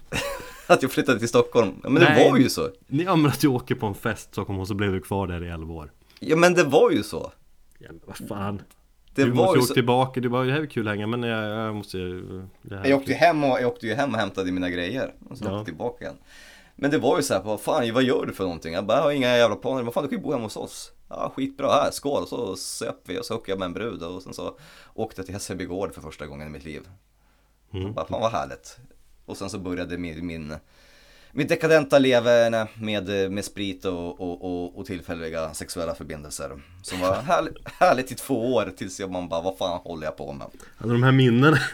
att 0.67 0.83
jag 0.83 0.93
flyttade 0.93 1.19
till 1.19 1.29
Stockholm. 1.29 1.73
Ja, 1.83 1.89
men 1.89 2.03
det 2.03 2.09
Nej. 2.09 2.31
var 2.31 2.39
ju 2.39 2.49
så. 2.49 2.69
Ja 2.89 3.17
men 3.17 3.31
att 3.31 3.41
du 3.41 3.49
åker 3.49 3.75
på 3.75 3.87
en 3.87 3.95
fest 3.95 4.29
i 4.29 4.33
Stockholm 4.33 4.59
och 4.61 4.69
så 4.69 4.75
blev 4.75 4.93
du 4.93 5.01
kvar 5.01 5.27
där 5.27 5.45
i 5.45 5.49
11 5.49 5.75
år. 5.75 5.93
Ja 6.21 6.37
men 6.37 6.55
det 6.55 6.65
var 6.65 6.91
ju 6.91 7.03
så. 7.03 7.33
Ja, 7.79 7.87
men 7.91 8.01
vad 8.07 8.17
fan. 8.29 8.63
Det 9.15 9.25
du 9.25 9.31
var 9.31 9.37
måste 9.37 9.51
ju 9.51 9.57
ju 9.57 9.61
åka 9.61 9.67
så. 9.67 9.75
tillbaka, 9.75 10.21
du 10.21 10.29
bara 10.29 10.45
det 10.45 10.53
här 10.53 10.61
är 10.61 10.67
kul 10.67 10.89
att 10.89 10.95
hänga 10.95 11.07
men 11.07 11.23
jag, 11.23 11.67
jag 11.67 11.75
måste 11.75 11.99
det 11.99 12.75
är 12.75 12.87
Jag 12.87 12.99
åkte, 12.99 13.11
ju 13.13 13.17
hem 13.17 13.45
och, 13.45 13.61
jag 13.61 13.67
åkte 13.67 13.87
ju 13.87 13.95
hem 13.95 14.15
och 14.15 14.21
hämtade 14.21 14.53
mina 14.53 14.71
grejer 14.71 15.15
och 15.31 15.39
sen 15.39 15.47
Ja. 15.51 15.55
åkte 15.59 15.65
tillbaka 15.71 16.05
igen. 16.05 16.17
Men 16.77 16.91
det 16.91 16.99
var 16.99 17.17
ju 17.17 17.23
så 17.23 17.35
här, 17.35 17.43
vad 17.43 17.61
fan, 17.61 17.93
vad 17.93 18.03
gör 18.03 18.27
du 18.27 18.33
för 18.33 18.45
någonting? 18.45 18.75
Jag 18.75 18.87
bara, 18.87 18.97
jag 18.99 19.05
har 19.05 19.11
inga 19.13 19.37
jävla 19.37 19.57
planer, 19.57 19.83
vad 19.83 19.95
fan 19.95 20.03
du 20.03 20.09
kan 20.09 20.19
ju 20.19 20.23
bo 20.25 20.33
hemma 20.33 20.45
hos 20.45 20.57
oss. 20.57 20.93
Ja, 21.09 21.33
skitbra, 21.37 21.73
här, 21.73 21.91
skål! 21.91 22.23
Och 22.23 22.29
så 22.29 22.57
söp 22.57 22.97
vi 23.05 23.19
och 23.19 23.25
så 23.25 23.35
hookade 23.35 23.51
jag 23.53 23.59
med 23.59 23.67
en 23.67 23.73
brud 23.73 24.03
och 24.03 24.23
sen 24.23 24.35
så 24.35 24.59
åkte 24.95 25.21
jag 25.21 25.27
till 25.27 25.35
Hässelby 25.35 25.65
gård 25.65 25.95
för 25.95 26.01
första 26.01 26.27
gången 26.27 26.49
i 26.49 26.51
mitt 26.51 26.65
liv. 26.65 26.89
Mm. 27.73 27.93
Bara, 27.93 28.07
fan 28.07 28.21
vad 28.21 28.33
härligt. 28.33 28.79
Och 29.25 29.37
sen 29.37 29.51
så 29.51 29.59
började 29.59 29.99
min, 29.99 30.27
min 30.27 30.57
mitt 31.33 31.49
dekadenta 31.49 31.99
leverne 31.99 32.67
med, 32.75 33.33
med 33.33 33.45
sprit 33.45 33.85
och, 33.85 34.21
och, 34.21 34.45
och, 34.45 34.79
och 34.79 34.87
tillfälliga 34.87 35.55
sexuella 35.55 35.95
förbindelser. 35.95 36.61
Som 36.83 37.01
var 37.01 37.15
härligt, 37.23 37.57
härligt 37.65 38.13
i 38.13 38.15
två 38.15 38.55
år 38.55 38.73
tills 38.77 39.01
jag 39.01 39.11
man 39.11 39.29
bara, 39.29 39.41
vad 39.41 39.59
fan 39.59 39.81
håller 39.85 40.07
jag 40.07 40.17
på 40.17 40.33
med? 40.33 40.47
Alltså 40.47 40.93
de 40.93 41.03
här 41.03 41.13
minnena 41.13 41.59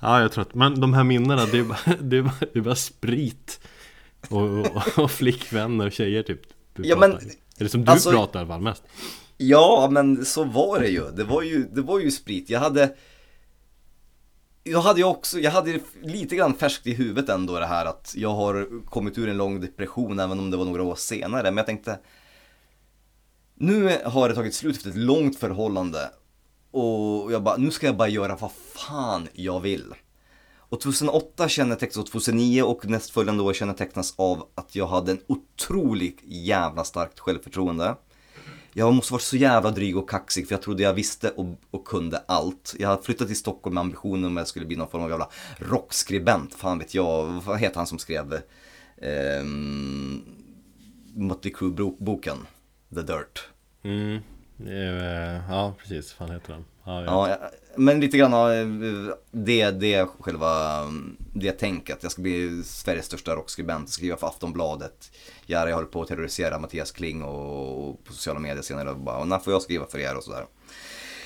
Ja 0.00 0.20
jag 0.20 0.32
tror 0.32 0.42
att, 0.42 0.54
men 0.54 0.80
de 0.80 0.94
här 0.94 1.04
minnena 1.04 1.46
det 1.46 1.58
är 1.58 1.64
bara, 1.64 1.96
det 2.00 2.16
är 2.16 2.22
bara, 2.22 2.34
det 2.52 2.58
är 2.58 2.62
bara 2.62 2.74
sprit 2.74 3.60
och, 4.30 4.58
och, 4.76 4.98
och 4.98 5.10
flickvänner 5.10 5.86
och 5.86 5.92
tjejer 5.92 6.22
typ 6.22 6.40
Ja, 6.76 6.96
men, 6.96 7.10
pratar. 7.10 7.26
Är 7.58 7.64
det 7.64 7.68
som 7.68 7.84
du 7.84 7.90
alltså- 7.92 8.10
pratar 8.10 8.38
i 8.38 8.42
alla 8.42 8.48
fall 8.48 8.60
mest? 8.60 8.82
Ja, 9.36 9.88
men 9.90 10.24
så 10.24 10.44
var 10.44 10.80
det 10.80 10.88
ju. 10.88 11.10
Det 11.10 11.24
var 11.24 11.42
ju, 11.42 11.68
det 11.72 11.82
var 11.82 11.98
ju 12.00 12.10
sprit. 12.10 12.50
Jag 12.50 12.60
hade 12.60 12.94
jag 14.64 14.80
hade 14.80 15.00
ju 15.00 15.06
också, 15.06 15.38
jag 15.38 15.50
hade 15.50 15.80
lite 16.02 16.36
grann 16.36 16.54
färskt 16.54 16.86
i 16.86 16.94
huvudet 16.94 17.28
ändå 17.28 17.58
det 17.58 17.66
här 17.66 17.86
att 17.86 18.14
jag 18.16 18.30
har 18.34 18.84
kommit 18.84 19.18
ur 19.18 19.28
en 19.28 19.36
lång 19.36 19.60
depression 19.60 20.18
även 20.18 20.38
om 20.38 20.50
det 20.50 20.56
var 20.56 20.64
några 20.64 20.82
år 20.82 20.94
senare. 20.94 21.42
Men 21.42 21.56
jag 21.56 21.66
tänkte, 21.66 21.98
nu 23.54 23.98
har 24.04 24.28
det 24.28 24.34
tagit 24.34 24.54
slut 24.54 24.76
efter 24.76 24.90
ett 24.90 24.96
långt 24.96 25.38
förhållande 25.38 26.10
och 26.70 27.32
jag 27.32 27.42
bara, 27.42 27.56
nu 27.56 27.70
ska 27.70 27.86
jag 27.86 27.96
bara 27.96 28.08
göra 28.08 28.36
vad 28.36 28.52
fan 28.52 29.28
jag 29.32 29.60
vill. 29.60 29.94
Och 30.68 30.80
2008 30.80 31.48
kännetecknas, 31.48 31.96
och 31.96 32.12
2009 32.12 32.62
och 32.62 32.86
nästföljande 32.86 33.42
år 33.42 33.52
kännetecknas 33.52 34.14
av 34.16 34.48
att 34.54 34.76
jag 34.76 34.86
hade 34.86 35.12
en 35.12 35.20
otroligt 35.26 36.18
jävla 36.24 36.84
starkt 36.84 37.20
självförtroende. 37.20 37.96
Jag 38.76 38.94
måste 38.94 39.12
varit 39.12 39.22
så 39.22 39.36
jävla 39.36 39.70
dryg 39.70 39.96
och 39.96 40.10
kaxig 40.10 40.48
för 40.48 40.54
jag 40.54 40.62
trodde 40.62 40.82
jag 40.82 40.94
visste 40.94 41.30
och, 41.30 41.46
och 41.70 41.84
kunde 41.84 42.18
allt. 42.18 42.74
Jag 42.78 42.88
har 42.88 42.96
flyttat 42.96 43.26
till 43.26 43.36
Stockholm 43.36 43.74
med 43.74 43.80
ambitionen 43.80 44.24
om 44.24 44.36
jag 44.36 44.48
skulle 44.48 44.66
bli 44.66 44.76
någon 44.76 44.90
form 44.90 45.02
av 45.02 45.10
jävla 45.10 45.28
rockskribent. 45.58 46.54
Fan 46.54 46.78
vet 46.78 46.94
jag, 46.94 47.42
vad 47.46 47.58
heter 47.58 47.76
han 47.76 47.86
som 47.86 47.98
skrev 47.98 48.40
ehm, 49.02 50.22
Motley 51.14 51.54
Crue-boken? 51.54 52.38
The 52.94 53.02
Dirt. 53.02 53.48
Mm, 53.82 54.20
ja 55.48 55.74
precis, 55.78 56.12
fan 56.12 56.30
heter 56.30 56.52
den? 56.52 56.64
Ja, 56.84 57.00
ja. 57.00 57.04
Ja, 57.04 57.28
jag- 57.28 57.50
men 57.76 58.00
lite 58.00 58.16
grann 58.18 58.34
av 58.34 58.50
det, 59.30 59.70
det 59.70 60.08
själva, 60.20 60.80
det 61.32 61.52
tänket. 61.52 61.98
Jag 62.02 62.12
ska 62.12 62.22
bli 62.22 62.62
Sveriges 62.64 63.06
största 63.06 63.34
rockskribent, 63.36 63.90
skriva 63.90 64.16
för 64.16 64.26
Aftonbladet. 64.26 65.10
Ja, 65.46 65.68
jag 65.68 65.74
håller 65.74 65.88
på 65.88 66.02
att 66.02 66.08
terrorisera 66.08 66.58
Mattias 66.58 66.90
Kling 66.92 67.22
och 67.22 68.04
på 68.04 68.12
sociala 68.12 68.40
medier 68.40 68.62
senare 68.62 68.90
och 68.90 68.96
bara, 68.98 69.18
och 69.18 69.28
när 69.28 69.38
får 69.38 69.52
jag 69.52 69.62
skriva 69.62 69.86
för 69.86 69.98
er 69.98 70.16
och 70.16 70.24
sådär. 70.24 70.46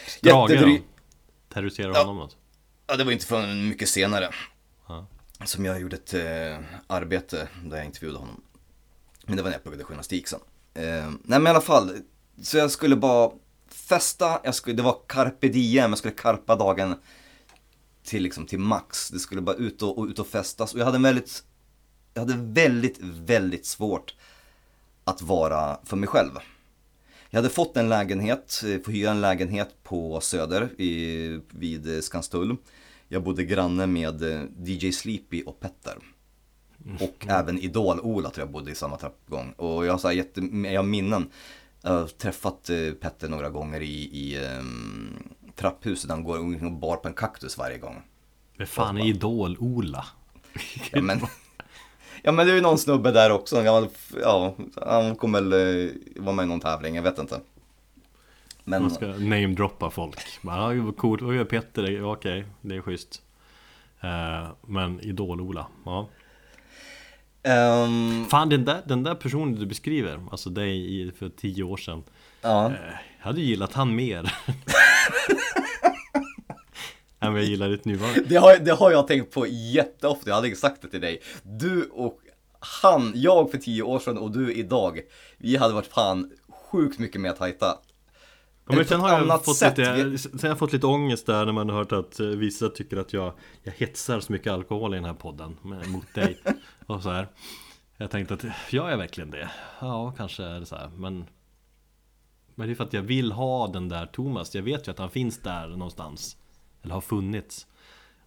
Strage 0.07 0.51
Jättedry- 0.51 0.79
då? 0.79 0.85
Terrorisera 1.55 1.93
Ja. 1.95 1.99
honom 2.01 2.21
alltså? 2.21 2.39
Ja, 2.87 2.97
det 2.97 3.05
var 3.05 3.13
inte 3.13 3.27
förrän 3.27 3.69
mycket 3.69 3.89
senare. 3.89 4.31
Ja. 4.89 5.07
Som 5.45 5.65
jag 5.65 5.81
gjorde 5.81 5.97
ett 5.97 6.15
eh, 6.15 6.59
arbete 6.87 7.49
där 7.65 7.77
jag 7.77 7.87
intervjuade 7.87 8.19
honom. 8.19 8.41
Men 9.27 9.37
det 9.37 9.43
var 9.43 9.51
när 9.51 9.55
jag 9.57 9.63
pluggade 9.63 9.85
journalistik 9.85 10.29
sen. 10.29 10.41
Eh, 10.75 10.85
nej 10.85 11.41
men 11.41 11.47
i 11.47 11.51
alla 11.51 11.61
fall, 11.61 11.93
så 12.43 12.57
jag 12.57 12.71
skulle 12.71 12.97
bara 12.97 13.31
festa, 13.69 14.41
jag 14.45 14.55
skulle, 14.55 14.77
det 14.77 14.83
var 14.83 14.97
carpe 15.07 15.49
diem, 15.49 15.91
jag 15.91 15.99
skulle 15.99 16.15
karpa 16.15 16.57
dagen 16.57 16.95
till, 18.05 18.23
liksom, 18.23 18.47
till 18.47 18.59
max. 18.59 19.11
Det 19.11 19.19
skulle 19.19 19.41
bara 19.41 19.57
ut 19.57 19.83
och, 19.83 19.99
och 19.99 20.07
ut 20.07 20.19
och 20.19 20.27
festas. 20.27 20.75
Och 20.75 20.81
jag 20.81 20.85
hade 20.85 20.97
en 20.97 21.03
väldigt, 21.03 21.45
jag 22.15 22.21
hade 22.21 22.37
väldigt, 22.37 22.99
väldigt 23.01 23.67
svårt 23.67 24.15
att 25.05 25.23
vara 25.23 25.79
för 25.85 25.97
mig 25.97 26.09
själv. 26.09 26.31
Jag 27.31 27.39
hade 27.39 27.51
fått 27.51 27.77
en 27.77 27.89
lägenhet, 27.89 28.63
eh, 28.67 28.81
få 28.81 28.91
hyra 28.91 29.11
en 29.11 29.21
lägenhet 29.21 29.83
på 29.83 30.21
Söder 30.21 30.81
i, 30.81 31.41
vid 31.51 32.05
Skanstull. 32.05 32.57
Jag 33.09 33.23
bodde 33.23 33.45
granne 33.45 33.87
med 33.87 34.23
eh, 34.23 34.45
DJ 34.65 34.93
Sleepy 34.93 35.43
och 35.43 35.61
Petter. 35.61 35.99
Och 37.01 37.27
även 37.29 37.59
Idol-Ola 37.59 38.31
tror 38.31 38.47
jag 38.47 38.53
bodde 38.53 38.71
i 38.71 38.75
samma 38.75 38.97
trappuppgång. 38.97 39.53
Och 39.53 39.87
jag 39.87 39.93
har 39.93 39.99
så 39.99 40.09
här 40.09 40.15
jätte, 40.15 40.41
jag 40.41 40.79
har 40.79 40.83
minnen. 40.83 41.31
Jag 41.89 41.95
har 41.95 42.07
träffat 42.07 42.71
eh, 42.71 42.93
Petter 43.01 43.29
några 43.29 43.51
gånger 43.51 43.81
i, 43.81 44.09
i 44.13 44.47
um, 44.47 45.19
trapphuset. 45.57 46.11
Han 46.11 46.25
går 46.25 46.65
och 46.65 46.73
bar 46.73 46.97
på 46.97 47.09
en 47.09 47.15
kaktus 47.15 47.59
varje 47.59 47.79
gång. 47.79 48.03
Men 48.57 48.67
fan 48.67 48.99
är 48.99 49.07
Idol-Ola? 49.07 50.07
Ja 50.93 51.03
men, 51.03 51.21
ja 52.23 52.33
men 52.33 52.47
det 52.47 52.53
är 52.53 52.57
ju 52.57 52.63
någon 52.63 52.79
snubbe 52.79 53.11
där 53.11 53.31
också, 53.31 53.57
en 53.57 53.65
gammal, 53.65 53.89
ja, 54.23 54.55
han 54.87 55.17
kommer 55.17 55.41
väl 55.43 55.87
eh, 55.87 55.93
vara 56.17 56.35
med 56.35 56.43
i 56.43 56.47
någon 56.47 56.61
tävling, 56.61 56.95
jag 56.95 57.03
vet 57.03 57.19
inte. 57.19 57.41
Men, 58.65 58.83
Man 58.83 58.91
ska 58.91 59.07
namedroppa 59.07 59.91
folk. 59.91 60.19
Ja, 60.43 60.73
vad 60.75 60.97
coolt, 60.97 61.23
vad 61.23 61.35
gör 61.35 61.45
Petter? 61.45 62.05
Okej, 62.05 62.45
det 62.61 62.77
är 62.77 62.81
schysst. 62.81 63.23
Eh, 64.01 64.49
men 64.67 65.01
Idol-Ola, 65.01 65.67
ja. 65.85 66.09
Ehm, 67.43 68.27
Fan 68.31 68.49
den 68.49 68.65
där, 68.65 68.83
den 68.87 69.03
där 69.03 69.15
personen 69.15 69.55
du 69.55 69.67
beskriver, 69.67 70.21
alltså 70.31 70.51
dig 70.51 71.13
för 71.19 71.29
tio 71.29 71.63
år 71.63 71.77
sedan. 71.77 72.03
ja, 72.43 72.67
Eh, 72.67 72.73
Jag 73.19 73.27
hade 73.27 73.41
gillat 73.41 73.73
han 73.73 73.95
mer. 73.97 74.35
Än 77.21 77.33
vad 77.33 77.43
jag 77.43 77.49
gillar 77.49 77.69
ditt 77.69 77.85
nuvarande. 77.85 78.21
det 78.29 78.37
har, 78.37 78.57
det 78.57 78.73
har 78.73 78.91
jag 78.91 79.07
tänkt 79.07 79.35
på 79.35 79.47
jätteofta, 79.47 80.31
jag 80.31 80.35
hade 80.35 80.57
sagt 80.57 80.83
det 80.83 80.89
till 80.89 81.01
dig. 81.01 81.21
Du 81.43 81.83
och 81.93 82.19
han, 82.83 83.13
jag 83.15 83.51
för 83.51 83.59
tio 83.59 83.83
år 83.83 83.99
sedan 83.99 84.19
och 84.19 84.31
du 84.31 84.53
idag, 84.53 85.01
vi 85.39 85.57
hade 85.57 85.75
varit 85.75 85.87
fan 85.87 86.31
sjukt 86.71 86.99
mycket 86.99 87.21
mer 87.21 87.33
tajta. 87.33 87.79
Ja, 88.69 88.77
men 88.77 88.85
sen 88.85 89.01
har 89.01 89.11
jag 89.11 89.45
fått 89.45 89.57
sätt. 89.57 89.79
lite, 89.79 90.19
sen 90.19 90.41
har 90.43 90.49
jag 90.49 90.59
fått 90.59 90.73
lite 90.73 90.87
ångest 90.87 91.27
där 91.27 91.47
när 91.47 91.53
man 91.53 91.69
har 91.69 91.77
hört 91.77 91.93
att 91.93 92.21
eh, 92.21 92.27
vissa 92.27 92.69
tycker 92.69 92.97
att 92.97 93.13
jag, 93.13 93.33
jag 93.63 93.73
hetsar 93.73 94.21
så 94.21 94.33
mycket 94.33 94.53
alkohol 94.53 94.95
i 94.95 94.97
den 94.97 95.05
här 95.05 95.15
podden 95.15 95.57
mot 95.87 96.15
dig 96.15 96.39
och 96.87 97.03
så 97.03 97.11
här. 97.11 97.29
Jag 97.97 98.11
tänkte 98.11 98.35
att, 98.35 98.45
jag 98.71 98.93
är 98.93 98.97
verkligen 98.97 99.31
det? 99.31 99.51
Ja, 99.81 100.15
kanske 100.17 100.45
är 100.45 100.61
det 100.61 100.67
så 100.67 100.77
här, 100.77 100.91
men 100.97 101.25
Men 102.55 102.67
det 102.67 102.73
är 102.73 102.75
för 102.75 102.85
att 102.85 102.93
jag 102.93 103.03
vill 103.03 103.33
ha 103.33 103.67
den 103.67 103.89
där 103.89 104.07
Thomas, 104.07 104.55
jag 104.55 104.63
vet 104.63 104.89
ju 104.89 104.91
att 104.91 104.99
han 104.99 105.11
finns 105.11 105.39
där 105.39 105.69
någonstans 105.69 106.37
Eller 106.83 106.95
har 106.95 107.01
funnits 107.01 107.67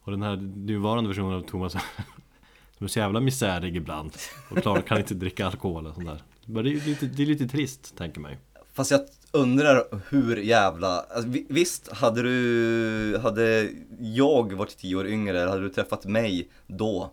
Och 0.01 0.11
den 0.11 0.21
här 0.21 0.35
nuvarande 0.35 1.07
versionen 1.07 1.33
av 1.33 1.41
Thomas 1.41 1.71
Som 2.77 2.85
är 2.85 2.87
så 2.87 2.99
jävla 2.99 3.19
misärig 3.19 3.75
ibland 3.75 4.15
Och 4.51 4.57
klar, 4.57 4.81
kan 4.81 4.97
inte 4.97 5.13
dricka 5.13 5.45
alkohol 5.45 5.87
och 5.87 5.95
sånt 5.95 6.07
där 6.07 6.23
Men 6.45 6.63
det 6.63 6.71
är 6.71 6.85
lite, 6.85 7.05
det 7.05 7.23
är 7.23 7.27
lite 7.27 7.47
trist, 7.47 7.97
tänker 7.97 8.19
man 8.19 8.31
ju 8.31 8.37
Fast 8.73 8.91
jag 8.91 9.01
undrar 9.31 9.83
hur 10.09 10.37
jävla, 10.37 10.99
alltså, 10.99 11.29
vi- 11.29 11.45
visst 11.49 11.91
hade 11.91 12.21
du, 12.21 13.17
hade 13.23 13.69
jag 13.99 14.53
varit 14.53 14.77
tio 14.77 14.95
år 14.95 15.07
yngre, 15.07 15.41
eller 15.41 15.49
hade 15.51 15.61
du 15.61 15.69
träffat 15.69 16.05
mig 16.05 16.49
då 16.67 17.11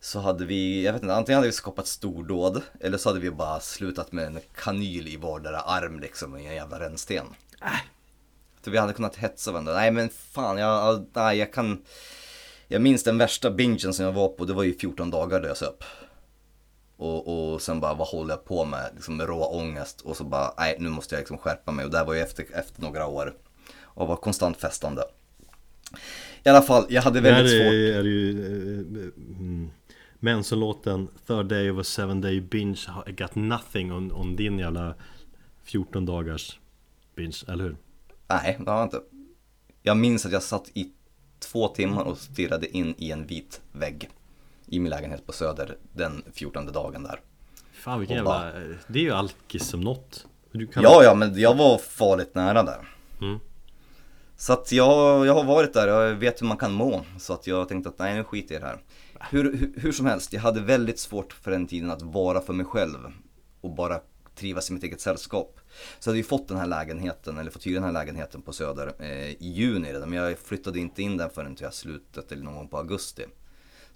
så 0.00 0.20
hade 0.20 0.44
vi, 0.44 0.84
jag 0.84 0.92
vet 0.92 1.02
inte, 1.02 1.14
antingen 1.14 1.36
hade 1.36 1.48
vi 1.48 1.52
skapat 1.52 1.86
stordåd 1.86 2.62
eller 2.80 2.98
så 2.98 3.08
hade 3.08 3.20
vi 3.20 3.30
bara 3.30 3.60
slutat 3.60 4.12
med 4.12 4.26
en 4.26 4.38
kanyl 4.54 5.08
i 5.08 5.16
vardera 5.16 5.60
arm 5.60 6.00
liksom 6.00 6.36
i 6.36 6.46
en 6.46 6.54
jävla 6.54 6.80
rännsten. 6.80 7.26
Så 8.64 8.70
vi 8.70 8.78
hade 8.78 8.92
kunnat 8.92 9.16
hetsa 9.16 9.52
varandra. 9.52 9.74
Nej 9.74 9.90
men 9.90 10.08
fan, 10.08 10.58
jag, 10.58 11.06
nej, 11.12 11.38
jag 11.38 11.52
kan... 11.52 11.82
Jag 12.68 12.82
minns 12.82 13.02
den 13.02 13.18
värsta 13.18 13.50
bingen 13.50 13.92
som 13.92 14.04
jag 14.04 14.12
var 14.12 14.28
på, 14.28 14.44
det 14.44 14.52
var 14.52 14.62
ju 14.62 14.74
14 14.78 15.10
dagar 15.10 15.40
där 15.40 15.48
jag 15.48 15.56
söp. 15.56 15.84
Och, 16.96 17.52
och 17.52 17.62
sen 17.62 17.80
bara, 17.80 17.94
vad 17.94 18.08
håller 18.08 18.34
jag 18.34 18.44
på 18.44 18.64
med? 18.64 18.90
Liksom 18.94 19.16
med 19.16 19.26
rå 19.26 19.44
ångest. 19.44 20.00
Och 20.00 20.16
så 20.16 20.24
bara, 20.24 20.54
nej 20.58 20.76
nu 20.80 20.88
måste 20.88 21.14
jag 21.14 21.20
liksom 21.20 21.38
skärpa 21.38 21.72
mig. 21.72 21.84
Och 21.84 21.90
det 21.90 21.98
här 21.98 22.04
var 22.04 22.14
ju 22.14 22.20
efter, 22.20 22.46
efter 22.54 22.82
några 22.82 23.06
år. 23.06 23.34
Och 23.82 24.08
var 24.08 24.16
konstant 24.16 24.56
festande. 24.56 25.02
I 26.44 26.48
alla 26.48 26.62
fall, 26.62 26.86
jag 26.88 27.02
hade 27.02 27.20
Det 27.20 27.30
här 27.30 27.42
väldigt 27.42 27.62
svårt. 27.62 27.72
är, 27.72 27.98
är 27.98 28.04
ju 28.04 28.30
eh, 28.80 29.38
mm, 29.38 29.70
Manson-låten 30.20 31.08
Third 31.26 31.46
day 31.46 31.70
of 31.70 31.78
a 31.80 31.84
seven 31.84 32.20
day 32.20 32.40
binge 32.40 32.80
I 33.06 33.12
got 33.12 33.34
nothing 33.34 33.92
on, 33.92 34.12
on 34.12 34.36
din 34.36 34.58
jävla 34.58 34.94
14 35.64 36.06
dagars 36.06 36.58
binge, 37.16 37.36
eller 37.48 37.64
hur? 37.64 37.76
Nej, 38.28 38.58
det 38.60 38.70
har 38.70 38.78
jag 38.78 38.86
inte. 38.86 39.00
Jag 39.82 39.96
minns 39.96 40.26
att 40.26 40.32
jag 40.32 40.42
satt 40.42 40.70
i 40.74 40.90
två 41.38 41.68
timmar 41.68 42.04
och 42.04 42.18
stirrade 42.18 42.76
in 42.76 42.94
i 42.98 43.10
en 43.10 43.26
vit 43.26 43.60
vägg. 43.72 44.10
I 44.66 44.78
min 44.80 44.90
lägenhet 44.90 45.26
på 45.26 45.32
Söder 45.32 45.76
den 45.92 46.22
14 46.32 46.66
dagen 46.72 47.02
där. 47.02 47.20
Fan 47.72 48.00
vilken 48.00 48.24
bara- 48.24 48.46
jävla, 48.46 48.70
eh, 48.70 48.76
det 48.86 48.98
är 48.98 49.02
ju 49.02 49.12
alkis 49.12 49.68
som 49.68 49.80
något 49.80 50.26
du 50.52 50.66
kan, 50.66 50.82
Ja, 50.82 51.04
ja, 51.04 51.14
men 51.14 51.40
jag 51.40 51.54
var 51.54 51.78
farligt 51.78 52.34
nära 52.34 52.62
där. 52.62 52.88
Mm. 53.20 53.38
Så 54.36 54.52
att 54.52 54.72
jag, 54.72 55.26
jag 55.26 55.34
har 55.34 55.44
varit 55.44 55.72
där, 55.74 55.88
jag 55.88 56.14
vet 56.14 56.42
hur 56.42 56.46
man 56.46 56.56
kan 56.56 56.72
må. 56.72 57.04
Så 57.18 57.32
att 57.32 57.46
jag 57.46 57.68
tänkte 57.68 57.88
att 57.88 57.98
nej, 57.98 58.14
nu 58.14 58.24
skiter 58.24 58.54
jag 58.54 58.60
i 58.60 58.62
det 58.62 58.68
här. 58.68 58.78
Hur, 59.30 59.56
hur, 59.56 59.72
hur 59.76 59.92
som 59.92 60.06
helst, 60.06 60.32
jag 60.32 60.40
hade 60.40 60.60
väldigt 60.60 60.98
svårt 60.98 61.32
för 61.32 61.50
den 61.50 61.66
tiden 61.66 61.90
att 61.90 62.02
vara 62.02 62.40
för 62.40 62.52
mig 62.52 62.66
själv. 62.66 62.98
Och 63.60 63.70
bara 63.74 64.00
trivas 64.34 64.70
i 64.70 64.72
mitt 64.72 64.82
eget 64.82 65.00
sällskap. 65.00 65.60
Så 65.98 66.08
jag 66.08 66.12
hade 66.12 66.18
ju 66.18 66.24
fått 66.24 66.48
den 66.48 66.56
här 66.56 66.66
lägenheten, 66.66 67.38
eller 67.38 67.50
fått 67.50 67.66
hyra 67.66 67.74
den 67.74 67.84
här 67.84 67.92
lägenheten 67.92 68.42
på 68.42 68.52
Söder 68.52 68.92
eh, 68.98 69.30
i 69.30 69.36
juni 69.40 69.92
redan. 69.92 70.10
Men 70.10 70.18
jag 70.18 70.38
flyttade 70.38 70.78
inte 70.78 71.02
in 71.02 71.16
där 71.16 71.28
förrän 71.28 71.56
till 71.56 71.68
slutet 71.72 72.32
eller 72.32 72.44
någon 72.44 72.54
gång 72.54 72.68
på 72.68 72.78
augusti. 72.78 73.24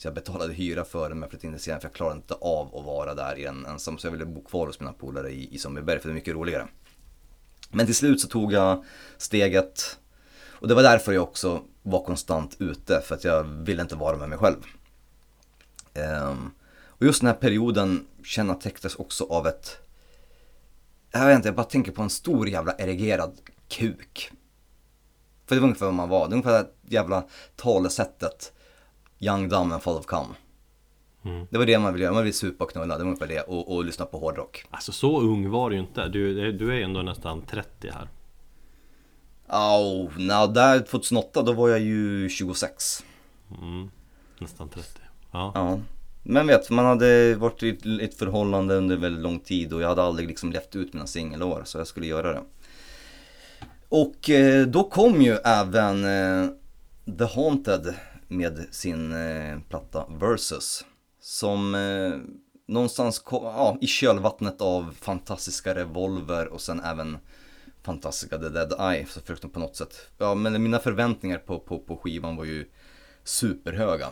Så 0.00 0.06
jag 0.06 0.14
betalade 0.14 0.52
hyra 0.52 0.84
för 0.84 1.08
den 1.08 1.18
men 1.18 1.22
jag 1.22 1.30
flyttade 1.30 1.46
in 1.46 1.52
det 1.52 1.58
senare 1.58 1.80
för 1.80 1.88
jag 1.88 1.94
klarade 1.94 2.16
inte 2.16 2.34
av 2.34 2.76
att 2.76 2.84
vara 2.84 3.14
där 3.14 3.38
i 3.38 3.42
den 3.42 3.66
ensam. 3.66 3.98
Så 3.98 4.06
jag 4.06 4.12
ville 4.12 4.26
bo 4.26 4.44
kvar 4.44 4.66
hos 4.66 4.80
mina 4.80 4.92
polare 4.92 5.30
i, 5.30 5.54
i 5.54 5.58
Sundbyberg 5.58 6.00
för 6.00 6.08
det 6.08 6.12
är 6.12 6.14
mycket 6.14 6.34
roligare. 6.34 6.68
Men 7.70 7.86
till 7.86 7.94
slut 7.94 8.20
så 8.20 8.28
tog 8.28 8.52
jag 8.52 8.84
steget 9.18 9.98
och 10.48 10.68
det 10.68 10.74
var 10.74 10.82
därför 10.82 11.12
jag 11.12 11.22
också 11.22 11.62
var 11.82 12.04
konstant 12.04 12.56
ute 12.58 13.00
för 13.00 13.14
att 13.14 13.24
jag 13.24 13.44
ville 13.44 13.82
inte 13.82 13.96
vara 13.96 14.16
med 14.16 14.28
mig 14.28 14.38
själv. 14.38 14.56
Um, 15.94 16.50
och 16.84 17.06
just 17.06 17.20
den 17.20 17.26
här 17.26 17.34
perioden 17.34 18.06
kännetecknas 18.24 18.94
också 18.94 19.24
av 19.24 19.46
ett, 19.46 19.78
jag 21.12 21.26
vet 21.26 21.36
inte, 21.36 21.48
jag 21.48 21.56
bara 21.56 21.64
tänker 21.64 21.92
på 21.92 22.02
en 22.02 22.10
stor 22.10 22.48
jävla 22.48 22.74
erigerad 22.78 23.40
kuk. 23.68 24.30
För 25.46 25.54
det 25.54 25.60
var 25.60 25.68
ungefär 25.68 25.86
vad 25.86 25.94
man 25.94 26.08
var, 26.08 26.28
det 26.28 26.30
var 26.30 26.34
ungefär 26.34 26.52
det 26.52 26.58
här 26.58 26.68
jävla 26.88 27.24
talesättet 27.56 28.52
Young, 29.20 29.48
dumb 29.48 29.72
and 29.72 29.82
full 29.82 29.96
of 29.96 30.06
cum. 30.06 30.26
Mm. 31.24 31.46
Det 31.50 31.58
var 31.58 31.66
det 31.66 31.78
man 31.78 31.92
ville 31.92 32.04
göra, 32.04 32.14
man 32.14 32.22
ville 32.22 32.32
supa 32.32 32.64
och 32.64 32.70
knulla, 32.70 32.98
det 32.98 33.04
var 33.04 33.10
ungefär 33.10 33.26
det 33.26 33.40
och, 33.40 33.74
och 33.74 33.84
lyssna 33.84 34.06
på 34.06 34.18
hårdrock. 34.18 34.64
Alltså 34.70 34.92
så 34.92 35.20
ung 35.20 35.50
var 35.50 35.70
du 35.70 35.76
ju 35.76 35.82
inte, 35.82 36.08
du, 36.08 36.52
du 36.52 36.70
är 36.70 36.76
ju 36.76 36.82
ändå 36.82 37.02
nästan 37.02 37.42
30 37.42 37.90
här 37.92 38.08
Oh, 39.52 40.18
no, 40.18 40.46
där 40.46 40.78
2008 40.80 41.42
då 41.42 41.52
var 41.52 41.68
jag 41.68 41.80
ju 41.80 42.28
26. 42.28 43.04
mm, 43.62 43.90
Nästan 44.38 44.68
30 44.68 44.88
Ja, 45.32 45.52
Ja. 45.54 45.80
Men 46.22 46.46
vet, 46.46 46.70
man 46.70 46.84
hade 46.84 47.34
varit 47.34 47.62
i 47.62 47.98
ett 48.02 48.14
förhållande 48.14 48.74
under 48.74 48.96
väldigt 48.96 49.22
lång 49.22 49.38
tid 49.40 49.72
och 49.72 49.82
jag 49.82 49.88
hade 49.88 50.02
aldrig 50.02 50.28
liksom 50.28 50.52
levt 50.52 50.76
ut 50.76 50.92
mina 50.92 51.06
singelår 51.06 51.62
så 51.64 51.78
jag 51.78 51.86
skulle 51.86 52.06
göra 52.06 52.32
det. 52.32 52.42
Och 53.88 54.30
eh, 54.30 54.66
då 54.66 54.84
kom 54.84 55.22
ju 55.22 55.32
även 55.32 56.04
eh, 56.04 56.48
The 57.18 57.24
Haunted 57.24 57.94
med 58.30 58.66
sin 58.70 59.12
eh, 59.12 59.58
platta 59.68 60.06
Versus. 60.20 60.84
Som 61.20 61.74
eh, 61.74 62.12
någonstans 62.66 63.18
kom, 63.18 63.44
ja, 63.44 63.78
i 63.80 63.86
kölvattnet 63.86 64.60
av 64.60 64.94
fantastiska 65.00 65.74
Revolver 65.74 66.46
och 66.46 66.60
sen 66.60 66.80
även 66.80 67.18
fantastiska 67.82 68.38
The 68.38 68.48
Dead 68.48 68.92
Eye 68.92 69.06
så 69.06 69.20
de 69.40 69.50
på 69.50 69.60
något 69.60 69.76
sätt. 69.76 70.10
Ja 70.18 70.34
men 70.34 70.62
mina 70.62 70.78
förväntningar 70.78 71.38
på, 71.38 71.58
på, 71.58 71.78
på 71.78 71.96
skivan 71.96 72.36
var 72.36 72.44
ju 72.44 72.66
superhöga. 73.24 74.08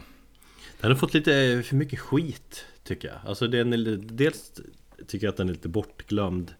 Den 0.81 0.91
har 0.91 0.99
fått 0.99 1.15
lite 1.15 1.63
för 1.67 1.77
mycket 1.77 2.01
skit 2.01 2.65
tycker 2.85 3.09
jag 3.09 3.17
Alltså 3.27 3.47
den 3.47 3.73
är, 3.73 3.97
dels 3.97 4.53
tycker 5.07 5.27
jag 5.27 5.33
att 5.33 5.37
den 5.37 5.49
är 5.49 5.53
lite 5.53 5.69
bortglömd 5.69 6.55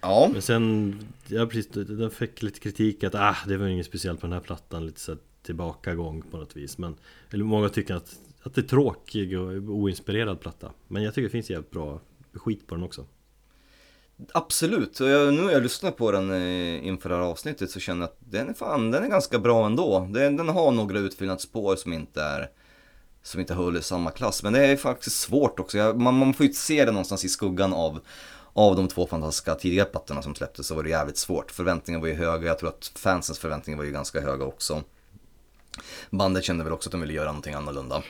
Ja. 0.00 0.30
Men 0.32 0.42
sen, 0.42 0.98
ja 1.28 1.46
precis, 1.46 1.68
den 1.72 2.10
fick 2.10 2.42
lite 2.42 2.60
kritik 2.60 3.04
att 3.04 3.14
ah, 3.14 3.36
det 3.46 3.56
var 3.56 3.66
inget 3.66 3.86
speciellt 3.86 4.20
på 4.20 4.26
den 4.26 4.32
här 4.32 4.40
plattan 4.40 4.86
Lite 4.86 5.00
så 5.00 5.12
här 5.12 5.18
tillbakagång 5.42 6.22
på 6.30 6.36
något 6.36 6.56
vis 6.56 6.78
Men, 6.78 6.96
eller 7.30 7.44
många 7.44 7.68
tycker 7.68 7.94
att, 7.94 8.16
att 8.42 8.54
det 8.54 8.60
är 8.60 8.68
tråkig 8.68 9.40
och 9.40 9.52
oinspirerad 9.52 10.40
platta 10.40 10.72
Men 10.88 11.02
jag 11.02 11.14
tycker 11.14 11.28
det 11.28 11.32
finns 11.32 11.50
jävligt 11.50 11.70
bra 11.70 12.00
skit 12.32 12.66
på 12.66 12.74
den 12.74 12.84
också 12.84 13.06
Absolut, 14.32 15.00
och 15.00 15.08
jag, 15.08 15.34
nu 15.34 15.42
har 15.42 15.50
jag 15.50 15.62
lyssnat 15.62 15.96
på 15.96 16.12
den 16.12 16.30
eh, 16.30 16.86
inför 16.86 17.08
det 17.08 17.14
här 17.14 17.22
avsnittet 17.22 17.70
så 17.70 17.80
känner 17.80 18.00
jag 18.00 18.08
att 18.08 18.18
den 18.20 18.48
är 18.48 18.54
fan, 18.54 18.90
den 18.90 19.04
är 19.04 19.08
ganska 19.08 19.38
bra 19.38 19.66
ändå. 19.66 20.08
Den, 20.10 20.36
den 20.36 20.48
har 20.48 20.70
några 20.70 20.98
utfyllnadsspår 20.98 21.76
som 21.76 21.92
inte 21.92 22.22
är 22.22 22.50
som 23.22 23.40
inte 23.40 23.54
håller 23.54 23.80
i 23.80 23.82
samma 23.82 24.10
klass. 24.10 24.42
Men 24.42 24.52
det 24.52 24.66
är 24.66 24.76
faktiskt 24.76 25.20
svårt 25.20 25.60
också. 25.60 25.78
Jag, 25.78 26.00
man, 26.00 26.18
man 26.18 26.34
får 26.34 26.46
ju 26.46 26.52
se 26.52 26.84
det 26.84 26.92
någonstans 26.92 27.24
i 27.24 27.28
skuggan 27.28 27.72
av, 27.72 28.00
av 28.52 28.76
de 28.76 28.88
två 28.88 29.06
fantastiska 29.06 29.54
tidigare 29.54 29.88
plattorna 29.88 30.22
som 30.22 30.34
släpptes 30.34 30.66
så 30.66 30.74
var 30.74 30.82
det 30.82 30.90
jävligt 30.90 31.18
svårt. 31.18 31.50
Förväntningarna 31.50 32.00
var 32.00 32.08
ju 32.08 32.14
höga, 32.14 32.46
jag 32.46 32.58
tror 32.58 32.68
att 32.68 32.92
fansens 32.94 33.38
förväntningar 33.38 33.78
var 33.78 33.84
ju 33.84 33.92
ganska 33.92 34.20
höga 34.20 34.44
också. 34.44 34.82
Bandet 36.10 36.44
kände 36.44 36.64
väl 36.64 36.72
också 36.72 36.88
att 36.88 36.92
de 36.92 37.00
ville 37.00 37.12
göra 37.12 37.26
någonting 37.26 37.54
annorlunda. 37.54 38.02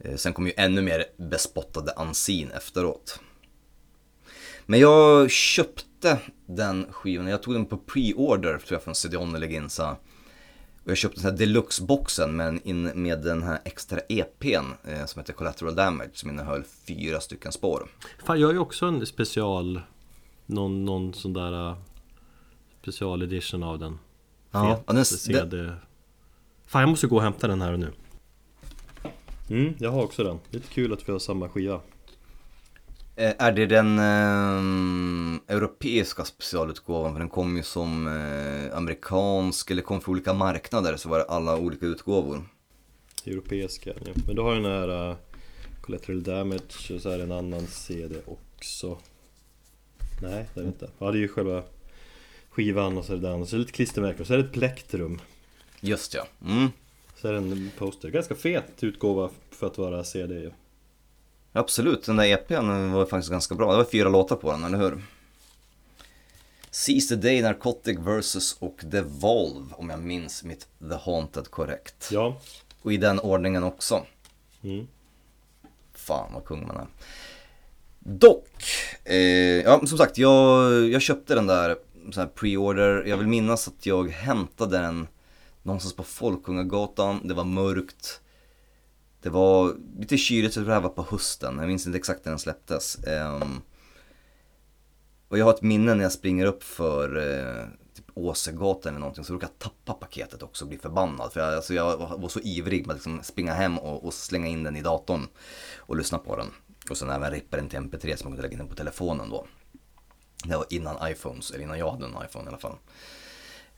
Eh, 0.00 0.16
Sen 0.16 0.32
kom 0.32 0.46
ju 0.46 0.52
ännu 0.56 0.82
mer 0.82 1.04
bespottade 1.16 1.92
Unseen 1.96 2.50
efteråt. 2.50 3.20
Men 4.66 4.80
jag 4.80 5.30
köpte 5.30 6.18
den 6.46 6.86
skivan, 6.92 7.26
jag 7.26 7.42
tog 7.42 7.54
den 7.54 7.66
på 7.66 7.76
pre-order 7.76 8.58
tror 8.58 8.72
jag 8.76 8.82
från 8.82 8.94
CD-ON 8.94 9.34
eller 9.34 9.46
Ginsa. 9.48 9.96
Och 10.84 10.90
jag 10.90 10.96
köpte 10.96 11.20
den 11.20 11.30
här 11.30 11.38
deluxe-boxen 11.38 12.36
med, 12.36 12.60
med 12.96 13.22
den 13.22 13.42
här 13.42 13.60
extra 13.64 14.00
EPn 14.08 14.66
eh, 14.88 15.06
som 15.06 15.20
heter 15.20 15.32
Collateral 15.32 15.74
Damage 15.74 16.10
som 16.14 16.30
innehöll 16.30 16.64
fyra 16.86 17.20
stycken 17.20 17.52
spår. 17.52 17.88
Fan, 18.26 18.40
jag 18.40 18.48
har 18.48 18.52
ju 18.52 18.58
också 18.58 18.86
en 18.86 19.06
special 19.06 19.80
Någon, 20.46 20.84
någon 20.84 21.14
sån 21.14 21.32
där 21.32 21.68
uh, 21.70 21.76
Special 22.82 23.22
edition 23.22 23.62
av 23.62 23.78
den 23.78 23.98
Ja, 24.50 24.76
Fet 24.76 24.84
ja, 24.86 24.92
den- 24.92 25.04
CD 25.04 25.70
Fan 26.72 26.80
jag 26.80 26.88
måste 26.88 27.06
gå 27.06 27.16
och 27.16 27.22
hämta 27.22 27.48
den 27.48 27.62
här 27.62 27.72
och 27.72 27.78
nu 27.78 27.92
Mm, 29.50 29.74
jag 29.78 29.90
har 29.90 30.02
också 30.02 30.24
den. 30.24 30.38
Lite 30.50 30.68
kul 30.68 30.92
att 30.92 31.08
vi 31.08 31.12
har 31.12 31.18
samma 31.18 31.48
skiva 31.48 31.80
Eh, 33.16 33.32
är 33.38 33.52
det 33.52 33.66
den 33.66 33.98
eh, 33.98 35.56
europeiska 35.56 36.24
specialutgåvan? 36.24 37.12
För 37.12 37.18
den 37.18 37.28
kom 37.28 37.56
ju 37.56 37.62
som 37.62 38.06
eh, 38.06 38.76
amerikansk 38.76 39.70
eller 39.70 39.82
kom 39.82 40.00
för 40.00 40.10
olika 40.12 40.32
marknader 40.32 40.96
så 40.96 41.08
var 41.08 41.18
det 41.18 41.24
alla 41.24 41.56
olika 41.56 41.86
utgåvor. 41.86 42.42
Europeiska 43.26 43.90
ja. 44.04 44.12
Men 44.26 44.36
då 44.36 44.42
har 44.42 44.54
jag 44.54 44.62
den 44.62 44.72
här 44.72 45.10
uh, 45.10 45.16
Collateral 45.80 46.22
Damage 46.22 46.94
och 46.94 47.00
så 47.00 47.08
är 47.08 47.18
det 47.18 47.24
en 47.24 47.32
annan 47.32 47.66
CD 47.66 48.16
också 48.26 48.98
Nej 50.22 50.48
det 50.54 50.60
är 50.60 50.64
det 50.64 50.68
inte 50.68 50.90
Ja 50.98 51.10
det 51.10 51.18
är 51.18 51.20
ju 51.20 51.28
själva 51.28 51.62
skivan 52.50 52.98
och 52.98 53.04
så 53.04 53.12
är 53.12 53.16
det 53.16 53.28
den 53.28 53.40
och 53.40 53.48
så 53.48 53.56
är 53.56 53.58
det 53.58 53.64
lite 53.64 53.72
klistermärken 53.72 54.20
och 54.20 54.26
så 54.26 54.34
är 54.34 54.38
det 54.38 54.44
ett 54.44 54.52
plektrum 54.52 55.20
Just 55.84 56.14
ja. 56.14 56.26
Mm. 56.46 56.68
Så 57.16 57.28
är 57.28 57.32
det 57.32 57.38
en 57.38 57.70
poster, 57.78 58.08
ganska 58.08 58.34
fet 58.34 58.64
utgåva 58.80 59.30
för 59.50 59.66
att 59.66 59.78
vara 59.78 60.04
CD 60.04 60.34
ju 60.34 60.50
Absolut, 61.52 62.04
den 62.04 62.16
där 62.16 62.24
EPn 62.24 62.92
var 62.92 63.06
faktiskt 63.06 63.30
ganska 63.30 63.54
bra. 63.54 63.70
Det 63.70 63.76
var 63.76 63.84
fyra 63.84 64.08
låtar 64.08 64.36
på 64.36 64.52
den, 64.52 64.64
eller 64.64 64.78
hur? 64.78 65.02
Seize 66.70 67.08
the 67.08 67.28
Day, 67.28 67.42
Narcotic 67.42 67.98
vs 67.98 68.56
och 68.58 68.80
Devolve, 68.84 69.74
om 69.74 69.90
jag 69.90 70.00
minns 70.00 70.44
mitt 70.44 70.68
The 70.90 70.94
Haunted 70.94 71.50
korrekt. 71.50 72.08
Ja 72.12 72.40
Och 72.82 72.92
i 72.92 72.96
den 72.96 73.20
ordningen 73.20 73.64
också. 73.64 74.06
mm. 74.62 74.86
Fan 75.94 76.32
vad 76.34 76.44
kung 76.44 76.66
man 76.66 76.76
är. 76.76 76.86
Dock, 77.98 78.64
eh, 79.04 79.16
ja 79.62 79.86
som 79.86 79.98
sagt 79.98 80.18
jag, 80.18 80.72
jag 80.88 81.02
köpte 81.02 81.34
den 81.34 81.46
där 81.46 81.76
pre-order. 82.34 83.04
Jag 83.06 83.16
vill 83.16 83.26
minnas 83.26 83.68
att 83.68 83.86
jag 83.86 84.10
hämtade 84.10 84.78
den 84.78 85.06
någonstans 85.62 85.96
på 85.96 86.02
Folkungagatan. 86.02 87.28
Det 87.28 87.34
var 87.34 87.44
mörkt. 87.44 88.20
Det 89.22 89.30
var 89.30 89.76
lite 89.98 90.16
kyligt, 90.16 90.44
jag 90.44 90.52
tror 90.52 90.64
det 90.64 90.74
här 90.74 90.80
var 90.80 90.88
på 90.88 91.06
hösten. 91.10 91.58
Jag 91.58 91.68
minns 91.68 91.86
inte 91.86 91.98
exakt 91.98 92.24
när 92.24 92.32
den 92.32 92.38
släpptes. 92.38 93.04
Ehm, 93.04 93.60
och 95.28 95.38
jag 95.38 95.44
har 95.44 95.54
ett 95.54 95.62
minne 95.62 95.94
när 95.94 96.02
jag 96.02 96.12
springer 96.12 96.46
upp 96.46 96.62
för 96.62 97.16
eh, 97.16 97.66
typ 97.94 98.04
Åsegatan 98.14 98.90
eller 98.90 99.00
någonting 99.00 99.24
så 99.24 99.34
råkar 99.34 99.46
jag 99.46 99.58
tappa 99.58 99.92
paketet 99.92 100.42
också 100.42 100.64
och 100.64 100.68
bli 100.68 100.78
förbannad. 100.78 101.32
För 101.32 101.40
jag, 101.40 101.54
alltså, 101.54 101.74
jag 101.74 101.96
var 101.96 102.18
var 102.18 102.28
så 102.28 102.40
ivrig 102.40 102.86
med 102.86 102.94
att 102.94 102.96
liksom 102.96 103.22
springa 103.22 103.54
hem 103.54 103.78
och, 103.78 104.04
och 104.04 104.14
slänga 104.14 104.46
in 104.46 104.62
den 104.62 104.76
i 104.76 104.82
datorn 104.82 105.26
och 105.76 105.96
lyssna 105.96 106.18
på 106.18 106.36
den. 106.36 106.46
Och 106.90 106.96
sen 106.96 107.10
även 107.10 107.30
rippa 107.30 107.56
den 107.56 107.68
till 107.68 107.78
MP3 107.78 108.16
som 108.16 108.24
man 108.24 108.32
kunde 108.32 108.42
lägga 108.42 108.52
in 108.52 108.58
den 108.58 108.68
på 108.68 108.74
telefonen 108.74 109.30
då. 109.30 109.46
Det 110.44 110.56
var 110.56 110.66
innan 110.70 111.10
iPhones, 111.10 111.50
eller 111.50 111.64
innan 111.64 111.78
jag 111.78 111.90
hade 111.90 112.04
en 112.04 112.16
iPhone 112.28 112.44
i 112.44 112.48
alla 112.48 112.58
fall. 112.58 112.76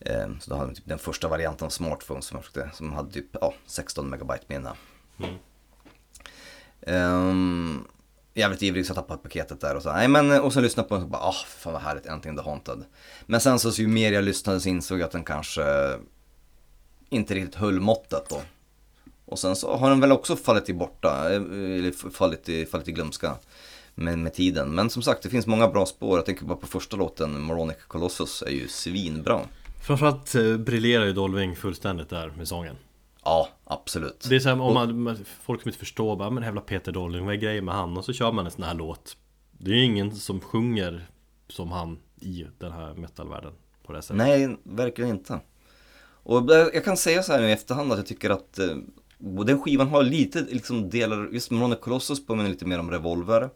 Ehm, 0.00 0.40
så 0.40 0.50
då 0.50 0.56
hade 0.56 0.68
vi 0.68 0.74
typ 0.74 0.88
den 0.88 0.98
första 0.98 1.28
varianten 1.28 1.66
av 1.66 1.70
smartphones 1.70 2.24
som, 2.24 2.36
jag 2.36 2.44
försökte, 2.44 2.76
som 2.76 2.92
hade 2.92 3.12
typ 3.12 3.26
ja, 3.40 3.54
16 3.66 4.10
megabyte 4.10 4.44
minne. 4.48 4.72
Ehm, 6.80 7.84
jävligt 8.34 8.62
ivrig 8.62 8.86
så 8.86 8.90
jag 8.90 8.96
tappade 8.96 9.22
paketet 9.22 9.60
där 9.60 9.76
och 9.76 9.82
så, 9.82 9.92
nej 9.92 10.08
men 10.08 10.40
och 10.40 10.52
sen 10.52 10.62
lyssnade 10.62 10.88
på 10.88 10.94
den 10.94 11.02
och 11.02 11.08
så 11.08 11.10
bara, 11.10 11.22
ah 11.22 11.44
fan 11.46 11.72
vad 11.72 11.82
härligt, 11.82 12.06
äntligen 12.06 12.36
The 12.36 12.42
Haunted. 12.42 12.84
Men 13.26 13.40
sen 13.40 13.58
så, 13.58 13.72
så 13.72 13.82
ju 13.82 13.88
mer 13.88 14.12
jag 14.12 14.24
lyssnade 14.24 14.60
så 14.60 14.68
insåg 14.68 14.98
jag 14.98 15.06
att 15.06 15.12
den 15.12 15.24
kanske 15.24 15.64
inte 17.08 17.34
riktigt 17.34 17.54
höll 17.54 17.80
måttet 17.80 18.28
då. 18.28 18.40
Och 19.26 19.38
sen 19.38 19.56
så 19.56 19.76
har 19.76 19.90
den 19.90 20.00
väl 20.00 20.12
också 20.12 20.36
fallit 20.36 20.68
i 20.68 20.74
borta, 20.74 21.30
eh, 21.30 21.36
eller 21.36 22.10
fallit 22.10 22.48
i, 22.48 22.66
fallit 22.66 22.88
i 22.88 22.92
glömska 22.92 23.36
med, 23.94 24.18
med 24.18 24.34
tiden. 24.34 24.74
Men 24.74 24.90
som 24.90 25.02
sagt, 25.02 25.22
det 25.22 25.28
finns 25.28 25.46
många 25.46 25.68
bra 25.68 25.86
spår. 25.86 26.18
Jag 26.18 26.26
tänker 26.26 26.44
bara 26.44 26.58
på 26.58 26.66
första 26.66 26.96
låten, 26.96 27.40
Moronic 27.40 27.76
Colossus, 27.86 28.42
är 28.42 28.50
ju 28.50 28.68
svinbra. 28.68 29.40
Framförallt 29.84 30.34
eh, 30.34 30.56
briljerar 30.56 31.04
ju 31.04 31.12
Dolving 31.12 31.56
fullständigt 31.56 32.08
där 32.08 32.32
med 32.36 32.48
sången 32.48 32.76
Ja, 33.24 33.48
absolut. 33.64 34.26
Det 34.28 34.36
är 34.36 34.40
så 34.40 34.48
här, 34.48 34.60
om 34.60 34.74
man, 34.74 35.02
man, 35.02 35.18
folk 35.42 35.62
som 35.62 35.68
inte 35.68 35.78
förstår 35.78 36.16
bara, 36.16 36.30
men 36.30 36.42
jävla 36.42 36.60
Peter 36.60 36.92
Dolving, 36.92 37.24
vad 37.24 37.34
är 37.34 37.38
grejen 37.38 37.64
med 37.64 37.74
han? 37.74 37.96
Och 37.96 38.04
så 38.04 38.12
kör 38.12 38.32
man 38.32 38.44
en 38.44 38.50
sån 38.50 38.64
här 38.64 38.74
låt 38.74 39.16
Det 39.52 39.70
är 39.70 39.74
ju 39.74 39.84
ingen 39.84 40.16
som 40.16 40.40
sjunger 40.40 41.06
som 41.48 41.72
han 41.72 41.98
i 42.20 42.46
den 42.58 42.72
här 42.72 42.94
metalvärlden 42.94 43.52
på 43.86 43.92
det 43.92 44.02
sättet 44.02 44.16
Nej, 44.16 44.56
verkligen 44.62 45.10
inte. 45.10 45.40
Och 46.06 46.50
jag 46.50 46.84
kan 46.84 46.96
säga 46.96 47.22
så 47.22 47.32
här 47.32 47.40
nu 47.40 47.48
i 47.48 47.52
efterhand 47.52 47.92
att 47.92 47.98
jag 47.98 48.06
tycker 48.06 48.30
att 48.30 48.58
eh, 48.58 48.76
den 49.46 49.60
skivan 49.60 49.88
har 49.88 50.02
lite 50.02 50.40
liksom 50.40 50.90
delar, 50.90 51.28
just 51.32 51.50
Moronic 51.50 51.80
Colossus 51.80 52.26
påminner 52.26 52.50
lite 52.50 52.66
mer 52.66 52.78
om 52.78 52.90
Revolver. 52.90 53.50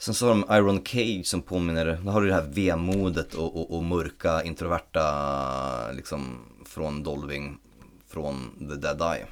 Sen 0.00 0.14
så 0.14 0.26
har 0.26 0.34
de 0.34 0.44
Iron 0.56 0.84
Cage 0.84 1.26
som 1.26 1.42
påminner, 1.42 2.00
då 2.04 2.10
har 2.10 2.20
du 2.20 2.28
det 2.28 2.34
här 2.34 2.48
vemodet 2.48 3.34
och, 3.34 3.56
och, 3.56 3.76
och 3.76 3.84
mörka 3.84 4.42
introverta 4.42 5.92
liksom 5.92 6.38
från 6.64 7.02
Dolving, 7.02 7.58
från 8.08 8.50
The 8.58 8.74
Dead 8.74 9.02
Eye. 9.14 9.26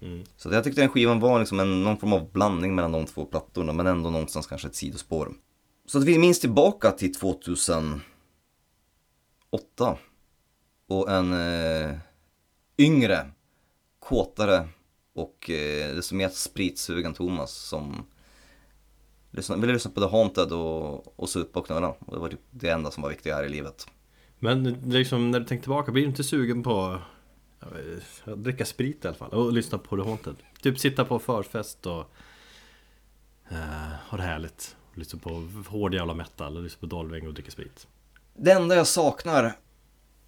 Mm. 0.00 0.24
Så 0.36 0.52
jag 0.52 0.64
tyckte 0.64 0.80
den 0.80 0.90
skivan 0.90 1.20
var 1.20 1.38
liksom 1.38 1.60
en, 1.60 1.82
någon 1.82 1.96
form 1.96 2.12
av 2.12 2.32
blandning 2.32 2.74
mellan 2.74 2.92
de 2.92 3.06
två 3.06 3.24
plattorna 3.24 3.72
men 3.72 3.86
ändå 3.86 4.10
någonstans 4.10 4.46
kanske 4.46 4.68
ett 4.68 4.74
sidospår. 4.74 5.32
Så 5.86 5.98
att 5.98 6.04
vi 6.04 6.18
minns 6.18 6.40
tillbaka 6.40 6.90
till 6.90 7.14
2008 7.14 8.00
och 10.88 11.10
en 11.10 11.32
eh, 11.32 11.96
yngre, 12.78 13.30
kåtare 13.98 14.68
och 15.14 15.50
eh, 15.50 15.94
desto 15.94 16.14
mer 16.14 16.28
spritsugen 16.28 17.14
Thomas 17.14 17.52
som 17.52 18.06
lyssna, 19.34 19.56
ville 19.56 19.72
lyssna 19.72 19.90
på 19.90 20.00
The 20.00 20.06
Haunted 20.06 20.52
och, 20.52 21.20
och 21.20 21.28
supa 21.28 21.60
och 21.60 21.66
knulla. 21.66 21.88
Och 21.88 22.14
det 22.14 22.20
var 22.20 22.28
typ 22.28 22.40
det 22.50 22.68
enda 22.68 22.90
som 22.90 23.02
var 23.02 23.10
viktigt 23.10 23.32
här 23.32 23.44
i 23.44 23.48
livet. 23.48 23.86
Men 24.38 24.64
liksom, 24.86 25.30
när 25.30 25.40
du 25.40 25.46
tänker 25.46 25.62
tillbaka, 25.62 25.92
blir 25.92 26.02
du 26.02 26.08
inte 26.08 26.24
sugen 26.24 26.62
på 26.62 26.98
att 28.24 28.36
dricka 28.36 28.64
sprit 28.64 29.04
i 29.04 29.08
alla 29.08 29.16
fall? 29.16 29.30
Och 29.30 29.52
lyssna 29.52 29.78
på 29.78 29.96
The 29.96 30.02
Haunted? 30.02 30.36
Typ 30.62 30.78
sitta 30.78 31.04
på 31.04 31.18
förfest 31.18 31.86
och 31.86 32.10
uh, 33.52 33.58
ha 34.08 34.16
det 34.16 34.22
härligt 34.22 34.76
Lyssna 34.94 35.18
på 35.18 35.48
hård 35.68 35.94
jävla 35.94 36.14
metal 36.14 36.56
och 36.56 36.62
lyssna 36.62 36.80
på 36.80 36.86
Dolving 36.86 37.26
och 37.26 37.34
dricka 37.34 37.50
sprit 37.50 37.86
Det 38.34 38.50
enda 38.50 38.74
jag 38.74 38.86
saknar 38.86 39.56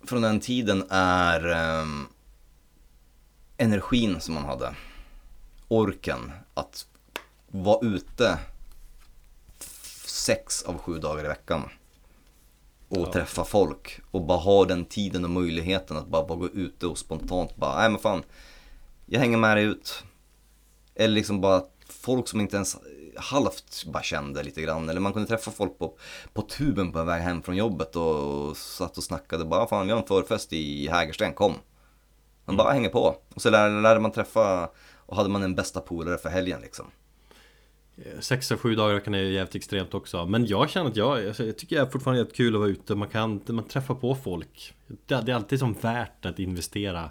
från 0.04 0.22
den 0.22 0.40
tiden 0.40 0.84
är 0.90 1.46
ehm, 1.48 2.06
energin 3.56 4.20
som 4.20 4.34
man 4.34 4.44
hade. 4.44 4.74
Orken 5.68 6.32
att 6.54 6.86
vara 7.48 7.86
ute 7.86 8.38
sex 10.06 10.62
av 10.62 10.78
sju 10.78 10.98
dagar 10.98 11.24
i 11.24 11.28
veckan. 11.28 11.62
Och 12.88 12.96
Ja. 13.08 13.12
träffa 13.12 13.44
folk 13.44 14.00
och 14.10 14.22
bara 14.22 14.38
ha 14.38 14.64
den 14.64 14.84
tiden 14.84 15.24
och 15.24 15.30
möjligheten 15.30 15.96
att 15.96 16.06
bara, 16.06 16.26
bara 16.26 16.38
gå 16.38 16.48
ute 16.48 16.86
och 16.86 16.98
spontant 16.98 17.56
bara, 17.56 17.78
nej 17.80 17.90
men 17.90 17.98
fan, 17.98 18.22
jag 19.06 19.20
hänger 19.20 19.38
med 19.38 19.56
dig 19.56 19.64
ut. 19.64 20.04
Eller 20.94 21.14
liksom 21.14 21.40
bara 21.40 21.62
folk 21.88 22.28
som 22.28 22.40
inte 22.40 22.56
ens 22.56 22.76
halvt 23.16 23.84
bara 23.86 24.02
kände 24.02 24.42
lite 24.42 24.62
grann. 24.62 24.88
Eller 24.88 25.00
man 25.00 25.12
kunde 25.12 25.28
träffa 25.28 25.50
folk 25.50 25.78
på, 25.78 25.98
på 26.32 26.42
tuben 26.42 26.92
på 26.92 27.02
väg 27.02 27.22
hem 27.22 27.42
från 27.42 27.56
jobbet 27.56 27.96
och, 27.96 28.48
och 28.48 28.56
satt 28.56 28.98
och 28.98 29.04
snackade. 29.04 29.44
Bara 29.44 29.66
fan 29.66 29.86
vi 29.86 29.92
har 29.92 30.00
en 30.00 30.06
förfest 30.06 30.52
i 30.52 30.88
Hägersten, 30.88 31.34
kom. 31.34 31.54
Man 32.44 32.56
bara 32.56 32.72
hänger 32.72 32.88
på. 32.88 33.16
Och 33.34 33.42
så 33.42 33.50
lärde, 33.50 33.80
lärde 33.80 34.00
man 34.00 34.12
träffa 34.12 34.70
och 34.96 35.16
hade 35.16 35.28
man 35.28 35.42
en 35.42 35.54
bästa 35.54 35.80
polare 35.80 36.18
för 36.18 36.28
helgen 36.28 36.60
liksom. 36.60 36.86
Eh, 37.96 38.20
sex 38.20 38.52
av 38.52 38.58
sju 38.58 38.74
dagar 38.74 39.00
kan 39.00 39.14
ju 39.14 39.32
jävligt 39.32 39.54
extremt 39.54 39.94
också 39.94 40.26
Men 40.26 40.46
jag 40.46 40.70
känner 40.70 40.90
att 40.90 40.96
jag, 40.96 41.26
alltså, 41.26 41.44
jag 41.44 41.58
tycker 41.58 41.76
det 41.76 41.82
är 41.82 41.86
fortfarande 41.86 42.18
jävligt 42.18 42.36
kul 42.36 42.54
att 42.54 42.60
vara 42.60 42.70
ute 42.70 42.94
Man 42.94 43.08
kan, 43.08 43.40
man 43.48 43.64
träffar 43.64 43.94
på 43.94 44.14
folk 44.14 44.74
Det, 44.86 45.20
det 45.20 45.32
är 45.32 45.36
alltid 45.36 45.58
som 45.58 45.72
värt 45.72 46.26
att 46.26 46.38
investera 46.38 47.10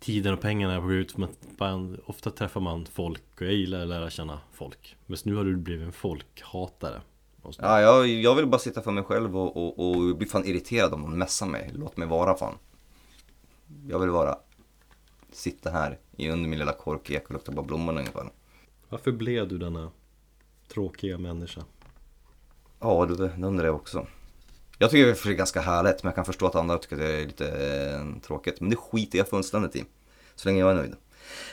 Tiden 0.00 0.32
och 0.32 0.40
pengarna 0.40 0.80
på 0.80 0.86
att 0.86 0.90
ut 0.90 1.16
men 1.16 1.98
Ofta 2.04 2.30
träffar 2.30 2.60
man 2.60 2.86
folk 2.86 3.22
och 3.34 3.42
jag 3.42 3.52
gillar 3.52 3.80
att 3.80 3.88
lära 3.88 4.10
känna 4.10 4.40
folk 4.52 4.96
Men 5.06 5.18
nu 5.24 5.34
har 5.34 5.44
du 5.44 5.56
blivit 5.56 5.86
en 5.86 5.92
folkhatare. 5.92 7.00
Ja, 7.58 7.80
jag, 7.80 8.06
jag 8.06 8.34
vill 8.34 8.46
bara 8.46 8.58
sitta 8.58 8.82
för 8.82 8.90
mig 8.90 9.04
själv 9.04 9.36
och, 9.36 9.56
och, 9.56 9.88
och 9.88 10.16
bli 10.16 10.26
fan 10.26 10.44
irriterad 10.44 10.94
om 10.94 11.00
någon 11.00 11.18
messar 11.18 11.46
mig. 11.46 11.70
Låt 11.74 11.96
mig 11.96 12.08
vara 12.08 12.36
fan. 12.36 12.54
Jag 13.88 13.98
vill 13.98 14.10
bara 14.10 14.38
sitta 15.32 15.70
här 15.70 15.98
i 16.16 16.30
under 16.30 16.48
min 16.48 16.58
lilla 16.58 16.72
korkek 16.72 17.24
och 17.24 17.30
lukta 17.30 17.52
på 17.52 17.62
blommorna 17.62 18.00
ungefär. 18.00 18.30
Varför 18.88 19.12
blev 19.12 19.48
du 19.48 19.58
denna 19.58 19.90
tråkiga 20.68 21.18
människa? 21.18 21.64
Ja, 22.80 23.06
det, 23.06 23.16
det 23.16 23.46
undrar 23.46 23.66
jag 23.66 23.74
också. 23.74 24.06
Jag 24.78 24.90
tycker 24.90 25.06
det 25.06 25.30
är 25.30 25.36
ganska 25.36 25.60
härligt, 25.60 26.02
men 26.02 26.08
jag 26.08 26.14
kan 26.14 26.24
förstå 26.24 26.46
att 26.46 26.54
andra 26.54 26.78
tycker 26.78 26.96
att 26.96 27.02
det 27.02 27.12
är 27.12 27.26
lite 27.26 27.48
eh, 27.48 28.20
tråkigt. 28.26 28.60
Men 28.60 28.70
det 28.70 28.76
skiter 28.76 29.18
jag 29.18 29.28
fullständigt 29.28 29.76
i. 29.76 29.84
Så 30.34 30.48
länge 30.48 30.60
jag 30.60 30.70
är 30.70 30.74
nöjd. 30.74 30.94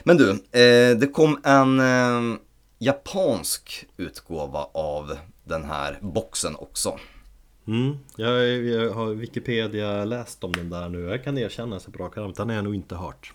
Men 0.04 0.18
du, 0.18 0.30
eh, 0.32 0.98
det 0.98 1.14
kom 1.14 1.40
en 1.44 1.80
eh, 1.80 2.40
japansk 2.80 3.88
utgåva 3.98 4.68
av 4.74 5.18
den 5.44 5.64
här 5.64 6.00
boxen 6.02 6.56
också. 6.56 7.00
Mm, 7.68 7.98
jag, 8.16 8.48
jag 8.48 8.94
har 8.94 9.14
Wikipedia 9.14 10.06
läst 10.06 10.44
om 10.44 10.52
den 10.52 10.70
där 10.70 10.90
nu. 10.90 11.00
Jag 11.00 11.24
kan 11.24 11.38
erkänna 11.38 11.80
så 11.80 11.92
på 11.92 12.04
rak 12.04 12.18
arm, 12.18 12.34
den 12.34 12.50
har 12.50 12.56
jag 12.56 12.64
nog 12.64 12.76
inte 12.76 12.96
hört. 12.96 13.34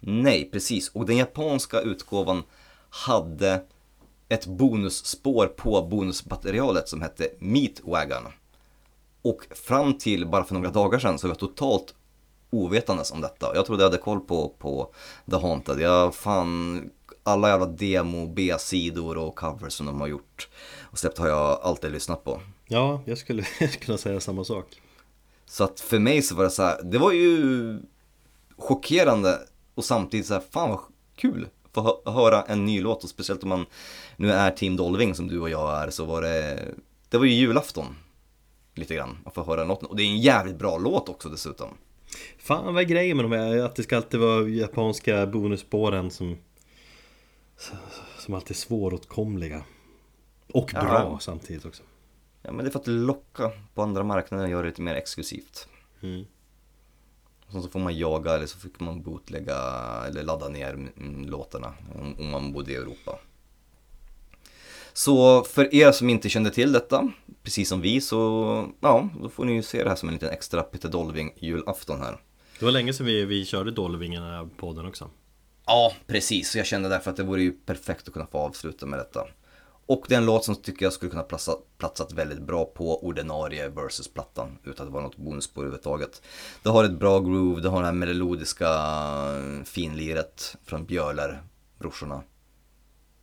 Nej, 0.00 0.48
precis. 0.52 0.88
Och 0.88 1.06
den 1.06 1.16
japanska 1.16 1.80
utgåvan 1.80 2.42
hade 2.90 3.62
ett 4.28 4.46
bonusspår 4.46 5.46
på 5.46 5.82
bonusmaterialet 5.82 6.88
som 6.88 7.02
hette 7.02 7.28
Meat 7.38 7.80
Wagon. 7.84 8.22
Och 9.22 9.46
fram 9.50 9.98
till 9.98 10.26
bara 10.26 10.44
för 10.44 10.54
några 10.54 10.70
dagar 10.70 10.98
sedan 10.98 11.18
så 11.18 11.26
var 11.26 11.30
jag 11.30 11.38
totalt 11.38 11.94
ovetandes 12.50 13.12
om 13.12 13.20
detta. 13.20 13.54
Jag 13.54 13.66
trodde 13.66 13.82
jag 13.82 13.90
hade 13.90 14.02
koll 14.02 14.20
på, 14.20 14.54
på 14.58 14.92
The 15.30 15.36
Haunted. 15.36 15.80
Jag 15.80 16.14
fann 16.14 16.90
alla 17.22 17.48
jävla 17.48 17.66
demo, 17.66 18.26
B-sidor 18.26 19.18
och 19.18 19.36
covers 19.36 19.72
som 19.72 19.86
de 19.86 20.00
har 20.00 20.08
gjort 20.08 20.48
och 20.80 20.98
släppt 20.98 21.18
har 21.18 21.28
jag 21.28 21.60
alltid 21.62 21.92
lyssnat 21.92 22.24
på. 22.24 22.40
Ja, 22.68 23.02
jag 23.06 23.18
skulle 23.18 23.42
kunna 23.80 23.98
säga 23.98 24.20
samma 24.20 24.44
sak. 24.44 24.66
Så 25.46 25.64
att 25.64 25.80
för 25.80 25.98
mig 25.98 26.22
så 26.22 26.34
var 26.34 26.44
det 26.44 26.50
så 26.50 26.62
här, 26.62 26.82
det 26.82 26.98
var 26.98 27.12
ju 27.12 27.78
chockerande 28.56 29.38
och 29.74 29.84
samtidigt 29.84 30.26
så 30.26 30.34
här, 30.34 30.42
fan 30.50 30.70
vad 30.70 30.80
kul 31.16 31.48
få 31.72 31.80
hö- 32.04 32.12
höra 32.12 32.42
en 32.42 32.64
ny 32.64 32.80
låt 32.80 33.04
och 33.04 33.10
speciellt 33.10 33.42
om 33.42 33.48
man 33.48 33.66
nu 34.16 34.32
är 34.32 34.50
Team 34.50 34.76
Dolving 34.76 35.14
som 35.14 35.28
du 35.28 35.40
och 35.40 35.50
jag 35.50 35.82
är 35.82 35.90
så 35.90 36.04
var 36.04 36.22
det, 36.22 36.68
det 37.08 37.18
var 37.18 37.24
ju 37.24 37.32
julafton 37.32 37.96
lite 38.74 38.94
grann 38.94 39.18
att 39.24 39.34
få 39.34 39.44
höra 39.44 39.64
låten 39.64 39.86
och 39.88 39.96
det 39.96 40.02
är 40.02 40.06
en 40.06 40.20
jävligt 40.20 40.56
bra 40.58 40.78
låt 40.78 41.08
också 41.08 41.28
dessutom. 41.28 41.68
Fan 42.38 42.74
vad 42.74 42.82
är 42.82 42.86
grejen 42.86 43.16
med 43.16 43.24
de 43.24 43.32
här? 43.32 43.58
Att 43.58 43.76
det 43.76 43.82
ska 43.82 43.96
alltid 43.96 44.20
vara 44.20 44.48
japanska 44.48 45.26
bonusspåren 45.26 46.10
som 46.10 46.36
Som 48.18 48.34
alltid 48.34 48.50
är 48.50 48.54
svåråtkomliga 48.54 49.62
Och 50.52 50.70
Ja. 50.74 50.80
bra 50.80 51.18
samtidigt 51.20 51.64
också 51.64 51.82
Ja 52.42 52.52
men 52.52 52.64
det 52.64 52.68
är 52.68 52.72
för 52.72 52.78
att 52.78 52.86
locka 52.86 53.50
på 53.74 53.82
andra 53.82 54.02
marknader 54.04 54.44
och 54.44 54.50
göra 54.50 54.62
det 54.62 54.68
lite 54.68 54.82
mer 54.82 54.94
exklusivt. 54.94 55.68
Mm. 56.02 56.24
Och 57.52 57.62
så 57.62 57.68
får 57.68 57.80
man 57.80 57.98
jaga 57.98 58.34
eller 58.34 58.46
så 58.46 58.58
fick 58.58 58.80
man 58.80 59.02
bootlägga 59.02 59.56
eller 60.08 60.22
ladda 60.22 60.48
ner 60.48 60.90
låtarna 61.26 61.74
om, 61.94 62.30
man 62.30 62.52
bodde 62.52 62.72
i 62.72 62.74
Europa. 62.74 63.18
Så 64.92 65.44
för 65.44 65.74
er 65.74 65.92
som 65.92 66.10
inte 66.10 66.28
kände 66.28 66.50
till 66.50 66.72
detta, 66.72 67.12
precis 67.42 67.68
som 67.68 67.80
vi, 67.80 68.00
så 68.00 68.68
ja, 68.80 69.08
då 69.22 69.28
får 69.28 69.44
ni 69.44 69.52
ju 69.52 69.62
se 69.62 69.82
det 69.82 69.88
här 69.88 69.96
som 69.96 70.08
en 70.08 70.14
liten 70.14 70.30
extra 70.30 70.62
Peter 70.62 70.88
Dolving 70.88 71.32
julafton 71.36 72.00
här. 72.00 72.20
Det 72.58 72.64
var 72.64 72.72
länge 72.72 72.92
sedan 72.92 73.06
vi, 73.06 73.24
vi 73.24 73.44
körde 73.44 73.70
Dolvingen 73.70 74.22
i 74.22 74.26
den 74.26 74.34
här 74.34 74.48
podden 74.56 74.86
också 74.86 75.10
Ja, 75.66 75.92
precis. 76.06 76.50
Så 76.50 76.58
jag 76.58 76.66
kände 76.66 76.88
därför 76.88 77.10
att 77.10 77.16
det 77.16 77.22
vore 77.22 77.42
ju 77.42 77.52
perfekt 77.52 78.08
att 78.08 78.12
kunna 78.12 78.26
få 78.26 78.38
avsluta 78.38 78.86
med 78.86 78.98
detta. 78.98 79.26
Och 79.86 80.04
det 80.08 80.14
är 80.14 80.18
en 80.18 80.26
låt 80.26 80.44
som 80.44 80.56
tycker 80.56 80.86
jag 80.86 80.92
skulle 80.92 81.10
kunna 81.10 81.22
platsa, 81.22 81.56
platsat 81.78 82.12
väldigt 82.12 82.42
bra 82.42 82.64
på 82.64 83.04
ordinarie 83.04 83.68
versus-plattan 83.68 84.58
utan 84.64 84.86
att 84.86 84.92
vara 84.92 85.02
något 85.02 85.10
något 85.10 85.24
bonusspår 85.24 85.62
överhuvudtaget. 85.62 86.22
Det 86.62 86.68
har 86.68 86.84
ett 86.84 86.98
bra 86.98 87.20
groove, 87.20 87.60
det 87.60 87.68
har 87.68 87.80
det 87.80 87.86
här 87.86 87.92
melodiska 87.92 88.68
eh, 88.68 89.64
finliret 89.64 90.56
från 90.64 90.84
Björler, 90.84 91.42
brorsorna. 91.78 92.22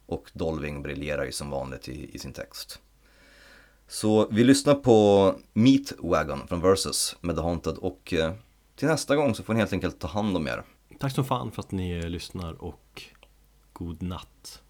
Och 0.06 0.32
Dolving 0.34 0.82
briljerar 0.82 1.26
ju 1.26 1.32
som 1.32 1.50
vanligt 1.50 1.90
i, 1.90 2.16
i 2.16 2.20
sin 2.20 2.34
text. 2.34 2.80
Så 3.88 4.28
vi 4.32 4.44
lyssnar 4.44 4.76
på 4.76 5.36
Meat 5.54 5.94
Wagon 5.98 6.48
från 6.48 6.62
Versus 6.62 7.16
med 7.22 7.36
The 7.36 7.42
Haunted 7.42 7.78
och 7.78 8.14
eh, 8.14 8.34
till 8.76 8.88
nästa 8.88 9.16
gång 9.16 9.36
så 9.36 9.44
får 9.44 9.54
ni 9.54 9.60
helt 9.60 9.74
enkelt 9.74 10.00
ta 10.00 10.08
hand 10.08 10.38
om 10.38 10.48
er. 10.48 10.64
Tack 11.00 11.16
så 11.16 11.24
fan 11.24 11.52
för 11.52 11.62
att 11.62 11.72
ni 11.72 11.92
eh, 11.92 12.10
lyssnar 12.10 12.64
och 12.64 13.04
God 13.74 14.02
natt 14.02 14.62